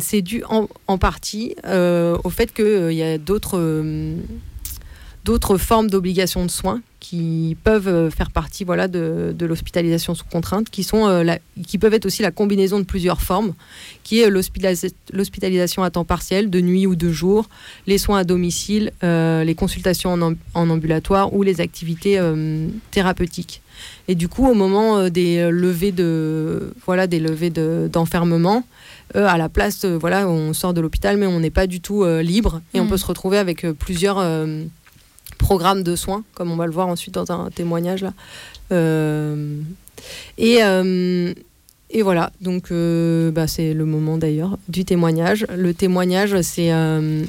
c'est 0.00 0.20
dû 0.20 0.42
en, 0.48 0.68
en 0.88 0.98
partie 0.98 1.54
au 1.64 2.30
fait 2.30 2.52
qu'il 2.52 2.92
y 2.92 3.04
a 3.04 3.18
d'autres 3.18 3.56
d'autres 5.24 5.58
formes 5.58 5.88
d'obligation 5.90 6.44
de 6.44 6.50
soins 6.50 6.80
qui 6.98 7.56
peuvent 7.64 7.88
euh, 7.88 8.10
faire 8.10 8.30
partie 8.30 8.62
voilà, 8.64 8.86
de, 8.86 9.34
de 9.36 9.46
l'hospitalisation 9.46 10.14
sous 10.14 10.24
contrainte, 10.26 10.68
qui, 10.68 10.82
sont, 10.84 11.06
euh, 11.08 11.22
la- 11.24 11.38
qui 11.66 11.78
peuvent 11.78 11.94
être 11.94 12.04
aussi 12.06 12.20
la 12.22 12.30
combinaison 12.30 12.78
de 12.78 12.84
plusieurs 12.84 13.22
formes, 13.22 13.54
qui 14.04 14.20
est 14.20 14.28
l'hospitalis- 14.28 14.92
l'hospitalisation 15.12 15.82
à 15.82 15.90
temps 15.90 16.04
partiel, 16.04 16.50
de 16.50 16.60
nuit 16.60 16.86
ou 16.86 16.96
de 16.96 17.10
jour, 17.10 17.48
les 17.86 17.96
soins 17.98 18.18
à 18.18 18.24
domicile, 18.24 18.92
euh, 19.02 19.44
les 19.44 19.54
consultations 19.54 20.12
en, 20.12 20.34
en 20.54 20.70
ambulatoire 20.70 21.32
ou 21.32 21.42
les 21.42 21.60
activités 21.62 22.18
euh, 22.18 22.66
thérapeutiques. 22.90 23.62
Et 24.08 24.14
du 24.14 24.28
coup, 24.28 24.46
au 24.46 24.52
moment 24.54 25.08
des 25.08 25.48
levées 25.50 25.92
de 25.92 26.74
voilà 26.84 27.06
des 27.06 27.18
levées 27.18 27.48
de- 27.48 27.88
d'enfermement, 27.90 28.62
euh, 29.16 29.26
à 29.26 29.38
la 29.38 29.48
place, 29.48 29.84
euh, 29.86 29.96
voilà, 29.98 30.28
on 30.28 30.52
sort 30.52 30.74
de 30.74 30.82
l'hôpital, 30.82 31.16
mais 31.16 31.26
on 31.26 31.40
n'est 31.40 31.50
pas 31.50 31.66
du 31.66 31.80
tout 31.80 32.04
euh, 32.04 32.20
libre 32.22 32.60
et 32.74 32.80
on 32.80 32.84
Mm. 32.84 32.88
peut 32.88 32.96
se 32.98 33.06
retrouver 33.06 33.38
avec 33.38 33.66
plusieurs 33.78 34.18
programmes 35.40 35.82
de 35.82 35.96
soins, 35.96 36.22
comme 36.34 36.52
on 36.52 36.56
va 36.56 36.66
le 36.66 36.72
voir 36.72 36.88
ensuite 36.88 37.14
dans 37.14 37.32
un 37.32 37.50
témoignage 37.50 38.02
là. 38.02 38.12
Euh, 38.72 39.60
et 40.38 40.62
euh, 40.62 41.34
et 41.92 42.02
voilà, 42.02 42.30
donc 42.40 42.70
euh, 42.70 43.32
bah, 43.32 43.48
c'est 43.48 43.74
le 43.74 43.84
moment 43.84 44.16
d'ailleurs 44.16 44.58
du 44.68 44.84
témoignage. 44.84 45.44
Le 45.56 45.74
témoignage, 45.74 46.40
c'est 46.42 46.72
euh, 46.72 47.24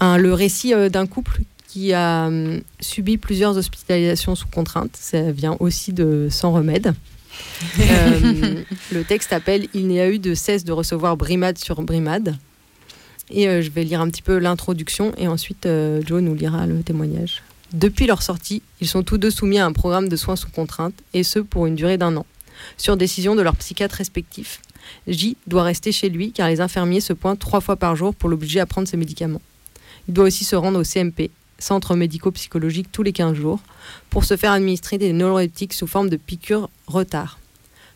le 0.00 0.32
récit 0.32 0.72
euh, 0.72 0.88
d'un 0.88 1.06
couple 1.06 1.40
qui 1.68 1.92
a 1.92 2.28
subi 2.80 3.16
plusieurs 3.16 3.56
hospitalisations 3.56 4.34
sous 4.34 4.48
contrainte. 4.48 4.96
Ça 4.98 5.30
vient 5.30 5.56
aussi 5.60 5.92
de 5.92 6.28
Sans 6.30 6.52
remède. 6.52 6.94
Le 7.78 9.04
texte 9.04 9.32
appelle 9.32 9.68
Il 9.72 9.86
n'y 9.86 10.00
a 10.00 10.10
eu 10.10 10.18
de 10.18 10.34
cesse 10.34 10.64
de 10.64 10.72
recevoir 10.72 11.16
brimade 11.16 11.58
sur 11.58 11.80
brimade. 11.82 12.36
Et 13.30 13.48
euh, 13.48 13.62
je 13.62 13.70
vais 13.70 13.84
lire 13.84 14.00
un 14.00 14.08
petit 14.08 14.22
peu 14.22 14.38
l'introduction 14.38 15.12
et 15.16 15.28
ensuite 15.28 15.66
euh, 15.66 16.02
Joe 16.04 16.20
nous 16.20 16.34
lira 16.34 16.66
le 16.66 16.82
témoignage. 16.82 17.42
Depuis 17.72 18.06
leur 18.06 18.22
sortie, 18.22 18.62
ils 18.80 18.88
sont 18.88 19.04
tous 19.04 19.18
deux 19.18 19.30
soumis 19.30 19.58
à 19.58 19.66
un 19.66 19.72
programme 19.72 20.08
de 20.08 20.16
soins 20.16 20.34
sous 20.34 20.50
contrainte, 20.50 20.94
et 21.14 21.22
ce 21.22 21.38
pour 21.38 21.66
une 21.66 21.76
durée 21.76 21.98
d'un 21.98 22.16
an, 22.16 22.26
sur 22.76 22.96
décision 22.96 23.36
de 23.36 23.42
leurs 23.42 23.54
psychiatres 23.54 23.94
respectifs. 23.94 24.60
J 25.06 25.36
doit 25.46 25.62
rester 25.62 25.92
chez 25.92 26.08
lui 26.08 26.32
car 26.32 26.48
les 26.48 26.60
infirmiers 26.60 27.00
se 27.00 27.12
pointent 27.12 27.38
trois 27.38 27.60
fois 27.60 27.76
par 27.76 27.94
jour 27.94 28.12
pour 28.12 28.28
l'obliger 28.28 28.58
à 28.58 28.66
prendre 28.66 28.88
ses 28.88 28.96
médicaments. 28.96 29.42
Il 30.08 30.14
doit 30.14 30.24
aussi 30.24 30.44
se 30.44 30.56
rendre 30.56 30.80
au 30.80 30.84
CMP, 30.84 31.30
centre 31.60 31.94
médico-psychologique, 31.94 32.90
tous 32.90 33.04
les 33.04 33.12
15 33.12 33.36
jours, 33.36 33.60
pour 34.08 34.24
se 34.24 34.36
faire 34.36 34.50
administrer 34.50 34.98
des 34.98 35.12
neuroleptiques 35.12 35.74
sous 35.74 35.86
forme 35.86 36.10
de 36.10 36.16
piqûres 36.16 36.68
retard. 36.88 37.38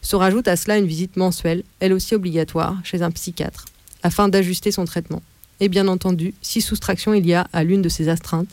Se 0.02 0.14
rajoute 0.14 0.46
à 0.46 0.56
cela 0.56 0.78
une 0.78 0.86
visite 0.86 1.16
mensuelle, 1.16 1.64
elle 1.80 1.94
aussi 1.94 2.14
obligatoire, 2.14 2.76
chez 2.84 3.02
un 3.02 3.10
psychiatre, 3.10 3.64
afin 4.04 4.28
d'ajuster 4.28 4.70
son 4.70 4.84
traitement. 4.84 5.22
Et 5.58 5.68
bien 5.68 5.88
entendu, 5.88 6.34
si 6.42 6.60
soustraction 6.60 7.14
il 7.14 7.26
y 7.26 7.34
a 7.34 7.48
à 7.52 7.64
l'une 7.64 7.82
de 7.82 7.88
ces 7.88 8.08
astreintes, 8.08 8.50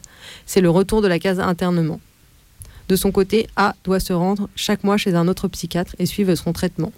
c'est 0.48 0.62
le 0.62 0.70
retour 0.70 1.04
de 1.04 1.08
la 1.08 1.20
case 1.20 1.40
internement. 1.40 2.00
De 2.88 2.96
son 2.96 3.12
côté, 3.12 3.48
A 3.56 3.76
doit 3.84 4.00
se 4.00 4.14
rendre 4.14 4.50
chaque 4.56 4.84
mois 4.84 4.98
chez 4.98 5.14
un 5.14 5.28
autre 5.28 5.48
psychiatre 5.48 5.96
et 6.00 6.06
suivre 6.06 6.34
son 6.36 6.54
traitement. 6.54 6.92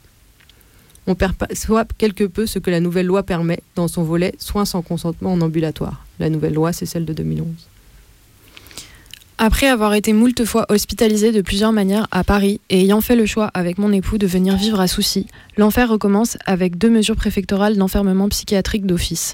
On 1.05 1.15
perçoit 1.15 1.85
quelque 1.97 2.23
peu 2.23 2.45
ce 2.45 2.59
que 2.59 2.71
la 2.71 2.79
nouvelle 2.79 3.07
loi 3.07 3.23
permet 3.23 3.61
dans 3.75 3.87
son 3.89 4.03
volet 4.03 4.33
soins 4.39 4.65
sans 4.65 4.81
consentement 4.81 5.33
en 5.33 5.41
ambulatoire. 5.41 6.05
La 6.19 6.29
nouvelle 6.29 6.53
loi, 6.53 6.71
c'est 6.71 6.85
celle 6.85 7.05
de 7.05 7.13
2011. 7.13 7.47
Après 9.39 9.67
avoir 9.67 9.93
été 9.93 10.13
moult 10.13 10.45
fois 10.45 10.65
hospitalisé 10.69 11.31
de 11.31 11.41
plusieurs 11.41 11.71
manières 11.71 12.07
à 12.11 12.23
Paris 12.23 12.61
et 12.69 12.81
ayant 12.81 13.01
fait 13.01 13.15
le 13.15 13.25
choix 13.25 13.49
avec 13.53 13.77
mon 13.77 13.91
époux 13.91 14.17
de 14.17 14.27
venir 14.27 14.55
vivre 14.55 14.79
à 14.79 14.87
Soucy, 14.87 15.27
l'enfer 15.57 15.89
recommence 15.89 16.37
avec 16.45 16.77
deux 16.77 16.89
mesures 16.89 17.15
préfectorales 17.15 17.75
d'enfermement 17.75 18.29
psychiatrique 18.29 18.85
d'office. 18.85 19.33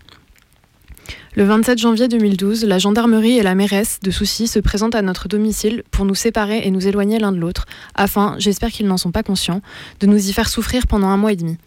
Le 1.36 1.44
27 1.44 1.78
janvier 1.78 2.08
2012, 2.08 2.64
la 2.66 2.80
gendarmerie 2.80 3.38
et 3.38 3.44
la 3.44 3.56
mairesse 3.56 4.00
de 4.02 4.10
Soucy 4.10 4.48
se 4.48 4.60
présentent 4.60 4.96
à 4.96 5.02
notre 5.02 5.28
domicile 5.28 5.84
pour 5.92 6.06
nous 6.06 6.16
séparer 6.16 6.62
et 6.66 6.72
nous 6.72 6.88
éloigner 6.88 7.20
l'un 7.20 7.32
de 7.32 7.38
l'autre, 7.38 7.66
afin, 7.94 8.36
j'espère 8.40 8.72
qu'ils 8.72 8.88
n'en 8.88 8.98
sont 8.98 9.12
pas 9.12 9.24
conscients, 9.24 9.62
de 10.00 10.08
nous 10.08 10.30
y 10.30 10.34
faire 10.34 10.50
souffrir 10.50 10.88
pendant 10.88 11.08
un 11.08 11.18
mois 11.18 11.34
et 11.34 11.36
demi. 11.36 11.58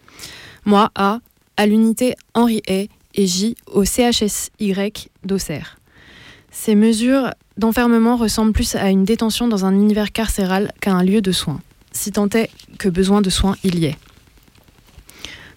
Moi, 0.65 0.91
A, 0.95 1.19
à 1.55 1.65
l'unité 1.65 2.15
Henri 2.33 2.61
Hay 2.67 2.89
et 3.15 3.27
J 3.27 3.55
au 3.67 3.85
CHSY 3.85 4.73
d'Auxerre. 5.23 5.77
Ces 6.55 6.75
mesures 6.75 7.31
d'enfermement 7.57 8.15
ressemblent 8.15 8.53
plus 8.53 8.75
à 8.75 8.89
une 8.89 9.03
détention 9.03 9.47
dans 9.47 9.65
un 9.65 9.73
univers 9.73 10.11
carcéral 10.11 10.71
qu'à 10.79 10.93
un 10.93 11.03
lieu 11.03 11.19
de 11.19 11.31
soins, 11.31 11.59
si 11.91 12.11
tant 12.11 12.29
est 12.29 12.49
que 12.77 12.87
besoin 12.87 13.21
de 13.21 13.29
soins 13.31 13.57
il 13.63 13.79
y 13.79 13.85
ait. 13.85 13.97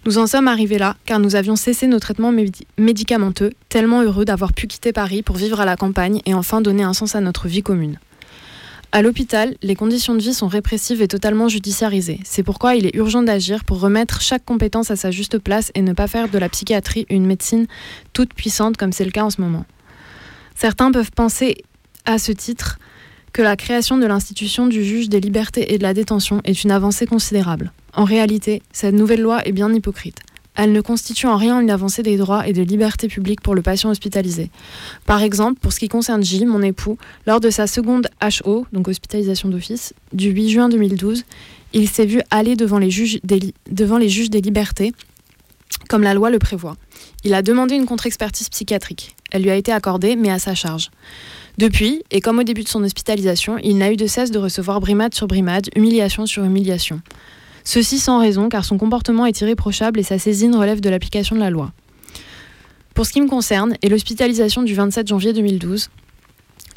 Nous 0.06 0.18
en 0.18 0.26
sommes 0.26 0.48
arrivés 0.48 0.78
là 0.78 0.96
car 1.04 1.20
nous 1.20 1.36
avions 1.36 1.54
cessé 1.54 1.86
nos 1.86 2.00
traitements 2.00 2.32
médi- 2.32 2.64
médicamenteux, 2.78 3.52
tellement 3.68 4.02
heureux 4.02 4.24
d'avoir 4.24 4.54
pu 4.54 4.66
quitter 4.66 4.92
Paris 4.92 5.22
pour 5.22 5.36
vivre 5.36 5.60
à 5.60 5.66
la 5.66 5.76
campagne 5.76 6.22
et 6.24 6.34
enfin 6.34 6.60
donner 6.62 6.82
un 6.82 6.94
sens 6.94 7.14
à 7.14 7.20
notre 7.20 7.46
vie 7.46 7.62
commune. 7.62 7.98
À 8.90 9.02
l'hôpital, 9.02 9.54
les 9.62 9.74
conditions 9.74 10.14
de 10.14 10.20
vie 10.20 10.32
sont 10.32 10.48
répressives 10.48 11.02
et 11.02 11.08
totalement 11.08 11.48
judiciarisées. 11.48 12.20
C'est 12.24 12.42
pourquoi 12.42 12.74
il 12.74 12.86
est 12.86 12.96
urgent 12.96 13.22
d'agir 13.22 13.64
pour 13.64 13.80
remettre 13.80 14.22
chaque 14.22 14.44
compétence 14.46 14.90
à 14.90 14.96
sa 14.96 15.10
juste 15.10 15.38
place 15.38 15.70
et 15.74 15.82
ne 15.82 15.92
pas 15.92 16.06
faire 16.06 16.30
de 16.30 16.38
la 16.38 16.48
psychiatrie 16.48 17.04
une 17.10 17.26
médecine 17.26 17.66
toute 18.14 18.32
puissante 18.32 18.78
comme 18.78 18.92
c'est 18.92 19.04
le 19.04 19.10
cas 19.10 19.24
en 19.24 19.30
ce 19.30 19.42
moment. 19.42 19.66
Certains 20.56 20.90
peuvent 20.90 21.12
penser 21.12 21.58
à 22.06 22.18
ce 22.18 22.32
titre 22.32 22.78
que 23.32 23.42
la 23.42 23.56
création 23.56 23.98
de 23.98 24.06
l'institution 24.06 24.66
du 24.66 24.82
juge 24.82 25.10
des 25.10 25.20
libertés 25.20 25.74
et 25.74 25.78
de 25.78 25.82
la 25.82 25.92
détention 25.92 26.40
est 26.44 26.64
une 26.64 26.70
avancée 26.70 27.06
considérable. 27.06 27.72
En 27.92 28.04
réalité, 28.04 28.62
cette 28.72 28.94
nouvelle 28.94 29.20
loi 29.20 29.46
est 29.46 29.52
bien 29.52 29.72
hypocrite. 29.72 30.20
Elle 30.54 30.72
ne 30.72 30.80
constitue 30.80 31.26
en 31.26 31.36
rien 31.36 31.60
une 31.60 31.70
avancée 31.70 32.02
des 32.02 32.16
droits 32.16 32.48
et 32.48 32.54
des 32.54 32.64
libertés 32.64 33.08
publiques 33.08 33.42
pour 33.42 33.54
le 33.54 33.60
patient 33.60 33.90
hospitalisé. 33.90 34.50
Par 35.04 35.22
exemple, 35.22 35.60
pour 35.60 35.74
ce 35.74 35.78
qui 35.78 35.88
concerne 35.88 36.24
J, 36.24 36.46
mon 36.46 36.62
époux, 36.62 36.96
lors 37.26 37.40
de 37.40 37.50
sa 37.50 37.66
seconde 37.66 38.08
HO, 38.22 38.66
donc 38.72 38.88
hospitalisation 38.88 39.50
d'office, 39.50 39.92
du 40.14 40.30
8 40.30 40.48
juin 40.48 40.68
2012, 40.70 41.24
il 41.74 41.88
s'est 41.90 42.06
vu 42.06 42.22
aller 42.30 42.56
devant 42.56 42.78
les, 42.78 42.90
juges 42.90 43.18
des, 43.22 43.52
devant 43.70 43.98
les 43.98 44.08
juges 44.08 44.30
des 44.30 44.40
libertés, 44.40 44.94
comme 45.90 46.02
la 46.02 46.14
loi 46.14 46.30
le 46.30 46.38
prévoit. 46.38 46.76
Il 47.24 47.34
a 47.34 47.42
demandé 47.42 47.74
une 47.74 47.84
contre-expertise 47.84 48.48
psychiatrique. 48.48 49.14
Elle 49.36 49.42
lui 49.42 49.50
a 49.50 49.56
été 49.56 49.70
accordée, 49.70 50.16
mais 50.16 50.30
à 50.30 50.38
sa 50.38 50.54
charge. 50.54 50.90
Depuis, 51.58 52.02
et 52.10 52.22
comme 52.22 52.38
au 52.38 52.42
début 52.42 52.62
de 52.62 52.68
son 52.70 52.82
hospitalisation, 52.82 53.58
il 53.62 53.76
n'a 53.76 53.92
eu 53.92 53.96
de 53.96 54.06
cesse 54.06 54.30
de 54.30 54.38
recevoir 54.38 54.80
brimade 54.80 55.14
sur 55.14 55.26
brimade, 55.26 55.68
humiliation 55.76 56.24
sur 56.24 56.42
humiliation. 56.42 57.02
Ceci 57.62 57.98
sans 57.98 58.18
raison, 58.18 58.48
car 58.48 58.64
son 58.64 58.78
comportement 58.78 59.26
est 59.26 59.38
irréprochable 59.42 60.00
et 60.00 60.02
sa 60.02 60.18
saisine 60.18 60.56
relève 60.56 60.80
de 60.80 60.88
l'application 60.88 61.36
de 61.36 61.40
la 61.40 61.50
loi. 61.50 61.70
Pour 62.94 63.04
ce 63.04 63.12
qui 63.12 63.20
me 63.20 63.28
concerne, 63.28 63.76
et 63.82 63.90
l'hospitalisation 63.90 64.62
du 64.62 64.72
27 64.72 65.06
janvier 65.06 65.34
2012, 65.34 65.90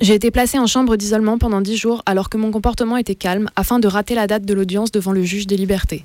j'ai 0.02 0.16
été 0.16 0.30
placée 0.30 0.60
en 0.60 0.68
chambre 0.68 0.98
d'isolement 0.98 1.38
pendant 1.38 1.62
10 1.62 1.78
jours 1.78 2.04
alors 2.06 2.28
que 2.28 2.36
mon 2.36 2.52
comportement 2.52 2.98
était 2.98 3.16
calme 3.16 3.50
afin 3.56 3.80
de 3.80 3.88
rater 3.88 4.16
la 4.16 4.28
date 4.28 4.44
de 4.44 4.54
l'audience 4.54 4.92
devant 4.92 5.14
le 5.14 5.24
juge 5.24 5.48
des 5.48 5.56
libertés. 5.56 6.04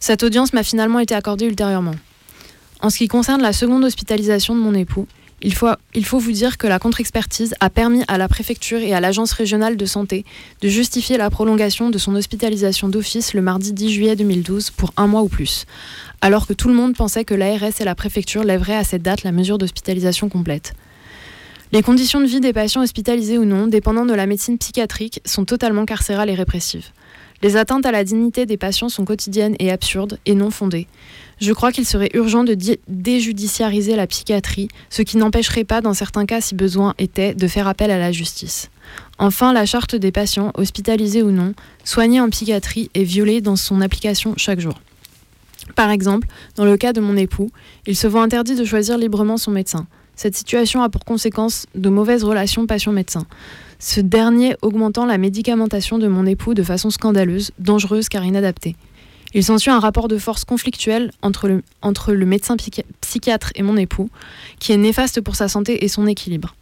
Cette 0.00 0.22
audience 0.22 0.54
m'a 0.54 0.62
finalement 0.62 1.00
été 1.00 1.14
accordée 1.14 1.44
ultérieurement. 1.44 1.96
En 2.80 2.88
ce 2.88 2.96
qui 2.96 3.08
concerne 3.08 3.42
la 3.42 3.52
seconde 3.52 3.84
hospitalisation 3.84 4.54
de 4.54 4.60
mon 4.60 4.72
époux, 4.72 5.06
il 5.42 5.54
faut, 5.54 6.18
vous 6.18 6.32
dire 6.32 6.56
que 6.56 6.66
la 6.66 6.78
contre-expertise 6.78 7.54
a 7.60 7.68
permis 7.68 8.02
à 8.08 8.16
la 8.16 8.26
préfecture 8.26 8.78
et 8.78 8.94
à 8.94 9.00
l'agence 9.00 9.32
régionale 9.32 9.76
de 9.76 9.84
santé 9.84 10.24
de 10.62 10.68
justifier 10.68 11.18
la 11.18 11.28
prolongation 11.28 11.90
de 11.90 11.98
son 11.98 12.14
hospitalisation 12.16 12.88
d'office 12.88 13.34
le 13.34 13.42
mardi 13.42 13.72
10 13.72 13.90
juillet 13.90 14.16
2012 14.16 14.70
pour 14.70 14.92
un 14.96 15.06
mois 15.06 15.22
ou 15.22 15.28
plus, 15.28 15.66
alors 16.22 16.46
que 16.46 16.54
tout 16.54 16.68
le 16.68 16.74
monde 16.74 16.96
pensait 16.96 17.24
que 17.24 17.34
l'ARS 17.34 17.80
et 17.80 17.84
la 17.84 17.94
préfecture 17.94 18.44
lèveraient 18.44 18.76
à 18.76 18.84
cette 18.84 19.02
date 19.02 19.24
la 19.24 19.32
mesure 19.32 19.58
d'hospitalisation 19.58 20.28
complète. 20.30 20.72
Les 21.72 21.82
conditions 21.82 22.20
de 22.20 22.26
vie 22.26 22.40
des 22.40 22.52
patients 22.52 22.82
hospitalisés 22.82 23.38
ou 23.38 23.44
non, 23.44 23.66
dépendant 23.66 24.06
de 24.06 24.14
la 24.14 24.26
médecine 24.26 24.56
psychiatrique, 24.56 25.20
sont 25.26 25.44
totalement 25.44 25.84
carcérales 25.84 26.30
et 26.30 26.34
répressives. 26.34 26.86
Les 27.42 27.56
atteintes 27.56 27.84
à 27.84 27.92
la 27.92 28.04
dignité 28.04 28.46
des 28.46 28.56
patients 28.56 28.88
sont 28.88 29.04
quotidiennes 29.04 29.56
et 29.58 29.70
absurdes 29.70 30.18
et 30.24 30.34
non 30.34 30.50
fondées. 30.50 30.86
Je 31.38 31.52
crois 31.52 31.70
qu'il 31.70 31.84
serait 31.84 32.10
urgent 32.14 32.44
de 32.44 32.56
déjudiciariser 32.88 33.94
la 33.94 34.06
psychiatrie, 34.06 34.68
ce 34.88 35.02
qui 35.02 35.18
n'empêcherait 35.18 35.64
pas, 35.64 35.82
dans 35.82 35.92
certains 35.92 36.24
cas 36.24 36.40
si 36.40 36.54
besoin 36.54 36.94
était, 36.98 37.34
de 37.34 37.46
faire 37.46 37.68
appel 37.68 37.90
à 37.90 37.98
la 37.98 38.10
justice. 38.10 38.70
Enfin, 39.18 39.52
la 39.52 39.66
charte 39.66 39.94
des 39.94 40.12
patients, 40.12 40.50
hospitalisés 40.54 41.22
ou 41.22 41.30
non, 41.30 41.52
soignés 41.84 42.20
en 42.20 42.30
psychiatrie 42.30 42.90
est 42.94 43.04
violée 43.04 43.42
dans 43.42 43.56
son 43.56 43.82
application 43.82 44.32
chaque 44.38 44.60
jour. 44.60 44.80
Par 45.74 45.90
exemple, 45.90 46.26
dans 46.54 46.64
le 46.64 46.76
cas 46.78 46.94
de 46.94 47.00
mon 47.00 47.16
époux, 47.16 47.50
il 47.86 47.96
se 47.96 48.06
voit 48.06 48.22
interdit 48.22 48.54
de 48.54 48.64
choisir 48.64 48.96
librement 48.96 49.36
son 49.36 49.50
médecin. 49.50 49.86
Cette 50.14 50.36
situation 50.36 50.82
a 50.82 50.88
pour 50.88 51.04
conséquence 51.04 51.66
de 51.74 51.90
mauvaises 51.90 52.24
relations 52.24 52.66
patient-médecin. 52.66 53.26
Ce 53.78 54.00
dernier 54.00 54.56
augmentant 54.62 55.04
la 55.04 55.18
médicamentation 55.18 55.98
de 55.98 56.08
mon 56.08 56.24
époux 56.24 56.54
de 56.54 56.62
façon 56.62 56.88
scandaleuse, 56.88 57.50
dangereuse 57.58 58.08
car 58.08 58.24
inadaptée. 58.24 58.76
Il 59.34 59.44
s'ensuit 59.44 59.70
un 59.70 59.80
rapport 59.80 60.08
de 60.08 60.18
force 60.18 60.44
conflictuel 60.44 61.10
entre 61.22 61.48
le, 61.48 62.26
médecin 62.26 62.56
psychiatre 63.00 63.50
et 63.54 63.62
mon 63.62 63.76
époux, 63.76 64.08
qui 64.60 64.72
est 64.72 64.76
néfaste 64.76 65.20
pour 65.20 65.36
sa 65.36 65.48
santé 65.48 65.84
et 65.84 65.88
son 65.88 66.06
équilibre. 66.06 66.54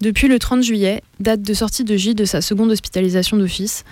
Depuis 0.00 0.26
le 0.26 0.38
30 0.38 0.62
juillet, 0.62 1.02
date 1.20 1.42
de 1.42 1.54
sortie 1.54 1.84
de 1.84 1.96
J 1.96 2.14
de 2.14 2.24
sa 2.24 2.40
seconde 2.40 2.72
hospitalisation 2.72 3.36
d'office, 3.36 3.84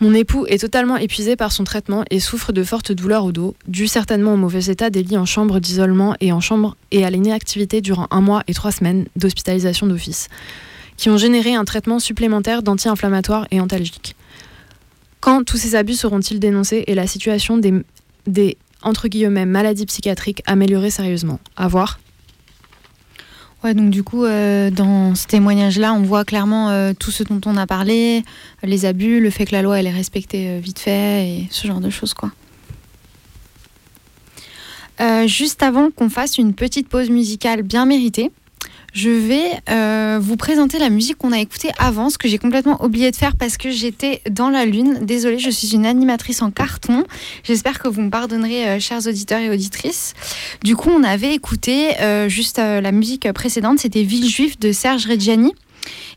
mon 0.00 0.14
époux 0.14 0.46
est 0.46 0.60
totalement 0.60 0.96
épuisé 0.96 1.34
par 1.34 1.50
son 1.50 1.64
traitement 1.64 2.04
et 2.10 2.20
souffre 2.20 2.52
de 2.52 2.62
fortes 2.62 2.92
douleurs 2.92 3.24
au 3.24 3.32
dos, 3.32 3.56
dues 3.66 3.88
certainement 3.88 4.34
au 4.34 4.36
mauvais 4.36 4.64
état 4.66 4.90
des 4.90 5.02
lits 5.02 5.18
en 5.18 5.26
chambre 5.26 5.58
d'isolement 5.58 6.14
et 6.20 6.32
en 6.32 6.40
chambre 6.40 6.76
et 6.92 7.04
à 7.04 7.10
l'inactivité 7.10 7.80
durant 7.80 8.06
un 8.10 8.20
mois 8.20 8.44
et 8.46 8.54
trois 8.54 8.70
semaines 8.70 9.06
d'hospitalisation 9.16 9.88
d'office, 9.88 10.28
qui 10.96 11.10
ont 11.10 11.18
généré 11.18 11.54
un 11.54 11.64
traitement 11.64 11.98
supplémentaire 11.98 12.62
d'anti-inflammatoires 12.62 13.48
et 13.50 13.60
antalgiques. 13.60 14.14
Quand 15.20 15.44
tous 15.44 15.56
ces 15.56 15.74
abus 15.74 15.94
seront-ils 15.94 16.40
dénoncés 16.40 16.84
et 16.86 16.94
la 16.94 17.06
situation 17.06 17.58
des, 17.58 17.74
des 18.26 18.56
entre 18.82 19.08
guillemets 19.08 19.46
maladies 19.46 19.86
psychiatriques 19.86 20.42
améliorée 20.46 20.90
sérieusement? 20.90 21.40
À 21.56 21.68
voir. 21.68 21.98
Ouais, 23.64 23.74
donc 23.74 23.90
du 23.90 24.04
coup, 24.04 24.24
euh, 24.24 24.70
dans 24.70 25.16
ce 25.16 25.26
témoignage-là, 25.26 25.92
on 25.92 26.02
voit 26.02 26.24
clairement 26.24 26.70
euh, 26.70 26.92
tout 26.96 27.10
ce 27.10 27.24
dont 27.24 27.40
on 27.44 27.56
a 27.56 27.66
parlé, 27.66 28.22
les 28.62 28.84
abus, 28.84 29.20
le 29.20 29.30
fait 29.30 29.46
que 29.46 29.52
la 29.52 29.62
loi 29.62 29.80
elle 29.80 29.88
est 29.88 29.92
respectée 29.92 30.48
euh, 30.48 30.60
vite 30.60 30.78
fait 30.78 31.28
et 31.28 31.48
ce 31.50 31.66
genre 31.66 31.80
de 31.80 31.90
choses, 31.90 32.14
quoi. 32.14 32.30
juste 35.26 35.62
avant 35.62 35.90
qu'on 35.90 36.08
fasse 36.08 36.38
une 36.38 36.54
petite 36.54 36.88
pause 36.88 37.10
musicale 37.10 37.62
bien 37.62 37.84
méritée, 37.84 38.30
je 38.92 39.10
vais 39.10 39.50
euh, 39.70 40.18
vous 40.20 40.36
présenter 40.36 40.78
la 40.78 40.90
musique 40.90 41.18
qu'on 41.18 41.32
a 41.32 41.38
écoutée 41.38 41.70
avant, 41.78 42.10
ce 42.10 42.18
que 42.18 42.28
j'ai 42.28 42.38
complètement 42.38 42.82
oublié 42.84 43.10
de 43.10 43.16
faire 43.16 43.36
parce 43.36 43.56
que 43.56 43.70
j'étais 43.70 44.22
dans 44.30 44.50
la 44.50 44.64
lune. 44.64 45.00
Désolée, 45.02 45.38
je 45.38 45.50
suis 45.50 45.74
une 45.74 45.86
animatrice 45.86 46.42
en 46.42 46.50
carton. 46.50 47.04
J'espère 47.44 47.78
que 47.78 47.88
vous 47.88 48.02
me 48.02 48.10
pardonnerez, 48.10 48.68
euh, 48.68 48.80
chers 48.80 49.06
auditeurs 49.06 49.40
et 49.40 49.50
auditrices. 49.50 50.14
Du 50.64 50.76
coup, 50.76 50.90
on 50.90 51.04
avait 51.04 51.34
écouté 51.34 52.00
euh, 52.00 52.28
juste 52.28 52.58
la 52.58 52.92
musique 52.92 53.30
précédente, 53.32 53.78
c'était 53.78 54.02
Ville 54.02 54.28
Juif 54.28 54.58
de 54.58 54.72
Serge 54.72 55.06
Reggiani. 55.06 55.52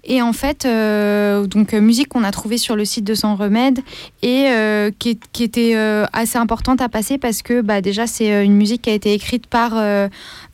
Et 0.04 0.22
en 0.22 0.34
fait, 0.34 0.66
euh, 0.66 1.46
donc 1.46 1.74
euh, 1.74 1.82
musique 1.82 2.10
qu'on 2.10 2.24
a 2.24 2.32
trouvée 2.32 2.58
sur 2.58 2.76
le 2.76 2.86
site 2.86 3.06
de 3.06 3.14
Sans 3.14 3.36
Remède 3.36 3.80
et 4.24 4.46
euh, 4.48 4.90
qui, 4.98 5.20
était 5.40 5.76
assez 6.14 6.38
importante 6.38 6.82
à 6.82 6.90
passer 6.90 7.18
parce 7.18 7.42
que 7.42 7.62
bah, 7.62 7.82
déjà 7.82 8.08
c'est 8.08 8.46
une 8.46 8.56
musique 8.56 8.84
qui 8.84 8.90
a 8.90 8.94
été 8.94 9.14
écrite 9.14 9.48
par 9.48 9.74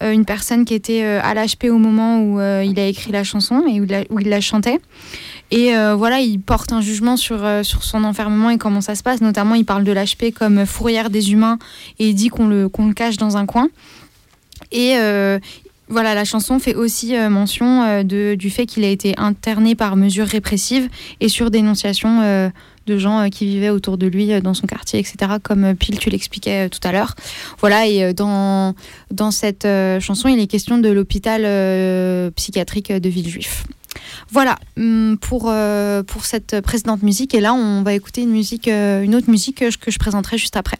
une 0.01 0.25
personne 0.25 0.63
qui 0.63 0.73
était 0.73 1.03
à 1.03 1.33
l'HP 1.33 1.65
au 1.65 1.77
moment 1.77 2.21
où 2.21 2.39
il 2.39 2.79
a 2.79 2.87
écrit 2.87 3.11
la 3.11 3.23
chanson 3.23 3.63
et 3.67 3.81
où, 3.81 4.19
il 4.19 4.29
la 4.29 4.41
chantait. 4.41 4.79
Et 5.51 5.73
voilà, 5.95 6.19
il 6.19 6.39
porte 6.39 6.71
un 6.71 6.79
jugement 6.79 7.17
sur, 7.17 7.45
sur 7.63 7.83
son 7.83 8.05
enfermement 8.05 8.49
et 8.49 8.57
comment 8.57 8.81
ça 8.81 8.95
se 8.95 9.03
passe. 9.03 9.19
Notamment, 9.19 9.55
il 9.55 9.65
parle 9.65 9.83
de 9.83 9.91
l'HP 9.91 10.33
comme 10.33 10.65
fourrière 10.65 11.09
des 11.09 11.33
humains 11.33 11.59
et 11.99 12.09
il 12.09 12.15
dit 12.15 12.29
qu'on 12.29 12.47
le, 12.47 12.69
qu'on 12.69 12.87
le 12.87 12.93
cache 12.93 13.17
dans 13.17 13.35
un 13.35 13.45
coin. 13.45 13.67
Et 14.71 14.95
voilà, 15.89 16.13
la 16.15 16.25
chanson 16.25 16.59
fait 16.59 16.75
aussi 16.75 17.15
euh, 17.15 17.29
mention 17.29 17.83
euh, 17.83 18.03
de, 18.03 18.35
du 18.35 18.49
fait 18.49 18.65
qu'il 18.65 18.83
a 18.83 18.89
été 18.89 19.13
interné 19.17 19.73
par 19.73 19.95
mesure 19.95 20.27
répressive 20.27 20.89
et 21.21 21.29
sur 21.29 21.49
dénonciation 21.49 22.21
euh, 22.21 22.49
de 22.87 22.97
gens 22.97 23.29
qui 23.29 23.45
vivaient 23.45 23.69
autour 23.69 23.97
de 23.97 24.07
lui 24.07 24.41
dans 24.41 24.53
son 24.53 24.65
quartier, 24.65 24.99
etc., 24.99 25.17
comme 25.43 25.75
Pile, 25.75 25.99
tu 25.99 26.09
l'expliquais 26.09 26.69
tout 26.69 26.79
à 26.83 26.93
l'heure. 26.93 27.15
Voilà, 27.59 27.85
et 27.85 28.13
dans, 28.13 28.75
dans 29.11 29.29
cette 29.29 29.67
chanson, 29.99 30.29
il 30.29 30.39
est 30.39 30.47
question 30.47 30.77
de 30.77 30.87
l'hôpital 30.87 31.41
psychiatrique 32.31 32.93
de 32.93 33.09
Villejuif. 33.09 33.65
Voilà 34.31 34.57
hum, 34.77 35.17
pour, 35.19 35.53
pour 36.07 36.23
cette 36.23 36.61
précédente 36.61 37.03
musique. 37.03 37.35
Et 37.35 37.41
là, 37.41 37.53
on 37.53 37.83
va 37.83 37.93
écouter 37.93 38.21
une, 38.21 38.31
musique, 38.31 38.69
une 38.69 39.15
autre 39.15 39.29
musique 39.29 39.65
que 39.81 39.91
je 39.91 39.99
présenterai 39.99 40.37
juste 40.37 40.55
après. 40.55 40.77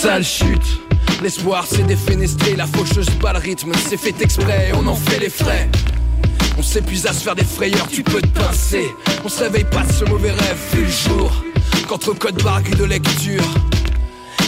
Sale 0.00 0.24
chute. 0.24 0.80
L'espoir 1.22 1.66
s'est 1.66 1.82
défenestré, 1.82 2.56
la 2.56 2.66
faucheuse 2.66 3.10
bat 3.20 3.34
le 3.34 3.38
rythme, 3.38 3.72
c'est 3.86 3.98
fait 3.98 4.18
exprès, 4.22 4.72
on 4.74 4.86
en 4.86 4.94
fait 4.94 5.18
les 5.18 5.28
frais. 5.28 5.68
On 6.56 6.62
s'épuise 6.62 7.06
à 7.06 7.12
se 7.12 7.22
faire 7.22 7.34
des 7.34 7.44
frayeurs, 7.44 7.86
tu 7.86 8.02
peux 8.02 8.22
te 8.22 8.28
pincer. 8.28 8.94
On 9.26 9.28
se 9.28 9.40
réveille 9.40 9.66
pas 9.70 9.82
de 9.82 9.92
ce 9.92 10.06
mauvais 10.06 10.30
rêve, 10.30 10.56
vu 10.72 10.84
le 10.84 10.90
jour. 10.90 11.44
Qu'entre 11.86 12.14
code 12.14 12.42
barre 12.42 12.62
de 12.62 12.84
lecture. 12.84 13.44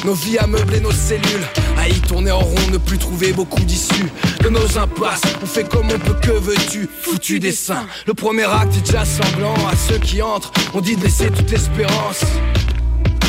Nos 0.07 0.15
vies 0.15 0.39
à 0.39 0.47
meubler 0.47 0.81
nos 0.81 0.91
cellules, 0.91 1.47
à 1.77 1.87
y 1.87 2.01
tourner 2.01 2.31
en 2.31 2.41
rond, 2.41 2.71
ne 2.73 2.79
plus 2.79 2.97
trouver 2.97 3.35
beaucoup 3.35 3.63
d'issues 3.63 4.11
de 4.43 4.49
nos 4.49 4.79
impasses. 4.79 5.21
On 5.43 5.47
fait 5.47 5.69
comme 5.69 5.89
on 5.95 5.99
peut, 5.99 6.17
que 6.23 6.33
veux-tu? 6.33 6.89
Foutu 7.03 7.41
dessin. 7.41 7.87
Le 8.07 8.15
premier 8.15 8.45
acte 8.45 8.75
est 8.79 8.87
déjà 8.87 9.05
sanglant 9.05 9.55
à 9.71 9.77
ceux 9.77 9.99
qui 9.99 10.23
entrent. 10.23 10.51
On 10.73 10.81
dit 10.81 10.97
de 10.97 11.03
laisser 11.03 11.31
toute 11.31 11.51
l'espérance. 11.51 12.25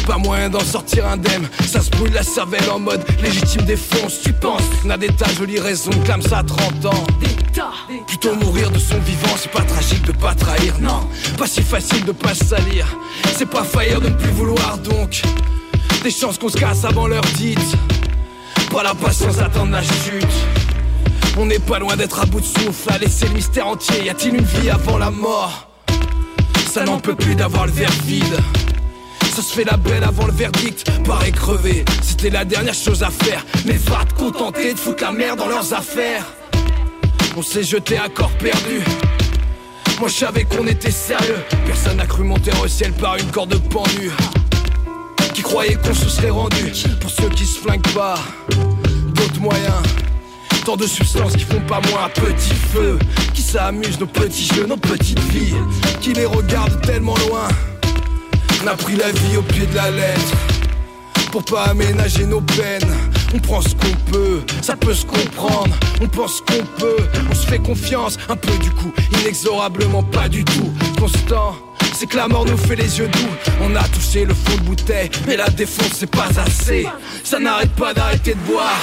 Pas 0.05 0.17
moyen 0.17 0.49
d'en 0.49 0.59
sortir 0.59 1.07
indemne, 1.07 1.47
ça 1.65 1.81
se 1.81 1.89
brûle 1.89 2.11
la 2.13 2.23
cervelle 2.23 2.69
en 2.69 2.79
mode 2.79 3.03
légitime 3.21 3.61
défonce. 3.61 4.19
Tu 4.21 4.33
penses 4.33 4.61
On 4.85 4.89
a 4.89 4.97
des 4.97 5.07
tas 5.07 5.31
jolies 5.37 5.59
raisons, 5.59 5.91
clame 6.03 6.21
ça 6.21 6.39
à 6.39 6.43
30 6.43 6.85
ans. 6.85 7.03
Plutôt 8.07 8.35
mourir 8.35 8.69
de 8.71 8.79
son 8.79 8.97
vivant, 8.99 9.35
c'est 9.37 9.51
pas 9.51 9.61
tragique 9.61 10.05
de 10.05 10.11
pas 10.11 10.33
trahir, 10.33 10.79
non. 10.79 11.07
Pas 11.37 11.47
si 11.47 11.61
facile 11.61 12.03
de 12.05 12.11
pas 12.11 12.33
se 12.33 12.45
salir. 12.45 12.85
C'est 13.35 13.49
pas 13.49 13.63
faillir 13.63 14.01
de 14.01 14.09
ne 14.09 14.15
plus 14.15 14.31
vouloir 14.31 14.77
donc. 14.77 15.21
Des 16.03 16.11
chances 16.11 16.37
qu'on 16.37 16.49
se 16.49 16.57
casse 16.57 16.83
avant 16.83 17.07
l'heure 17.07 17.25
dite. 17.37 17.75
Pas 18.71 18.83
la 18.83 18.95
patience 18.95 19.37
d'attendre 19.37 19.71
la 19.71 19.83
chute. 19.83 20.25
On 21.37 21.45
n'est 21.45 21.59
pas 21.59 21.79
loin 21.79 21.95
d'être 21.95 22.19
à 22.19 22.25
bout 22.25 22.41
de 22.41 22.45
souffle, 22.45 22.91
à 22.91 22.97
laisser 22.97 23.27
le 23.27 23.33
mystère 23.33 23.67
entier. 23.67 24.05
Y 24.05 24.09
a-t-il 24.09 24.35
une 24.35 24.45
vie 24.45 24.69
avant 24.69 24.97
la 24.97 25.11
mort? 25.11 25.69
Ça 26.71 26.83
n'en 26.83 26.99
peut 26.99 27.15
plus 27.15 27.35
d'avoir 27.35 27.65
le 27.65 27.71
verre 27.71 27.91
vide. 28.05 28.37
Ça 29.33 29.41
se 29.41 29.51
fait 29.51 29.63
la 29.63 29.77
belle 29.77 30.03
avant 30.03 30.27
le 30.27 30.31
verdict, 30.31 30.85
pareil 31.05 31.31
crevé. 31.31 31.83
C'était 32.03 32.29
la 32.29 32.45
dernière 32.45 32.75
chose 32.75 33.01
à 33.01 33.09
faire. 33.09 33.43
Mais 33.65 33.77
va 33.77 34.05
te 34.05 34.13
contenter 34.13 34.75
de 34.75 34.77
foutre 34.77 35.01
la 35.01 35.11
merde 35.11 35.39
dans 35.39 35.47
leurs 35.47 35.73
affaires. 35.73 36.23
On 37.35 37.41
s'est 37.41 37.63
jeté 37.63 37.97
à 37.97 38.09
corps 38.09 38.37
perdu. 38.37 38.81
Moi 39.99 40.07
je 40.07 40.13
savais 40.13 40.43
qu'on 40.43 40.67
était 40.67 40.91
sérieux. 40.91 41.39
Personne 41.65 41.97
n'a 41.97 42.05
cru 42.05 42.23
monter 42.23 42.51
au 42.63 42.67
ciel 42.67 42.93
par 42.93 43.15
une 43.15 43.31
corde 43.31 43.57
pendue. 43.69 44.11
Qui 45.33 45.41
croyait 45.41 45.77
qu'on 45.77 45.95
se 45.95 46.09
serait 46.09 46.29
rendu 46.29 46.71
pour 47.01 47.09
ceux 47.09 47.29
qui 47.29 47.47
se 47.47 47.57
flinguent 47.57 47.93
pas. 47.95 48.19
D'autres 49.15 49.41
moyens. 49.41 49.81
Tant 50.63 50.77
de 50.77 50.85
substances 50.85 51.33
qui 51.33 51.43
font 51.43 51.61
pas 51.61 51.81
moins 51.89 52.05
un 52.05 52.09
petit 52.09 52.53
feu 52.53 52.99
Qui 53.33 53.41
s'amusent 53.41 53.99
nos 53.99 54.05
petits 54.05 54.45
jeux, 54.45 54.65
nos 54.65 54.77
petites 54.77 55.19
vies 55.19 55.55
Qui 55.99 56.13
les 56.13 56.25
regardent 56.25 56.79
tellement 56.85 57.17
loin 57.27 57.49
on 58.63 58.67
a 58.67 58.75
pris 58.75 58.95
la 58.95 59.11
vie 59.11 59.37
au 59.37 59.41
pied 59.41 59.65
de 59.65 59.75
la 59.75 59.91
lettre 59.91 60.31
pour 61.31 61.43
pas 61.43 61.63
aménager 61.63 62.25
nos 62.25 62.41
peines. 62.41 62.93
On 63.33 63.39
prend 63.39 63.61
ce 63.61 63.69
qu'on 63.69 64.11
peut, 64.11 64.41
ça 64.61 64.75
peut 64.75 64.93
se 64.93 65.05
comprendre. 65.05 65.75
On 66.01 66.07
pense 66.07 66.41
qu'on 66.41 66.63
peut, 66.77 67.03
on 67.29 67.33
se 67.33 67.47
fait 67.47 67.57
confiance, 67.57 68.17
un 68.29 68.35
peu 68.35 68.55
du 68.59 68.69
coup, 68.69 68.93
inexorablement 69.19 70.03
pas 70.03 70.29
du 70.29 70.45
tout. 70.45 70.71
Constant, 70.99 71.55
c'est 71.93 72.05
que 72.05 72.17
la 72.17 72.27
mort 72.27 72.45
nous 72.45 72.57
fait 72.57 72.75
les 72.75 72.99
yeux 72.99 73.07
doux. 73.07 73.33
On 73.61 73.75
a 73.75 73.83
touché 73.89 74.25
le 74.25 74.33
fond 74.33 74.55
de 74.57 74.61
bouteille, 74.61 75.09
mais 75.27 75.37
la 75.37 75.49
défonce 75.49 75.93
c'est 75.93 76.09
pas 76.09 76.29
assez. 76.37 76.87
Ça 77.23 77.39
n'arrête 77.39 77.71
pas 77.71 77.93
d'arrêter 77.93 78.35
de 78.35 78.51
boire. 78.51 78.79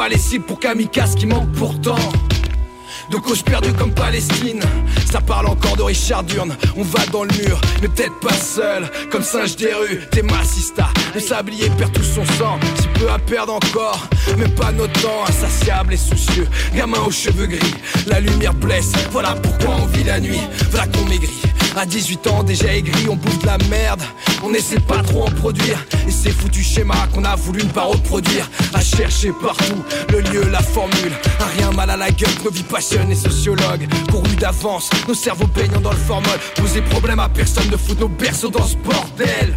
Pas 0.00 0.08
les 0.08 0.16
cibles 0.16 0.46
pour 0.46 0.58
kamikaze 0.58 1.14
qui 1.14 1.26
manque 1.26 1.52
pourtant 1.52 1.98
de 3.10 3.18
cause 3.18 3.42
perdue 3.42 3.74
comme 3.74 3.92
Palestine. 3.92 4.62
Ça 5.12 5.20
parle 5.20 5.46
encore 5.46 5.76
de 5.76 5.82
Richard 5.82 6.24
Durne. 6.24 6.56
On 6.74 6.82
va 6.82 7.04
dans 7.12 7.24
le 7.24 7.30
mur, 7.36 7.60
mais 7.82 7.88
peut-être 7.88 8.18
pas 8.20 8.32
seul. 8.32 8.90
Comme 9.10 9.22
singe 9.22 9.56
des 9.56 9.74
rues, 9.74 10.00
t'es 10.10 10.22
massista. 10.22 10.88
Le 11.12 11.20
sablier 11.20 11.68
perd 11.76 11.92
tout 11.92 12.02
son 12.02 12.24
sang. 12.38 12.58
Si 12.80 12.88
peu 12.98 13.10
à 13.10 13.18
perdre 13.18 13.52
encore, 13.52 14.06
mais 14.38 14.48
pas 14.48 14.72
notre 14.72 14.98
temps. 15.02 15.24
Insatiable 15.28 15.92
et 15.92 15.98
soucieux, 15.98 16.48
gamin 16.74 17.00
aux 17.00 17.10
cheveux 17.10 17.46
gris. 17.46 17.74
La 18.06 18.20
lumière 18.20 18.54
blesse, 18.54 18.92
voilà 19.10 19.34
pourquoi 19.34 19.74
on 19.82 19.86
vit 19.86 20.04
la 20.04 20.18
nuit. 20.18 20.40
Voilà 20.70 20.86
qu'on 20.86 21.04
maigrit. 21.10 21.42
À 21.76 21.86
18 21.86 22.26
ans 22.26 22.42
déjà 22.42 22.74
aigri, 22.74 23.08
on 23.08 23.16
bouffe 23.16 23.38
de 23.38 23.46
la 23.46 23.58
merde. 23.70 24.02
On 24.42 24.52
essaie 24.52 24.80
pas 24.80 25.02
trop 25.02 25.24
en 25.24 25.30
produire. 25.30 25.84
Et 26.06 26.10
c'est 26.10 26.30
foutu 26.30 26.62
schéma 26.62 26.94
qu'on 27.14 27.24
a 27.24 27.36
voulu 27.36 27.62
ne 27.64 27.70
pas 27.70 27.84
reproduire. 27.84 28.50
À 28.74 28.80
chercher 28.80 29.32
partout 29.32 29.82
le 30.10 30.20
lieu, 30.20 30.48
la 30.50 30.62
formule. 30.62 31.12
Un 31.40 31.58
rien 31.58 31.70
mal 31.72 31.90
à 31.90 31.96
la 31.96 32.10
gueule, 32.10 32.30
nos 32.44 32.50
vies 32.50 32.62
passionnent. 32.62 33.10
Et 33.10 33.14
sociologues 33.14 33.88
Couru 34.10 34.36
d'avance, 34.36 34.90
nos 35.08 35.14
cerveaux 35.14 35.46
baignant 35.46 35.80
dans 35.80 35.92
le 35.92 35.96
formol. 35.96 36.38
Poser 36.56 36.82
problème 36.82 37.20
à 37.20 37.28
personne, 37.28 37.68
de 37.68 37.76
foutre 37.76 38.00
nos 38.00 38.08
berceaux 38.08 38.50
dans 38.50 38.66
ce 38.66 38.76
bordel 38.76 39.54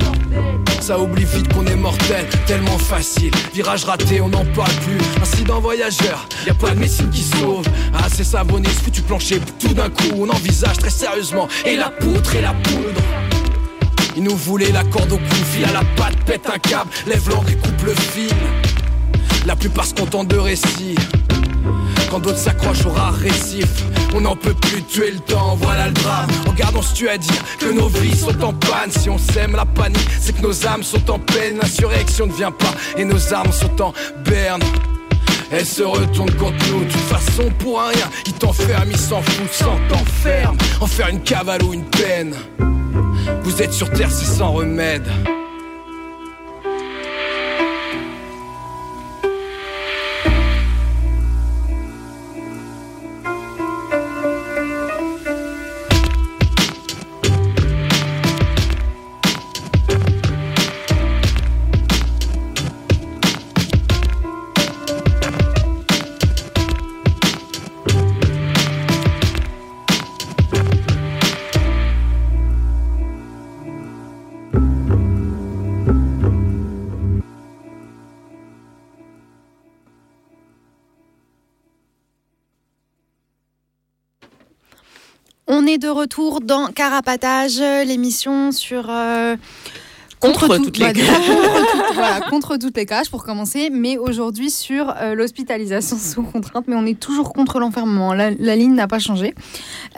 ça 0.84 0.99
oublie 0.99 1.23
vite 1.23 1.53
qu'on 1.53 1.65
est 1.65 1.77
mortel, 1.77 2.27
tellement 2.45 2.77
facile. 2.77 3.31
Virage 3.53 3.85
raté, 3.85 4.19
on 4.19 4.27
n'en 4.27 4.43
parle 4.53 4.73
plus. 4.81 4.97
Incident 5.22 5.61
voyageur, 5.61 6.27
y 6.45 6.49
a 6.49 6.53
pas 6.53 6.72
de 6.72 6.80
médecine 6.80 7.10
qui 7.10 7.22
sauve. 7.22 7.65
Ah, 7.93 8.07
c'est 8.14 8.26
savonné, 8.26 8.68
ce 8.68 8.84
foutu 8.84 9.01
plancher. 9.01 9.39
Tout 9.60 9.73
d'un 9.73 9.89
coup, 9.89 10.11
on 10.18 10.30
envisage 10.30 10.77
très 10.80 10.89
sérieusement. 10.89 11.47
Et 11.65 11.77
la 11.77 11.89
poutre 11.89 12.35
et 12.35 12.41
la 12.41 12.53
poudre. 12.53 13.01
Ils 14.18 14.23
nous 14.23 14.35
voulaient 14.35 14.73
la 14.73 14.84
corde 14.84 15.14
au 15.14 15.18
cou, 15.18 15.35
fil 15.53 15.64
à 15.64 15.72
la 15.72 15.84
patte, 15.95 16.18
pète 16.26 16.49
un 16.53 16.60
câble, 16.60 16.89
lève 17.07 17.30
l'encre 17.30 17.51
et 17.51 17.55
coupe 17.55 17.84
le 17.85 17.93
fil. 17.95 18.35
La 19.45 19.55
plupart 19.55 19.85
se 19.85 19.93
contentent 19.93 20.27
de 20.27 20.38
récits. 20.38 20.95
Quand 22.14 22.19
d'autres 22.19 22.38
s'accrochent 22.38 22.85
au 22.85 22.91
rare 22.91 23.15
récif 23.15 23.65
On 24.14 24.22
n'en 24.22 24.35
peut 24.35 24.53
plus 24.53 24.84
tuer 24.84 25.10
le 25.10 25.18
temps, 25.18 25.57
voilà 25.60 25.88
le 25.88 25.94
drame. 25.94 26.30
Regarde, 26.45 26.76
on 26.76 26.84
se 26.84 26.94
tue 26.94 27.10
à 27.10 27.18
dire 27.18 27.44
que 27.57 27.65
nos 27.65 27.88
vies 27.88 28.15
sont 28.15 28.40
en 28.44 28.53
panne. 28.53 28.91
Si 28.91 29.10
on 29.10 29.18
sème 29.18 29.56
la 29.56 29.65
panique, 29.65 30.07
c'est 30.22 30.38
que 30.38 30.44
nos 30.44 30.68
âmes 30.68 30.84
sont 30.84 31.10
en 31.10 31.18
peine. 31.18 31.57
L'insurrection 31.57 32.27
ne 32.27 32.34
vient 32.34 32.52
pas 32.52 32.72
et 32.98 33.03
nos 33.03 33.34
armes 33.34 33.52
sont 33.52 33.81
en 33.81 33.94
berne. 34.26 34.61
Elle 35.52 35.65
se 35.65 35.81
retourne 35.81 36.30
contre 36.35 36.64
nous, 36.69 36.85
de 36.85 36.91
façon 36.91 37.49
pour 37.57 37.81
rien. 37.81 38.07
Il 38.27 38.34
t'enferme, 38.34 38.91
il 38.91 38.98
s'en 38.99 39.23
fout, 39.23 39.52
sans 39.52 39.80
t'enferme 39.90 40.57
En 40.81 40.85
faire 40.85 41.07
une 41.07 41.23
cavale 41.23 41.64
ou 41.64 41.73
une 41.73 41.85
peine. 41.85 42.35
Vous 43.41 43.60
êtes 43.60 43.73
sur 43.73 43.90
terre, 43.90 44.11
c'est 44.11 44.38
sans 44.38 44.52
remède 44.52 45.10
est 85.73 85.77
de 85.79 85.89
retour 85.89 86.41
dans 86.41 86.67
Carapatage, 86.67 87.57
l'émission 87.59 88.51
sur. 88.51 88.85
Euh, 88.89 89.35
contre, 90.19 90.57
toutes 90.57 90.77
les 90.77 90.93
contre, 90.93 92.29
contre 92.29 92.57
toutes 92.57 92.77
les 92.77 92.85
caches 92.85 93.09
pour 93.09 93.23
commencer, 93.23 93.69
mais 93.71 93.97
aujourd'hui 93.97 94.51
sur 94.51 94.93
euh, 94.95 95.15
l'hospitalisation 95.15 95.97
sous 95.99 96.21
contrainte, 96.23 96.65
mais 96.67 96.75
on 96.75 96.85
est 96.85 96.99
toujours 96.99 97.33
contre 97.33 97.59
l'enfermement. 97.59 98.13
La, 98.13 98.29
ligne 98.55 98.75
n'a 98.75 98.87
pas 98.87 98.99
changé. 98.99 99.33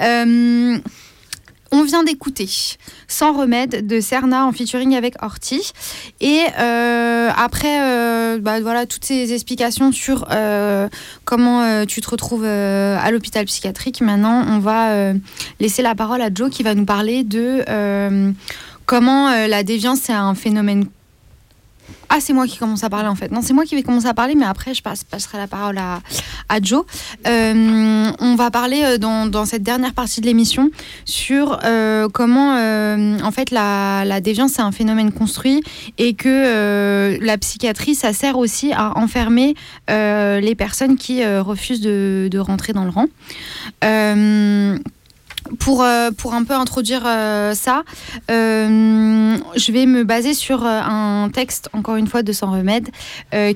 Euh, 0.01 0.77
on 1.75 1.83
vient 1.83 2.03
d'écouter 2.03 2.47
Sans 3.07 3.33
remède 3.33 3.85
de 3.85 3.99
Cerna 3.99 4.45
en 4.45 4.51
featuring 4.51 4.95
avec 4.95 5.21
Horty. 5.21 5.73
Et 6.21 6.41
euh, 6.57 7.29
après, 7.35 7.81
euh, 7.81 8.39
bah, 8.39 8.61
voilà, 8.61 8.85
toutes 8.85 9.03
ces 9.03 9.33
explications 9.33 9.91
sur 9.91 10.25
euh, 10.31 10.87
comment 11.25 11.85
tu 11.85 12.01
te 12.01 12.09
retrouves 12.09 12.45
à 12.45 13.11
l'hôpital 13.11 13.45
psychiatrique, 13.45 14.01
maintenant, 14.01 14.45
on 14.47 14.59
va 14.59 15.13
laisser 15.59 15.81
la 15.81 15.95
parole 15.95 16.21
à 16.21 16.29
Joe 16.33 16.49
qui 16.49 16.63
va 16.63 16.75
nous 16.75 16.85
parler 16.85 17.23
de 17.23 17.63
comment 18.85 19.29
la 19.47 19.63
déviance 19.63 20.09
est 20.09 20.13
un 20.13 20.35
phénomène 20.35 20.85
Ah, 22.09 22.19
c'est 22.19 22.33
moi 22.33 22.47
qui 22.47 22.57
commence 22.57 22.83
à 22.83 22.89
parler 22.89 23.07
en 23.07 23.15
fait. 23.15 23.31
Non, 23.31 23.41
c'est 23.41 23.53
moi 23.53 23.65
qui 23.65 23.75
vais 23.75 23.83
commencer 23.83 24.07
à 24.07 24.13
parler, 24.13 24.35
mais 24.35 24.45
après, 24.45 24.73
je 24.73 24.81
passe, 24.81 25.03
passerai 25.03 25.37
la 25.37 25.47
parole 25.47 25.77
à, 25.77 25.99
à 26.49 26.61
Joe. 26.61 26.85
Euh, 27.27 28.11
on 28.19 28.35
va 28.35 28.51
parler 28.51 28.83
euh, 28.83 28.97
dans, 28.97 29.25
dans, 29.25 29.45
cette 29.45 29.63
dernière 29.63 29.93
partie 29.93 30.21
de 30.21 30.25
l'émission 30.25 30.69
sur 31.05 31.59
euh, 31.63 32.07
comment, 32.07 32.55
en 32.55 33.31
fait, 33.31 33.51
la, 33.51 34.05
la 34.05 34.21
déviance, 34.21 34.53
c'est 34.53 34.61
un 34.61 34.71
phénomène 34.71 35.11
construit 35.11 35.63
et 35.97 36.13
que 36.13 37.17
la 37.21 37.37
psychiatrie, 37.37 37.95
ça 37.95 38.13
sert 38.13 38.37
aussi 38.37 38.71
à 38.73 38.97
enfermer 38.97 39.55
les 39.89 40.55
personnes 40.55 40.97
qui 40.97 41.25
refusent 41.25 41.81
de, 41.81 42.27
de, 42.31 42.39
rentrer 42.39 42.73
dans 42.73 42.83
le 42.83 42.91
rang 42.91 43.07
pour, 45.59 45.83
euh, 45.83 46.11
pour 46.11 46.33
un 46.33 46.43
peu 46.43 46.53
introduire 46.53 47.03
euh, 47.05 47.53
ça, 47.53 47.83
euh, 48.31 49.37
je 49.55 49.71
vais 49.71 49.85
me 49.85 50.03
baser 50.03 50.33
sur 50.33 50.65
un 50.65 51.29
texte, 51.33 51.69
encore 51.73 51.95
une 51.95 52.07
fois, 52.07 52.23
de 52.23 52.31
Sans 52.31 52.51
Remède, 52.51 52.89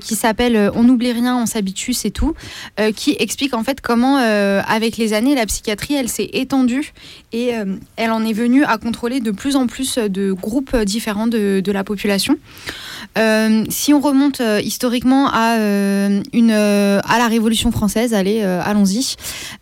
qui 0.00 0.14
s'appelle 0.14 0.70
On 0.74 0.84
n'oublie 0.84 1.12
rien, 1.12 1.36
on 1.36 1.46
s'habitue, 1.46 1.92
c'est 1.92 2.10
tout, 2.10 2.34
qui 2.94 3.16
explique 3.18 3.54
en 3.54 3.64
fait 3.64 3.80
comment, 3.80 4.16
avec 4.16 4.96
les 4.96 5.12
années, 5.12 5.34
la 5.34 5.46
psychiatrie, 5.46 5.94
elle 5.94 6.08
s'est 6.08 6.30
étendue 6.32 6.92
et 7.32 7.52
elle 7.96 8.10
en 8.10 8.24
est 8.24 8.32
venue 8.32 8.64
à 8.64 8.78
contrôler 8.78 9.20
de 9.20 9.30
plus 9.30 9.56
en 9.56 9.66
plus 9.66 9.98
de 9.98 10.32
groupes 10.32 10.76
différents 10.76 11.26
de, 11.26 11.60
de 11.60 11.72
la 11.72 11.84
population. 11.84 12.36
si 13.68 13.94
on 13.94 14.00
remonte 14.00 14.42
historiquement 14.62 15.28
à, 15.32 15.56
une, 16.32 16.52
à 16.52 17.18
la 17.18 17.28
Révolution 17.28 17.70
française, 17.72 18.14
allez, 18.14 18.42
allons-y, 18.42 19.16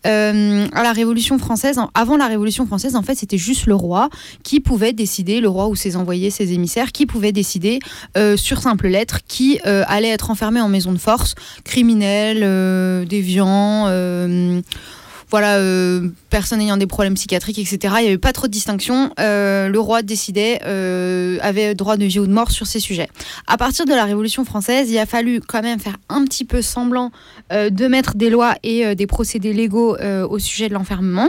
à 0.05 0.83
la 0.83 0.93
Révolution 0.93 1.39
française, 1.39 1.79
avant 1.95 2.18
la 2.19 2.27
Révolution 2.27 2.67
française, 2.67 2.97
en 2.97 3.03
fait, 3.03 3.15
c'était 3.15 3.39
juste 3.39 3.67
le 3.67 3.75
roi 3.75 4.11
qui 4.43 4.61
pouvait 4.61 4.93
décider, 4.93 5.41
le 5.41 5.49
roi 5.49 5.69
ou 5.69 5.77
ses 5.77 5.97
envoyés, 5.97 6.31
ses 6.31 6.53
émissaires, 6.53 6.93
qui 6.93 7.07
pouvaient 7.07 7.33
décider 7.33 7.79
euh, 8.17 8.37
sur 8.37 8.61
simple 8.61 8.89
lettre 8.89 9.21
qui 9.27 9.61
euh, 9.67 9.85
allait 9.87 10.09
être 10.09 10.31
enfermé 10.31 10.61
en 10.61 10.69
maison 10.69 10.93
de 10.93 10.99
force, 10.99 11.35
criminel, 11.65 12.43
euh, 12.43 13.05
déviant 13.05 13.85
euh, 13.87 14.61
voilà, 15.31 15.57
euh, 15.57 16.09
personne 16.31 16.61
ayant 16.61 16.79
des 16.79 16.87
problèmes 16.87 17.15
psychiatriques, 17.15 17.59
etc. 17.59 17.95
Il 17.99 18.03
n'y 18.03 18.09
avait 18.09 18.19
pas 18.19 18.33
trop 18.33 18.47
de 18.47 18.53
distinction. 18.53 19.11
Le 19.19 19.77
roi 19.77 20.01
décidait, 20.01 20.63
avait 21.43 21.75
droit 21.75 21.99
de 21.99 22.07
vie 22.07 22.19
ou 22.19 22.27
de 22.27 22.33
mort 22.33 22.51
sur 22.51 22.67
ces 22.67 22.81
sujets. 22.81 23.11
À 23.47 23.59
partir 23.59 23.85
de 23.85 23.93
la 23.93 24.05
Révolution 24.07 24.47
française, 24.47 24.91
il 24.91 24.97
a 24.97 25.05
fallu 25.05 25.43
quand 25.47 25.63
même 25.63 25.81
faire 25.81 25.99
un 26.09 26.25
petit 26.25 26.47
peu 26.47 26.63
semblant 26.63 27.11
de 27.51 27.87
mettre 27.89 28.17
des 28.17 28.31
lois 28.31 28.55
et 28.63 28.95
des 28.95 29.07
procédés 29.07 29.53
légaux 29.53 29.99
au 29.99 30.39
sujet 30.39 30.71
de 30.71 30.75
l'enfermement. 30.75 31.29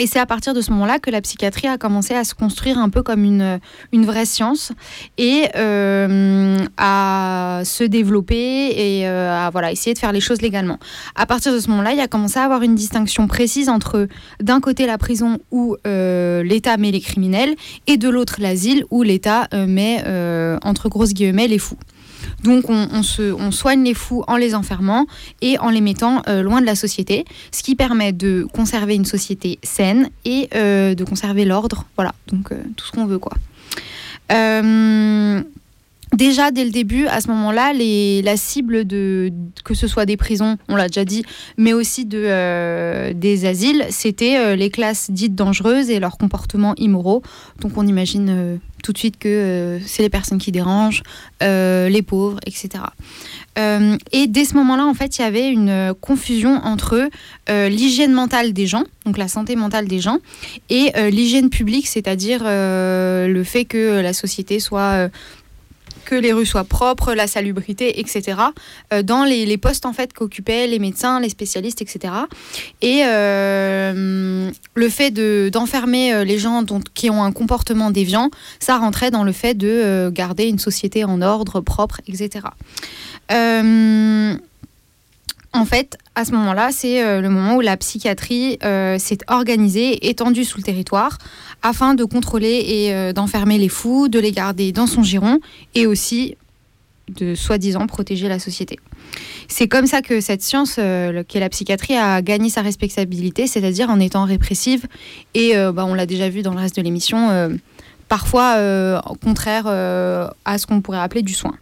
Et 0.00 0.06
c'est 0.06 0.20
à 0.20 0.26
partir 0.26 0.54
de 0.54 0.60
ce 0.60 0.70
moment-là 0.70 1.00
que 1.00 1.10
la 1.10 1.20
psychiatrie 1.20 1.66
a 1.66 1.76
commencé 1.76 2.14
à 2.14 2.22
se 2.22 2.34
construire 2.34 2.78
un 2.78 2.88
peu 2.88 3.02
comme 3.02 3.24
une, 3.24 3.58
une 3.92 4.06
vraie 4.06 4.26
science 4.26 4.70
et 5.16 5.46
euh, 5.56 6.56
à 6.76 7.62
se 7.64 7.82
développer 7.82 8.36
et 8.36 9.08
euh, 9.08 9.46
à 9.46 9.50
voilà, 9.50 9.72
essayer 9.72 9.94
de 9.94 9.98
faire 9.98 10.12
les 10.12 10.20
choses 10.20 10.40
légalement. 10.40 10.78
À 11.16 11.26
partir 11.26 11.52
de 11.52 11.58
ce 11.58 11.68
moment-là, 11.70 11.92
il 11.94 12.00
a 12.00 12.06
commencé 12.06 12.38
à 12.38 12.44
avoir 12.44 12.62
une 12.62 12.76
distinction 12.76 13.26
précise 13.26 13.68
entre 13.68 14.06
d'un 14.40 14.60
côté 14.60 14.86
la 14.86 14.98
prison 14.98 15.38
où 15.50 15.76
euh, 15.86 16.44
l'État 16.44 16.76
met 16.76 16.92
les 16.92 17.00
criminels 17.00 17.56
et 17.88 17.96
de 17.96 18.08
l'autre 18.08 18.36
l'asile 18.38 18.84
où 18.90 19.02
l'État 19.02 19.48
met 19.52 20.04
entre 20.62 20.88
grosses 20.88 21.12
guillemets 21.12 21.48
les 21.48 21.58
fous. 21.58 21.78
Donc 22.44 22.70
on, 22.70 23.02
se, 23.02 23.32
on, 23.32 23.50
soigne 23.50 23.84
les 23.84 23.94
fous 23.94 24.22
en 24.28 24.36
les 24.36 24.54
enfermant 24.54 25.06
et 25.40 25.58
en 25.58 25.70
les 25.70 25.80
mettant 25.80 26.22
euh, 26.28 26.42
loin 26.42 26.60
de 26.60 26.66
la 26.66 26.76
société, 26.76 27.24
ce 27.50 27.62
qui 27.62 27.74
permet 27.74 28.12
de 28.12 28.46
conserver 28.52 28.94
une 28.94 29.04
société 29.04 29.58
saine 29.62 30.08
et 30.24 30.48
euh, 30.54 30.94
de 30.94 31.04
conserver 31.04 31.44
l'ordre. 31.44 31.86
Voilà, 31.96 32.14
donc 32.28 32.52
euh, 32.52 32.62
tout 32.76 32.86
ce 32.86 32.92
qu'on 32.92 33.06
veut 33.06 33.18
quoi. 33.18 33.32
Déjà, 36.16 36.50
dès 36.50 36.64
le 36.64 36.70
début, 36.70 37.06
à 37.06 37.20
ce 37.20 37.28
moment-là, 37.28 37.72
la 37.74 38.36
cible 38.36 38.86
de 38.86 39.30
que 39.64 39.74
ce 39.74 39.86
soit 39.86 40.06
des 40.06 40.16
prisons, 40.16 40.56
on 40.68 40.76
l'a 40.76 40.88
déjà 40.88 41.04
dit, 41.04 41.24
mais 41.56 41.72
aussi 41.72 42.06
de, 42.06 42.22
euh, 42.24 43.12
des 43.12 43.44
asiles, 43.44 43.84
c'était 43.90 44.38
euh, 44.38 44.56
les 44.56 44.70
classes 44.70 45.10
dites 45.10 45.34
dangereuses 45.34 45.90
et 45.90 46.00
leurs 46.00 46.16
comportements 46.16 46.74
immoraux. 46.76 47.22
Donc 47.60 47.76
on 47.76 47.86
imagine 47.86 48.28
euh, 48.30 48.56
tout 48.82 48.92
de 48.92 48.98
suite 48.98 49.18
que 49.18 49.78
c'est 49.84 50.02
les 50.02 50.08
personnes 50.08 50.38
qui 50.38 50.52
dérangent, 50.52 51.02
les 51.40 52.02
pauvres, 52.02 52.38
etc. 52.46 52.84
Et 54.12 54.28
dès 54.28 54.44
ce 54.44 54.54
moment-là, 54.54 54.86
en 54.86 54.94
fait, 54.94 55.18
il 55.18 55.22
y 55.22 55.24
avait 55.24 55.50
une 55.50 55.92
confusion 56.00 56.60
entre 56.62 57.10
l'hygiène 57.48 58.12
mentale 58.12 58.52
des 58.52 58.68
gens, 58.68 58.84
donc 59.04 59.18
la 59.18 59.26
santé 59.26 59.56
mentale 59.56 59.88
des 59.88 59.98
gens, 59.98 60.18
et 60.70 60.92
l'hygiène 61.10 61.50
publique, 61.50 61.88
c'est-à-dire 61.88 62.42
le 62.44 63.42
fait 63.44 63.64
que 63.64 64.00
la 64.00 64.12
société 64.12 64.60
soit 64.60 65.10
que 66.08 66.14
les 66.14 66.32
rues 66.32 66.46
soient 66.46 66.64
propres, 66.64 67.12
la 67.12 67.26
salubrité, 67.26 68.00
etc. 68.00 68.40
Euh, 68.94 69.02
dans 69.02 69.24
les, 69.24 69.58
postes 69.58 69.84
en 69.84 69.92
fait 69.92 70.14
qu'occupaient 70.14 70.66
les 70.66 70.78
médecins, 70.78 71.20
les 71.20 71.28
spécialistes, 71.28 71.82
etc. 71.82 72.14
Et 72.80 73.02
euh, 73.04 74.50
le 74.74 74.88
fait 74.88 75.10
d'enfermer 75.50 76.14
de, 76.14 76.22
les 76.22 76.38
gens 76.38 76.64
qui 76.94 77.10
ont 77.10 77.22
un 77.22 77.32
comportement 77.32 77.90
déviant, 77.90 78.30
ça 78.58 78.78
rentrait 78.78 79.10
dans 79.10 79.22
le 79.22 79.32
fait 79.32 79.52
de 79.52 79.68
euh, 79.68 80.10
garder 80.10 80.46
une 80.46 80.58
société 80.58 81.04
en 81.04 81.20
ordre, 81.20 81.60
propre, 81.60 82.00
etc. 82.08 82.46
Euh, 83.30 84.34
en 85.54 85.64
fait, 85.64 85.96
à 86.14 86.24
ce 86.24 86.32
moment-là, 86.32 86.70
c'est 86.72 87.02
euh, 87.02 87.20
le 87.20 87.30
moment 87.30 87.56
où 87.56 87.60
la 87.60 87.76
psychiatrie 87.76 88.58
euh, 88.64 88.98
s'est 88.98 89.18
organisée, 89.28 90.08
étendue 90.08 90.44
sous 90.44 90.58
le 90.58 90.62
territoire, 90.62 91.16
afin 91.62 91.94
de 91.94 92.04
contrôler 92.04 92.64
et 92.66 92.92
euh, 92.92 93.12
d'enfermer 93.12 93.56
les 93.58 93.68
fous, 93.68 94.08
de 94.08 94.18
les 94.18 94.32
garder 94.32 94.72
dans 94.72 94.86
son 94.86 95.02
giron, 95.02 95.40
et 95.74 95.86
aussi 95.86 96.36
de 97.08 97.34
soi-disant 97.34 97.86
protéger 97.86 98.28
la 98.28 98.38
société. 98.38 98.78
C'est 99.48 99.68
comme 99.68 99.86
ça 99.86 100.02
que 100.02 100.20
cette 100.20 100.42
science, 100.42 100.74
qu'est 100.74 101.40
la 101.40 101.48
psychiatrie, 101.48 101.96
a 101.96 102.20
gagné 102.20 102.50
sa 102.50 102.60
respectabilité, 102.60 103.46
c'est-à-dire 103.46 103.88
en 103.88 103.98
étant 103.98 104.26
répressive, 104.26 104.86
et 105.32 105.54
bah, 105.72 105.86
on 105.86 105.94
l'a 105.94 106.04
déjà 106.04 106.28
vu 106.28 106.42
dans 106.42 106.52
le 106.52 106.58
reste 106.60 106.76
de 106.76 106.82
l'émission, 106.82 107.50
parfois 108.08 109.02
contraire 109.24 109.66
à 109.66 110.58
ce 110.58 110.66
qu'on 110.66 110.82
pourrait 110.82 111.00
appeler 111.00 111.22
du 111.22 111.32
soin. 111.32 111.54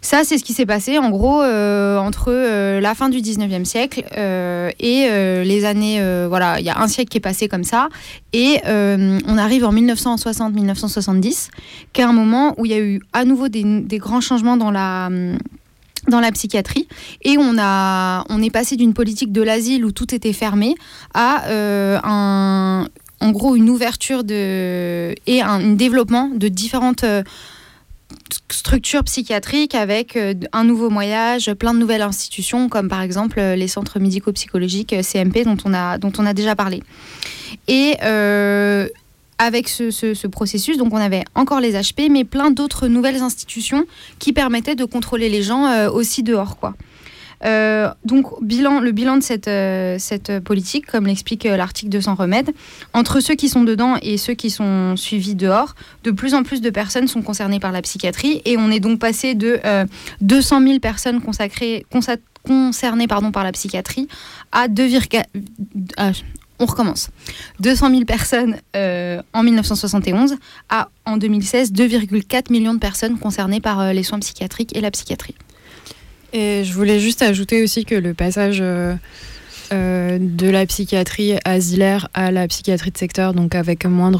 Ça, 0.00 0.22
c'est 0.24 0.38
ce 0.38 0.44
qui 0.44 0.52
s'est 0.52 0.66
passé 0.66 0.98
en 0.98 1.10
gros 1.10 1.42
euh, 1.42 1.98
entre 1.98 2.28
euh, 2.28 2.80
la 2.80 2.94
fin 2.94 3.08
du 3.08 3.18
19e 3.18 3.64
siècle 3.64 4.04
euh, 4.16 4.70
et 4.78 5.08
les 5.44 5.64
années. 5.64 6.00
voilà, 6.28 6.60
il 6.60 6.66
y 6.66 6.70
a 6.70 6.80
un 6.80 6.88
siècle 6.88 7.10
qui 7.10 7.18
est 7.18 7.22
passé 7.22 7.48
comme 7.48 7.64
ça. 7.64 7.88
Et 8.32 8.60
on 8.66 9.38
arrive 9.38 9.64
en 9.64 9.72
1960-1970, 9.72 11.48
qui 11.92 12.00
est 12.00 12.04
un 12.04 12.12
moment 12.12 12.54
où 12.58 12.66
il 12.66 12.72
y 12.72 12.74
a 12.74 12.80
eu 12.80 13.00
à 13.12 13.24
nouveau 13.24 13.48
des, 13.48 13.98
grands 13.98 14.20
changements 14.20 14.56
dans 14.56 14.70
la 14.70 15.08
dans 16.06 16.20
la 16.20 16.30
psychiatrie 16.32 16.88
et 17.22 17.36
on 17.36 17.56
a 17.58 18.24
on 18.30 18.40
est 18.40 18.50
passé 18.50 18.76
d'une 18.76 18.94
politique 18.94 19.30
de 19.30 19.42
l'asile 19.42 19.84
où 19.84 19.92
tout 19.92 20.14
était 20.14 20.32
fermé 20.32 20.74
à 21.12 21.42
en 23.20 23.30
gros 23.30 23.56
une 23.56 23.68
ouverture 23.68 24.24
de 24.24 25.14
et 25.26 25.42
un, 25.42 25.74
développement 25.74 26.30
de 26.34 26.48
différentes 26.48 27.04
structures 28.50 29.04
psychiatriques 29.04 29.74
avec 29.74 30.16
euh, 30.16 30.34
un 30.52 30.64
nouveau 30.64 30.90
moyage, 30.90 31.52
plein 31.54 31.74
de 31.74 31.78
nouvelles 31.78 32.02
institutions 32.02 32.68
comme 32.68 32.88
par 32.88 33.02
exemple 33.02 33.38
euh, 33.38 33.56
les 33.56 33.68
centres 33.68 33.98
médico-psychologiques 33.98 34.92
euh, 34.92 35.02
CMP 35.02 35.44
dont 35.44 35.56
on 35.64 35.74
a, 35.74 35.98
dont 35.98 36.12
on 36.18 36.26
a 36.26 36.34
déjà 36.34 36.56
parlé. 36.56 36.82
Et 37.66 37.96
avec 39.40 39.68
ce, 39.68 39.92
ce, 39.92 40.14
ce, 40.14 40.26
processus, 40.26 40.78
donc 40.78 40.92
on 40.92 40.96
avait 40.96 41.22
encore 41.36 41.60
les 41.60 41.74
HP, 41.74 42.10
mais 42.10 42.24
plein 42.24 42.50
d'autres 42.50 42.88
nouvelles 42.88 43.22
institutions 43.22 43.84
qui 44.18 44.32
permettaient 44.32 44.74
de 44.74 44.84
contrôler 44.84 45.28
les 45.28 45.42
gens 45.44 45.88
aussi 45.88 46.24
dehors, 46.24 46.58
quoi. 46.58 46.74
Euh, 47.44 47.88
donc, 48.04 48.26
bilan, 48.42 48.80
le 48.80 48.92
bilan 48.92 49.16
de 49.16 49.22
cette, 49.22 49.48
euh, 49.48 50.40
politique, 50.44 50.86
comme 50.86 51.06
l'explique 51.06 51.46
euh, 51.46 51.56
l'article 51.56 51.90
de 51.90 52.00
Sans 52.00 52.14
Remède, 52.14 52.50
entre 52.92 53.20
ceux 53.20 53.34
qui 53.34 53.48
sont 53.48 53.64
dedans 53.64 53.96
et 54.02 54.18
ceux 54.18 54.34
qui 54.34 54.50
sont 54.50 54.96
suivis 54.96 55.34
dehors, 55.34 55.74
de 56.04 56.10
plus 56.10 56.34
en 56.34 56.42
plus 56.42 56.60
de 56.60 56.70
personnes 56.70 57.08
sont 57.08 57.22
concernées 57.22 57.60
par 57.60 57.72
la 57.72 57.82
psychiatrie 57.82 58.42
et 58.44 58.56
on 58.56 58.70
est 58.70 58.80
donc 58.80 58.98
passé 58.98 59.34
de 59.34 59.60
200 60.20 60.62
000 60.62 60.78
personnes 60.80 61.20
concernées 61.20 61.84
par 63.08 63.44
la 63.44 63.52
psychiatrie 63.52 64.08
à 64.52 64.68
2, 64.68 64.88
euh, 64.94 66.12
on 66.58 66.66
recommence. 66.66 67.10
200 67.60 67.90
000 67.90 68.04
personnes 68.04 68.56
en 68.74 69.42
1971 69.42 70.36
à, 70.68 70.88
en 71.04 71.16
2016, 71.16 71.72
2,4 71.72 72.50
millions 72.50 72.74
de 72.74 72.78
personnes 72.78 73.18
concernées 73.18 73.60
par 73.60 73.92
les 73.92 74.02
soins 74.02 74.18
psychiatriques 74.18 74.76
et 74.76 74.80
la 74.80 74.90
psychiatrie. 74.90 75.34
Et 76.32 76.64
je 76.64 76.72
voulais 76.74 77.00
juste 77.00 77.22
ajouter 77.22 77.62
aussi 77.62 77.84
que 77.84 77.94
le 77.94 78.12
passage 78.12 78.58
euh, 78.60 78.94
euh, 79.72 80.18
de 80.20 80.48
la 80.48 80.66
psychiatrie 80.66 81.34
asilaire 81.44 82.08
à 82.12 82.30
la 82.30 82.46
psychiatrie 82.48 82.90
de 82.90 82.98
secteur, 82.98 83.32
donc 83.32 83.54
avec 83.54 83.86
moins 83.86 84.10
de 84.10 84.16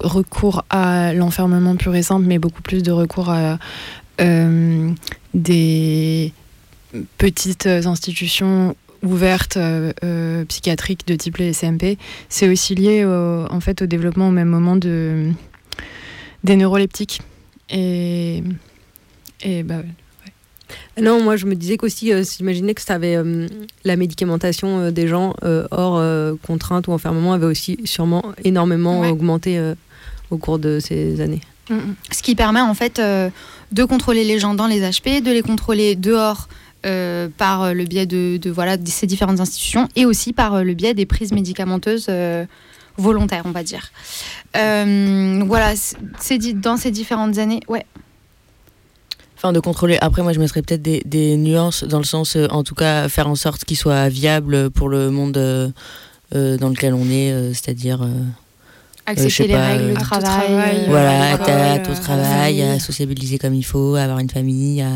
recours, 0.00 0.64
à 0.70 1.12
l'enfermement 1.12 1.76
pur 1.76 1.94
et 1.94 2.02
simple, 2.02 2.26
mais 2.26 2.38
beaucoup 2.38 2.62
plus 2.62 2.82
de 2.82 2.92
recours 2.92 3.28
à 3.28 3.58
euh, 4.20 4.90
des 5.34 6.32
petites 7.18 7.66
institutions 7.66 8.74
ouvertes 9.02 9.58
psychiatriques 10.46 11.06
de 11.08 11.16
type 11.16 11.38
les 11.38 11.52
CMP, 11.52 11.98
c'est 12.28 12.48
aussi 12.48 12.74
lié 12.76 13.04
au, 13.04 13.46
en 13.50 13.60
fait 13.60 13.82
au 13.82 13.86
développement 13.86 14.28
au 14.28 14.30
même 14.30 14.48
moment 14.48 14.76
de, 14.76 15.32
des 16.44 16.56
neuroleptiques. 16.56 17.20
Et 17.68 18.44
Et 19.42 19.64
bah, 19.64 19.82
Non, 21.00 21.22
moi 21.22 21.36
je 21.36 21.46
me 21.46 21.54
disais 21.54 21.76
qu'aussi, 21.76 22.12
j'imaginais 22.36 22.74
que 22.74 22.82
ça 22.82 22.94
avait 22.94 23.18
la 23.84 23.96
médicamentation 23.96 24.90
des 24.90 25.08
gens 25.08 25.34
hors 25.70 26.02
contrainte 26.42 26.88
ou 26.88 26.92
enfermement 26.92 27.32
avait 27.32 27.46
aussi 27.46 27.78
sûrement 27.84 28.24
énormément 28.44 29.00
augmenté 29.00 29.60
au 30.30 30.36
cours 30.36 30.58
de 30.58 30.78
ces 30.80 31.20
années. 31.20 31.40
Mm, 31.70 31.74
mm. 31.74 31.94
Ce 32.10 32.22
qui 32.22 32.34
permet 32.34 32.60
en 32.60 32.74
fait 32.74 33.00
de 33.00 33.84
contrôler 33.84 34.24
les 34.24 34.38
gens 34.38 34.54
dans 34.54 34.66
les 34.66 34.82
HP, 34.82 35.22
de 35.22 35.30
les 35.30 35.42
contrôler 35.42 35.96
dehors 35.96 36.48
euh, 36.84 37.28
par 37.38 37.74
le 37.74 37.84
biais 37.84 38.06
de, 38.06 38.50
voilà, 38.50 38.76
de 38.76 38.88
ces 38.88 39.06
différentes 39.06 39.38
institutions 39.38 39.88
et 39.94 40.04
aussi 40.04 40.32
par 40.32 40.64
le 40.64 40.74
biais 40.74 40.94
des 40.94 41.06
prises 41.06 41.30
médicamenteuses 41.30 42.06
euh, 42.08 42.44
volontaires, 42.96 43.44
on 43.44 43.52
va 43.52 43.62
dire. 43.62 43.92
Euh, 44.56 45.44
voilà, 45.46 45.74
c'est 46.18 46.38
dans 46.60 46.76
ces 46.76 46.90
différentes 46.90 47.38
années, 47.38 47.60
ouais. 47.68 47.86
Enfin, 49.42 49.52
de 49.52 49.58
contrôler. 49.60 49.98
Après, 50.00 50.22
moi, 50.22 50.32
je 50.32 50.38
mettrais 50.38 50.62
peut-être 50.62 50.82
des, 50.82 51.02
des, 51.04 51.36
nuances 51.36 51.82
dans 51.82 51.98
le 51.98 52.04
sens, 52.04 52.36
en 52.50 52.62
tout 52.62 52.76
cas, 52.76 53.08
faire 53.08 53.26
en 53.26 53.34
sorte 53.34 53.64
qu'il 53.64 53.76
soit 53.76 54.08
viable 54.08 54.70
pour 54.70 54.88
le 54.88 55.10
monde 55.10 55.32
dans 56.32 56.68
lequel 56.68 56.94
on 56.94 57.10
est, 57.10 57.52
c'est-à-dire. 57.54 58.06
Accepter 59.04 59.48
les 59.48 59.56
règles, 59.56 59.88
le 59.88 59.94
travail, 59.94 60.84
voilà, 60.86 61.32
à, 61.32 61.90
au 61.90 61.94
travail, 61.94 62.62
à 62.62 62.78
sociabiliser 62.78 63.38
comme 63.38 63.54
il 63.54 63.64
faut, 63.64 63.96
à 63.96 64.02
avoir 64.02 64.20
une 64.20 64.30
famille, 64.30 64.80
à 64.80 64.90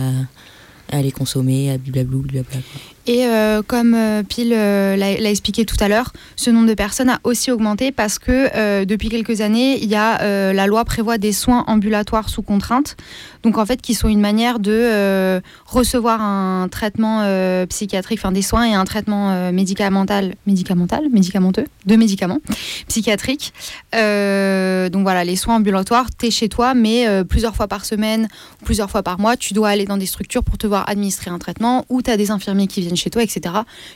à 0.90 1.02
les 1.02 1.12
consommer, 1.12 1.70
à 1.70 1.78
blablabla. 1.78 2.42
blablabla. 2.42 2.95
Et 3.06 3.24
euh, 3.24 3.62
comme 3.62 3.94
euh, 3.94 4.24
Pile 4.24 4.52
euh, 4.52 4.96
l'a 4.96 5.30
expliqué 5.30 5.64
tout 5.64 5.76
à 5.78 5.86
l'heure, 5.86 6.12
ce 6.34 6.50
nombre 6.50 6.66
de 6.66 6.74
personnes 6.74 7.08
a 7.08 7.20
aussi 7.22 7.52
augmenté 7.52 7.92
parce 7.92 8.18
que 8.18 8.84
depuis 8.84 9.08
quelques 9.08 9.40
années, 9.40 9.82
y 9.84 9.94
a, 9.94 10.52
la 10.52 10.66
loi 10.66 10.84
prévoit 10.84 11.18
des 11.18 11.32
soins 11.32 11.64
ambulatoires 11.66 12.28
sous 12.28 12.42
contrainte, 12.42 12.96
donc 13.42 13.58
en 13.58 13.66
fait 13.66 13.80
qui 13.80 13.94
sont 13.94 14.08
une 14.08 14.20
manière 14.20 14.58
de 14.58 15.40
recevoir 15.66 16.20
un 16.20 16.68
traitement 16.68 17.22
psychiatrique, 17.68 18.18
enfin 18.20 18.32
des 18.32 18.42
soins 18.42 18.64
et 18.64 18.74
un 18.74 18.84
traitement 18.84 19.50
médicamental, 19.52 20.34
médicamental, 20.46 21.08
médicamenteux, 21.10 21.66
de 21.86 21.96
médicaments 21.96 22.40
psychiatriques. 22.88 23.52
donc 23.92 25.02
voilà, 25.02 25.24
les 25.24 25.36
soins 25.36 25.56
ambulatoires, 25.56 26.08
tu 26.16 26.26
es 26.26 26.30
chez 26.30 26.48
toi, 26.48 26.74
mais 26.74 27.06
plusieurs 27.24 27.54
fois 27.54 27.68
par 27.68 27.84
semaine, 27.84 28.28
plusieurs 28.64 28.90
fois 28.90 29.02
par 29.02 29.18
mois, 29.18 29.36
tu 29.36 29.54
dois 29.54 29.68
aller 29.68 29.84
dans 29.84 29.96
des 29.96 30.06
structures 30.06 30.42
pour 30.42 30.58
te 30.58 30.66
voir 30.66 30.88
administrer 30.88 31.30
un 31.30 31.38
traitement 31.38 31.84
ou 31.88 32.02
tu 32.02 32.10
as 32.10 32.16
des 32.16 32.30
infirmiers 32.30 32.66
qui 32.66 32.80
viennent 32.80 32.95
chez 32.96 33.10
toi, 33.10 33.22
etc. 33.22 33.54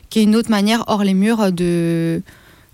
Qui 0.08 0.20
est 0.20 0.22
une 0.22 0.36
autre 0.36 0.50
manière 0.50 0.84
hors 0.86 1.04
les 1.04 1.14
murs 1.14 1.52
de 1.52 2.22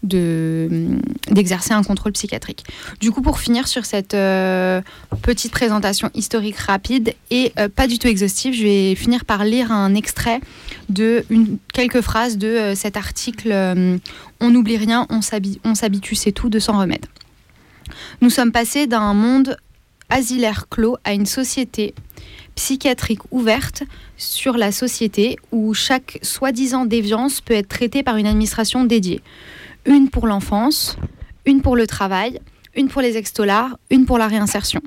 d'exercer 0.03 1.73
un 1.73 1.83
contrôle 1.83 2.13
psychiatrique. 2.13 2.65
Du 3.01 3.11
coup, 3.11 3.23
pour 3.23 3.41
finir 3.41 3.67
sur 3.67 3.85
cette 3.85 4.15
euh, 4.15 4.81
petite 5.23 5.53
présentation 5.53 6.11
historique 6.15 6.57
rapide 6.57 7.15
et 7.31 7.53
euh, 7.59 7.69
pas 7.69 7.87
du 7.87 7.99
tout 7.99 8.07
exhaustive, 8.07 8.55
je 8.55 8.63
vais 8.63 8.95
finir 8.95 9.25
par 9.25 9.45
lire 9.45 9.73
un 9.73 9.95
extrait 9.95 10.41
de 10.89 11.25
quelques 11.73 12.03
phrases 12.03 12.39
de 12.39 12.47
euh, 12.47 12.75
cet 12.75 12.97
article 12.97 13.53
On 14.41 14.51
n'oublie 14.51 14.77
rien, 14.77 15.07
on 15.11 15.23
s'habitue, 15.75 16.15
c'est 16.15 16.33
tout 16.33 16.51
de 16.51 16.59
sans 16.59 16.79
remède. 16.79 17.07
Nous 18.21 18.31
sommes 18.31 18.53
passés 18.53 18.87
d'un 18.87 19.15
monde 19.15 19.57
asilaire 20.09 20.69
clos 20.69 20.97
à 21.05 21.13
une 21.13 21.27
société 21.27 21.95
psychiatrique 22.57 23.21
ouverte 23.31 23.85
sur 24.17 24.57
la 24.57 24.73
société 24.73 25.37
où 25.53 25.73
chaque 25.75 26.19
soi-disant 26.23 26.85
déviance 26.85 27.41
peut 27.41 27.55
être 27.55 27.69
traitée 27.69 28.03
par 28.03 28.17
une 28.17 28.27
administration 28.27 28.85
dédiée. 28.85 29.23
Une 29.85 30.11
pour 30.11 30.27
l'enfance, 30.27 30.97
une 31.45 31.63
pour 31.63 31.77
le 31.77 31.87
travail, 31.87 32.41
une 32.75 32.89
pour 32.89 33.03
les 33.03 33.17
extolards, 33.17 33.79
une 33.91 34.05
pour 34.05 34.19
la 34.19 34.27
réinsertion. 34.27 34.81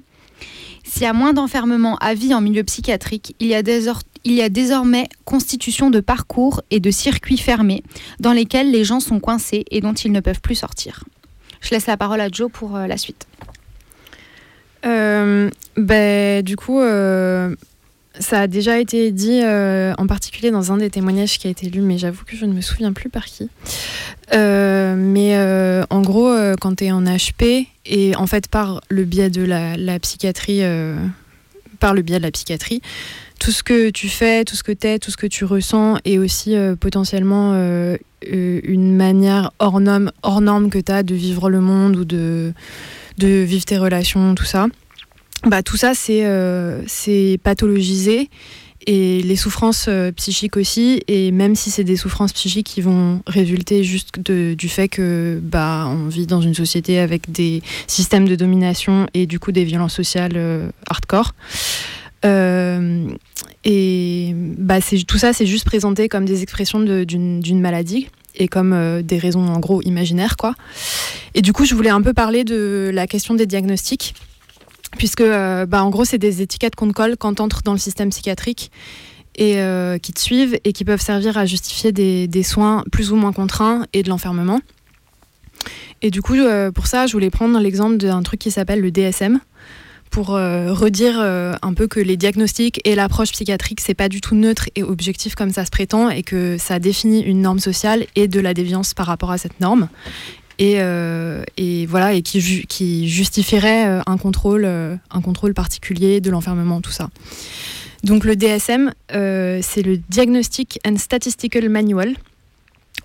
S'il 0.84 1.04
y 1.04 1.06
a 1.06 1.14
moins 1.14 1.34
d'enfermement 1.34 1.98
à 1.98 2.14
vie 2.14 2.34
en 2.34 2.42
milieu 2.42 2.64
psychiatrique, 2.64 3.36
il 3.40 3.48
y, 3.48 3.56
a 3.56 3.62
il 3.62 4.34
y 4.34 4.42
a 4.42 4.50
désormais 4.50 5.08
constitution 5.24 5.90
de 5.90 6.00
parcours 6.00 6.62
et 6.72 6.80
de 6.80 6.92
circuits 6.92 7.38
fermés 7.38 7.84
dans 8.20 8.34
lesquels 8.34 8.72
les 8.72 8.84
gens 8.84 9.00
sont 9.00 9.20
coincés 9.20 9.66
et 9.70 9.82
dont 9.82 9.94
ils 9.94 10.12
ne 10.12 10.20
peuvent 10.20 10.42
plus 10.42 10.56
sortir. 10.56 11.04
Je 11.62 11.72
laisse 11.72 11.88
la 11.88 11.98
parole 11.98 12.22
à 12.22 12.30
Joe 12.30 12.50
pour 12.52 12.76
euh, 12.76 12.88
la 12.88 12.98
suite. 12.98 13.28
Euh, 14.86 15.50
ben, 15.78 16.44
du 16.44 16.56
coup, 16.56 16.80
euh, 16.80 17.56
ça 18.20 18.42
a 18.42 18.48
déjà 18.48 18.80
été 18.80 19.12
dit, 19.12 19.42
euh, 19.44 19.94
en 19.98 20.08
particulier 20.08 20.52
dans 20.52 20.72
un 20.72 20.78
des 20.78 20.90
témoignages 20.90 21.38
qui 21.38 21.48
a 21.48 21.50
été 21.50 21.70
lu, 21.70 21.82
mais 21.82 21.98
j'avoue 21.98 22.24
que 22.26 22.36
je 22.36 22.46
ne 22.46 22.54
me 22.54 22.62
souviens 22.62 22.94
plus 22.94 23.10
par 23.10 23.26
qui. 23.26 23.50
mais 24.34 25.86
en 25.90 26.02
gros, 26.02 26.34
quand 26.60 26.76
tu 26.76 26.86
es 26.86 26.92
en 26.92 27.04
HP, 27.04 27.68
et 27.86 28.16
en 28.16 28.28
fait 28.28 28.48
par 28.48 28.82
le 28.90 29.04
biais 29.04 29.30
de 29.30 29.44
la, 29.44 30.00
psychiatrie, 30.00 30.62
par 31.80 31.94
le 31.94 32.02
biais 32.02 32.18
de 32.18 32.24
la 32.24 32.32
psychiatrie, 32.32 32.82
tout 33.40 33.52
ce 33.52 33.64
que 33.64 33.90
tu 33.90 34.10
fais, 34.10 34.44
tout 34.44 34.56
ce 34.56 34.64
que 34.64 34.74
tu 34.74 34.88
es, 34.88 35.00
tout 35.00 35.12
ce 35.12 35.18
que 35.18 35.28
tu 35.28 35.46
ressens, 35.46 35.98
est 36.04 36.18
aussi 36.18 36.56
potentiellement 36.80 37.54
une 38.22 38.96
manière 38.96 39.52
hors 39.60 39.80
norme, 39.80 40.12
hors 40.24 40.42
norme 40.42 40.70
que 40.70 40.80
tu 40.80 40.92
as 40.92 41.04
de 41.04 41.16
vivre 41.16 41.50
le 41.50 41.62
monde 41.62 41.96
ou 41.96 42.06
de 42.06 42.54
de 43.20 43.44
vivre 43.44 43.66
tes 43.66 43.78
relations, 43.78 44.34
tout 44.34 44.46
ça. 44.46 44.68
Bah, 45.46 45.62
tout 45.62 45.78
ça, 45.78 45.94
c'est 45.94 46.26
euh, 46.26 46.82
pathologisé 47.44 48.30
et 48.88 49.22
les 49.22 49.36
souffrances 49.36 49.86
euh, 49.88 50.12
psychiques 50.12 50.58
aussi. 50.58 51.02
Et 51.08 51.32
même 51.32 51.56
si 51.56 51.70
c'est 51.70 51.84
des 51.84 51.98
souffrances 51.98 52.34
psychiques 52.34 52.68
qui 52.68 52.82
vont 52.82 53.22
résulter 53.28 53.84
juste 53.84 54.20
du 54.20 54.70
fait 54.70 54.88
que 54.88 55.40
bah, 55.44 55.86
on 55.88 56.08
vit 56.08 56.28
dans 56.28 56.42
une 56.42 56.56
société 56.56 57.00
avec 57.00 57.32
des 57.32 57.62
systèmes 57.88 58.28
de 58.28 58.36
domination 58.36 59.08
et 59.14 59.28
du 59.28 59.40
coup 59.40 59.52
des 59.52 59.66
violences 59.66 59.96
sociales 59.96 60.34
euh, 60.36 60.70
hardcore. 60.90 61.34
et 63.66 64.34
bah, 64.36 64.80
tout 65.08 65.18
ça, 65.18 65.34
c'est 65.34 65.46
juste 65.46 65.66
présenté 65.66 66.10
comme 66.10 66.26
des 66.26 66.42
expressions 66.42 66.80
d'une 66.80 67.62
maladie 67.62 68.08
et 68.36 68.48
comme 68.48 68.74
euh, 68.74 69.02
des 69.02 69.18
raisons 69.18 69.48
en 69.48 69.60
gros 69.60 69.82
imaginaires 69.82 70.38
quoi. 70.38 70.56
Et 71.36 71.42
du 71.42 71.54
coup, 71.54 71.66
je 71.66 71.76
voulais 71.76 71.90
un 71.90 72.02
peu 72.02 72.14
parler 72.14 72.44
de 72.44 72.90
la 72.94 73.08
question 73.08 73.34
des 73.34 73.46
diagnostics 73.46 74.16
puisque 74.98 75.22
euh, 75.22 75.66
bah, 75.66 75.84
en 75.84 75.90
gros, 75.90 76.06
c'est 76.06 76.18
des 76.18 76.42
étiquettes 76.42 76.76
qu'on 76.76 76.88
te 76.88 76.94
colle 76.94 77.16
quand 77.18 77.36
tu 77.36 77.42
entres 77.42 77.62
dans 77.64 77.74
le 77.74 77.80
système 77.80 78.10
psychiatrique 78.10 78.72
et 79.36 79.60
euh, 79.60 79.98
qui 79.98 80.12
te 80.12 80.20
suivent 80.20 80.60
et 80.64 80.74
qui 80.74 80.84
peuvent 80.84 81.02
servir 81.02 81.38
à 81.38 81.46
justifier 81.46 81.92
des, 81.92 82.28
des 82.28 82.44
soins 82.44 82.84
plus 82.92 83.12
ou 83.12 83.16
moins 83.16 83.32
contraints 83.32 83.86
et 83.94 84.04
de 84.04 84.10
l'enfermement. 84.10 84.60
Et 86.02 86.12
du 86.12 86.22
coup, 86.22 86.38
pour 86.74 86.88
ça, 86.88 87.08
je 87.08 87.12
voulais 87.12 87.30
prendre 87.30 87.60
l'exemple 87.60 87.98
d'un 87.98 88.24
truc 88.24 88.40
qui 88.40 88.52
s'appelle 88.52 88.80
le 88.80 88.90
DSM, 88.90 89.42
pour 90.10 90.36
euh, 90.36 90.74
redire 90.74 91.20
euh, 91.20 91.54
un 91.62 91.74
peu 91.74 91.88
que 91.88 92.00
les 92.00 92.18
diagnostics 92.18 92.82
et 92.86 92.96
l'approche 92.96 93.32
psychiatrique, 93.32 93.80
c'est 93.80 93.94
pas 93.94 94.10
du 94.10 94.22
tout 94.22 94.36
neutre 94.36 94.70
et 94.76 94.84
objectif 94.84 95.36
comme 95.36 95.52
ça 95.52 95.66
se 95.66 95.72
prétend, 95.72 96.10
et 96.10 96.24
que 96.24 96.58
ça 96.58 96.80
définit 96.80 97.22
une 97.22 97.42
norme 97.42 97.60
sociale 97.60 98.06
et 98.16 98.28
de 98.28 98.40
la 98.40 98.54
déviance 98.54 98.94
par 98.94 99.06
rapport 99.06 99.32
à 99.32 99.38
cette 99.38 99.60
norme. 99.60 99.90
Et, 100.58 100.76
euh, 100.80 101.44
voilà, 101.88 102.14
et 102.14 102.22
qui, 102.22 103.08
justifierait 103.08 104.02
un 104.06 104.18
contrôle 104.18 104.68
particulier 105.56 106.20
de 106.20 106.30
l'enfermement, 106.30 106.82
tout 106.82 106.92
ça. 106.92 107.10
Donc 108.04 108.26
le 108.26 108.36
DSM, 108.36 108.92
c'est 109.10 109.82
le 109.82 109.98
Diagnostic 110.10 110.80
and 110.86 110.98
Statistical 110.98 111.70
Manual. 111.70 112.16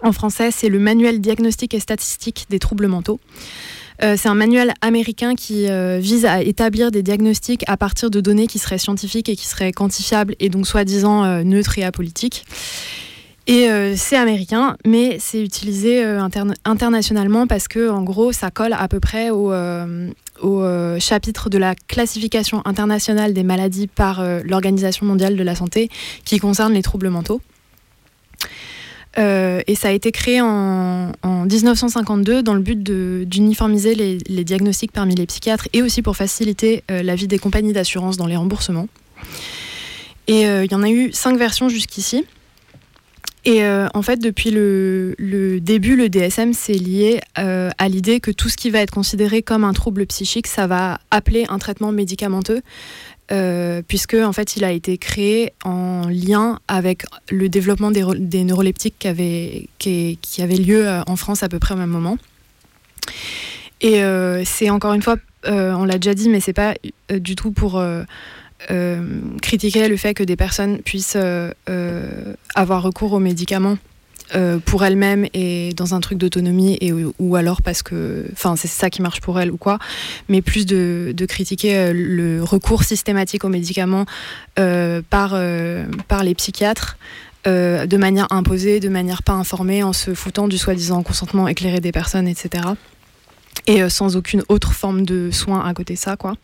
En 0.03 0.13
français, 0.13 0.51
c'est 0.51 0.69
le 0.69 0.81
Manuel 0.81 1.21
diagnostique 1.21 1.75
et 1.75 1.81
statistique 1.81 2.47
des 2.51 2.59
troubles 2.59 2.89
mentaux. 2.89 3.21
Euh, 4.03 4.17
c'est 4.19 4.29
un 4.29 4.35
manuel 4.35 4.75
américain 4.81 5.35
qui 5.35 5.69
euh, 5.69 5.99
vise 6.01 6.27
à 6.27 6.43
établir 6.43 6.91
des 6.91 7.03
diagnostics 7.03 7.65
à 7.69 7.77
partir 7.77 8.11
de 8.11 8.21
données 8.21 8.47
qui 8.47 8.59
seraient 8.59 8.79
scientifiques 8.79 9.29
et 9.29 9.37
qui 9.37 9.47
seraient 9.47 9.73
quantifiables 9.73 10.35
et 10.41 10.49
donc 10.49 10.67
soi-disant 10.67 11.25
euh, 11.25 11.43
neutres 11.45 11.79
et 11.79 11.85
apolitiques. 11.85 12.45
Et 13.47 13.69
c'est 13.95 14.17
américain, 14.17 14.79
mais 14.87 15.19
c'est 15.21 15.43
utilisé 15.43 16.03
internationalement 16.65 17.47
parce 17.47 17.69
que, 17.69 17.91
en 17.91 18.03
gros, 18.03 18.33
ça 18.33 18.51
colle 18.51 18.73
à 18.73 18.89
peu 18.89 19.01
près 19.01 19.29
au, 19.29 19.53
au 20.41 20.99
chapitre 20.99 21.51
de 21.51 21.59
la 21.59 21.75
classification 21.75 22.63
internationale 22.65 23.35
des 23.35 23.43
maladies 23.43 23.87
par 23.87 24.25
l'Organisation 24.45 25.05
mondiale 25.05 25.37
de 25.37 25.43
la 25.43 25.55
santé 25.55 25.91
qui 26.25 26.39
concerne 26.39 26.73
les 26.73 26.81
troubles 26.81 27.11
mentaux. 27.11 27.43
Euh, 29.19 29.63
et 29.67 29.75
ça 29.75 29.89
a 29.89 29.91
été 29.93 30.13
créé 30.13 30.41
en, 30.41 31.13
1952 31.23 32.43
dans 32.43 32.55
le 32.55 32.61
but 32.61 32.83
d'uniformiser 32.83 33.95
les, 33.95 34.45
diagnostics 34.45 34.93
parmi 34.93 35.15
les 35.15 35.27
psychiatres 35.27 35.69
et 35.73 35.83
aussi 35.83 36.03
pour 36.03 36.17
faciliter 36.17 36.83
euh, 36.91 37.03
la 37.03 37.15
vie 37.15 37.29
des 37.29 37.39
compagnies 37.39 37.73
d'assurance 37.73 38.17
dans 38.17 38.27
les 38.27 38.37
remboursements. 38.37 38.89
Et 40.27 40.47
euh, 40.47 40.65
il 40.65 40.73
y 40.73 40.75
en 40.75 40.83
a 40.83 40.89
eu 40.89 41.13
cinq 41.13 41.37
versions 41.39 41.69
jusqu'ici. 41.69 42.25
Et 43.47 43.63
en 43.67 44.01
fait, 44.01 44.17
depuis 44.17 44.51
le, 44.51 45.15
le, 45.19 45.61
début, 45.61 45.97
le 45.97 46.09
DSM, 46.09 46.55
c'est 46.55 46.73
lié 46.73 47.21
à 47.35 47.89
l'idée 47.91 48.19
que 48.19 48.31
tout 48.31 48.49
ce 48.49 48.57
qui 48.57 48.71
va 48.71 48.79
être 48.79 48.91
considéré 48.91 49.43
comme 49.43 49.65
un 49.65 49.75
trouble 49.75 50.07
psychique, 50.07 50.47
ça 50.47 50.67
va 50.67 50.99
appeler 51.11 51.45
un 51.51 51.59
traitement 51.59 51.93
médicamenteux 51.93 52.63
euh, 53.33 53.81
puisque 53.87 54.15
en 54.15 54.35
fait 54.35 54.57
il 54.57 54.65
a 54.65 54.73
été 54.73 54.99
créé 54.99 55.55
en 55.65 56.03
lien 56.09 56.59
avec 56.69 57.05
le 57.31 57.49
développement 57.49 57.91
des, 57.91 58.45
neuroleptiques 58.45 58.97
qui 58.99 59.09
avait, 59.09 59.69
qui, 59.79 60.19
avait 60.41 60.57
lieu 60.57 60.87
euh, 60.87 61.01
en 61.07 61.17
France 61.17 61.43
à 61.43 61.49
peu 61.49 61.59
près 61.59 61.73
au 61.73 61.79
même 61.79 61.91
moment. 61.91 62.19
Et 63.81 64.05
euh, 64.05 64.43
c'est 64.45 64.69
encore 64.69 64.93
une 64.93 65.03
fois, 65.03 65.17
on 65.47 65.85
l'a 65.85 65.99
déjà 65.99 66.15
dit, 66.15 66.29
mais 66.29 66.41
c'est 66.41 66.53
pas 66.53 66.75
du 67.11 67.35
tout 67.35 67.51
pour 67.51 67.83
critiquait 69.43 69.89
le 69.89 69.97
fait 69.97 70.15
que 70.15 70.23
des 70.23 70.37
personnes 70.37 70.79
puissent 70.79 71.17
avoir 72.55 72.83
recours 72.83 73.13
aux 73.15 73.21
médicaments 73.21 73.79
euh, 74.35 74.59
pour 74.59 74.85
elle-même 74.85 75.27
et 75.35 75.75
dans 75.75 75.95
un 75.95 76.01
truc 76.01 76.17
d'autonomie 76.17 76.79
et 76.81 76.93
ou 76.93 77.37
alors 77.37 77.61
parce 77.61 77.83
que 77.83 78.25
enfin 78.33 78.57
c'est 78.57 78.69
ça 78.69 78.89
qui 78.89 79.03
marche 79.03 79.21
pour 79.21 79.39
elle 79.39 79.51
ou 79.51 79.59
quoi 79.59 79.79
mais 80.31 80.41
plus 80.41 80.65
de, 80.65 81.15
critiquer 81.29 81.77
euh, 81.77 81.93
le 81.95 82.43
recours 82.43 82.85
systématique 82.85 83.45
aux 83.45 83.51
médicaments 83.51 84.07
euh, 84.59 85.03
par 85.11 85.37
par 86.09 86.25
les 86.25 86.35
psychiatres 86.35 86.97
de 87.45 87.97
manière 87.99 88.27
imposée 88.31 88.81
de 88.81 88.89
manière 88.89 89.23
pas 89.23 89.35
informée 89.35 89.83
en 89.83 89.93
se 89.93 90.15
foutant 90.15 90.49
du 90.49 90.57
soi-disant 90.57 91.03
consentement 91.03 91.47
éclairé 91.47 91.81
des 91.81 91.93
personnes 91.93 92.27
etc 92.27 92.65
et 93.67 93.87
sans 93.91 94.17
aucune 94.17 94.43
autre 94.49 94.73
forme 94.73 95.05
de 95.05 95.31
soins 95.31 95.63
à 95.67 95.75
côté 95.75 95.95
de 95.95 95.99
ça 95.99 96.17
quoi 96.17 96.35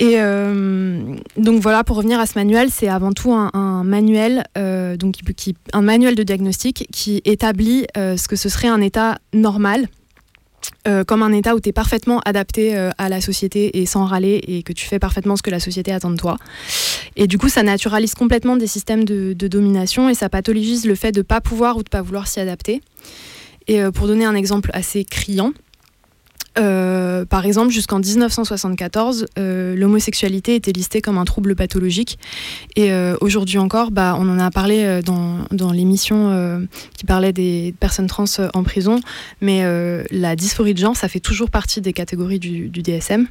et 0.00 0.14
euh, 0.18 1.14
donc 1.36 1.60
voilà, 1.60 1.84
pour 1.84 1.98
revenir 1.98 2.18
à 2.18 2.24
ce 2.24 2.32
manuel, 2.34 2.70
c'est 2.70 2.88
avant 2.88 3.12
tout 3.12 3.34
un, 3.34 3.84
manuel, 3.84 4.44
euh, 4.56 4.96
donc 4.96 5.16
un 5.74 5.82
manuel 5.82 6.14
de 6.14 6.22
diagnostic 6.22 6.88
qui 6.90 7.20
établit 7.26 7.86
euh, 7.98 8.16
ce 8.16 8.26
que 8.26 8.34
ce 8.34 8.48
serait 8.48 8.68
un 8.68 8.80
état 8.80 9.18
normal. 9.34 9.88
comme 11.06 11.22
un 11.22 11.32
état 11.32 11.54
où 11.54 11.60
tu 11.60 11.68
es 11.68 11.72
parfaitement 11.72 12.20
adapté 12.24 12.74
à 12.76 13.08
la 13.08 13.20
société 13.20 13.80
et 13.80 13.86
sans 13.86 14.04
râler 14.06 14.40
et 14.46 14.62
que 14.62 14.72
tu 14.72 14.86
fais 14.86 14.98
parfaitement 14.98 15.36
ce 15.36 15.42
que 15.42 15.50
la 15.50 15.60
société 15.60 15.92
attend 15.92 16.10
de 16.10 16.16
toi. 16.16 16.36
Et 17.16 17.26
du 17.26 17.38
coup, 17.38 17.48
ça 17.48 17.62
naturalise 17.62 18.14
complètement 18.14 18.56
des 18.56 18.66
systèmes 18.66 19.04
de, 19.04 19.34
de 19.34 19.48
domination 19.48 20.08
et 20.08 20.14
ça 20.14 20.28
pathologise 20.28 20.86
le 20.86 20.94
fait 20.94 21.12
de 21.12 21.20
ne 21.20 21.22
pas 21.22 21.40
pouvoir 21.40 21.76
ou 21.76 21.82
de 21.82 21.88
ne 21.88 21.96
pas 21.98 22.02
vouloir 22.02 22.26
s'y 22.26 22.40
adapter. 22.40 22.80
Et 23.68 23.82
pour 23.94 24.06
donner 24.06 24.24
un 24.24 24.34
exemple 24.34 24.70
assez 24.72 25.04
criant, 25.04 25.52
euh, 26.58 27.24
par 27.24 27.46
exemple, 27.46 27.70
jusqu'en 27.70 28.00
1974, 28.00 29.26
euh, 29.38 29.76
l'homosexualité 29.76 30.56
était 30.56 30.72
listée 30.72 31.00
comme 31.00 31.18
un 31.18 31.24
trouble 31.24 31.54
pathologique. 31.54 32.18
Et 32.76 32.92
euh, 32.92 33.16
aujourd'hui 33.20 33.58
encore, 33.58 33.90
bah, 33.90 34.16
on 34.18 34.28
en 34.28 34.38
a 34.38 34.50
parlé 34.50 35.00
dans, 35.04 35.72
l'émission 35.72 36.68
qui 36.96 37.04
parlait 37.04 37.32
des 37.32 37.74
personnes 37.78 38.06
trans 38.06 38.24
en 38.54 38.62
prison. 38.62 39.00
Mais 39.40 39.64
la 40.10 40.36
dysphorie 40.36 40.74
de 40.74 40.78
genre, 40.78 40.96
ça 40.96 41.08
fait 41.08 41.20
toujours 41.20 41.50
partie 41.50 41.80
des 41.80 41.92
catégories 41.92 42.38
du, 42.38 42.68
DSM. 42.68 43.26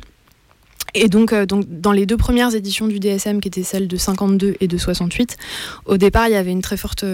Et 0.96 1.08
donc, 1.08 1.34
dans 1.34 1.92
les 1.92 2.06
deux 2.06 2.18
premières 2.18 2.56
éditions 2.56 2.88
du 2.88 3.00
DSM, 3.00 3.42
qui 3.42 3.48
étaient 3.48 3.64
celles 3.64 3.88
de 3.88 3.98
52 3.98 4.56
et 4.60 4.68
de 4.68 4.78
68, 4.78 5.38
au 5.86 5.98
départ, 5.98 6.28
il 6.28 6.32
y 6.32 6.36
avait 6.36 6.52
une 6.52 6.62
très 6.62 6.78
forte 6.78 7.06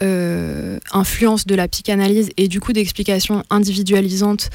influence 0.00 1.46
de 1.46 1.54
la 1.54 1.68
psychanalyse 1.68 2.30
et 2.36 2.48
du 2.48 2.60
coup 2.60 2.72
d'explications 2.72 3.44
individualisantes, 3.50 4.50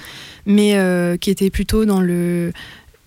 mais 0.45 0.75
euh, 0.75 1.17
qui 1.17 1.29
était 1.29 1.49
plutôt 1.49 1.85
dans 1.85 2.01
le 2.01 2.51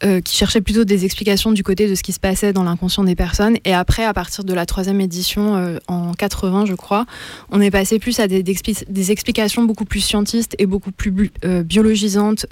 euh, 0.05 0.21
qui 0.21 0.37
cherchait 0.37 0.61
plutôt 0.61 0.85
des 0.85 1.05
explications 1.05 1.53
du 1.53 1.63
côté 1.63 1.89
de 1.89 1.95
ce 1.95 2.03
qui 2.03 2.13
se 2.13 2.21
passait 2.21 2.53
dans 2.53 2.65
l'inconscient 2.65 3.05
des 3.05 3.15
personnes. 3.15 3.57
Et 3.65 3.75
après, 3.75 4.05
à 4.05 4.13
partir 4.13 4.45
de 4.45 4.55
la 4.55 4.67
troisième 4.67 5.01
édition, 5.01 5.79
en 5.89 6.13
80, 6.13 6.67
je 6.67 6.75
crois, 6.75 7.07
on 7.51 7.61
est 7.61 7.71
passé 7.71 7.99
plus 7.99 8.21
à 8.21 8.29
des, 8.29 8.43
des 8.43 9.11
explications 9.11 9.65
beaucoup 9.65 9.85
plus 9.85 10.01
scientistes 10.01 10.55
et 10.59 10.67
beaucoup 10.67 10.93
plus 10.93 11.31
biologisantes, 11.65 12.47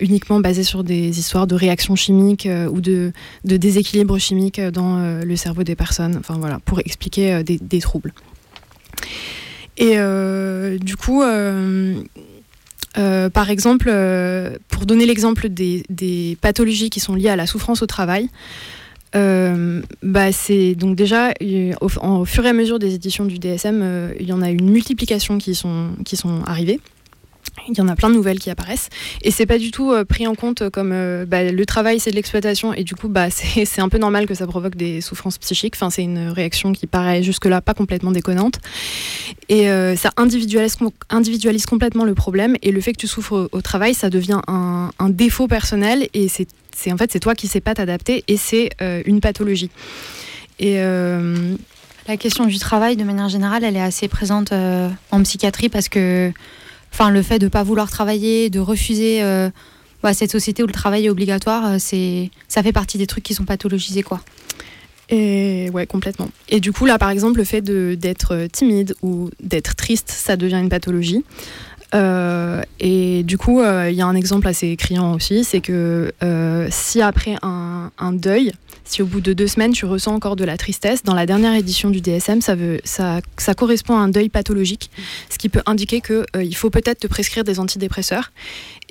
uniquement 0.00 0.40
basées 0.40 0.62
sur 0.62 0.84
des 0.84 1.18
histoires 1.18 1.46
de 1.46 1.54
réactions 1.54 1.96
chimiques 1.96 2.48
ou 2.70 2.80
de, 2.80 3.12
de 3.44 3.56
déséquilibre 3.56 4.18
chimique 4.18 4.60
dans 4.60 5.22
le 5.22 5.36
cerveau 5.36 5.62
des 5.62 5.76
personnes. 5.76 6.16
Enfin 6.18 6.38
voilà, 6.38 6.58
pour 6.60 6.80
expliquer 6.80 7.42
des, 7.42 7.58
des 7.58 7.80
troubles. 7.80 8.12
Et 9.80 9.94
euh, 9.96 10.76
du 10.78 10.94
coup, 10.96 11.22
euh, 11.22 12.02
euh, 12.98 13.30
par 13.30 13.50
exemple, 13.50 13.92
pour 14.68 14.86
donner 14.86 15.06
l'exemple 15.06 15.48
des, 15.48 16.36
pathologies 16.40 16.90
qui 16.90 17.00
sont 17.00 17.14
liées 17.14 17.28
à 17.28 17.36
la 17.36 17.46
souffrance 17.46 17.82
au 17.82 17.86
travail, 17.86 18.28
bah 19.14 20.32
c'est 20.32 20.74
donc 20.74 20.96
déjà 20.96 21.32
au, 21.80 22.24
fur 22.24 22.46
et 22.46 22.48
à 22.48 22.52
mesure 22.52 22.78
des 22.78 22.94
éditions 22.94 23.24
du 23.24 23.38
DSM, 23.38 24.12
il 24.18 24.26
y 24.26 24.32
en 24.32 24.42
a 24.42 24.50
une 24.50 24.70
multiplication 24.70 25.38
qui 25.38 25.54
sont 25.54 26.42
arrivées 26.46 26.80
il 27.68 27.76
y 27.76 27.80
en 27.80 27.88
a 27.88 27.96
plein 27.96 28.10
de 28.10 28.14
nouvelles 28.14 28.38
qui 28.38 28.50
apparaissent. 28.50 28.88
Et 29.22 29.30
c'est 29.30 29.46
pas 29.46 29.58
du 29.58 29.70
tout 29.70 29.92
euh, 29.92 30.04
pris 30.04 30.26
en 30.26 30.34
compte 30.34 30.68
comme 30.70 30.92
euh, 30.92 31.24
bah, 31.26 31.44
le 31.44 31.66
travail 31.66 32.00
c'est 32.00 32.10
de 32.10 32.16
l'exploitation. 32.16 32.72
Et 32.74 32.84
du 32.84 32.94
coup 32.94 33.08
bah, 33.08 33.28
c'est 33.30 33.80
un 33.80 33.88
peu 33.88 33.98
normal 33.98 34.26
que 34.26 34.34
ça 34.34 34.46
provoque 34.46 34.76
des 34.76 35.00
souffrances 35.00 35.38
psychiques. 35.38 35.74
Enfin 35.76 35.90
c'est 35.90 36.02
une 36.02 36.28
réaction 36.28 36.72
qui 36.72 36.86
paraît 36.86 37.22
jusque 37.22 37.46
là 37.46 37.60
pas 37.60 37.74
complètement 37.74 38.12
déconnante. 38.12 38.58
Et 39.48 39.70
euh, 39.70 39.96
ça 39.96 40.12
individualise, 40.16 40.76
individualise 41.08 41.66
complètement 41.66 42.04
le 42.04 42.14
problème. 42.14 42.56
Et 42.62 42.72
le 42.72 42.80
fait 42.80 42.92
que 42.92 42.98
tu 42.98 43.06
souffres 43.06 43.48
au, 43.52 43.60
travail 43.60 43.94
ça 43.94 44.10
devient 44.10 44.40
un, 44.46 44.90
défaut 45.08 45.48
personnel. 45.48 46.08
Et 46.14 46.28
c'est 46.28 46.92
en 46.92 46.96
fait 46.96 47.12
c'est 47.12 47.20
toi 47.20 47.34
qui 47.34 47.48
sais 47.48 47.60
pas 47.60 47.74
t'adapter. 47.74 48.24
Et 48.28 48.36
c'est 48.36 48.70
une 49.06 49.20
pathologie. 49.20 49.70
Et 50.58 50.76
la 50.76 52.16
question 52.16 52.46
du 52.46 52.58
travail 52.58 52.96
de 52.96 53.04
manière 53.04 53.28
générale 53.28 53.64
elle 53.64 53.76
est 53.76 53.82
assez 53.82 54.08
présente 54.08 54.52
en 54.52 55.22
psychiatrie 55.22 55.68
parce 55.68 55.88
que 55.88 56.32
enfin 56.92 57.10
le 57.10 57.22
fait 57.22 57.38
de 57.38 57.48
pas 57.48 57.62
vouloir 57.62 57.90
travailler, 57.90 58.50
de 58.50 58.60
refuser 58.60 59.22
euh, 59.22 59.50
bah, 60.02 60.14
cette 60.14 60.30
société 60.30 60.62
où 60.62 60.66
le 60.66 60.72
travail 60.72 61.06
est 61.06 61.10
obligatoire, 61.10 61.66
euh, 61.66 61.76
c'est 61.78 62.30
ça 62.48 62.62
fait 62.62 62.72
partie 62.72 62.98
des 62.98 63.06
trucs 63.06 63.24
qui 63.24 63.34
sont 63.34 63.44
pathologisés 63.44 64.02
quoi. 64.02 64.20
Et 65.12 65.70
ouais, 65.74 65.86
complètement. 65.86 66.28
Et 66.48 66.60
du 66.60 66.72
coup, 66.72 66.86
là, 66.86 66.96
par 66.96 67.10
exemple, 67.10 67.38
le 67.38 67.44
fait 67.44 67.62
d'être 67.62 68.46
timide 68.52 68.94
ou 69.02 69.28
d'être 69.42 69.74
triste, 69.74 70.08
ça 70.08 70.36
devient 70.36 70.60
une 70.62 70.68
pathologie. 70.68 71.24
Euh, 71.94 72.62
et 72.78 73.22
du 73.22 73.36
coup, 73.38 73.62
il 73.62 73.94
y 73.94 74.00
a 74.00 74.06
un 74.06 74.14
exemple 74.14 74.46
assez 74.46 74.76
criant 74.76 75.14
aussi, 75.14 75.44
c'est 75.44 75.60
que 75.60 76.12
si 76.70 77.02
après 77.02 77.36
un, 77.42 77.90
un, 77.98 78.12
deuil, 78.12 78.52
si 78.90 79.02
au 79.02 79.06
bout 79.06 79.20
de 79.20 79.32
deux 79.32 79.46
semaines 79.46 79.72
tu 79.72 79.86
ressens 79.86 80.14
encore 80.14 80.36
de 80.36 80.44
la 80.44 80.56
tristesse, 80.56 81.02
dans 81.04 81.14
la 81.14 81.26
dernière 81.26 81.54
édition 81.54 81.90
du 81.90 82.00
DSM, 82.00 82.40
ça, 82.40 82.54
veut, 82.54 82.80
ça, 82.84 83.20
ça 83.36 83.54
correspond 83.54 83.96
à 83.96 84.00
un 84.00 84.08
deuil 84.08 84.28
pathologique, 84.28 84.90
ce 85.30 85.38
qui 85.38 85.48
peut 85.48 85.62
indiquer 85.66 86.00
qu'il 86.00 86.24
euh, 86.36 86.42
il 86.42 86.56
faut 86.56 86.70
peut-être 86.70 87.00
te 87.00 87.06
prescrire 87.06 87.44
des 87.44 87.60
antidépresseurs. 87.60 88.32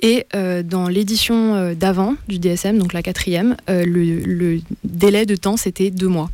Et 0.02 0.26
euh, 0.34 0.62
dans 0.62 0.88
l'édition 0.88 1.54
euh, 1.54 1.74
d'avant 1.74 2.14
du 2.28 2.38
DSM, 2.38 2.78
donc 2.78 2.92
la 2.92 3.02
quatrième, 3.02 3.56
le, 3.68 3.84
le, 3.84 4.60
délai 4.84 5.26
de 5.26 5.36
temps 5.36 5.56
c'était 5.56 5.90
deux 5.90 6.08
mois. 6.08 6.30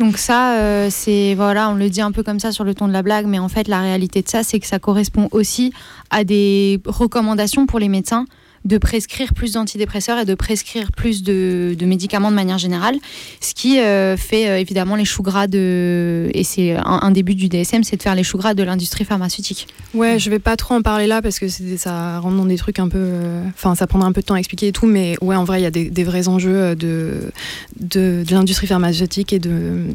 Donc 0.00 0.18
ça, 0.18 0.88
c'est 0.90 1.34
voilà, 1.34 1.70
on 1.70 1.74
le 1.74 1.88
dit 1.88 2.00
un 2.00 2.12
peu 2.12 2.22
comme 2.22 2.40
ça 2.40 2.52
sur 2.52 2.64
le 2.64 2.74
ton 2.74 2.88
de 2.88 2.92
la 2.92 3.02
blague, 3.02 3.26
mais 3.26 3.38
en 3.38 3.48
fait 3.48 3.68
la 3.68 3.80
réalité 3.80 4.22
de 4.22 4.28
ça, 4.28 4.42
c'est 4.42 4.58
que 4.60 4.66
ça 4.66 4.78
correspond 4.78 5.28
aussi 5.32 5.72
à 6.10 6.24
des 6.24 6.80
recommandations 6.86 7.66
pour 7.66 7.78
les 7.78 7.88
médecins 7.88 8.26
de 8.64 8.78
prescrire 8.78 9.34
plus 9.34 9.52
d'antidépresseurs 9.52 10.18
et 10.18 10.24
de 10.24 10.34
prescrire 10.34 10.92
plus 10.92 11.22
de, 11.22 11.76
médicaments 11.82 12.30
de 12.30 12.36
manière 12.36 12.58
générale, 12.58 12.96
ce 13.40 13.54
qui 13.54 13.80
euh, 13.80 14.16
fait 14.16 14.48
euh, 14.48 14.58
évidemment 14.58 14.94
les 14.94 15.04
choux 15.04 15.22
gras 15.22 15.48
de... 15.48 16.30
Et 16.32 16.44
c'est 16.44 16.76
un, 16.76 17.10
début 17.10 17.34
du 17.34 17.48
DSM, 17.48 17.82
c'est 17.82 17.96
de 17.96 18.02
faire 18.02 18.14
les 18.14 18.22
choux 18.22 18.38
gras 18.38 18.54
de 18.54 18.62
l'industrie 18.62 19.04
pharmaceutique. 19.04 19.66
Ouais, 19.94 20.18
je 20.18 20.30
vais 20.30 20.38
pas 20.38 20.56
trop 20.56 20.74
en 20.74 20.82
parler 20.82 21.06
là 21.06 21.20
parce 21.22 21.38
que 21.38 21.48
ça 21.48 22.20
rentre 22.20 22.36
dans 22.36 22.46
des 22.46 22.56
trucs 22.56 22.78
un 22.78 22.88
peu... 22.88 22.98
Euh, 22.98 23.44
enfin, 23.48 23.74
ça 23.74 23.86
prendra 23.86 24.06
un 24.06 24.12
peu 24.12 24.20
de 24.20 24.26
temps 24.26 24.34
à 24.34 24.38
expliquer 24.38 24.68
et 24.68 24.72
tout, 24.72 24.86
mais 24.86 25.16
ouais, 25.20 25.36
en 25.36 25.44
vrai, 25.44 25.60
il 25.60 25.64
y 25.64 25.66
a 25.66 25.70
des, 25.70 26.04
vrais 26.04 26.28
enjeux 26.28 26.76
de, 26.76 27.32
de, 27.80 28.24
l'industrie 28.30 28.66
pharmaceutique 28.66 29.32
et 29.32 29.38
de... 29.38 29.86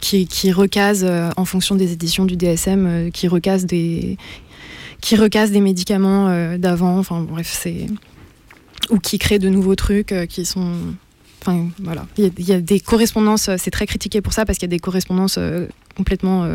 Qui, 0.00 0.26
qui 0.26 0.50
recase 0.50 1.06
en 1.36 1.44
fonction 1.44 1.76
des 1.76 1.92
éditions 1.92 2.24
du 2.24 2.36
DSM, 2.36 3.12
qui 3.12 3.28
recase 3.28 3.64
des, 3.64 4.16
qui 5.00 5.14
recase 5.14 5.52
des 5.52 5.60
médicaments 5.60 6.56
d'avant. 6.56 6.98
Enfin 6.98 7.20
bref, 7.20 7.56
c'est 7.62 7.86
ou 8.90 8.98
qui 8.98 9.18
créent 9.18 9.38
de 9.38 9.48
nouveaux 9.48 9.74
trucs 9.74 10.12
euh, 10.12 10.26
qui 10.26 10.44
sont 10.44 10.72
Enfin, 11.46 11.68
voilà. 11.82 12.06
Il 12.16 12.32
y, 12.38 12.52
a 12.54 12.60
des 12.62 12.80
correspondances, 12.80 13.50
euh, 13.50 13.56
c'est 13.58 13.70
très 13.70 13.84
critiqué 13.84 14.22
pour 14.22 14.32
ça 14.32 14.46
parce 14.46 14.56
qu'il 14.56 14.66
y 14.66 14.72
a 14.72 14.74
des 14.74 14.78
correspondances 14.78 15.36
euh, 15.36 15.66
complètement 15.94 16.48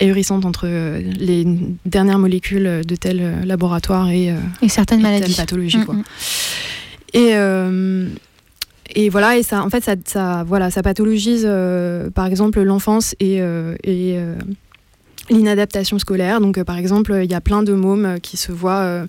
ahurissantes 0.00 0.44
entre 0.44 0.66
les 0.66 1.46
dernières 1.86 2.18
molécules 2.18 2.82
de 2.86 2.94
tel 2.94 3.42
laboratoire 3.46 4.10
et, 4.10 4.34
et 4.60 4.68
certaines 4.68 5.00
maladies. 5.00 5.34
pathologies. 5.34 5.78
Mm, 5.78 6.02
mm. 7.14 8.08
Et, 8.94 9.00
et 9.00 9.08
voilà, 9.08 9.38
et 9.38 9.42
ça, 9.42 9.64
en 9.64 9.70
fait, 9.70 9.82
ça, 9.82 9.94
ça 10.04 10.44
voilà, 10.46 10.70
ça 10.70 10.82
pathologise 10.82 11.48
par 12.14 12.26
exemple 12.26 12.60
l'enfance 12.60 13.16
et, 13.18 13.38
et 13.82 14.18
l'inadaptation 15.30 15.98
scolaire. 15.98 16.40
Donc, 16.40 16.62
par 16.62 16.76
exemple, 16.76 17.20
il 17.22 17.30
y 17.30 17.34
a 17.34 17.40
plein 17.40 17.62
de 17.62 17.72
mômes 17.72 18.18
qui 18.20 18.36
se 18.36 18.52
voient 18.52 18.80
euh, 18.80 19.06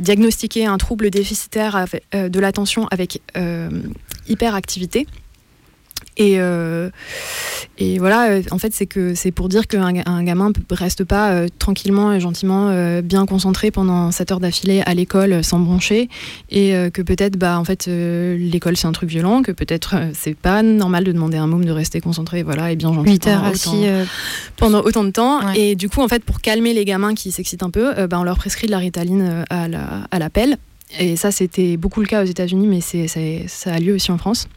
diagnostiquer 0.00 0.66
un 0.66 0.78
trouble 0.78 1.10
déficitaire 1.10 1.86
euh, 2.14 2.28
de 2.28 2.40
l'attention 2.40 2.86
avec 2.90 3.20
euh, 3.36 3.70
hyperactivité. 4.28 5.06
Et, 6.18 6.38
et 7.78 7.98
voilà, 7.98 8.40
en 8.50 8.58
fait, 8.58 8.74
c'est 8.74 8.86
que 8.86 9.14
c'est 9.14 9.30
pour 9.30 9.48
dire 9.48 9.66
qu'un 9.66 9.82
un 10.04 10.22
gamin 10.24 10.50
ne 10.50 10.76
reste 10.76 11.04
pas 11.04 11.46
tranquillement 11.58 12.12
et 12.12 12.20
gentiment 12.20 12.72
bien 13.02 13.24
concentré 13.24 13.70
pendant 13.70 14.10
7 14.10 14.32
heures 14.32 14.40
d'affilée 14.40 14.82
à 14.84 14.94
l'école 14.94 15.44
sans 15.44 15.60
broncher 15.60 16.08
et 16.50 16.72
que 16.92 17.02
peut-être, 17.02 17.36
bah, 17.36 17.58
en 17.58 17.64
fait, 17.64 17.86
l'école 17.86 18.76
c'est 18.76 18.86
un 18.86 18.92
truc 18.92 19.08
violent, 19.08 19.42
que 19.42 19.52
peut-être 19.52 19.94
c'est 20.12 20.36
pas 20.36 20.62
normal 20.62 21.04
de 21.04 21.12
demander 21.12 21.36
à 21.36 21.42
un 21.42 21.46
môme 21.46 21.64
de 21.64 21.70
rester 21.70 22.00
concentré, 22.00 22.42
voilà, 22.42 22.72
et 22.72 22.76
bien 22.76 22.92
gentil 22.92 23.12
8 23.12 23.26
heures 23.28 23.42
pendant, 23.42 23.52
autant, 23.52 24.06
pendant 24.56 24.80
autant 24.82 25.04
de 25.04 25.10
temps. 25.10 25.52
Et 25.52 25.76
du 25.76 25.88
coup, 25.88 26.02
en 26.02 26.08
fait, 26.08 26.24
pour 26.24 26.40
calmer 26.40 26.74
les 26.74 26.84
gamins 26.84 27.14
qui 27.14 27.30
s'excitent 27.30 27.62
un 27.62 27.70
peu, 27.70 28.06
bah, 28.08 28.18
on 28.18 28.24
leur 28.24 28.38
prescrit 28.38 28.66
de 28.66 28.72
la 28.72 28.78
ritaline 28.78 29.44
à 29.50 29.68
la, 29.68 30.06
à 30.10 30.18
la 30.18 30.30
pelle. 30.30 30.58
Et 30.98 31.16
ça, 31.16 31.30
c'était 31.30 31.76
beaucoup 31.76 32.00
le 32.00 32.06
cas 32.06 32.22
aux 32.22 32.26
États-Unis, 32.26 32.66
mais 32.66 32.80
c'est, 32.80 33.06
ça 33.46 33.72
a 33.72 33.78
lieu 33.78 33.94
aussi 33.94 34.10
en 34.10 34.18
France. 34.18 34.48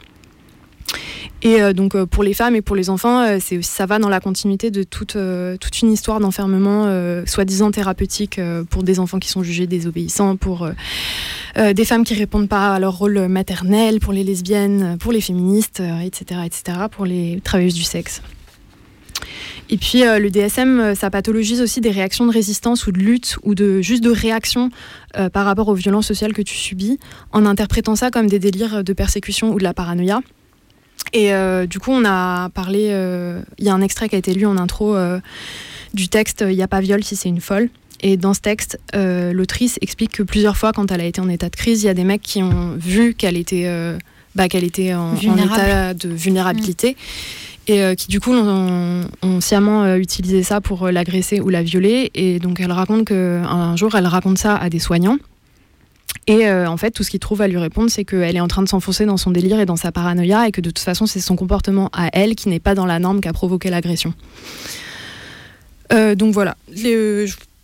Et 1.42 1.60
euh, 1.60 1.72
donc 1.72 1.94
euh, 1.94 2.06
pour 2.06 2.22
les 2.22 2.34
femmes 2.34 2.54
et 2.54 2.62
pour 2.62 2.76
les 2.76 2.90
enfants, 2.90 3.22
euh, 3.22 3.38
c'est, 3.40 3.62
ça 3.62 3.86
va 3.86 3.98
dans 3.98 4.08
la 4.08 4.20
continuité 4.20 4.70
de 4.70 4.82
toute, 4.82 5.16
toute 5.60 5.82
une 5.82 5.92
histoire 5.92 6.20
d'enfermement 6.20 6.62
soi-disant 7.26 7.70
thérapeutique 7.70 8.40
pour 8.70 8.82
des 8.82 8.98
enfants 8.98 9.18
qui 9.18 9.28
sont 9.28 9.42
jugés 9.42 9.66
désobéissants, 9.66 10.36
pour 10.36 10.68
des 11.56 11.84
femmes 11.84 12.04
qui 12.04 12.14
répondent 12.14 12.48
pas 12.48 12.74
à 12.74 12.78
leur 12.78 12.98
rôle 12.98 13.28
maternel, 13.28 14.00
pour 14.00 14.12
les 14.12 14.24
lesbiennes, 14.24 14.96
pour 14.98 15.12
les 15.12 15.20
féministes, 15.20 15.82
etc., 16.04 16.40
etc., 16.44 16.78
pour 16.90 17.04
les 17.04 17.40
travailleuses 17.42 17.74
du 17.74 17.82
sexe. 17.82 18.22
Et 19.70 19.76
puis 19.78 20.02
le 20.02 20.28
DSM, 20.30 20.94
ça 20.94 21.10
pathologise 21.10 21.60
aussi 21.60 21.80
des 21.80 21.90
réactions 21.90 22.26
de 22.26 22.32
résistance 22.32 22.86
ou 22.86 22.92
de 22.92 22.98
lutte 22.98 23.38
ou 23.42 23.54
de 23.54 23.80
juste 23.80 24.02
de 24.02 24.10
réaction 24.10 24.70
par 25.32 25.44
rapport 25.44 25.68
aux 25.68 25.74
violences 25.74 26.06
sociales 26.06 26.32
que 26.32 26.42
tu 26.42 26.54
subis, 26.54 26.98
en 27.32 27.46
interprétant 27.46 27.96
ça 27.96 28.10
comme 28.10 28.28
des 28.28 28.38
délires 28.38 28.84
de 28.84 28.92
persécution 28.92 29.52
ou 29.52 29.58
de 29.58 29.64
la 29.64 29.74
paranoïa. 29.74 30.20
Et 31.12 31.32
euh, 31.32 31.66
du 31.66 31.78
coup, 31.78 31.90
on 31.92 32.04
a 32.04 32.48
parlé. 32.50 32.88
Euh, 32.90 33.42
il 33.58 33.64
y 33.64 33.68
a 33.68 33.74
un 33.74 33.82
extrait 33.82 34.08
qui 34.08 34.14
a 34.14 34.18
été 34.18 34.34
lu 34.34 34.46
en 34.46 34.56
intro 34.56 34.96
euh, 34.96 35.20
du 35.94 36.08
texte 36.08 36.44
Il 36.48 36.56
n'y 36.56 36.62
a 36.62 36.68
pas 36.68 36.80
viol 36.80 37.02
si 37.04 37.16
c'est 37.16 37.28
une 37.28 37.40
folle. 37.40 37.68
Et 38.04 38.16
dans 38.16 38.34
ce 38.34 38.40
texte, 38.40 38.80
l'autrice 38.94 39.78
explique 39.80 40.10
que 40.12 40.24
plusieurs 40.24 40.56
fois, 40.56 40.72
quand 40.72 40.90
elle 40.90 41.00
a 41.00 41.04
été 41.04 41.20
en 41.20 41.28
état 41.28 41.48
de 41.48 41.54
crise, 41.54 41.84
il 41.84 41.86
y 41.86 41.88
a 41.88 41.94
des 41.94 42.02
mecs 42.02 42.22
qui 42.22 42.42
ont 42.42 42.74
vu 42.76 43.14
qu'elle 43.14 43.36
était, 43.36 43.70
bah, 44.34 44.48
qu'elle 44.48 44.64
était 44.64 44.92
en, 44.92 45.14
état 45.14 45.94
de 45.94 46.08
vulnérabilité. 46.08 46.96
Et 47.68 47.94
qui 47.94 48.08
du 48.08 48.18
coup 48.18 48.32
ont, 48.32 49.06
ont 49.22 49.40
sciemment 49.40 49.94
utilisé 49.94 50.42
ça 50.42 50.60
pour 50.60 50.88
l'agresser 50.88 51.40
ou 51.40 51.48
la 51.48 51.62
violer. 51.62 52.10
Et 52.14 52.40
donc 52.40 52.58
elle 52.58 52.72
raconte 52.72 53.04
qu'un 53.04 53.76
jour, 53.76 53.94
elle 53.94 54.08
raconte 54.08 54.38
ça 54.38 54.56
à 54.56 54.68
des 54.68 54.80
soignants. 54.80 55.18
Et 56.26 56.46
euh, 56.46 56.68
en 56.68 56.76
fait, 56.76 56.92
tout 56.92 57.02
ce 57.02 57.10
qu'il 57.10 57.20
trouve 57.20 57.42
à 57.42 57.48
lui 57.48 57.58
répondre, 57.58 57.90
c'est 57.90 58.04
qu'elle 58.04 58.36
est 58.36 58.40
en 58.40 58.48
train 58.48 58.62
de 58.62 58.68
s'enfoncer 58.68 59.06
dans 59.06 59.16
son 59.16 59.30
délire 59.30 59.58
et 59.58 59.66
dans 59.66 59.76
sa 59.76 59.90
paranoïa, 59.90 60.48
et 60.48 60.52
que 60.52 60.60
de 60.60 60.70
toute 60.70 60.78
façon, 60.78 61.06
c'est 61.06 61.20
son 61.20 61.36
comportement 61.36 61.90
à 61.92 62.08
elle 62.12 62.34
qui 62.34 62.48
n'est 62.48 62.60
pas 62.60 62.74
dans 62.74 62.86
la 62.86 62.98
norme 62.98 63.20
qui 63.20 63.28
a 63.28 63.32
provoqué 63.32 63.70
l'agression. 63.70 64.14
Euh, 65.92 66.14
donc 66.14 66.32
voilà, 66.32 66.56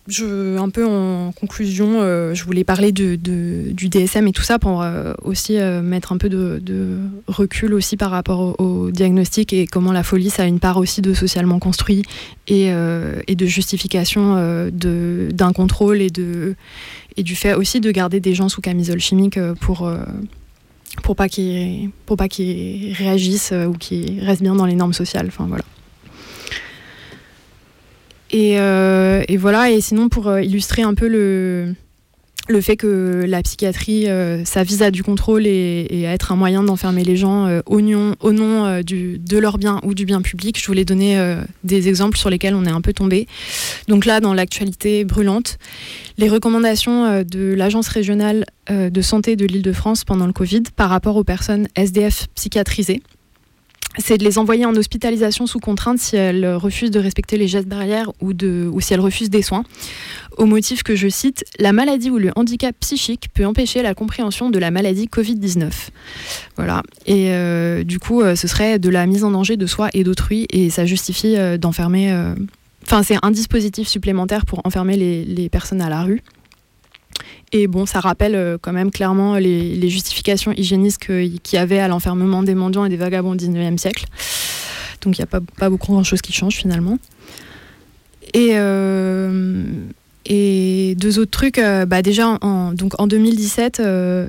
je, 0.08 0.56
un 0.56 0.70
peu 0.70 0.86
en 0.86 1.32
conclusion, 1.32 2.00
euh, 2.00 2.34
je 2.34 2.44
voulais 2.44 2.64
parler 2.64 2.92
du 2.92 3.18
DSM 3.18 4.26
et 4.26 4.32
tout 4.32 4.42
ça 4.42 4.58
pour 4.58 4.82
euh, 4.82 5.12
aussi 5.22 5.58
euh, 5.58 5.82
mettre 5.82 6.12
un 6.12 6.18
peu 6.18 6.28
de, 6.28 6.98
recul 7.26 7.74
aussi 7.74 7.96
par 7.96 8.10
rapport 8.10 8.58
au, 8.60 8.90
diagnostic 8.90 9.52
et 9.52 9.66
comment 9.66 9.92
la 9.92 10.02
folie, 10.02 10.30
ça 10.30 10.44
a 10.44 10.46
une 10.46 10.60
part 10.60 10.78
aussi 10.78 11.02
de 11.02 11.12
socialement 11.14 11.58
construit 11.58 12.02
et, 12.46 12.68
et 12.68 13.34
de 13.34 13.46
justification 13.46 14.70
d'un 14.72 15.52
contrôle 15.52 16.00
et, 16.00 16.10
de, 16.10 16.54
et 17.16 17.22
du 17.22 17.34
fait 17.34 17.54
aussi 17.54 17.80
de 17.80 17.90
garder 17.90 18.20
des 18.20 18.34
gens 18.34 18.48
sous 18.48 18.60
camisole 18.60 19.00
chimique 19.00 19.38
pour 19.60 19.90
pour 21.02 21.16
pas 21.16 21.28
qu'ils 21.28 21.90
pour 22.06 22.16
pas 22.16 22.28
qu'ils 22.28 22.92
réagissent 22.92 23.52
ou 23.52 23.72
qu'ils 23.72 24.20
restent 24.24 24.42
bien 24.42 24.54
dans 24.54 24.66
les 24.66 24.74
normes 24.74 24.92
sociales. 24.92 25.26
Enfin 25.28 25.46
voilà. 25.46 25.64
Euh, 28.34 29.24
et, 29.28 29.36
voilà, 29.36 29.70
et 29.70 29.80
sinon 29.80 30.08
pour 30.08 30.28
euh, 30.28 30.42
illustrer 30.42 30.82
un 30.82 30.94
peu 30.94 31.08
le, 31.08 31.74
le 32.48 32.60
fait 32.60 32.76
que 32.76 33.24
la 33.26 33.42
psychiatrie, 33.42 34.08
euh, 34.08 34.44
ça 34.44 34.62
vise 34.62 34.82
à 34.82 34.90
du 34.90 35.02
contrôle 35.02 35.46
et, 35.46 36.06
à 36.06 36.12
être 36.12 36.32
un 36.32 36.36
moyen 36.36 36.62
d'enfermer 36.62 37.04
les 37.04 37.16
gens 37.16 37.48
au, 37.66 37.78
au, 37.78 38.32
nom 38.32 38.80
du, 38.82 39.18
de 39.18 39.38
leur 39.38 39.58
bien 39.58 39.80
ou 39.84 39.94
du 39.94 40.04
bien 40.04 40.22
public, 40.22 40.58
je 40.60 40.66
voulais 40.66 40.84
donner 40.84 41.20
des 41.64 41.88
exemples 41.88 42.16
sur 42.16 42.30
lesquels 42.30 42.54
on 42.54 42.64
est 42.64 42.70
un 42.70 42.80
peu 42.80 42.92
tombé. 42.92 43.26
Donc 43.88 44.04
là, 44.06 44.20
dans 44.20 44.34
l'actualité 44.34 45.04
brûlante, 45.04 45.58
les 46.16 46.28
recommandations 46.28 47.22
de 47.22 47.54
l'Agence 47.54 47.88
régionale 47.88 48.46
de 48.70 49.02
santé 49.02 49.36
de 49.36 49.46
l'Île-de-France 49.46 50.04
pendant 50.04 50.26
le 50.26 50.32
Covid 50.32 50.62
par 50.74 50.90
rapport 50.90 51.16
aux 51.16 51.24
personnes 51.24 51.68
SDF 51.76 52.28
psychiatrisées 52.34 53.02
c'est 53.96 54.18
de 54.18 54.24
les 54.24 54.38
envoyer 54.38 54.64
en 54.64 54.74
hospitalisation 54.76 55.46
sous 55.46 55.58
contrainte 55.58 55.98
si 55.98 56.16
elles 56.16 56.46
refusent 56.54 56.90
de 56.90 57.00
respecter 57.00 57.36
les 57.36 57.48
gestes 57.48 57.68
barrières 57.68 58.12
ou, 58.20 58.32
de, 58.32 58.68
ou 58.70 58.80
si 58.80 58.94
elles 58.94 59.00
refusent 59.00 59.30
des 59.30 59.42
soins, 59.42 59.64
au 60.36 60.46
motif 60.46 60.82
que, 60.82 60.94
je 60.94 61.08
cite, 61.08 61.44
la 61.58 61.72
maladie 61.72 62.10
ou 62.10 62.18
le 62.18 62.30
handicap 62.36 62.76
psychique 62.80 63.28
peut 63.34 63.44
empêcher 63.44 63.82
la 63.82 63.94
compréhension 63.94 64.50
de 64.50 64.58
la 64.58 64.70
maladie 64.70 65.06
Covid-19. 65.06 65.70
Voilà. 66.56 66.82
Et 67.06 67.32
euh, 67.32 67.82
du 67.82 67.98
coup, 67.98 68.22
euh, 68.22 68.36
ce 68.36 68.46
serait 68.46 68.78
de 68.78 68.88
la 68.88 69.06
mise 69.06 69.24
en 69.24 69.32
danger 69.32 69.56
de 69.56 69.66
soi 69.66 69.88
et 69.94 70.04
d'autrui, 70.04 70.46
et 70.50 70.70
ça 70.70 70.86
justifie 70.86 71.36
euh, 71.36 71.58
d'enfermer. 71.58 72.14
Enfin, 72.84 73.02
c'est 73.02 73.16
un 73.22 73.30
dispositif 73.30 73.88
supplémentaire 73.88 74.46
pour 74.46 74.60
enfermer 74.64 74.96
les 74.96 75.48
personnes 75.48 75.82
à 75.82 75.90
la 75.90 76.02
rue. 76.02 76.22
Et 77.52 77.66
bon, 77.66 77.86
ça 77.86 78.00
rappelle 78.00 78.34
euh, 78.34 78.58
quand 78.60 78.72
même 78.72 78.90
clairement 78.90 79.36
les, 79.36 79.88
justifications 79.88 80.52
hygiénistes 80.52 80.98
qu'il 80.98 81.40
y 81.52 81.56
avait 81.56 81.78
à 81.78 81.88
l'enfermement 81.88 82.42
des 82.42 82.54
mendiants 82.54 82.84
et 82.84 82.88
des 82.88 82.96
vagabonds 82.96 83.32
au 83.32 83.36
19e 83.36 83.78
siècle. 83.78 84.04
Donc 85.00 85.18
il 85.18 85.20
n'y 85.20 85.24
a 85.24 85.40
pas, 85.40 85.70
beaucoup 85.70 85.92
grand-chose 85.92 86.20
qui 86.20 86.32
change 86.32 86.56
finalement. 86.56 86.98
Et, 88.34 88.50
euh, 88.52 89.64
et 90.28 90.94
deux 90.96 91.18
autres 91.18 91.30
trucs, 91.30 91.58
euh, 91.58 91.86
bah 91.86 92.02
déjà 92.02 92.38
en, 92.42 92.72
donc 92.72 93.00
en 93.00 93.06
2017, 93.06 93.82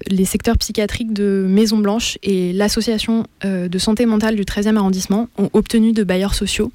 les 0.07 0.25
secteurs 0.25 0.57
psychiatriques 0.57 1.13
de 1.13 1.45
Maison 1.47 1.77
Blanche 1.77 2.17
et 2.23 2.53
l'association 2.53 3.25
de 3.43 3.77
santé 3.77 4.05
mentale 4.05 4.35
du 4.35 4.43
13e 4.43 4.77
arrondissement 4.77 5.27
ont 5.37 5.49
obtenu 5.53 5.91
de 5.91 6.03
bailleurs 6.03 6.33
sociaux 6.33 6.71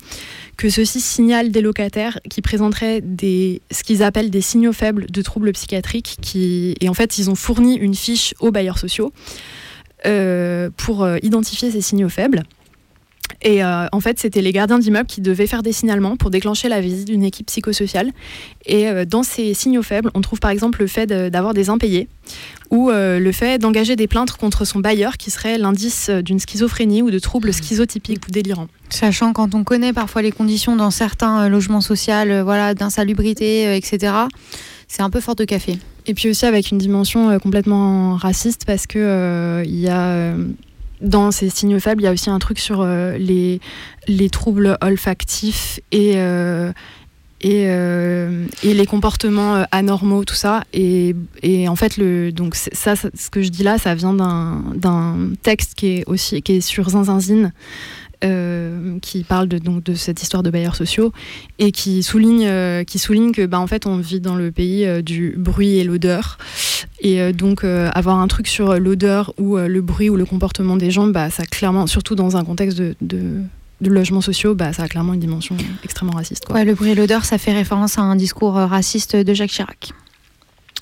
que 0.56 0.68
ceux-ci 0.68 1.00
signalent 1.00 1.50
des 1.50 1.60
locataires 1.60 2.18
qui 2.30 2.42
présenteraient 2.42 3.00
ce 3.00 3.82
qu'ils 3.82 4.02
appellent 4.02 4.30
des 4.30 4.40
signaux 4.40 4.72
faibles 4.72 5.06
de 5.10 5.22
troubles 5.22 5.52
psychiatriques. 5.52 6.18
Et 6.34 6.88
en 6.88 6.94
fait, 6.94 7.18
ils 7.18 7.30
ont 7.30 7.34
fourni 7.34 7.76
une 7.76 7.94
fiche 7.94 8.34
aux 8.40 8.50
bailleurs 8.50 8.78
sociaux 8.78 9.12
euh, 10.06 10.68
pour 10.76 11.02
euh, 11.02 11.16
identifier 11.22 11.70
ces 11.70 11.80
signaux 11.80 12.10
faibles. 12.10 12.42
Et 13.42 13.64
euh, 13.64 13.86
en 13.92 14.00
fait, 14.00 14.18
c'était 14.18 14.40
les 14.40 14.52
gardiens 14.52 14.78
d'immeubles 14.78 15.06
qui 15.06 15.20
devaient 15.20 15.46
faire 15.46 15.62
des 15.62 15.72
signalements 15.72 16.16
pour 16.16 16.30
déclencher 16.30 16.68
la 16.68 16.80
visite 16.80 17.08
d'une 17.08 17.24
équipe 17.24 17.46
psychosociale. 17.46 18.10
Et 18.66 18.86
dans 19.04 19.22
ces 19.22 19.52
signaux 19.52 19.82
faibles, 19.82 20.10
on 20.14 20.20
trouve 20.22 20.40
par 20.40 20.50
exemple 20.50 20.80
le 20.80 20.86
fait 20.86 21.06
d'avoir 21.06 21.52
des 21.52 21.68
impayés 21.68 22.08
ou 22.70 22.90
le 22.90 23.32
fait 23.32 23.58
d'engager 23.58 23.96
des 23.96 24.06
plaintes 24.06 24.32
contre 24.32 24.64
son 24.64 24.80
bailleur 24.80 25.18
qui 25.18 25.30
serait 25.30 25.58
l'indice 25.58 26.08
d'une 26.08 26.38
schizophrénie 26.38 27.02
ou 27.02 27.10
de 27.10 27.18
troubles 27.18 27.52
schizotypiques 27.52 28.26
ou 28.26 28.30
délirants. 28.30 28.68
Sachant 28.94 29.32
quand 29.32 29.56
on 29.56 29.64
connaît 29.64 29.92
parfois 29.92 30.22
les 30.22 30.30
conditions 30.30 30.76
dans 30.76 30.92
certains 30.92 31.44
euh, 31.44 31.48
logements 31.48 31.80
sociaux, 31.80 32.14
euh, 32.14 32.44
voilà, 32.44 32.74
d'insalubrité, 32.74 33.66
euh, 33.66 33.74
etc., 33.74 34.12
c'est 34.86 35.02
un 35.02 35.10
peu 35.10 35.18
fort 35.20 35.34
de 35.34 35.44
café. 35.44 35.78
Et 36.06 36.14
puis 36.14 36.30
aussi 36.30 36.46
avec 36.46 36.70
une 36.70 36.78
dimension 36.78 37.36
complètement 37.40 38.14
raciste 38.14 38.64
parce 38.66 38.86
que 38.86 39.62
il 39.64 39.80
y 39.80 39.88
a 39.88 40.34
dans 41.00 41.30
ces 41.30 41.50
signaux 41.50 41.80
faibles, 41.80 42.02
il 42.02 42.04
y 42.04 42.08
a 42.08 42.12
aussi 42.12 42.30
un 42.30 42.38
truc 42.38 42.58
sur 42.58 42.84
les, 42.84 43.60
les 44.08 44.30
troubles 44.30 44.78
olfactifs 44.80 45.80
et, 45.92 46.14
et, 47.40 47.62
et, 47.62 48.74
les 48.74 48.86
comportements 48.86 49.64
anormaux, 49.70 50.24
tout 50.24 50.34
ça. 50.34 50.64
Et, 50.72 51.14
et, 51.42 51.68
en 51.68 51.76
fait, 51.76 51.96
le, 51.96 52.32
donc 52.32 52.54
ça, 52.54 52.94
ce 52.96 53.30
que 53.30 53.42
je 53.42 53.48
dis 53.48 53.62
là, 53.62 53.78
ça 53.78 53.94
vient 53.94 54.14
d'un 54.14 55.30
texte 55.42 55.74
qui 55.74 55.98
est, 55.98 56.04
aussi, 56.06 56.42
qui 56.42 56.54
est 56.54 56.60
sur 56.60 56.88
Zinzinzine. 56.90 57.52
Euh, 58.24 58.98
qui 59.02 59.22
parle 59.22 59.48
de, 59.48 59.58
donc, 59.58 59.82
de 59.84 59.94
cette 59.94 60.22
histoire 60.22 60.42
de 60.42 60.48
bailleurs 60.48 60.76
sociaux 60.76 61.12
et 61.58 61.72
qui 61.72 62.02
souligne, 62.02 62.46
euh, 62.46 62.82
qui 62.82 62.98
souligne 62.98 63.32
que 63.32 63.44
bah, 63.44 63.58
en 63.58 63.66
fait, 63.66 63.86
on 63.86 63.98
vit 63.98 64.20
dans 64.20 64.34
le 64.34 64.50
pays 64.50 64.86
euh, 64.86 65.02
du 65.02 65.34
bruit 65.36 65.76
et 65.76 65.84
l'odeur. 65.84 66.38
Et 67.00 67.32
donc, 67.34 67.64
avoir 67.64 68.18
un 68.18 68.28
truc 68.28 68.46
sur 68.46 68.78
l'odeur 68.78 69.34
ou 69.36 69.58
le 69.58 69.80
bruit 69.82 70.08
ou 70.08 70.16
le 70.16 70.24
comportement 70.24 70.76
des 70.76 70.90
gens, 70.90 71.06
bah, 71.06 71.28
ça 71.28 71.44
clairement, 71.44 71.86
surtout 71.86 72.14
dans 72.14 72.38
un 72.38 72.44
contexte 72.44 72.78
de, 72.78 72.94
de 73.02 73.90
logements 73.90 74.22
sociaux, 74.22 74.54
bah, 74.54 74.72
ça 74.72 74.84
a 74.84 74.88
clairement 74.88 75.12
une 75.12 75.20
dimension 75.20 75.54
extrêmement 75.82 76.14
raciste. 76.14 76.46
Quoi. 76.46 76.56
Ouais, 76.56 76.64
le 76.64 76.72
bruit 76.72 76.92
et 76.92 76.94
l'odeur, 76.94 77.26
ça 77.26 77.36
fait 77.36 77.52
référence 77.52 77.98
à 77.98 78.02
un 78.02 78.16
discours 78.16 78.54
raciste 78.54 79.16
de 79.16 79.34
Jacques 79.34 79.50
Chirac. 79.50 79.90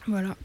Voilà. 0.06 0.36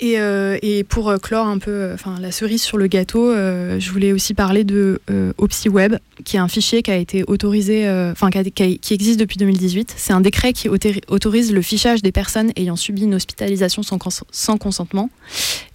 Et, 0.00 0.18
euh, 0.18 0.58
et, 0.60 0.82
pour 0.82 1.08
euh, 1.08 1.18
clore 1.18 1.46
un 1.46 1.58
peu 1.58 1.70
euh, 1.70 1.94
enfin, 1.94 2.16
la 2.20 2.32
cerise 2.32 2.62
sur 2.62 2.78
le 2.78 2.88
gâteau, 2.88 3.32
je 3.32 3.90
voulais 3.90 4.12
aussi 4.12 4.34
parler 4.34 4.64
de 4.64 5.00
OpsiWeb, 5.38 5.96
qui 6.24 6.36
est 6.36 6.40
un 6.40 6.48
fichier 6.48 6.82
qui 6.82 6.90
a 6.90 6.96
été 6.96 7.24
autorisé, 7.24 7.88
enfin 8.10 8.30
qui, 8.30 8.78
qui, 8.78 8.94
existe 8.94 9.20
depuis 9.20 9.36
2018. 9.36 9.94
C'est 9.96 10.12
un 10.12 10.20
décret 10.20 10.52
qui 10.52 10.68
autorise 10.68 11.52
le 11.52 11.62
fichage 11.62 12.02
des 12.02 12.12
personnes 12.12 12.50
ayant 12.56 12.76
subi 12.76 13.02
une 13.02 13.14
hospitalisation 13.14 13.82
sans, 13.82 14.58
consentement. 14.58 15.10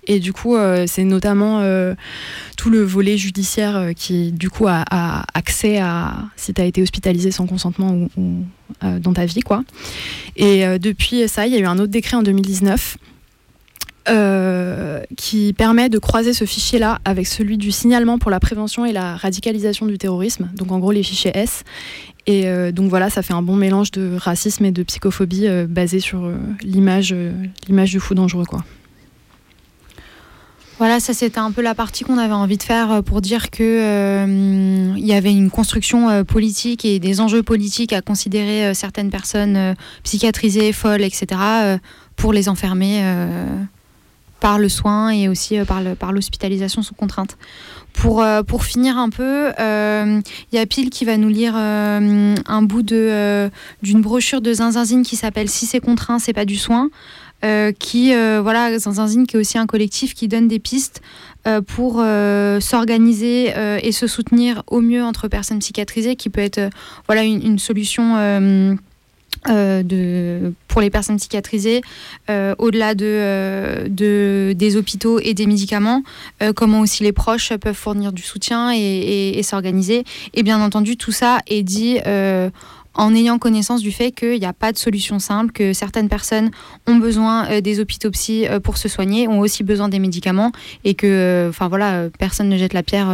Et 0.07 0.19
du 0.19 0.33
coup, 0.33 0.57
c'est 0.87 1.03
notamment 1.03 1.61
tout 2.57 2.69
le 2.69 2.81
volet 2.81 3.17
judiciaire 3.17 3.91
qui, 3.95 4.31
du 4.31 4.49
coup, 4.49 4.67
a, 4.67 5.23
accès 5.33 5.77
à 5.79 6.13
si 6.35 6.53
tu 6.53 6.61
as 6.61 6.65
été 6.65 6.81
hospitalisé 6.81 7.31
sans 7.31 7.47
consentement 7.47 8.07
dans 8.81 9.13
ta 9.13 9.25
vie, 9.25 9.41
quoi. 9.41 9.63
Et 10.35 10.63
depuis 10.79 11.27
ça, 11.27 11.47
il 11.47 11.53
y 11.53 11.57
a 11.57 11.59
eu 11.59 11.65
un 11.65 11.79
autre 11.79 11.91
décret 11.91 12.17
en 12.17 12.23
2019 12.23 12.97
euh, 14.09 15.01
qui 15.17 15.53
permet 15.53 15.89
de 15.89 15.99
croiser 15.99 16.33
ce 16.33 16.45
fichier-là 16.45 16.99
avec 17.05 17.27
celui 17.27 17.57
du 17.57 17.71
signalement 17.71 18.17
pour 18.17 18.31
la 18.31 18.39
prévention 18.39 18.85
et 18.85 18.91
la 18.91 19.15
radicalisation 19.15 19.85
du 19.85 19.97
terrorisme, 19.97 20.49
donc 20.55 20.71
en 20.71 20.79
gros 20.79 20.91
les 20.91 21.03
fichiers 21.03 21.31
S. 21.35 21.63
Et 22.25 22.47
euh, 22.47 22.71
donc 22.71 22.89
voilà, 22.89 23.09
ça 23.09 23.21
fait 23.21 23.33
un 23.33 23.41
bon 23.41 23.55
mélange 23.55 23.91
de 23.91 24.15
racisme 24.17 24.65
et 24.65 24.71
de 24.71 24.83
psychophobie 24.83 25.47
euh, 25.47 25.67
basé 25.67 25.99
sur 25.99 26.31
l'image, 26.63 27.15
l'image 27.67 27.91
du 27.91 27.99
fou 27.99 28.15
dangereux. 28.15 28.45
Voilà, 30.79 30.99
ça 30.99 31.13
c'était 31.13 31.39
un 31.39 31.51
peu 31.51 31.61
la 31.61 31.75
partie 31.75 32.03
qu'on 32.03 32.17
avait 32.17 32.33
envie 32.33 32.57
de 32.57 32.63
faire 32.63 33.03
pour 33.03 33.21
dire 33.21 33.51
que 33.51 34.95
y 34.97 35.13
avait 35.13 35.33
une 35.33 35.49
construction 35.49 36.23
politique 36.23 36.85
et 36.85 36.99
des 36.99 37.19
enjeux 37.19 37.43
politiques 37.43 37.93
à 37.93 38.01
considérer 38.01 38.73
certaines 38.73 39.09
personnes 39.09 39.75
psychiatrisées, 40.03 40.71
folles, 40.71 41.03
etc. 41.03 41.41
pour 42.15 42.31
les 42.31 42.47
enfermer 42.47 43.03
par 44.39 44.59
le 44.59 44.69
soin 44.69 45.09
et 45.09 45.27
aussi 45.27 45.57
par 45.65 46.11
l'hospitalisation 46.11 46.81
sous 46.81 46.95
contrainte. 46.95 47.37
Pour, 47.93 48.23
pour 48.47 48.63
finir 48.63 48.97
un 48.97 49.09
peu, 49.09 49.51
il 49.59 50.55
y 50.55 50.57
a 50.57 50.65
Pile 50.65 50.89
qui 50.89 51.05
va 51.05 51.17
nous 51.17 51.27
lire 51.27 51.55
un 51.55 52.61
bout 52.61 52.83
d'une 52.83 54.01
brochure 54.01 54.41
de 54.41 54.53
Zinzinzine 54.53 55.03
qui 55.03 55.15
s'appelle 55.15 55.49
Si 55.49 55.65
c'est 55.65 55.79
contraint, 55.79 56.19
c'est 56.19 56.33
pas 56.33 56.45
du 56.45 56.57
soin. 56.57 56.89
Euh, 57.45 57.71
qui, 57.71 58.13
euh, 58.13 58.41
voilà, 58.41 58.77
Zanzanzine, 58.77 59.25
qui 59.25 59.37
est 59.37 59.39
aussi 59.39 59.57
un 59.57 59.65
collectif 59.65 60.13
qui 60.13 60.27
donne 60.27 60.49
des 60.49 60.59
pistes 60.59 61.01
euh, 61.47 61.61
pour 61.61 62.03
s'organiser 62.61 63.53
et 63.81 63.91
se 63.91 64.07
soutenir 64.07 64.63
au 64.67 64.81
mieux 64.81 65.03
entre 65.03 65.27
personnes 65.27 65.59
psychiatrisées, 65.59 66.15
qui 66.15 66.29
peut 66.29 66.41
être 66.41 66.69
voilà, 67.07 67.23
une, 67.23 67.59
solution. 67.59 68.77
De, 69.47 70.53
pour 70.67 70.81
les 70.81 70.89
personnes 70.89 71.17
psychiatrisées, 71.17 71.81
au-delà 72.27 72.95
de, 72.95 73.87
de, 73.87 74.53
des 74.55 74.75
hôpitaux 74.75 75.19
et 75.19 75.33
des 75.33 75.45
médicaments, 75.45 76.03
comment 76.55 76.81
aussi 76.81 77.03
les 77.03 77.11
proches 77.11 77.53
peuvent 77.55 77.75
fournir 77.75 78.11
du 78.11 78.21
soutien 78.21 78.71
et, 78.73 79.41
s'organiser. 79.43 80.03
Et 80.33 80.43
bien 80.43 80.61
entendu, 80.61 80.97
tout 80.97 81.11
ça 81.11 81.39
est 81.47 81.63
dit 81.63 81.99
en 82.99 83.15
ayant 83.15 83.37
connaissance 83.39 83.81
du 83.81 83.91
fait 83.91 84.11
qu'il 84.11 84.39
n'y 84.39 84.45
a 84.45 84.53
pas 84.53 84.73
de 84.73 84.77
solution 84.77 85.19
simple, 85.19 85.53
que 85.53 85.71
certaines 85.73 86.09
personnes 86.09 86.51
ont 86.85 86.97
besoin 86.97 87.49
euh, 87.49 87.61
des 87.61 87.79
hôpitaux 87.79 88.11
psy 88.11 88.45
euh, 88.47 88.59
pour 88.59 88.77
se 88.77 88.89
soigner, 88.89 89.27
ont 89.27 89.39
aussi 89.39 89.63
besoin 89.63 89.87
des 89.87 89.99
médicaments, 89.99 90.51
et 90.83 90.95
que, 90.95 91.07
euh, 91.07 91.49
enfin 91.49 91.69
voilà, 91.69 92.09
personne 92.17 92.49
ne 92.49 92.57
jette 92.57 92.73
la 92.73 92.83
pierre 92.83 93.07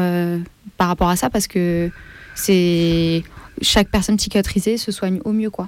par 0.77 0.88
rapport 0.88 1.10
à 1.10 1.15
ça 1.15 1.30
parce 1.30 1.47
que 1.47 1.89
chaque 3.61 3.89
personne 3.89 4.18
psychiatrisée 4.18 4.77
se 4.77 4.91
soigne 4.91 5.19
au 5.23 5.31
mieux, 5.31 5.49
quoi. 5.49 5.68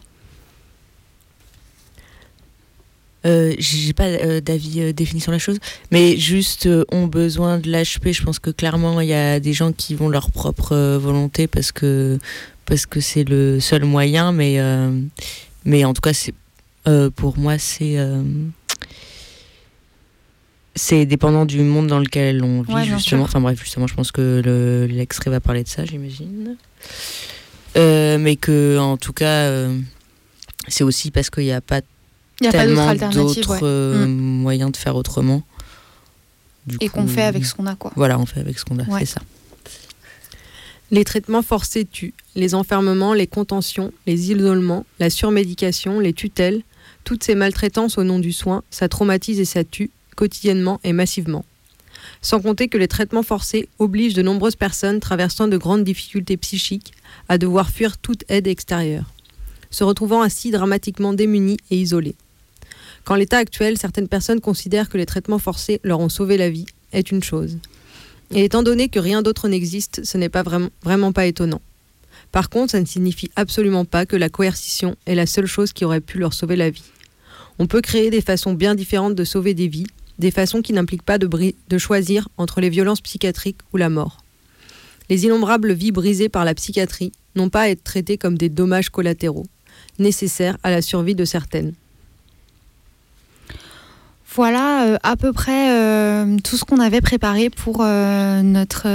Euh, 3.27 3.53
j'ai 3.59 3.93
pas 3.93 4.41
d'avis 4.41 4.93
défini 4.93 5.21
sur 5.21 5.31
la 5.31 5.39
chose, 5.39 5.59
mais 5.91 6.17
juste 6.17 6.67
ont 6.91 7.07
besoin 7.07 7.59
de 7.59 7.69
l'HP. 7.69 8.13
Je 8.13 8.23
pense 8.23 8.39
que 8.39 8.49
clairement 8.49 9.01
il 9.01 9.09
y 9.09 9.13
a 9.13 9.39
des 9.39 9.53
gens 9.53 9.71
qui 9.73 9.93
vont 9.93 10.09
leur 10.09 10.31
propre 10.31 10.97
volonté 10.97 11.47
parce 11.47 11.71
que 11.71 12.17
parce 12.67 12.85
que 12.85 12.99
c'est 12.99 13.23
le 13.23 13.59
seul 13.59 13.85
moyen, 13.85 14.31
mais, 14.31 14.59
euh, 14.59 14.91
mais 15.65 15.85
en 15.85 15.93
tout 15.93 16.01
cas, 16.01 16.13
c'est, 16.13 16.33
euh, 16.87 17.09
pour 17.09 17.37
moi, 17.37 17.57
c'est, 17.57 17.97
euh, 17.97 18.21
c'est 20.75 21.05
dépendant 21.05 21.45
du 21.45 21.61
monde 21.61 21.87
dans 21.87 21.99
lequel 21.99 22.43
on 22.43 22.61
vit, 22.61 22.85
justement. 22.85 23.23
Enfin 23.23 23.41
bref, 23.41 23.59
justement, 23.59 23.87
je 23.87 23.95
pense 23.95 24.11
que 24.11 24.87
l'extrait 24.91 25.31
va 25.31 25.39
parler 25.39 25.63
de 25.63 25.69
ça, 25.69 25.85
j'imagine. 25.85 26.57
mais 27.75 28.35
que, 28.35 28.77
en 28.77 28.97
tout 28.97 29.13
cas, 29.13 29.49
c'est 30.67 30.83
aussi 30.83 31.09
parce 31.09 31.29
qu'il 31.29 31.45
n'y 31.45 31.53
a 31.53 31.61
pas 31.61 31.81
tellement 32.39 32.93
d'autres 32.93 34.05
mm. 34.05 34.07
moyens 34.07 34.71
de 34.71 34.77
faire 34.77 34.95
autrement. 34.95 35.43
et 36.79 36.89
qu'on 36.89 37.07
fait 37.07 37.23
avec 37.23 37.45
ce 37.45 37.53
qu'on 37.53 37.65
a, 37.65 37.75
quoi. 37.75 37.91
Voilà, 37.95 38.19
on 38.19 38.25
fait 38.25 38.39
avec 38.39 38.59
ce 38.59 38.65
qu'on 38.65 38.79
a, 38.79 38.99
c'est 38.99 39.05
ça. 39.05 39.21
Les 40.89 41.03
traitements 41.03 41.41
forcés 41.41 41.85
tuent. 41.85 42.13
Les 42.35 42.55
enfermements, 42.55 43.13
les 43.13 43.27
contentions, 43.27 43.91
les 44.05 44.31
isolements, 44.31 44.85
la 44.99 45.09
surmédication, 45.09 45.99
les 45.99 46.13
tutelles, 46.13 46.61
toutes 47.03 47.23
ces 47.23 47.35
maltraitances 47.35 47.97
au 47.97 48.03
nom 48.03 48.19
du 48.19 48.31
soin, 48.31 48.63
ça 48.69 48.87
traumatise 48.87 49.39
et 49.39 49.45
ça 49.45 49.63
tue, 49.63 49.91
quotidiennement 50.15 50.79
et 50.83 50.93
massivement. 50.93 51.45
Sans 52.21 52.41
compter 52.41 52.67
que 52.67 52.77
les 52.77 52.87
traitements 52.87 53.23
forcés 53.23 53.67
obligent 53.79 54.13
de 54.13 54.21
nombreuses 54.21 54.55
personnes 54.55 54.99
traversant 54.99 55.47
de 55.47 55.57
grandes 55.57 55.83
difficultés 55.83 56.37
psychiques 56.37 56.93
à 57.27 57.37
devoir 57.37 57.69
fuir 57.69 57.97
toute 57.97 58.23
aide 58.29 58.47
extérieure, 58.47 59.11
se 59.71 59.83
retrouvant 59.83 60.21
ainsi 60.21 60.51
dramatiquement 60.51 61.13
démunies 61.13 61.57
et 61.69 61.77
isolées. 61.77 62.15
Quand 63.07 63.15
l'état 63.15 63.37
actuel, 63.37 63.77
certaines 63.77 64.09
personnes 64.09 64.41
considèrent 64.41 64.89
que 64.89 64.97
les 64.97 65.05
traitements 65.05 65.39
forcés 65.39 65.79
leur 65.85 66.01
ont 66.01 66.09
sauvé 66.09 66.35
la 66.35 66.49
vie, 66.49 66.65
est 66.91 67.09
une 67.09 67.23
chose. 67.23 67.57
Et 68.31 68.43
étant 68.43 68.63
donné 68.63 68.89
que 68.89 68.99
rien 68.99 69.21
d'autre 69.21 69.47
n'existe, 69.47 70.03
ce 70.03 70.17
n'est 70.17 70.27
pas 70.27 70.43
vraiment, 70.43 71.13
pas 71.13 71.25
étonnant. 71.25 71.61
Par 72.33 72.49
contre, 72.49 72.73
ça 72.73 72.81
ne 72.81 72.85
signifie 72.85 73.31
absolument 73.37 73.85
pas 73.85 74.05
que 74.05 74.17
la 74.17 74.27
coercition 74.27 74.97
est 75.05 75.15
la 75.15 75.25
seule 75.25 75.45
chose 75.45 75.71
qui 75.71 75.85
aurait 75.85 76.01
pu 76.01 76.17
leur 76.17 76.33
sauver 76.33 76.57
la 76.57 76.69
vie. 76.69 76.83
On 77.59 77.65
peut 77.65 77.79
créer 77.79 78.09
des 78.09 78.19
façons 78.19 78.51
bien 78.51 78.75
différentes 78.75 79.15
de 79.15 79.23
sauver 79.23 79.53
des 79.53 79.69
vies, 79.69 79.87
des 80.19 80.29
façons 80.29 80.61
qui 80.61 80.73
n'impliquent 80.73 81.01
pas 81.01 81.17
de 81.17 81.77
choisir 81.77 82.27
entre 82.35 82.59
les 82.59 82.69
violences 82.69 82.99
psychiatriques 82.99 83.61
ou 83.71 83.77
la 83.77 83.87
mort. 83.87 84.17
Les 85.09 85.23
innombrables 85.23 85.71
vies 85.71 85.93
brisées 85.93 86.27
par 86.27 86.43
la 86.43 86.55
psychiatrie 86.55 87.13
n'ont 87.37 87.47
pas 87.47 87.61
à 87.61 87.69
être 87.69 87.85
traitées 87.85 88.17
comme 88.17 88.37
des 88.37 88.49
dommages 88.49 88.89
collatéraux, 88.89 89.45
nécessaires 89.97 90.57
à 90.61 90.71
la 90.71 90.81
survie 90.81 91.15
de 91.15 91.23
certaines. 91.23 91.73
Voilà 94.37 94.83
euh, 94.83 94.97
à 95.01 95.17
peu 95.17 95.33
près 95.33 95.71
euh, 95.71 96.37
tout 96.43 96.57
ce 96.57 96.63
qu'on 96.63 96.79
avait 96.79 97.01
préparé 97.01 97.49
pour 97.49 97.79
euh, 97.81 98.43
notre 98.43 98.85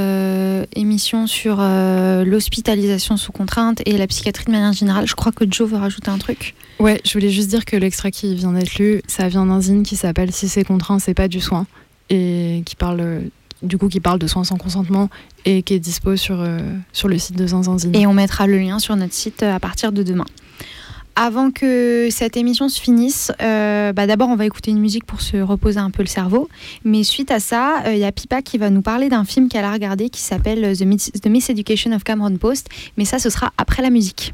émission 0.77 1.27
sur 1.27 1.57
l'hospitalisation 1.57 3.17
sous 3.17 3.33
contrainte 3.33 3.83
et 3.85 3.99
la 3.99 4.07
psychiatrie 4.07 4.45
de 4.45 4.53
manière 4.53 4.73
générale. 4.73 5.09
Je 5.09 5.17
crois 5.17 5.33
que 5.33 5.45
Joe 5.51 5.69
veut 5.69 5.79
rajouter 5.79 6.13
un 6.13 6.19
truc. 6.19 6.55
Ouais, 6.79 7.01
je 7.05 7.13
voulais 7.15 7.31
juste 7.31 7.49
dire 7.49 7.65
que 7.65 7.75
l'extrait 7.75 8.13
qui 8.13 8.37
vient 8.37 8.53
d'être 8.53 8.77
lu, 8.77 9.03
ça 9.09 9.27
vient 9.27 9.45
d'un 9.45 9.61
zine 9.61 9.83
qui 9.83 9.97
s'appelle 9.97 10.31
Si 10.31 10.49
c'est 10.49 10.63
contraint, 10.63 11.01
c'est 11.01 11.13
pas 11.13 11.27
du 11.27 11.41
soin 11.41 11.67
et 12.09 12.63
qui 12.65 12.77
parle 12.77 13.23
du 13.63 13.79
coup 13.79 13.89
qui 13.89 13.99
parle 13.99 14.21
de 14.21 14.29
soins 14.29 14.45
sans 14.45 14.59
consentement 14.59 15.11
et 15.45 15.65
qui 15.65 15.75
est 15.75 15.81
dispo 15.81 16.15
sur, 16.15 16.47
sur 16.93 17.09
le 17.09 17.19
site 17.19 17.37
de 17.37 17.49
Zinzanzine. 17.49 17.97
Et 17.97 18.07
on 18.07 18.15
mettra 18.15 18.47
le 18.47 18.59
lien 18.59 18.79
sur 18.79 18.95
notre 18.95 19.15
site 19.15 19.43
à 19.43 19.59
partir 19.59 19.91
de 19.91 20.05
demain. 20.05 20.27
Avant 21.15 21.51
que 21.51 22.09
cette 22.11 22.37
émission 22.37 22.69
se 22.69 22.81
finisse, 22.81 23.33
euh, 23.43 23.93
bah 23.93 24.07
d'abord 24.07 24.29
on 24.29 24.37
va 24.37 24.47
écouter 24.47 24.71
une 24.71 24.81
musique 24.81 25.05
pour 25.05 25.21
se 25.21 25.37
reposer 25.37 25.79
un 25.79 25.91
peu 25.91 26.03
le 26.03 26.09
cerveau. 26.09 26.49
Mais 26.85 27.05
suite 27.05 27.31
à 27.31 27.39
ça, 27.39 27.83
il 27.85 27.89
euh, 27.89 27.95
y 27.97 28.05
a 28.05 28.13
Pipa 28.13 28.41
qui 28.41 28.57
va 28.57 28.71
nous 28.71 28.83
parler 28.83 29.09
d'un 29.09 29.25
film 29.25 29.49
qu'elle 29.49 29.65
a 29.65 29.73
regardé 29.73 30.09
qui 30.09 30.21
s'appelle 30.21 30.77
The, 30.77 31.21
The 31.21 31.27
Miss 31.27 31.51
Education 31.51 31.93
of 31.93 32.05
Cameron 32.05 32.37
Post. 32.37 32.69
Mais 32.97 33.05
ça, 33.05 33.19
ce 33.19 33.29
sera 33.29 33.53
après 33.59 33.83
la 33.83 33.91
musique. 33.91 34.33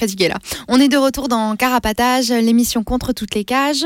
On 0.00 0.04
est 0.04 0.08
fatigué 0.08 0.28
là. 0.28 0.36
On 0.68 0.78
est 0.80 0.88
de 0.88 0.96
retour 0.96 1.28
dans 1.28 1.56
Carapatage, 1.56 2.30
l'émission 2.30 2.82
contre 2.82 3.12
toutes 3.12 3.34
les 3.34 3.44
cages. 3.44 3.84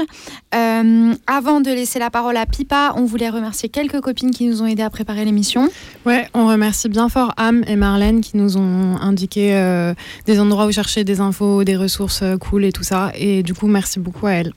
Euh, 0.55 1.15
avant 1.27 1.61
de 1.61 1.71
laisser 1.71 1.99
la 1.99 2.11
parole 2.11 2.37
à 2.37 2.47
Pipa, 2.47 2.93
on 2.97 3.05
voulait 3.05 3.31
remercier 3.31 3.69
quelques 3.69 4.01
copines 4.01 4.31
qui 4.31 4.47
nous 4.47 4.63
ont 4.63 4.67
aidé 4.67 4.83
à 4.83 4.91
préparer 4.91 5.25
l'émission. 5.25 5.69
Ouais, 6.07 6.29
on 6.35 6.47
remercie 6.47 6.89
bien 6.89 7.09
fort 7.09 7.33
Am 7.37 7.65
et 7.67 7.77
Marlène 7.77 8.21
qui 8.21 8.37
nous 8.37 8.57
ont 8.57 8.97
indiqué 9.01 9.55
euh, 9.55 9.95
des 10.27 10.39
endroits 10.39 10.67
où 10.67 10.73
chercher 10.73 11.05
des 11.05 11.21
infos, 11.21 11.65
des 11.65 11.77
ressources 11.77 12.23
euh, 12.23 12.37
cool 12.37 12.65
et 12.65 12.73
tout 12.73 12.85
ça. 12.85 13.13
Et 13.17 13.43
du 13.43 13.55
coup, 13.55 13.67
merci 13.67 13.99
beaucoup 13.99 14.27
à 14.27 14.33
elles. 14.33 14.53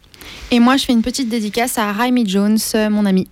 Et 0.51 0.59
moi, 0.59 0.77
je 0.77 0.85
fais 0.85 0.93
une 0.93 1.01
petite 1.01 1.29
dédicace 1.29 1.77
à 1.77 1.91
Raimi 1.91 2.27
Jones, 2.27 2.57
mon 2.91 3.05
ami. 3.05 3.27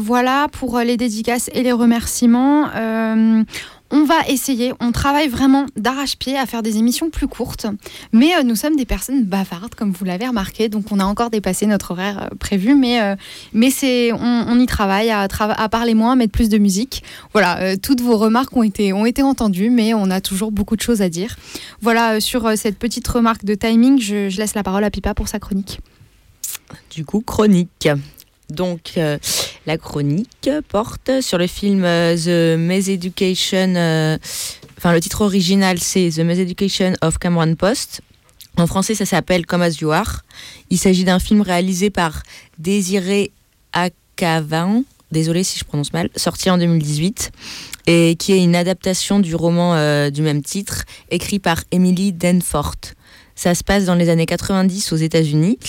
voilà 0.00 0.46
pour 0.52 0.78
les 0.78 0.96
dédicaces 0.96 1.50
et 1.52 1.62
les 1.62 1.72
remerciements 1.72 2.68
on 3.90 4.04
va 4.04 4.26
essayer, 4.28 4.72
on 4.80 4.92
travaille 4.92 5.28
vraiment 5.28 5.66
d'arrache-pied 5.76 6.36
à 6.36 6.46
faire 6.46 6.62
des 6.62 6.76
émissions 6.76 7.10
plus 7.10 7.28
courtes, 7.28 7.66
mais 8.12 8.34
euh, 8.36 8.42
nous 8.42 8.56
sommes 8.56 8.76
des 8.76 8.84
personnes 8.84 9.24
bavardes, 9.24 9.74
comme 9.74 9.92
vous 9.92 10.04
l'avez 10.04 10.26
remarqué, 10.26 10.68
donc 10.68 10.92
on 10.92 11.00
a 11.00 11.04
encore 11.04 11.30
dépassé 11.30 11.66
notre 11.66 11.92
horaire 11.92 12.24
euh, 12.24 12.36
prévu, 12.38 12.74
mais, 12.74 13.00
euh, 13.00 13.16
mais 13.52 13.70
c'est, 13.70 14.12
on, 14.12 14.58
y 14.58 14.66
travaille 14.66 15.10
à, 15.10 15.28
parler 15.68 15.94
moins, 15.94 16.16
mettre 16.16 16.32
plus 16.32 16.48
de 16.48 16.58
musique. 16.58 17.02
Voilà, 17.32 17.76
toutes 17.76 18.00
vos 18.00 18.16
remarques 18.16 18.56
ont 18.56 18.62
été, 18.62 18.92
ont 18.92 19.06
été 19.06 19.22
entendues, 19.22 19.70
mais 19.70 19.94
on 19.94 20.10
a 20.10 20.20
toujours 20.20 20.52
beaucoup 20.52 20.76
de 20.76 20.80
choses 20.80 21.00
à 21.00 21.08
dire. 21.08 21.36
Voilà, 21.80 22.20
sur 22.20 22.56
cette 22.56 22.78
petite 22.78 23.06
remarque 23.06 23.44
de 23.44 23.54
timing, 23.54 24.00
je, 24.00 24.28
je 24.28 24.38
laisse 24.38 24.54
la 24.54 24.62
parole 24.62 24.84
à 24.84 24.90
Pipa 24.90 25.14
pour 25.14 25.28
sa 25.28 25.38
chronique. 25.38 25.80
Du 26.90 27.04
coup, 27.04 27.20
chronique. 27.20 27.88
Donc, 28.50 28.92
euh, 28.96 29.18
la 29.66 29.76
chronique 29.76 30.48
porte 30.68 31.20
sur 31.20 31.36
le 31.36 31.46
film 31.46 31.84
euh, 31.84 32.16
The 32.16 32.58
Maze 32.58 32.88
Education. 32.88 33.74
Euh, 33.76 34.16
enfin, 34.78 34.92
le 34.92 35.00
titre 35.00 35.20
original, 35.20 35.78
c'est 35.78 36.08
The 36.10 36.20
Maze 36.20 36.38
Education 36.38 36.94
of 37.02 37.18
Cameron 37.18 37.54
Post. 37.56 38.00
En 38.56 38.66
français, 38.66 38.94
ça 38.94 39.04
s'appelle 39.04 39.44
Comme 39.44 39.60
As 39.60 39.80
You 39.80 39.90
Are. 39.90 40.22
Il 40.70 40.78
s'agit 40.78 41.04
d'un 41.04 41.18
film 41.18 41.42
réalisé 41.42 41.90
par 41.90 42.22
Désiré 42.58 43.32
Akavan, 43.74 44.82
désolé 45.12 45.44
si 45.44 45.58
je 45.58 45.64
prononce 45.64 45.92
mal, 45.92 46.08
sorti 46.16 46.48
en 46.48 46.56
2018, 46.56 47.30
et 47.86 48.16
qui 48.18 48.32
est 48.32 48.42
une 48.42 48.56
adaptation 48.56 49.20
du 49.20 49.34
roman 49.36 50.10
du 50.10 50.22
même 50.22 50.42
titre, 50.42 50.84
écrit 51.10 51.38
par 51.38 51.62
Emily 51.70 52.12
Denfort. 52.12 52.74
Ça 53.38 53.54
se 53.54 53.62
passe 53.62 53.84
dans 53.84 53.94
les 53.94 54.08
années 54.08 54.26
90 54.26 54.92
aux 54.92 54.96
États-Unis. 54.96 55.60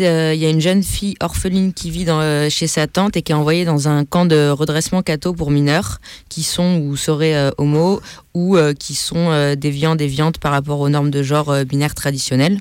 Euh, 0.00 0.32
il 0.34 0.40
y 0.40 0.46
a 0.46 0.48
une 0.48 0.62
jeune 0.62 0.82
fille 0.82 1.16
orpheline 1.20 1.74
qui 1.74 1.90
vit 1.90 2.06
euh, 2.08 2.48
chez 2.48 2.66
sa 2.66 2.86
tante 2.86 3.14
et 3.14 3.20
qui 3.20 3.32
est 3.32 3.34
envoyée 3.34 3.66
dans 3.66 3.88
un 3.88 4.06
camp 4.06 4.24
de 4.24 4.48
redressement 4.48 5.02
catho 5.02 5.34
pour 5.34 5.50
mineurs 5.50 6.00
qui 6.30 6.42
sont 6.42 6.80
ou 6.82 6.96
seraient 6.96 7.34
euh, 7.34 7.50
homo 7.58 8.00
ou 8.32 8.56
qui 8.78 8.94
sont 8.94 9.54
déviants, 9.54 9.96
déviantes 9.96 10.38
par 10.38 10.52
rapport 10.52 10.80
aux 10.80 10.88
normes 10.88 11.10
de 11.10 11.22
genre 11.22 11.54
binaire 11.66 11.94
traditionnelles. 11.94 12.58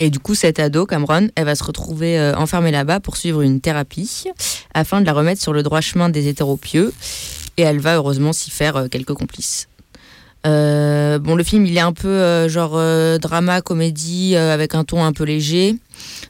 Et 0.00 0.08
du 0.08 0.20
coup, 0.20 0.34
cette 0.34 0.58
ado, 0.58 0.86
Cameron, 0.86 1.28
elle 1.34 1.44
va 1.44 1.54
se 1.54 1.64
retrouver 1.64 2.18
enfermée 2.38 2.70
là-bas 2.70 3.00
pour 3.00 3.18
suivre 3.18 3.42
une 3.42 3.60
thérapie 3.60 4.24
afin 4.72 5.02
de 5.02 5.06
la 5.06 5.12
remettre 5.12 5.42
sur 5.42 5.52
le 5.52 5.62
droit 5.62 5.82
chemin 5.82 6.08
des 6.08 6.28
hétéropieux. 6.28 6.94
Et 7.58 7.62
elle 7.62 7.80
va 7.80 7.96
heureusement 7.96 8.32
s'y 8.32 8.50
faire 8.50 8.86
quelques 8.90 9.12
complices. 9.12 9.68
Euh, 10.46 11.18
bon, 11.18 11.36
le 11.36 11.44
film, 11.44 11.64
il 11.66 11.76
est 11.76 11.80
un 11.80 11.92
peu 11.92 12.08
euh, 12.08 12.48
genre 12.48 12.72
euh, 12.74 13.18
drama, 13.18 13.60
comédie, 13.62 14.36
avec 14.36 14.74
un 14.74 14.84
ton 14.84 15.04
un 15.04 15.12
peu 15.12 15.24
léger. 15.24 15.76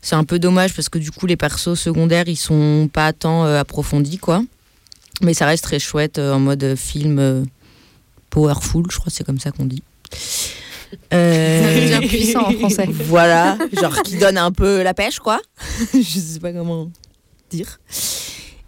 C'est 0.02 0.14
un 0.14 0.24
peu 0.24 0.38
dommage 0.38 0.74
parce 0.74 0.88
que 0.88 0.98
du 0.98 1.10
coup, 1.10 1.26
les 1.26 1.36
persos 1.36 1.74
secondaires, 1.74 2.28
ils 2.28 2.36
sont 2.36 2.88
pas 2.92 3.12
tant 3.12 3.44
approfondis, 3.44 4.18
quoi. 4.18 4.42
Mais 5.22 5.34
ça 5.34 5.46
reste 5.46 5.64
très 5.64 5.78
chouette 5.78 6.18
en 6.18 6.38
mode 6.38 6.74
film 6.76 7.46
powerful, 8.30 8.84
je 8.90 8.96
crois 8.98 9.10
que 9.10 9.16
c'est 9.16 9.24
comme 9.24 9.38
ça 9.38 9.52
qu'on 9.52 9.64
dit. 9.66 9.82
Bien 11.10 12.00
puissant 12.00 12.46
en 12.48 12.52
français. 12.52 12.88
Voilà, 12.90 13.56
genre 13.80 14.02
qui 14.02 14.16
donne 14.16 14.38
un 14.38 14.52
peu 14.52 14.82
la 14.82 14.94
pêche, 14.94 15.18
quoi. 15.18 15.40
je 15.94 16.00
sais 16.00 16.40
pas 16.40 16.52
comment 16.52 16.90
dire. 17.50 17.78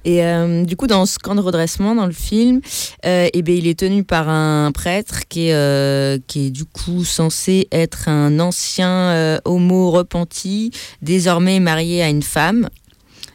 Et 0.07 0.24
euh, 0.24 0.65
du 0.65 0.77
coup, 0.77 0.87
dans 0.87 1.05
ce 1.05 1.19
camp 1.19 1.35
de 1.35 1.41
redressement, 1.41 1.97
dans 1.97 2.07
le 2.07 2.12
film, 2.12 2.61
euh, 3.05 3.28
eh 3.33 3.43
bien, 3.43 3.57
il 3.57 3.66
est 3.66 3.77
tenu 3.77 4.05
par 4.05 4.28
un 4.28 4.70
prêtre 4.70 5.27
qui 5.28 5.49
est, 5.49 5.53
euh, 5.53 6.19
qui 6.28 6.47
est 6.47 6.51
du 6.51 6.65
coup 6.65 7.05
censé 7.05 7.66
être 7.73 8.09
un 8.09 8.39
ancien 8.39 9.41
homo 9.45 9.91
repenti, 9.91 10.70
désormais 11.03 11.59
marié 11.59 12.05
à 12.05 12.09
une 12.09 12.23
femme. 12.23 12.69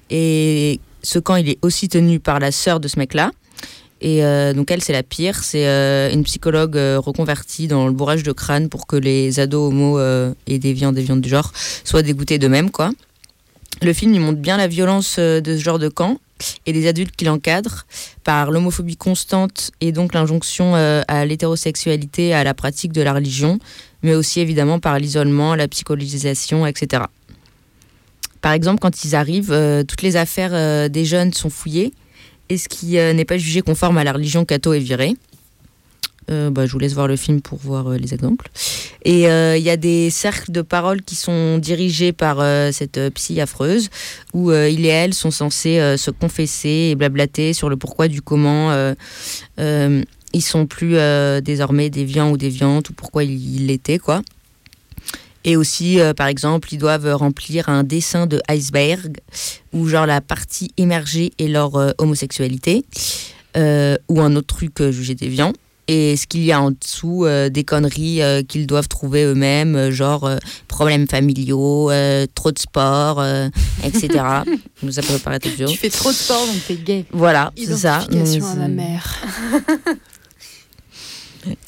Et 0.09 0.79
ce 1.03 1.19
camp, 1.19 1.35
il 1.35 1.49
est 1.49 1.59
aussi 1.61 1.89
tenu 1.89 2.21
par 2.21 2.39
la 2.39 2.53
sœur 2.53 2.79
de 2.79 2.87
ce 2.87 2.97
mec-là. 2.97 3.31
Et 3.99 4.21
donc 4.55 4.71
elle, 4.71 4.81
c'est 4.81 4.93
la 4.93 5.03
pire. 5.03 5.43
C'est 5.43 5.65
une 6.13 6.23
psychologue 6.23 6.75
reconvertie 6.75 7.67
dans 7.67 7.85
le 7.85 7.93
bourrage 7.93 8.23
de 8.23 8.31
crâne 8.31 8.69
pour 8.69 8.87
que 8.87 8.95
les 8.95 9.39
ados 9.39 9.69
homo 9.69 9.99
et 10.47 10.57
déviants, 10.57 10.93
déviants 10.93 11.17
du 11.17 11.29
genre 11.29 11.51
soient 11.83 12.01
dégoûtés 12.01 12.39
d'eux-mêmes, 12.39 12.71
quoi. 12.71 12.91
Le 13.81 13.93
film, 13.93 14.13
il 14.13 14.21
montre 14.21 14.39
bien 14.39 14.57
la 14.57 14.67
violence 14.67 15.19
de 15.19 15.41
ce 15.45 15.61
genre 15.61 15.79
de 15.79 15.89
camp 15.89 16.17
et 16.65 16.73
des 16.73 16.87
adultes 16.87 17.15
qui 17.15 17.25
l'encadrent 17.25 17.85
par 18.23 18.51
l'homophobie 18.51 18.97
constante 18.97 19.71
et 19.81 19.91
donc 19.91 20.13
l'injonction 20.13 20.75
euh, 20.75 21.01
à 21.07 21.25
l'hétérosexualité, 21.25 22.33
à 22.33 22.43
la 22.43 22.53
pratique 22.53 22.91
de 22.91 23.01
la 23.01 23.13
religion, 23.13 23.59
mais 24.03 24.15
aussi 24.15 24.39
évidemment 24.39 24.79
par 24.79 24.99
l'isolement, 24.99 25.55
la 25.55 25.67
psychologisation, 25.67 26.65
etc. 26.65 27.03
Par 28.41 28.53
exemple, 28.53 28.79
quand 28.79 29.03
ils 29.03 29.15
arrivent, 29.15 29.51
euh, 29.51 29.83
toutes 29.83 30.01
les 30.01 30.15
affaires 30.15 30.51
euh, 30.53 30.89
des 30.89 31.05
jeunes 31.05 31.33
sont 31.33 31.49
fouillées 31.49 31.93
et 32.49 32.57
ce 32.57 32.67
qui 32.67 32.97
n'est 32.97 33.25
pas 33.25 33.37
jugé 33.37 33.61
conforme 33.61 33.97
à 33.97 34.03
la 34.03 34.11
religion 34.11 34.43
catho 34.43 34.73
est 34.73 34.79
viré? 34.79 35.15
Euh, 36.29 36.49
bah, 36.49 36.65
je 36.65 36.71
vous 36.71 36.79
laisse 36.79 36.93
voir 36.93 37.07
le 37.07 37.15
film 37.15 37.41
pour 37.41 37.57
voir 37.57 37.87
euh, 37.87 37.97
les 37.97 38.13
exemples. 38.13 38.49
Et 39.03 39.27
euh, 39.27 39.57
il 39.57 39.63
y 39.63 39.69
a 39.69 39.77
des 39.77 40.09
cercles 40.09 40.51
de 40.51 40.61
paroles 40.61 41.01
qui 41.01 41.15
sont 41.15 41.57
dirigés 41.57 42.13
par 42.13 42.37
cette 42.71 42.99
psy 43.15 43.41
affreuse, 43.41 43.89
où 44.33 44.51
il 44.51 44.85
et 44.85 44.89
elle 44.89 45.13
sont 45.13 45.31
censés 45.31 45.95
se 45.97 46.11
confesser 46.11 46.89
et 46.91 46.95
blablater 46.95 47.53
sur 47.53 47.69
le 47.69 47.77
pourquoi 47.77 48.07
du 48.07 48.21
comment 48.21 48.93
ils 49.57 50.41
sont 50.41 50.65
plus 50.67 50.97
désormais 51.41 51.89
déviants 51.89 52.29
ou 52.29 52.37
déviantes, 52.37 52.91
ou 52.91 52.93
pourquoi 52.93 53.23
ils 53.23 53.65
l'étaient, 53.65 53.97
quoi. 53.97 54.21
Et 55.43 55.55
aussi, 55.57 55.97
par 56.15 56.27
exemple, 56.27 56.69
ils 56.71 56.77
doivent 56.77 57.11
remplir 57.15 57.69
un 57.69 57.83
dessin 57.83 58.27
de 58.27 58.39
iceberg, 58.47 59.17
où 59.73 59.87
genre 59.87 60.05
la 60.05 60.21
partie 60.21 60.71
émergée 60.77 61.33
est 61.39 61.47
leur 61.47 61.95
homosexualité, 61.97 62.85
ou 63.55 64.21
un 64.21 64.35
autre 64.35 64.55
truc 64.55 64.83
jugé 64.91 65.15
déviant 65.15 65.53
et 65.87 66.15
ce 66.15 66.27
qu'il 66.27 66.43
y 66.43 66.51
a 66.51 66.61
en 66.61 66.71
dessous 66.71 67.25
euh, 67.25 67.49
des 67.49 67.63
conneries 67.63 68.21
euh, 68.21 68.43
qu'ils 68.43 68.67
doivent 68.67 68.87
trouver 68.87 69.23
eux-mêmes, 69.23 69.75
euh, 69.75 69.91
genre 69.91 70.29
problèmes 70.67 71.07
familiaux, 71.07 71.91
trop 72.33 72.51
de 72.51 72.59
sport, 72.59 73.23
etc. 73.83 74.09
ça 74.89 75.01
peut 75.01 75.17
paraître 75.23 75.49
dur. 75.55 75.69
Tu 75.69 75.77
fais 75.77 75.89
trop 75.89 76.11
de 76.11 76.15
sport 76.15 76.45
donc 76.45 76.55
t'es 76.67 76.75
gay. 76.75 77.05
Voilà, 77.11 77.51
c'est 77.57 77.75
ça. 77.77 77.97
à 77.97 78.07
la 78.55 78.67
mère. 78.67 79.21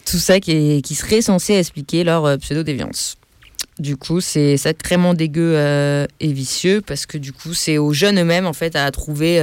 Tout 0.05 0.19
ça 0.19 0.39
qui, 0.39 0.83
qui, 0.83 0.93
serait 0.93 1.23
censé 1.23 1.53
expliquer 1.55 2.03
leur 2.03 2.37
pseudo-déviance. 2.37 3.15
Du 3.79 3.97
coup, 3.97 4.21
c'est 4.21 4.55
sacrément 4.57 5.15
dégueu 5.15 5.55
et 6.19 6.31
vicieux 6.31 6.81
parce 6.85 7.07
que 7.07 7.17
du 7.17 7.33
coup, 7.33 7.53
c'est 7.53 7.79
aux 7.79 7.91
jeunes 7.91 8.19
eux-mêmes 8.19 8.45
en 8.45 8.53
fait 8.53 8.75
à 8.75 8.89
trouver 8.91 9.41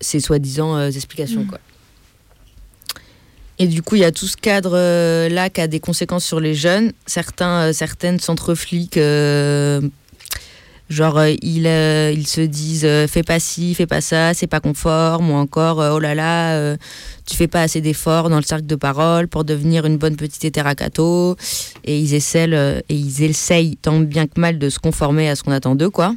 ces 0.00 0.20
soi-disant 0.20 0.86
explications. 0.86 1.44
Mm. 1.44 1.46
Quoi. 1.46 1.58
Et 3.58 3.66
du 3.66 3.82
coup, 3.82 3.96
il 3.96 4.02
y 4.02 4.04
a 4.04 4.12
tout 4.12 4.26
ce 4.26 4.36
cadre-là 4.36 4.76
euh, 4.76 5.48
qui 5.48 5.60
a 5.60 5.66
des 5.66 5.80
conséquences 5.80 6.24
sur 6.24 6.38
les 6.38 6.54
jeunes. 6.54 6.92
Certains, 7.06 7.68
euh, 7.68 7.72
certaines 7.72 8.20
centres 8.20 8.54
flics, 8.54 8.96
euh, 8.96 9.80
genre, 10.88 11.24
ils, 11.26 11.66
ils 11.66 12.26
se 12.26 12.40
disent 12.40 12.86
fais 13.08 13.24
pas 13.24 13.40
ci, 13.40 13.74
fais 13.74 13.86
pas 13.86 14.00
ça, 14.00 14.32
c'est 14.32 14.46
pas 14.46 14.60
conforme, 14.60 15.32
ou 15.32 15.34
encore 15.34 15.78
oh 15.78 15.98
là 15.98 16.14
là, 16.14 16.76
tu 17.26 17.36
fais 17.36 17.48
pas 17.48 17.62
assez 17.62 17.80
d'efforts 17.80 18.30
dans 18.30 18.36
le 18.36 18.42
cercle 18.42 18.64
de 18.64 18.76
parole 18.76 19.26
pour 19.26 19.44
devenir 19.44 19.84
une 19.86 19.98
bonne 19.98 20.16
petite 20.16 20.44
hétéracato. 20.44 21.36
Et 21.84 21.98
ils 21.98 22.14
et 22.14 22.82
ils 22.88 23.22
essayent 23.22 23.76
tant 23.76 23.98
bien 23.98 24.26
que 24.28 24.40
mal 24.40 24.58
de 24.58 24.70
se 24.70 24.78
conformer 24.78 25.28
à 25.28 25.36
ce 25.36 25.42
qu'on 25.42 25.52
attend 25.52 25.74
d'eux, 25.74 25.90
quoi. 25.90 26.14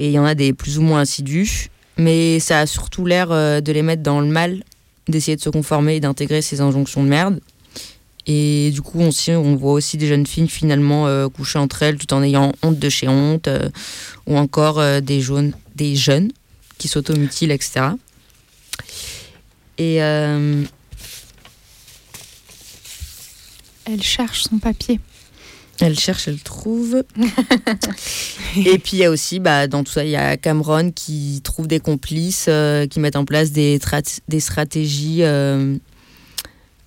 Et 0.00 0.08
il 0.08 0.12
y 0.12 0.18
en 0.18 0.24
a 0.24 0.34
des 0.34 0.52
plus 0.52 0.78
ou 0.78 0.82
moins 0.82 1.02
assidus. 1.02 1.68
Mais 1.98 2.40
ça 2.40 2.60
a 2.60 2.66
surtout 2.66 3.06
l'air 3.06 3.28
de 3.28 3.72
les 3.72 3.82
mettre 3.82 4.02
dans 4.02 4.20
le 4.20 4.26
mal 4.26 4.62
d'essayer 5.08 5.36
de 5.36 5.42
se 5.42 5.50
conformer 5.50 5.96
et 5.96 6.00
d'intégrer 6.00 6.42
ces 6.42 6.60
injonctions 6.60 7.02
de 7.02 7.08
merde. 7.08 7.40
Et 8.26 8.70
du 8.72 8.82
coup, 8.82 9.00
on, 9.00 9.56
voit 9.56 9.72
aussi 9.72 9.96
des 9.96 10.06
jeunes 10.06 10.26
filles 10.26 10.48
finalement 10.48 11.08
euh, 11.08 11.28
coucher 11.28 11.58
entre 11.58 11.82
elles 11.82 11.96
tout 11.96 12.12
en 12.14 12.22
ayant 12.22 12.52
honte 12.62 12.78
de 12.78 12.88
chez 12.88 13.08
honte, 13.08 13.48
euh, 13.48 13.68
ou 14.26 14.36
encore 14.36 14.78
euh, 14.78 15.00
des, 15.00 15.20
jaunes, 15.20 15.52
des 15.74 15.96
jeunes 15.96 16.30
qui 16.78 16.86
s'automutilent, 16.88 17.50
etc. 17.50 17.86
Et. 19.78 19.96
Elle 23.84 24.00
cherche 24.00 24.44
son 24.44 24.58
papier. 24.58 25.00
Elle 25.80 25.98
cherche, 25.98 26.28
elle 26.28 26.40
trouve. 26.40 27.02
et 28.56 28.78
puis 28.78 28.92
il 28.92 28.98
y 28.98 29.04
a 29.04 29.10
aussi, 29.10 29.40
bah, 29.40 29.66
dans 29.66 29.82
tout 29.82 29.92
ça, 29.92 30.04
il 30.04 30.10
y 30.10 30.16
a 30.16 30.36
Cameron 30.36 30.92
qui 30.92 31.40
trouve 31.42 31.66
des 31.66 31.80
complices, 31.80 32.46
euh, 32.48 32.86
qui 32.86 33.00
mettent 33.00 33.16
en 33.16 33.24
place 33.24 33.50
des, 33.52 33.80
des 34.28 34.40
stratégies 34.40 35.22
euh, 35.22 35.76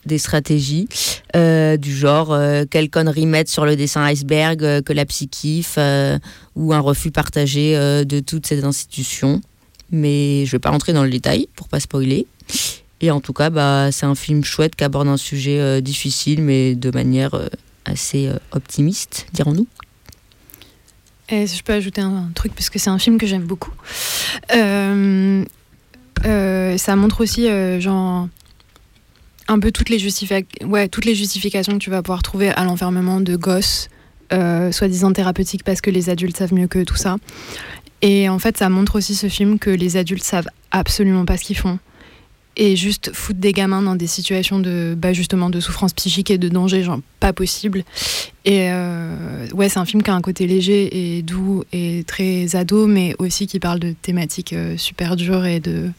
des 0.06 0.18
stratégies 0.18 0.88
euh, 1.36 1.78
du 1.78 1.96
genre 1.96 2.32
euh, 2.32 2.66
quelle 2.70 2.90
connerie 2.90 3.26
mettre 3.26 3.52
sur 3.52 3.66
le 3.66 3.76
dessin 3.76 4.04
iceberg 4.06 4.64
euh, 4.64 4.82
que 4.82 4.94
la 4.94 5.06
psy 5.06 5.28
kiffe 5.28 5.80
ou 6.56 6.74
un 6.74 6.80
refus 6.80 7.12
partagé 7.12 7.76
de 7.76 8.20
toutes 8.20 8.48
ces 8.48 8.64
institutions. 8.64 9.42
Mais 9.92 10.46
je 10.46 10.52
vais 10.52 10.60
pas 10.60 10.70
rentrer 10.70 10.94
dans 10.94 11.04
le 11.04 11.10
détail 11.10 11.48
pour 11.56 11.68
pas 11.68 11.80
spoiler. 11.80 12.28
Et 13.02 13.12
en 13.12 13.20
tout 13.20 13.34
cas, 13.34 13.50
bah, 13.50 13.90
c'est 13.92 14.06
un 14.06 14.16
film 14.16 14.44
chouette 14.44 14.76
qui 14.76 14.84
aborde 14.84 15.08
un 15.08 15.18
sujet 15.18 15.82
difficile 15.82 16.42
mais 16.42 16.76
de 16.76 16.92
manière 16.92 17.38
assez 17.86 18.30
optimiste, 18.52 19.28
dirons-nous. 19.34 19.68
Et 21.30 21.48
je 21.48 21.64
peux 21.64 21.74
ajouter 21.74 22.02
un, 22.02 22.30
truc, 22.36 22.54
parce 22.54 22.70
que 22.70 22.78
c'est 22.78 22.90
un 22.90 23.00
film 23.00 23.18
que 23.18 23.26
j'aime 23.26 23.46
beaucoup. 23.46 23.74
ça 26.78 26.96
montre 26.96 27.22
aussi, 27.22 27.48
genre, 27.80 28.28
un 29.48 29.60
peu 29.60 29.72
toutes 29.72 29.90
les, 29.90 30.00
ouais, 30.66 30.88
toutes 30.88 31.06
les 31.06 31.16
justifications 31.16 31.74
que 31.74 31.84
tu 31.84 31.90
vas 31.90 32.02
pouvoir 32.02 32.24
trouver 32.24 32.50
à 32.50 32.64
l'enfermement 32.64 33.22
de 33.22 33.36
gosses, 33.36 33.90
euh, 34.34 34.72
soi-disant 34.72 35.14
thérapeutiques 35.14 35.64
parce 35.64 35.82
que 35.82 35.92
les 35.92 36.10
adultes 36.10 36.38
savent 36.38 36.54
mieux 36.54 36.68
que 36.68 36.84
tout 36.84 36.96
ça. 36.96 37.18
Et 38.02 38.28
en 38.30 38.40
fait, 38.40 38.58
ça 38.58 38.70
montre 38.70 38.98
aussi 38.98 39.16
ce 39.16 39.30
film 39.30 39.60
que 39.60 39.70
les 39.70 39.98
adultes 39.98 40.24
savent 40.24 40.48
absolument 40.72 41.26
pas 41.26 41.38
ce 41.38 41.44
qu'ils 41.44 41.58
font. 41.58 41.80
Et 42.58 42.78
juste 42.78 43.12
foutre 43.14 43.40
des 43.40 43.52
gamins 43.52 43.82
dans 43.82 43.96
des 43.96 44.08
situations 44.08 44.60
de, 44.60 44.96
bah 44.98 45.12
justement, 45.12 45.50
de 45.50 45.60
souffrance 45.60 45.92
psychique 45.94 46.32
et 46.32 46.38
de 46.38 46.48
danger, 46.48 46.84
genre 46.84 47.02
pas 47.20 47.34
possible. 47.34 47.84
Et 48.46 48.72
euh, 48.72 49.48
ouais, 49.54 49.68
c'est 49.68 49.80
un 49.80 49.86
film 49.86 50.02
qui 50.04 50.10
a 50.10 50.16
un 50.16 50.22
côté 50.22 50.48
léger 50.48 51.18
et 51.18 51.22
doux 51.22 51.64
et 51.74 52.06
très 52.08 52.56
ado, 52.56 52.88
mais 52.88 53.14
aussi 53.20 53.48
qui 53.48 53.60
parle 53.60 53.80
de 53.80 53.92
thématiques 53.92 54.54
euh, 54.54 54.78
super 54.78 55.18
dures 55.18 55.46
et 55.46 55.60
de, 55.60 55.90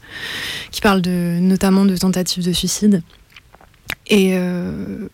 qui 0.71 0.81
parle 0.81 1.03
de, 1.03 1.39
notamment 1.41 1.85
de 1.85 1.97
tentatives 1.97 2.45
de 2.45 2.53
suicide. 2.53 3.03
Et, 4.07 4.31
euh, 4.35 5.09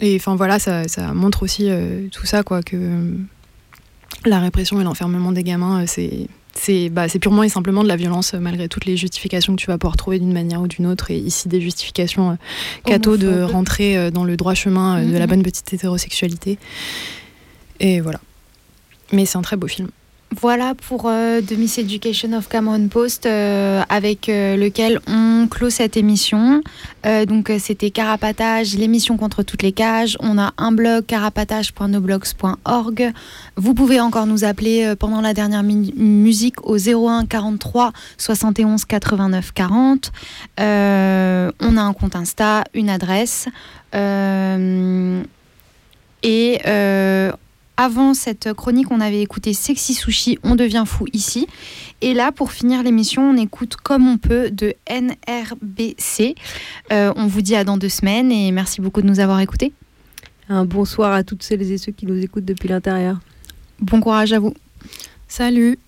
et 0.00 0.16
enfin 0.16 0.34
voilà, 0.34 0.58
ça, 0.58 0.88
ça, 0.88 1.12
montre 1.12 1.44
aussi 1.44 1.68
tout 2.10 2.26
ça, 2.26 2.42
quoi, 2.42 2.62
que 2.62 3.14
la 4.24 4.40
répression 4.40 4.80
et 4.80 4.84
l'enfermement 4.84 5.30
des 5.30 5.44
gamins, 5.44 5.86
c'est 5.86 6.26
c'est 6.60 6.88
bah, 6.88 7.06
purement 7.20 7.42
et 7.42 7.48
simplement 7.48 7.82
de 7.82 7.88
la 7.88 7.96
violence 7.96 8.34
malgré 8.34 8.68
toutes 8.68 8.84
les 8.84 8.96
justifications 8.96 9.54
que 9.54 9.60
tu 9.60 9.66
vas 9.66 9.78
pouvoir 9.78 9.96
trouver 9.96 10.18
d'une 10.18 10.32
manière 10.32 10.60
ou 10.60 10.68
d'une 10.68 10.86
autre. 10.86 11.10
Et 11.10 11.18
ici, 11.18 11.48
des 11.48 11.60
justifications 11.60 12.36
euh, 12.88 12.98
de 12.98 13.42
rentrer 13.42 14.10
dans 14.10 14.24
le 14.24 14.36
droit 14.36 14.54
chemin 14.54 15.04
de 15.04 15.12
la 15.16 15.26
mhm. 15.26 15.30
bonne 15.30 15.42
petite 15.42 15.72
hétérosexualité. 15.72 16.58
Et 17.80 18.00
voilà. 18.00 18.20
Mais 19.12 19.24
c'est 19.24 19.38
un 19.38 19.42
très 19.42 19.56
beau 19.56 19.66
film. 19.66 19.88
Voilà 20.36 20.74
pour 20.74 21.06
euh, 21.06 21.40
The 21.40 21.52
Miseducation 21.52 22.34
of 22.34 22.48
Cameron 22.48 22.88
Post, 22.88 23.24
euh, 23.24 23.80
avec 23.88 24.28
euh, 24.28 24.56
lequel 24.56 25.00
on 25.06 25.46
clôt 25.50 25.70
cette 25.70 25.96
émission. 25.96 26.60
donc 27.26 27.50
c'était 27.58 27.90
Carapatage, 27.90 28.74
l'émission 28.74 29.16
contre 29.16 29.42
toutes 29.42 29.62
les 29.62 29.72
cages. 29.72 30.18
On 30.20 30.36
a 30.36 30.52
un 30.58 30.72
blog 30.72 31.06
carapatage.noblogs.org. 31.06 33.12
Vous 33.56 33.72
pouvez 33.72 33.98
encore 34.00 34.26
nous 34.26 34.44
appeler 34.44 34.92
pendant 34.98 35.22
la 35.22 35.32
dernière 35.32 35.62
musique 35.62 36.66
au 36.66 36.76
01 36.76 37.24
43 37.24 37.92
71 38.18 38.84
89 38.84 39.52
40. 39.52 40.12
on 40.58 40.62
a 40.62 41.80
un 41.80 41.92
compte 41.94 42.14
Insta, 42.14 42.64
une 42.74 42.90
adresse. 42.90 43.48
et 43.94 43.96
avant 47.78 48.12
cette 48.12 48.52
chronique, 48.52 48.90
on 48.90 49.00
avait 49.00 49.22
écouté 49.22 49.54
Sexy 49.54 49.94
Sushi, 49.94 50.38
On 50.42 50.56
devient 50.56 50.82
fou 50.84 51.06
ici. 51.12 51.46
Et 52.00 52.12
là, 52.12 52.32
pour 52.32 52.50
finir 52.50 52.82
l'émission, 52.82 53.30
on 53.30 53.36
écoute 53.36 53.76
Comme 53.76 54.06
on 54.06 54.18
peut 54.18 54.50
de 54.50 54.74
NRBC. 54.90 56.34
Euh, 56.92 57.12
on 57.16 57.26
vous 57.26 57.40
dit 57.40 57.54
à 57.54 57.62
dans 57.62 57.78
deux 57.78 57.88
semaines 57.88 58.32
et 58.32 58.50
merci 58.50 58.80
beaucoup 58.80 59.00
de 59.00 59.06
nous 59.06 59.20
avoir 59.20 59.40
écoutés. 59.40 59.72
Un 60.48 60.64
bonsoir 60.64 61.12
à 61.12 61.22
toutes 61.22 61.44
celles 61.44 61.70
et 61.70 61.78
ceux 61.78 61.92
qui 61.92 62.04
nous 62.04 62.18
écoutent 62.20 62.44
depuis 62.44 62.68
l'intérieur. 62.68 63.20
Bon 63.80 64.00
courage 64.00 64.32
à 64.32 64.40
vous. 64.40 64.54
Salut. 65.28 65.78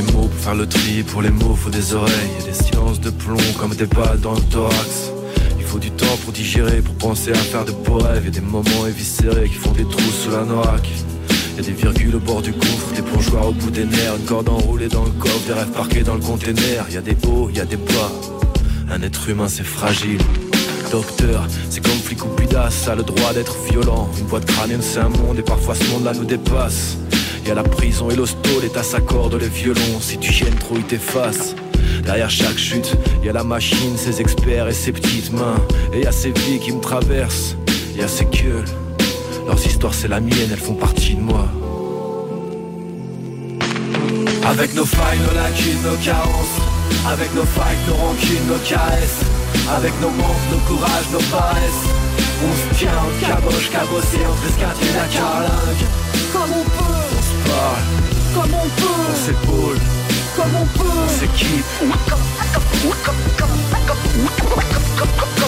Des 0.00 0.12
mots 0.12 0.28
pour 0.28 0.40
faire 0.40 0.54
le 0.54 0.66
tri, 0.68 1.02
pour 1.02 1.22
les 1.22 1.30
mots 1.30 1.56
faut 1.56 1.70
des 1.70 1.92
oreilles 1.92 2.30
et 2.40 2.44
des 2.44 2.52
silences 2.52 3.00
de 3.00 3.10
plomb 3.10 3.36
comme 3.58 3.74
des 3.74 3.86
balles 3.86 4.20
dans 4.20 4.34
le 4.34 4.40
thorax. 4.42 5.10
Il 5.58 5.64
faut 5.64 5.80
du 5.80 5.90
temps 5.90 6.16
pour 6.22 6.32
digérer, 6.32 6.82
pour 6.82 6.94
penser 6.94 7.32
à 7.32 7.34
faire 7.34 7.64
de 7.64 7.72
beaux 7.72 7.98
rêves 7.98 8.24
et 8.26 8.30
des 8.30 8.40
moments 8.40 8.86
éviscérés 8.86 9.48
qui 9.48 9.56
font 9.56 9.72
des 9.72 9.82
trous 9.82 10.12
sous 10.22 10.30
la 10.30 10.44
noaque. 10.44 10.88
Y'a 11.56 11.64
des 11.64 11.72
virgules 11.72 12.14
au 12.14 12.20
bord 12.20 12.42
du 12.42 12.52
gouffre, 12.52 12.92
des 12.94 13.02
plongeoires 13.02 13.48
au 13.48 13.52
bout 13.52 13.72
des 13.72 13.84
nerfs, 13.84 14.14
une 14.20 14.24
corde 14.24 14.48
enroulée 14.48 14.88
dans 14.88 15.02
le 15.02 15.10
coffre, 15.10 15.46
des 15.48 15.54
rêves 15.54 15.72
parqués 15.72 16.02
dans 16.02 16.14
le 16.14 16.20
container. 16.20 16.86
Y 16.90 16.96
a 16.96 17.00
des 17.00 17.16
hauts, 17.26 17.50
y 17.50 17.58
a 17.58 17.64
des 17.64 17.76
bas. 17.76 18.12
Un 18.92 19.02
être 19.02 19.28
humain 19.28 19.48
c'est 19.48 19.66
fragile. 19.66 20.20
Docteur, 20.92 21.44
c'est 21.70 21.82
comme 21.82 21.98
flic 21.98 22.24
ou 22.24 22.28
ça 22.70 22.92
a 22.92 22.94
le 22.94 23.02
droit 23.02 23.32
d'être 23.32 23.56
violent. 23.68 24.08
Une 24.18 24.26
boîte 24.26 24.46
crânienne 24.46 24.80
c'est 24.80 25.00
un 25.00 25.08
monde 25.08 25.40
et 25.40 25.42
parfois 25.42 25.74
ce 25.74 25.84
monde 25.90 26.04
là 26.04 26.12
nous 26.14 26.24
dépasse. 26.24 26.98
Y'a 27.46 27.54
la 27.54 27.62
prison 27.62 28.10
et 28.10 28.16
l'hosto, 28.16 28.60
l'état 28.60 28.82
s'accorde 28.82 29.34
les 29.34 29.48
violons. 29.48 30.00
Si 30.00 30.18
tu 30.18 30.32
gênes 30.32 30.54
trop, 30.54 30.76
ils 30.76 30.84
t'effacent. 30.84 31.54
Derrière 32.04 32.30
chaque 32.30 32.58
chute, 32.58 32.96
y 33.24 33.28
a 33.28 33.32
la 33.32 33.44
machine, 33.44 33.96
ses 33.96 34.20
experts 34.20 34.68
et 34.68 34.72
ses 34.72 34.92
petites 34.92 35.32
mains. 35.32 35.56
Et 35.92 36.00
y 36.00 36.06
a 36.06 36.12
ces 36.12 36.30
vies 36.30 36.58
qui 36.58 36.72
me 36.72 36.80
traversent, 36.80 37.56
y 37.96 38.02
a 38.02 38.08
ces 38.08 38.26
queues. 38.26 38.64
Leurs 39.46 39.64
histoires, 39.64 39.94
c'est 39.94 40.08
la 40.08 40.20
mienne, 40.20 40.50
elles 40.52 40.58
font 40.58 40.74
partie 40.74 41.14
de 41.14 41.20
moi. 41.20 41.48
Avec 44.46 44.74
nos 44.74 44.84
failles, 44.84 45.18
nos 45.18 45.34
lacunes, 45.34 45.82
nos 45.84 45.96
carences. 46.04 46.58
Avec 47.06 47.34
nos 47.34 47.44
failles, 47.44 47.76
nos 47.86 47.94
rancunes, 47.94 48.46
nos 48.48 48.58
caresses. 48.58 49.20
Avec 49.76 49.92
nos 50.00 50.10
manques, 50.10 50.46
nos 50.50 50.58
courages, 50.66 51.10
nos 51.12 51.36
paresses. 51.36 51.84
On 52.44 52.52
se 52.54 52.78
tient, 52.78 52.92
on 52.92 53.26
caboche, 53.26 53.70
cabossé 53.70 54.18
entre 54.26 54.46
escadrille 54.48 54.88
et 54.90 54.96
la 54.96 55.08
carlingue. 55.08 55.84
Comme 56.32 56.52
on 56.52 56.64
peut 56.64 56.97
comme 58.34 58.54
on 58.54 58.68
peut, 58.68 58.86
on 59.10 59.14
s'épaule, 59.26 59.78
comme 60.36 60.54
on 60.54 60.66
peut, 60.78 60.90
on 61.04 61.08
s'équipe, 61.08 61.64
comme, 61.80 62.20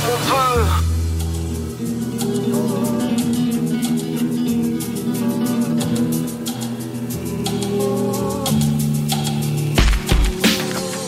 on 0.07 0.17
veut. 0.27 0.65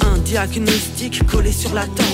Un 0.03 0.19
diagnostic 0.19 1.27
collé 1.27 1.53
sur 1.53 1.75
la 1.75 1.87
tempe. 1.87 2.07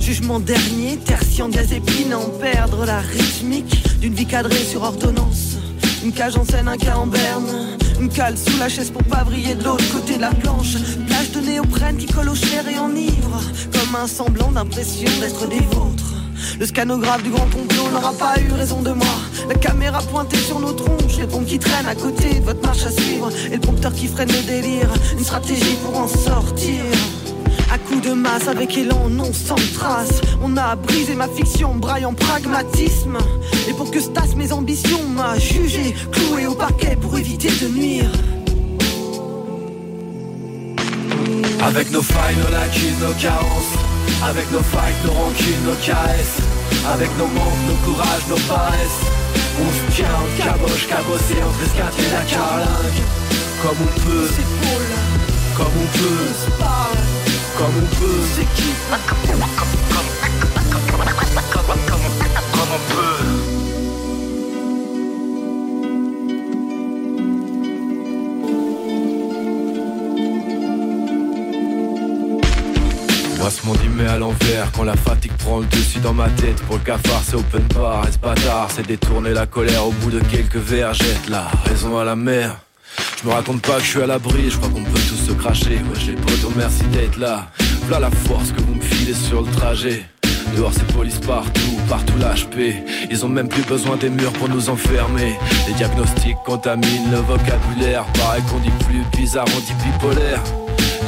Jugement 0.00 0.40
dernier, 0.40 0.96
tertian 0.98 1.48
diazépine 1.48 2.14
en 2.14 2.28
perdre 2.40 2.86
la 2.86 3.00
rythmique 3.00 3.98
d'une 4.00 4.14
vie 4.14 4.26
cadrée 4.26 4.54
sur 4.54 4.82
ordonnance. 4.82 5.56
Une 6.04 6.12
cage 6.12 6.36
en 6.36 6.44
scène, 6.44 6.68
un 6.68 6.76
cas 6.76 6.96
en 6.96 7.06
berne. 7.06 7.76
Une 8.00 8.08
cale 8.10 8.36
sous 8.36 8.58
la 8.58 8.68
chaise 8.68 8.90
pour 8.90 9.02
pas 9.04 9.24
vriller 9.24 9.54
de 9.54 9.64
l'autre 9.64 9.84
côté 9.92 10.16
de 10.16 10.20
la 10.20 10.30
planche. 10.30 10.76
Plage 11.06 11.30
de 11.32 11.40
néoprène 11.40 11.96
qui 11.96 12.06
colle 12.06 12.28
au 12.28 12.34
chair 12.34 12.66
et 12.68 12.78
enivre. 12.78 13.40
Comme 13.72 13.94
un 13.94 14.06
semblant 14.06 14.52
d'impression 14.52 15.08
d'être 15.20 15.48
des 15.48 15.60
vôtres. 15.60 16.14
Le 16.58 16.66
scanographe 16.66 17.22
du 17.22 17.30
grand 17.30 17.46
complot 17.46 17.90
n'aura 17.92 18.12
pas 18.12 18.34
eu 18.40 18.52
raison 18.52 18.82
de 18.82 18.92
moi. 18.92 19.16
La 19.48 19.54
caméra 19.54 20.00
pointée 20.02 20.36
sur 20.36 20.60
nos 20.60 20.72
tronches, 20.72 21.16
les 21.18 21.26
pompes 21.26 21.46
qui 21.46 21.58
traînent 21.58 21.88
à 21.88 21.94
côté 21.94 22.40
de 22.40 22.44
votre 22.44 22.62
marche 22.62 22.84
à 22.84 22.90
suivre. 22.90 23.30
Et 23.50 23.54
le 23.54 23.60
prompteur 23.60 23.92
qui 23.94 24.06
freine 24.08 24.30
le 24.30 24.42
délire. 24.46 24.88
Une 25.18 25.24
stratégie 25.24 25.76
pour 25.82 25.98
en 25.98 26.08
sortir. 26.08 26.84
À 27.76 27.78
coup 27.78 28.00
de 28.00 28.14
masse, 28.14 28.48
avec 28.48 28.74
élan, 28.78 29.10
non 29.10 29.30
sans 29.34 29.60
trace. 29.74 30.22
On 30.42 30.56
a 30.56 30.76
brisé 30.76 31.14
ma 31.14 31.28
fiction, 31.28 31.74
braillant 31.74 32.14
pragmatisme. 32.14 33.18
Et 33.68 33.74
pour 33.74 33.90
que 33.90 34.00
stasse 34.00 34.34
mes 34.34 34.50
ambitions, 34.50 35.06
m'a 35.14 35.38
jugé, 35.38 35.94
cloué 36.10 36.46
au 36.46 36.54
parquet 36.54 36.96
pour 36.98 37.18
éviter 37.18 37.50
de 37.50 37.68
nuire. 37.68 38.10
Avec 41.62 41.90
nos 41.90 42.00
failles, 42.00 42.36
nos 42.36 42.50
lacunes, 42.50 42.98
nos 42.98 43.12
carences. 43.20 43.74
Avec 44.24 44.50
nos 44.52 44.64
failles, 44.72 44.94
nos 45.04 45.12
rancunes, 45.12 45.64
nos 45.66 45.84
caresses. 45.84 46.38
Avec 46.94 47.10
nos 47.18 47.26
manques, 47.26 47.62
nos 47.68 47.92
courages, 47.92 48.26
nos 48.30 48.40
paresses. 48.48 49.02
On 49.60 49.68
se 49.70 49.96
tient, 49.96 50.16
on 50.16 50.42
caboche, 50.42 50.86
cabossé 50.88 51.34
entre 51.46 51.62
escadrille 51.62 52.06
et 52.08 52.12
la 52.14 52.24
carlingue. 52.24 53.02
Comme 53.60 53.76
on 53.82 54.00
peut, 54.00 54.30
comme 55.58 55.66
on 55.66 55.98
peut, 55.98 56.24
on 56.30 56.44
se 56.46 56.58
parle 56.58 57.15
comme 57.56 57.66
on 57.76 57.86
peut. 57.96 58.20
C'est 58.34 58.48
qui 58.54 58.70
comme, 62.52 62.72
on 62.72 62.94
peut. 62.94 63.46
Il 73.82 73.90
m'est 73.90 74.06
à 74.06 74.18
l'envers 74.18 74.70
quand 74.72 74.84
la 74.84 74.94
fatigue 74.94 75.32
prend 75.32 75.60
le 75.60 75.66
dessus 75.66 75.98
dans 75.98 76.12
ma 76.12 76.28
tête. 76.28 76.62
Pour 76.66 76.76
le 76.76 76.82
cafard, 76.82 77.22
c'est 77.24 77.34
open 77.34 77.62
bar, 77.74 78.06
et 78.06 78.12
ce 78.12 78.18
bâtard, 78.18 78.68
c'est 78.70 78.86
détourner 78.86 79.32
la 79.32 79.46
colère 79.46 79.86
au 79.86 79.92
bout 79.92 80.10
de 80.10 80.20
quelques 80.20 80.56
verres. 80.56 80.94
Jette 80.94 81.28
la 81.28 81.48
raison 81.64 81.98
à 81.98 82.04
la 82.04 82.16
mer. 82.16 82.65
Je 83.16 83.26
me 83.26 83.32
raconte 83.32 83.62
pas 83.62 83.76
que 83.76 83.82
je 83.82 83.88
suis 83.88 84.02
à 84.02 84.06
l'abri, 84.06 84.50
je 84.50 84.56
crois 84.58 84.68
qu'on 84.68 84.84
peut 84.84 85.00
tous 85.08 85.28
se 85.28 85.32
cracher. 85.32 85.76
Ouais, 85.76 85.98
j'ai 85.98 86.12
potos, 86.12 86.52
merci 86.54 86.82
d'être 86.92 87.18
là. 87.18 87.48
Voilà 87.88 88.10
la 88.10 88.10
force 88.10 88.52
que 88.52 88.60
vous 88.60 88.74
me 88.74 88.80
filez 88.80 89.14
sur 89.14 89.42
le 89.42 89.50
trajet. 89.50 90.04
Dehors 90.54 90.72
c'est 90.72 90.86
police 90.92 91.18
partout, 91.18 91.76
partout 91.88 92.14
l'HP 92.18 92.84
Ils 93.10 93.24
ont 93.24 93.28
même 93.28 93.48
plus 93.48 93.62
besoin 93.62 93.96
des 93.96 94.10
murs 94.10 94.32
pour 94.34 94.48
nous 94.48 94.68
enfermer. 94.68 95.34
Les 95.66 95.74
diagnostics 95.74 96.36
contaminent 96.44 97.10
le 97.10 97.18
vocabulaire. 97.18 98.04
Pareil 98.18 98.42
qu'on 98.50 98.58
dit 98.58 98.84
plus 98.86 99.02
bizarre, 99.18 99.46
on 99.56 99.60
dit 99.60 99.74
bipolaire. 99.84 100.42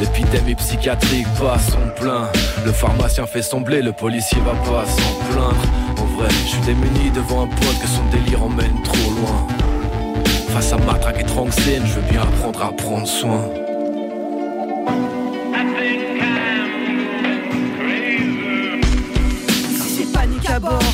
L'épidémie 0.00 0.54
psychiatrique 0.54 1.26
passe 1.38 1.70
son 1.70 2.02
plein. 2.02 2.28
Le 2.64 2.72
pharmacien 2.72 3.26
fait 3.26 3.42
son 3.42 3.60
blé, 3.60 3.82
le 3.82 3.92
policier 3.92 4.38
va 4.46 4.54
pas 4.70 4.86
s'en 4.86 5.30
plaindre. 5.30 5.62
En 5.98 6.04
vrai, 6.16 6.28
je 6.30 6.50
suis 6.52 6.60
démuni 6.62 7.10
devant 7.10 7.42
un 7.42 7.48
pote 7.48 7.78
que 7.80 7.86
son 7.86 8.04
délire 8.10 8.42
emmène 8.42 8.82
trop 8.82 9.10
loin 9.10 9.67
Face 10.48 10.72
à 10.72 10.78
matraque 10.78 11.20
et 11.20 11.50
scène, 11.60 11.82
je 11.86 11.94
veux 11.94 12.10
bien 12.10 12.22
apprendre 12.22 12.62
à 12.64 12.72
prendre 12.72 13.06
soin 13.06 13.48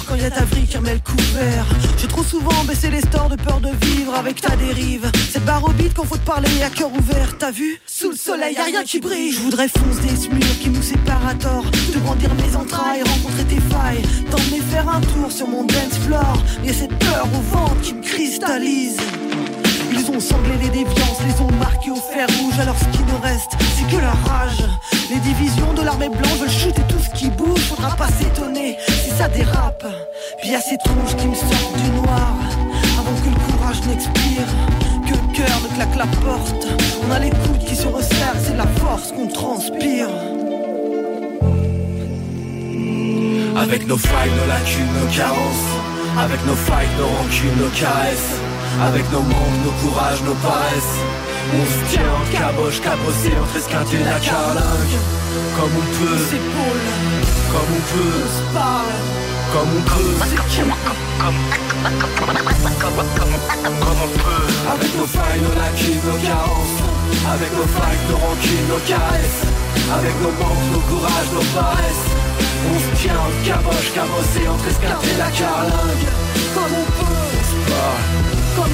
quand 0.06 0.14
y 0.16 0.24
a 0.24 0.30
ta 0.30 0.44
vie 0.44 0.66
qui 0.66 0.76
remet 0.76 0.94
le 0.94 1.00
couvert. 1.00 1.66
J'ai 1.98 2.06
trop 2.06 2.22
souvent 2.22 2.64
baissé 2.66 2.90
les 2.90 3.00
stores 3.00 3.28
de 3.28 3.36
peur 3.36 3.60
de 3.60 3.70
vivre 3.86 4.14
avec 4.14 4.40
ta 4.40 4.54
dérive. 4.56 5.10
Cette 5.30 5.44
barre 5.44 5.64
au 5.64 5.72
qu'on 5.94 6.04
faut 6.04 6.16
te 6.16 6.26
parler 6.26 6.62
à 6.62 6.70
cœur 6.70 6.90
ouvert, 6.92 7.36
t'as 7.38 7.50
vu 7.50 7.80
Sous 7.86 8.10
le 8.10 8.16
soleil, 8.16 8.54
y 8.54 8.58
a 8.58 8.64
rien 8.64 8.84
qui 8.84 9.00
brille. 9.00 9.32
Je 9.32 9.40
voudrais 9.40 9.68
foncer 9.68 10.16
ce 10.16 10.28
mur 10.28 10.58
qui 10.60 10.70
nous 10.70 10.82
sépare 10.82 11.26
à 11.26 11.34
tort. 11.34 11.64
De 11.94 11.98
grandir 12.00 12.30
mes 12.34 12.56
entrailles, 12.56 13.02
rencontrer 13.02 13.44
tes 13.44 13.60
failles. 13.60 14.02
T'emmener 14.30 14.60
faire 14.70 14.88
un 14.88 15.00
tour 15.00 15.30
sur 15.30 15.48
mon 15.48 15.64
dance 15.64 15.98
floor. 16.06 16.36
Mais 16.64 16.72
cette 16.72 16.96
peur 16.98 17.26
au 17.32 17.56
ventre 17.56 17.80
qui 17.82 17.94
me 17.94 18.02
cristallise. 18.02 18.96
Ils 20.06 20.16
ont 20.16 20.20
sanglé 20.20 20.52
les 20.60 20.68
déviances, 20.68 21.18
les 21.26 21.40
ont 21.40 21.58
marqués 21.58 21.90
au 21.90 21.96
fer 21.96 22.26
rouge. 22.38 22.58
Alors 22.60 22.76
ce 22.76 22.84
qui 22.96 23.02
nous 23.04 23.18
reste, 23.22 23.52
c'est 23.74 23.86
que 23.88 24.00
la 24.02 24.10
rage. 24.10 24.62
Les 25.10 25.18
divisions 25.20 25.72
de 25.72 25.82
l'armée 25.82 26.10
blanche 26.10 26.38
veulent 26.40 26.50
shooter 26.50 26.82
tout 26.88 26.98
ce 26.98 27.10
qui 27.18 27.30
bouge. 27.30 27.60
Faudra 27.60 27.96
pas 27.96 28.08
s'étonner 28.08 28.76
si 28.86 29.10
ça 29.10 29.28
dérape. 29.28 29.86
Puis 30.40 30.50
y 30.50 30.54
a 30.54 30.60
ces 30.60 30.76
tronches 30.76 31.16
qui 31.16 31.26
me 31.26 31.34
sortent 31.34 31.82
du 31.82 31.90
noir. 32.02 32.34
Avant 32.98 33.14
que 33.22 33.30
le 33.30 33.52
courage 33.52 33.80
n'expire, 33.86 34.46
que 35.06 35.12
le 35.12 35.32
cœur 35.32 35.60
ne 35.62 35.74
claque 35.74 35.96
la 35.96 36.06
porte. 36.06 36.66
On 37.08 37.10
a 37.10 37.18
les 37.18 37.30
coudes 37.30 37.64
qui 37.66 37.74
se 37.74 37.86
resserrent, 37.86 38.40
c'est 38.42 38.56
la 38.56 38.66
force 38.66 39.10
qu'on 39.12 39.28
transpire. 39.28 40.08
Avec 43.56 43.86
nos 43.86 43.96
failles, 43.96 44.30
nos 44.30 44.48
lacunes, 44.48 44.92
nos 45.00 45.16
carences. 45.16 45.70
Avec 46.18 46.44
nos 46.46 46.56
failles, 46.56 46.88
nos 46.98 47.06
rancunes, 47.06 47.58
nos 47.58 47.70
caresses. 47.70 48.43
Avec 48.82 49.10
nos 49.12 49.20
manques, 49.20 49.60
nos 49.64 49.70
courages, 49.82 50.22
nos 50.22 50.34
paresses 50.34 50.98
On 51.54 51.64
se 51.64 51.94
tient 51.94 52.10
en 52.10 52.24
caboche, 52.32 52.80
cabossé 52.80 53.30
entre 53.40 53.56
esquinté 53.56 53.96
et 53.96 54.04
la 54.04 54.18
carlingue 54.18 54.98
Comme 55.54 55.70
on 55.78 55.86
peut, 55.94 56.18
s'épaule 56.18 56.82
Comme 57.52 57.70
on 57.70 57.82
peut, 57.94 58.14
on 58.18 58.30
se 58.34 58.42
parle. 58.52 58.94
Comme 59.52 59.70
on 59.70 59.82
peut, 59.82 60.14
Comme 63.80 64.00
on 64.02 64.10
peut. 64.18 64.46
Avec 64.74 64.90
nos 64.96 65.06
failles, 65.06 65.40
nos 65.40 65.54
lacunes, 65.54 66.02
nos 66.04 66.18
carences. 66.18 66.78
Avec 67.30 67.52
nos 67.54 67.68
failles, 67.78 68.02
nos 68.10 68.16
rancunes, 68.16 68.68
nos 68.68 68.82
caresses. 68.82 69.46
Avec 69.94 70.14
nos 70.20 70.34
manques, 70.42 70.66
nos 70.72 70.82
courages, 70.90 71.30
nos 71.32 71.46
paresses. 71.54 72.06
On 72.66 72.78
se 72.80 72.90
tient 73.00 73.14
en 73.14 73.30
caboche, 73.46 73.92
cabossé 73.94 74.48
entre 74.48 74.66
esquinté 74.66 75.14
et 75.14 75.18
la 75.18 75.30
carlingue 75.30 76.08
Comme 76.54 76.74
on 76.74 76.84
peut, 76.84 78.33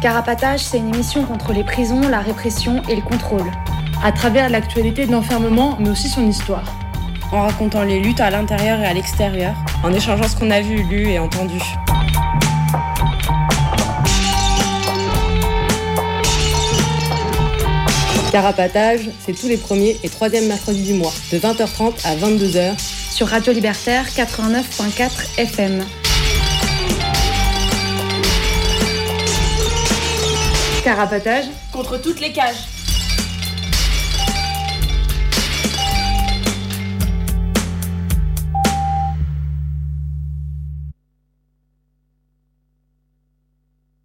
Carapatage, 0.00 0.60
c'est 0.60 0.78
une 0.78 0.94
émission 0.94 1.24
contre 1.24 1.52
les 1.52 1.62
prisons, 1.62 2.08
la 2.08 2.20
répression 2.20 2.82
et 2.88 2.96
le 2.96 3.02
contrôle. 3.02 3.50
À 4.02 4.12
travers 4.12 4.48
l'actualité 4.48 5.04
de 5.04 5.12
l'enfermement, 5.12 5.76
mais 5.78 5.90
aussi 5.90 6.08
son 6.08 6.26
histoire. 6.26 6.64
En 7.32 7.42
racontant 7.42 7.82
les 7.82 8.00
luttes 8.00 8.20
à 8.20 8.30
l'intérieur 8.30 8.80
et 8.80 8.86
à 8.86 8.94
l'extérieur. 8.94 9.54
En 9.84 9.92
échangeant 9.92 10.26
ce 10.26 10.36
qu'on 10.36 10.50
a 10.50 10.62
vu, 10.62 10.84
lu 10.84 11.10
et 11.10 11.18
entendu. 11.18 11.58
Carapatage, 18.32 19.10
c'est 19.20 19.38
tous 19.38 19.48
les 19.48 19.58
premiers 19.58 19.98
et 20.02 20.08
troisièmes 20.08 20.46
mercredis 20.46 20.82
du 20.82 20.94
mois, 20.94 21.12
de 21.30 21.38
20h30 21.38 22.06
à 22.06 22.16
22h. 22.16 22.78
Sur 23.10 23.26
Radio 23.26 23.52
Libertaire 23.52 24.06
89.4 24.06 25.38
FM. 25.38 25.84
Carapatage 30.84 31.44
contre 31.72 31.98
toutes 32.00 32.20
les 32.20 32.32
cages. 32.32 32.79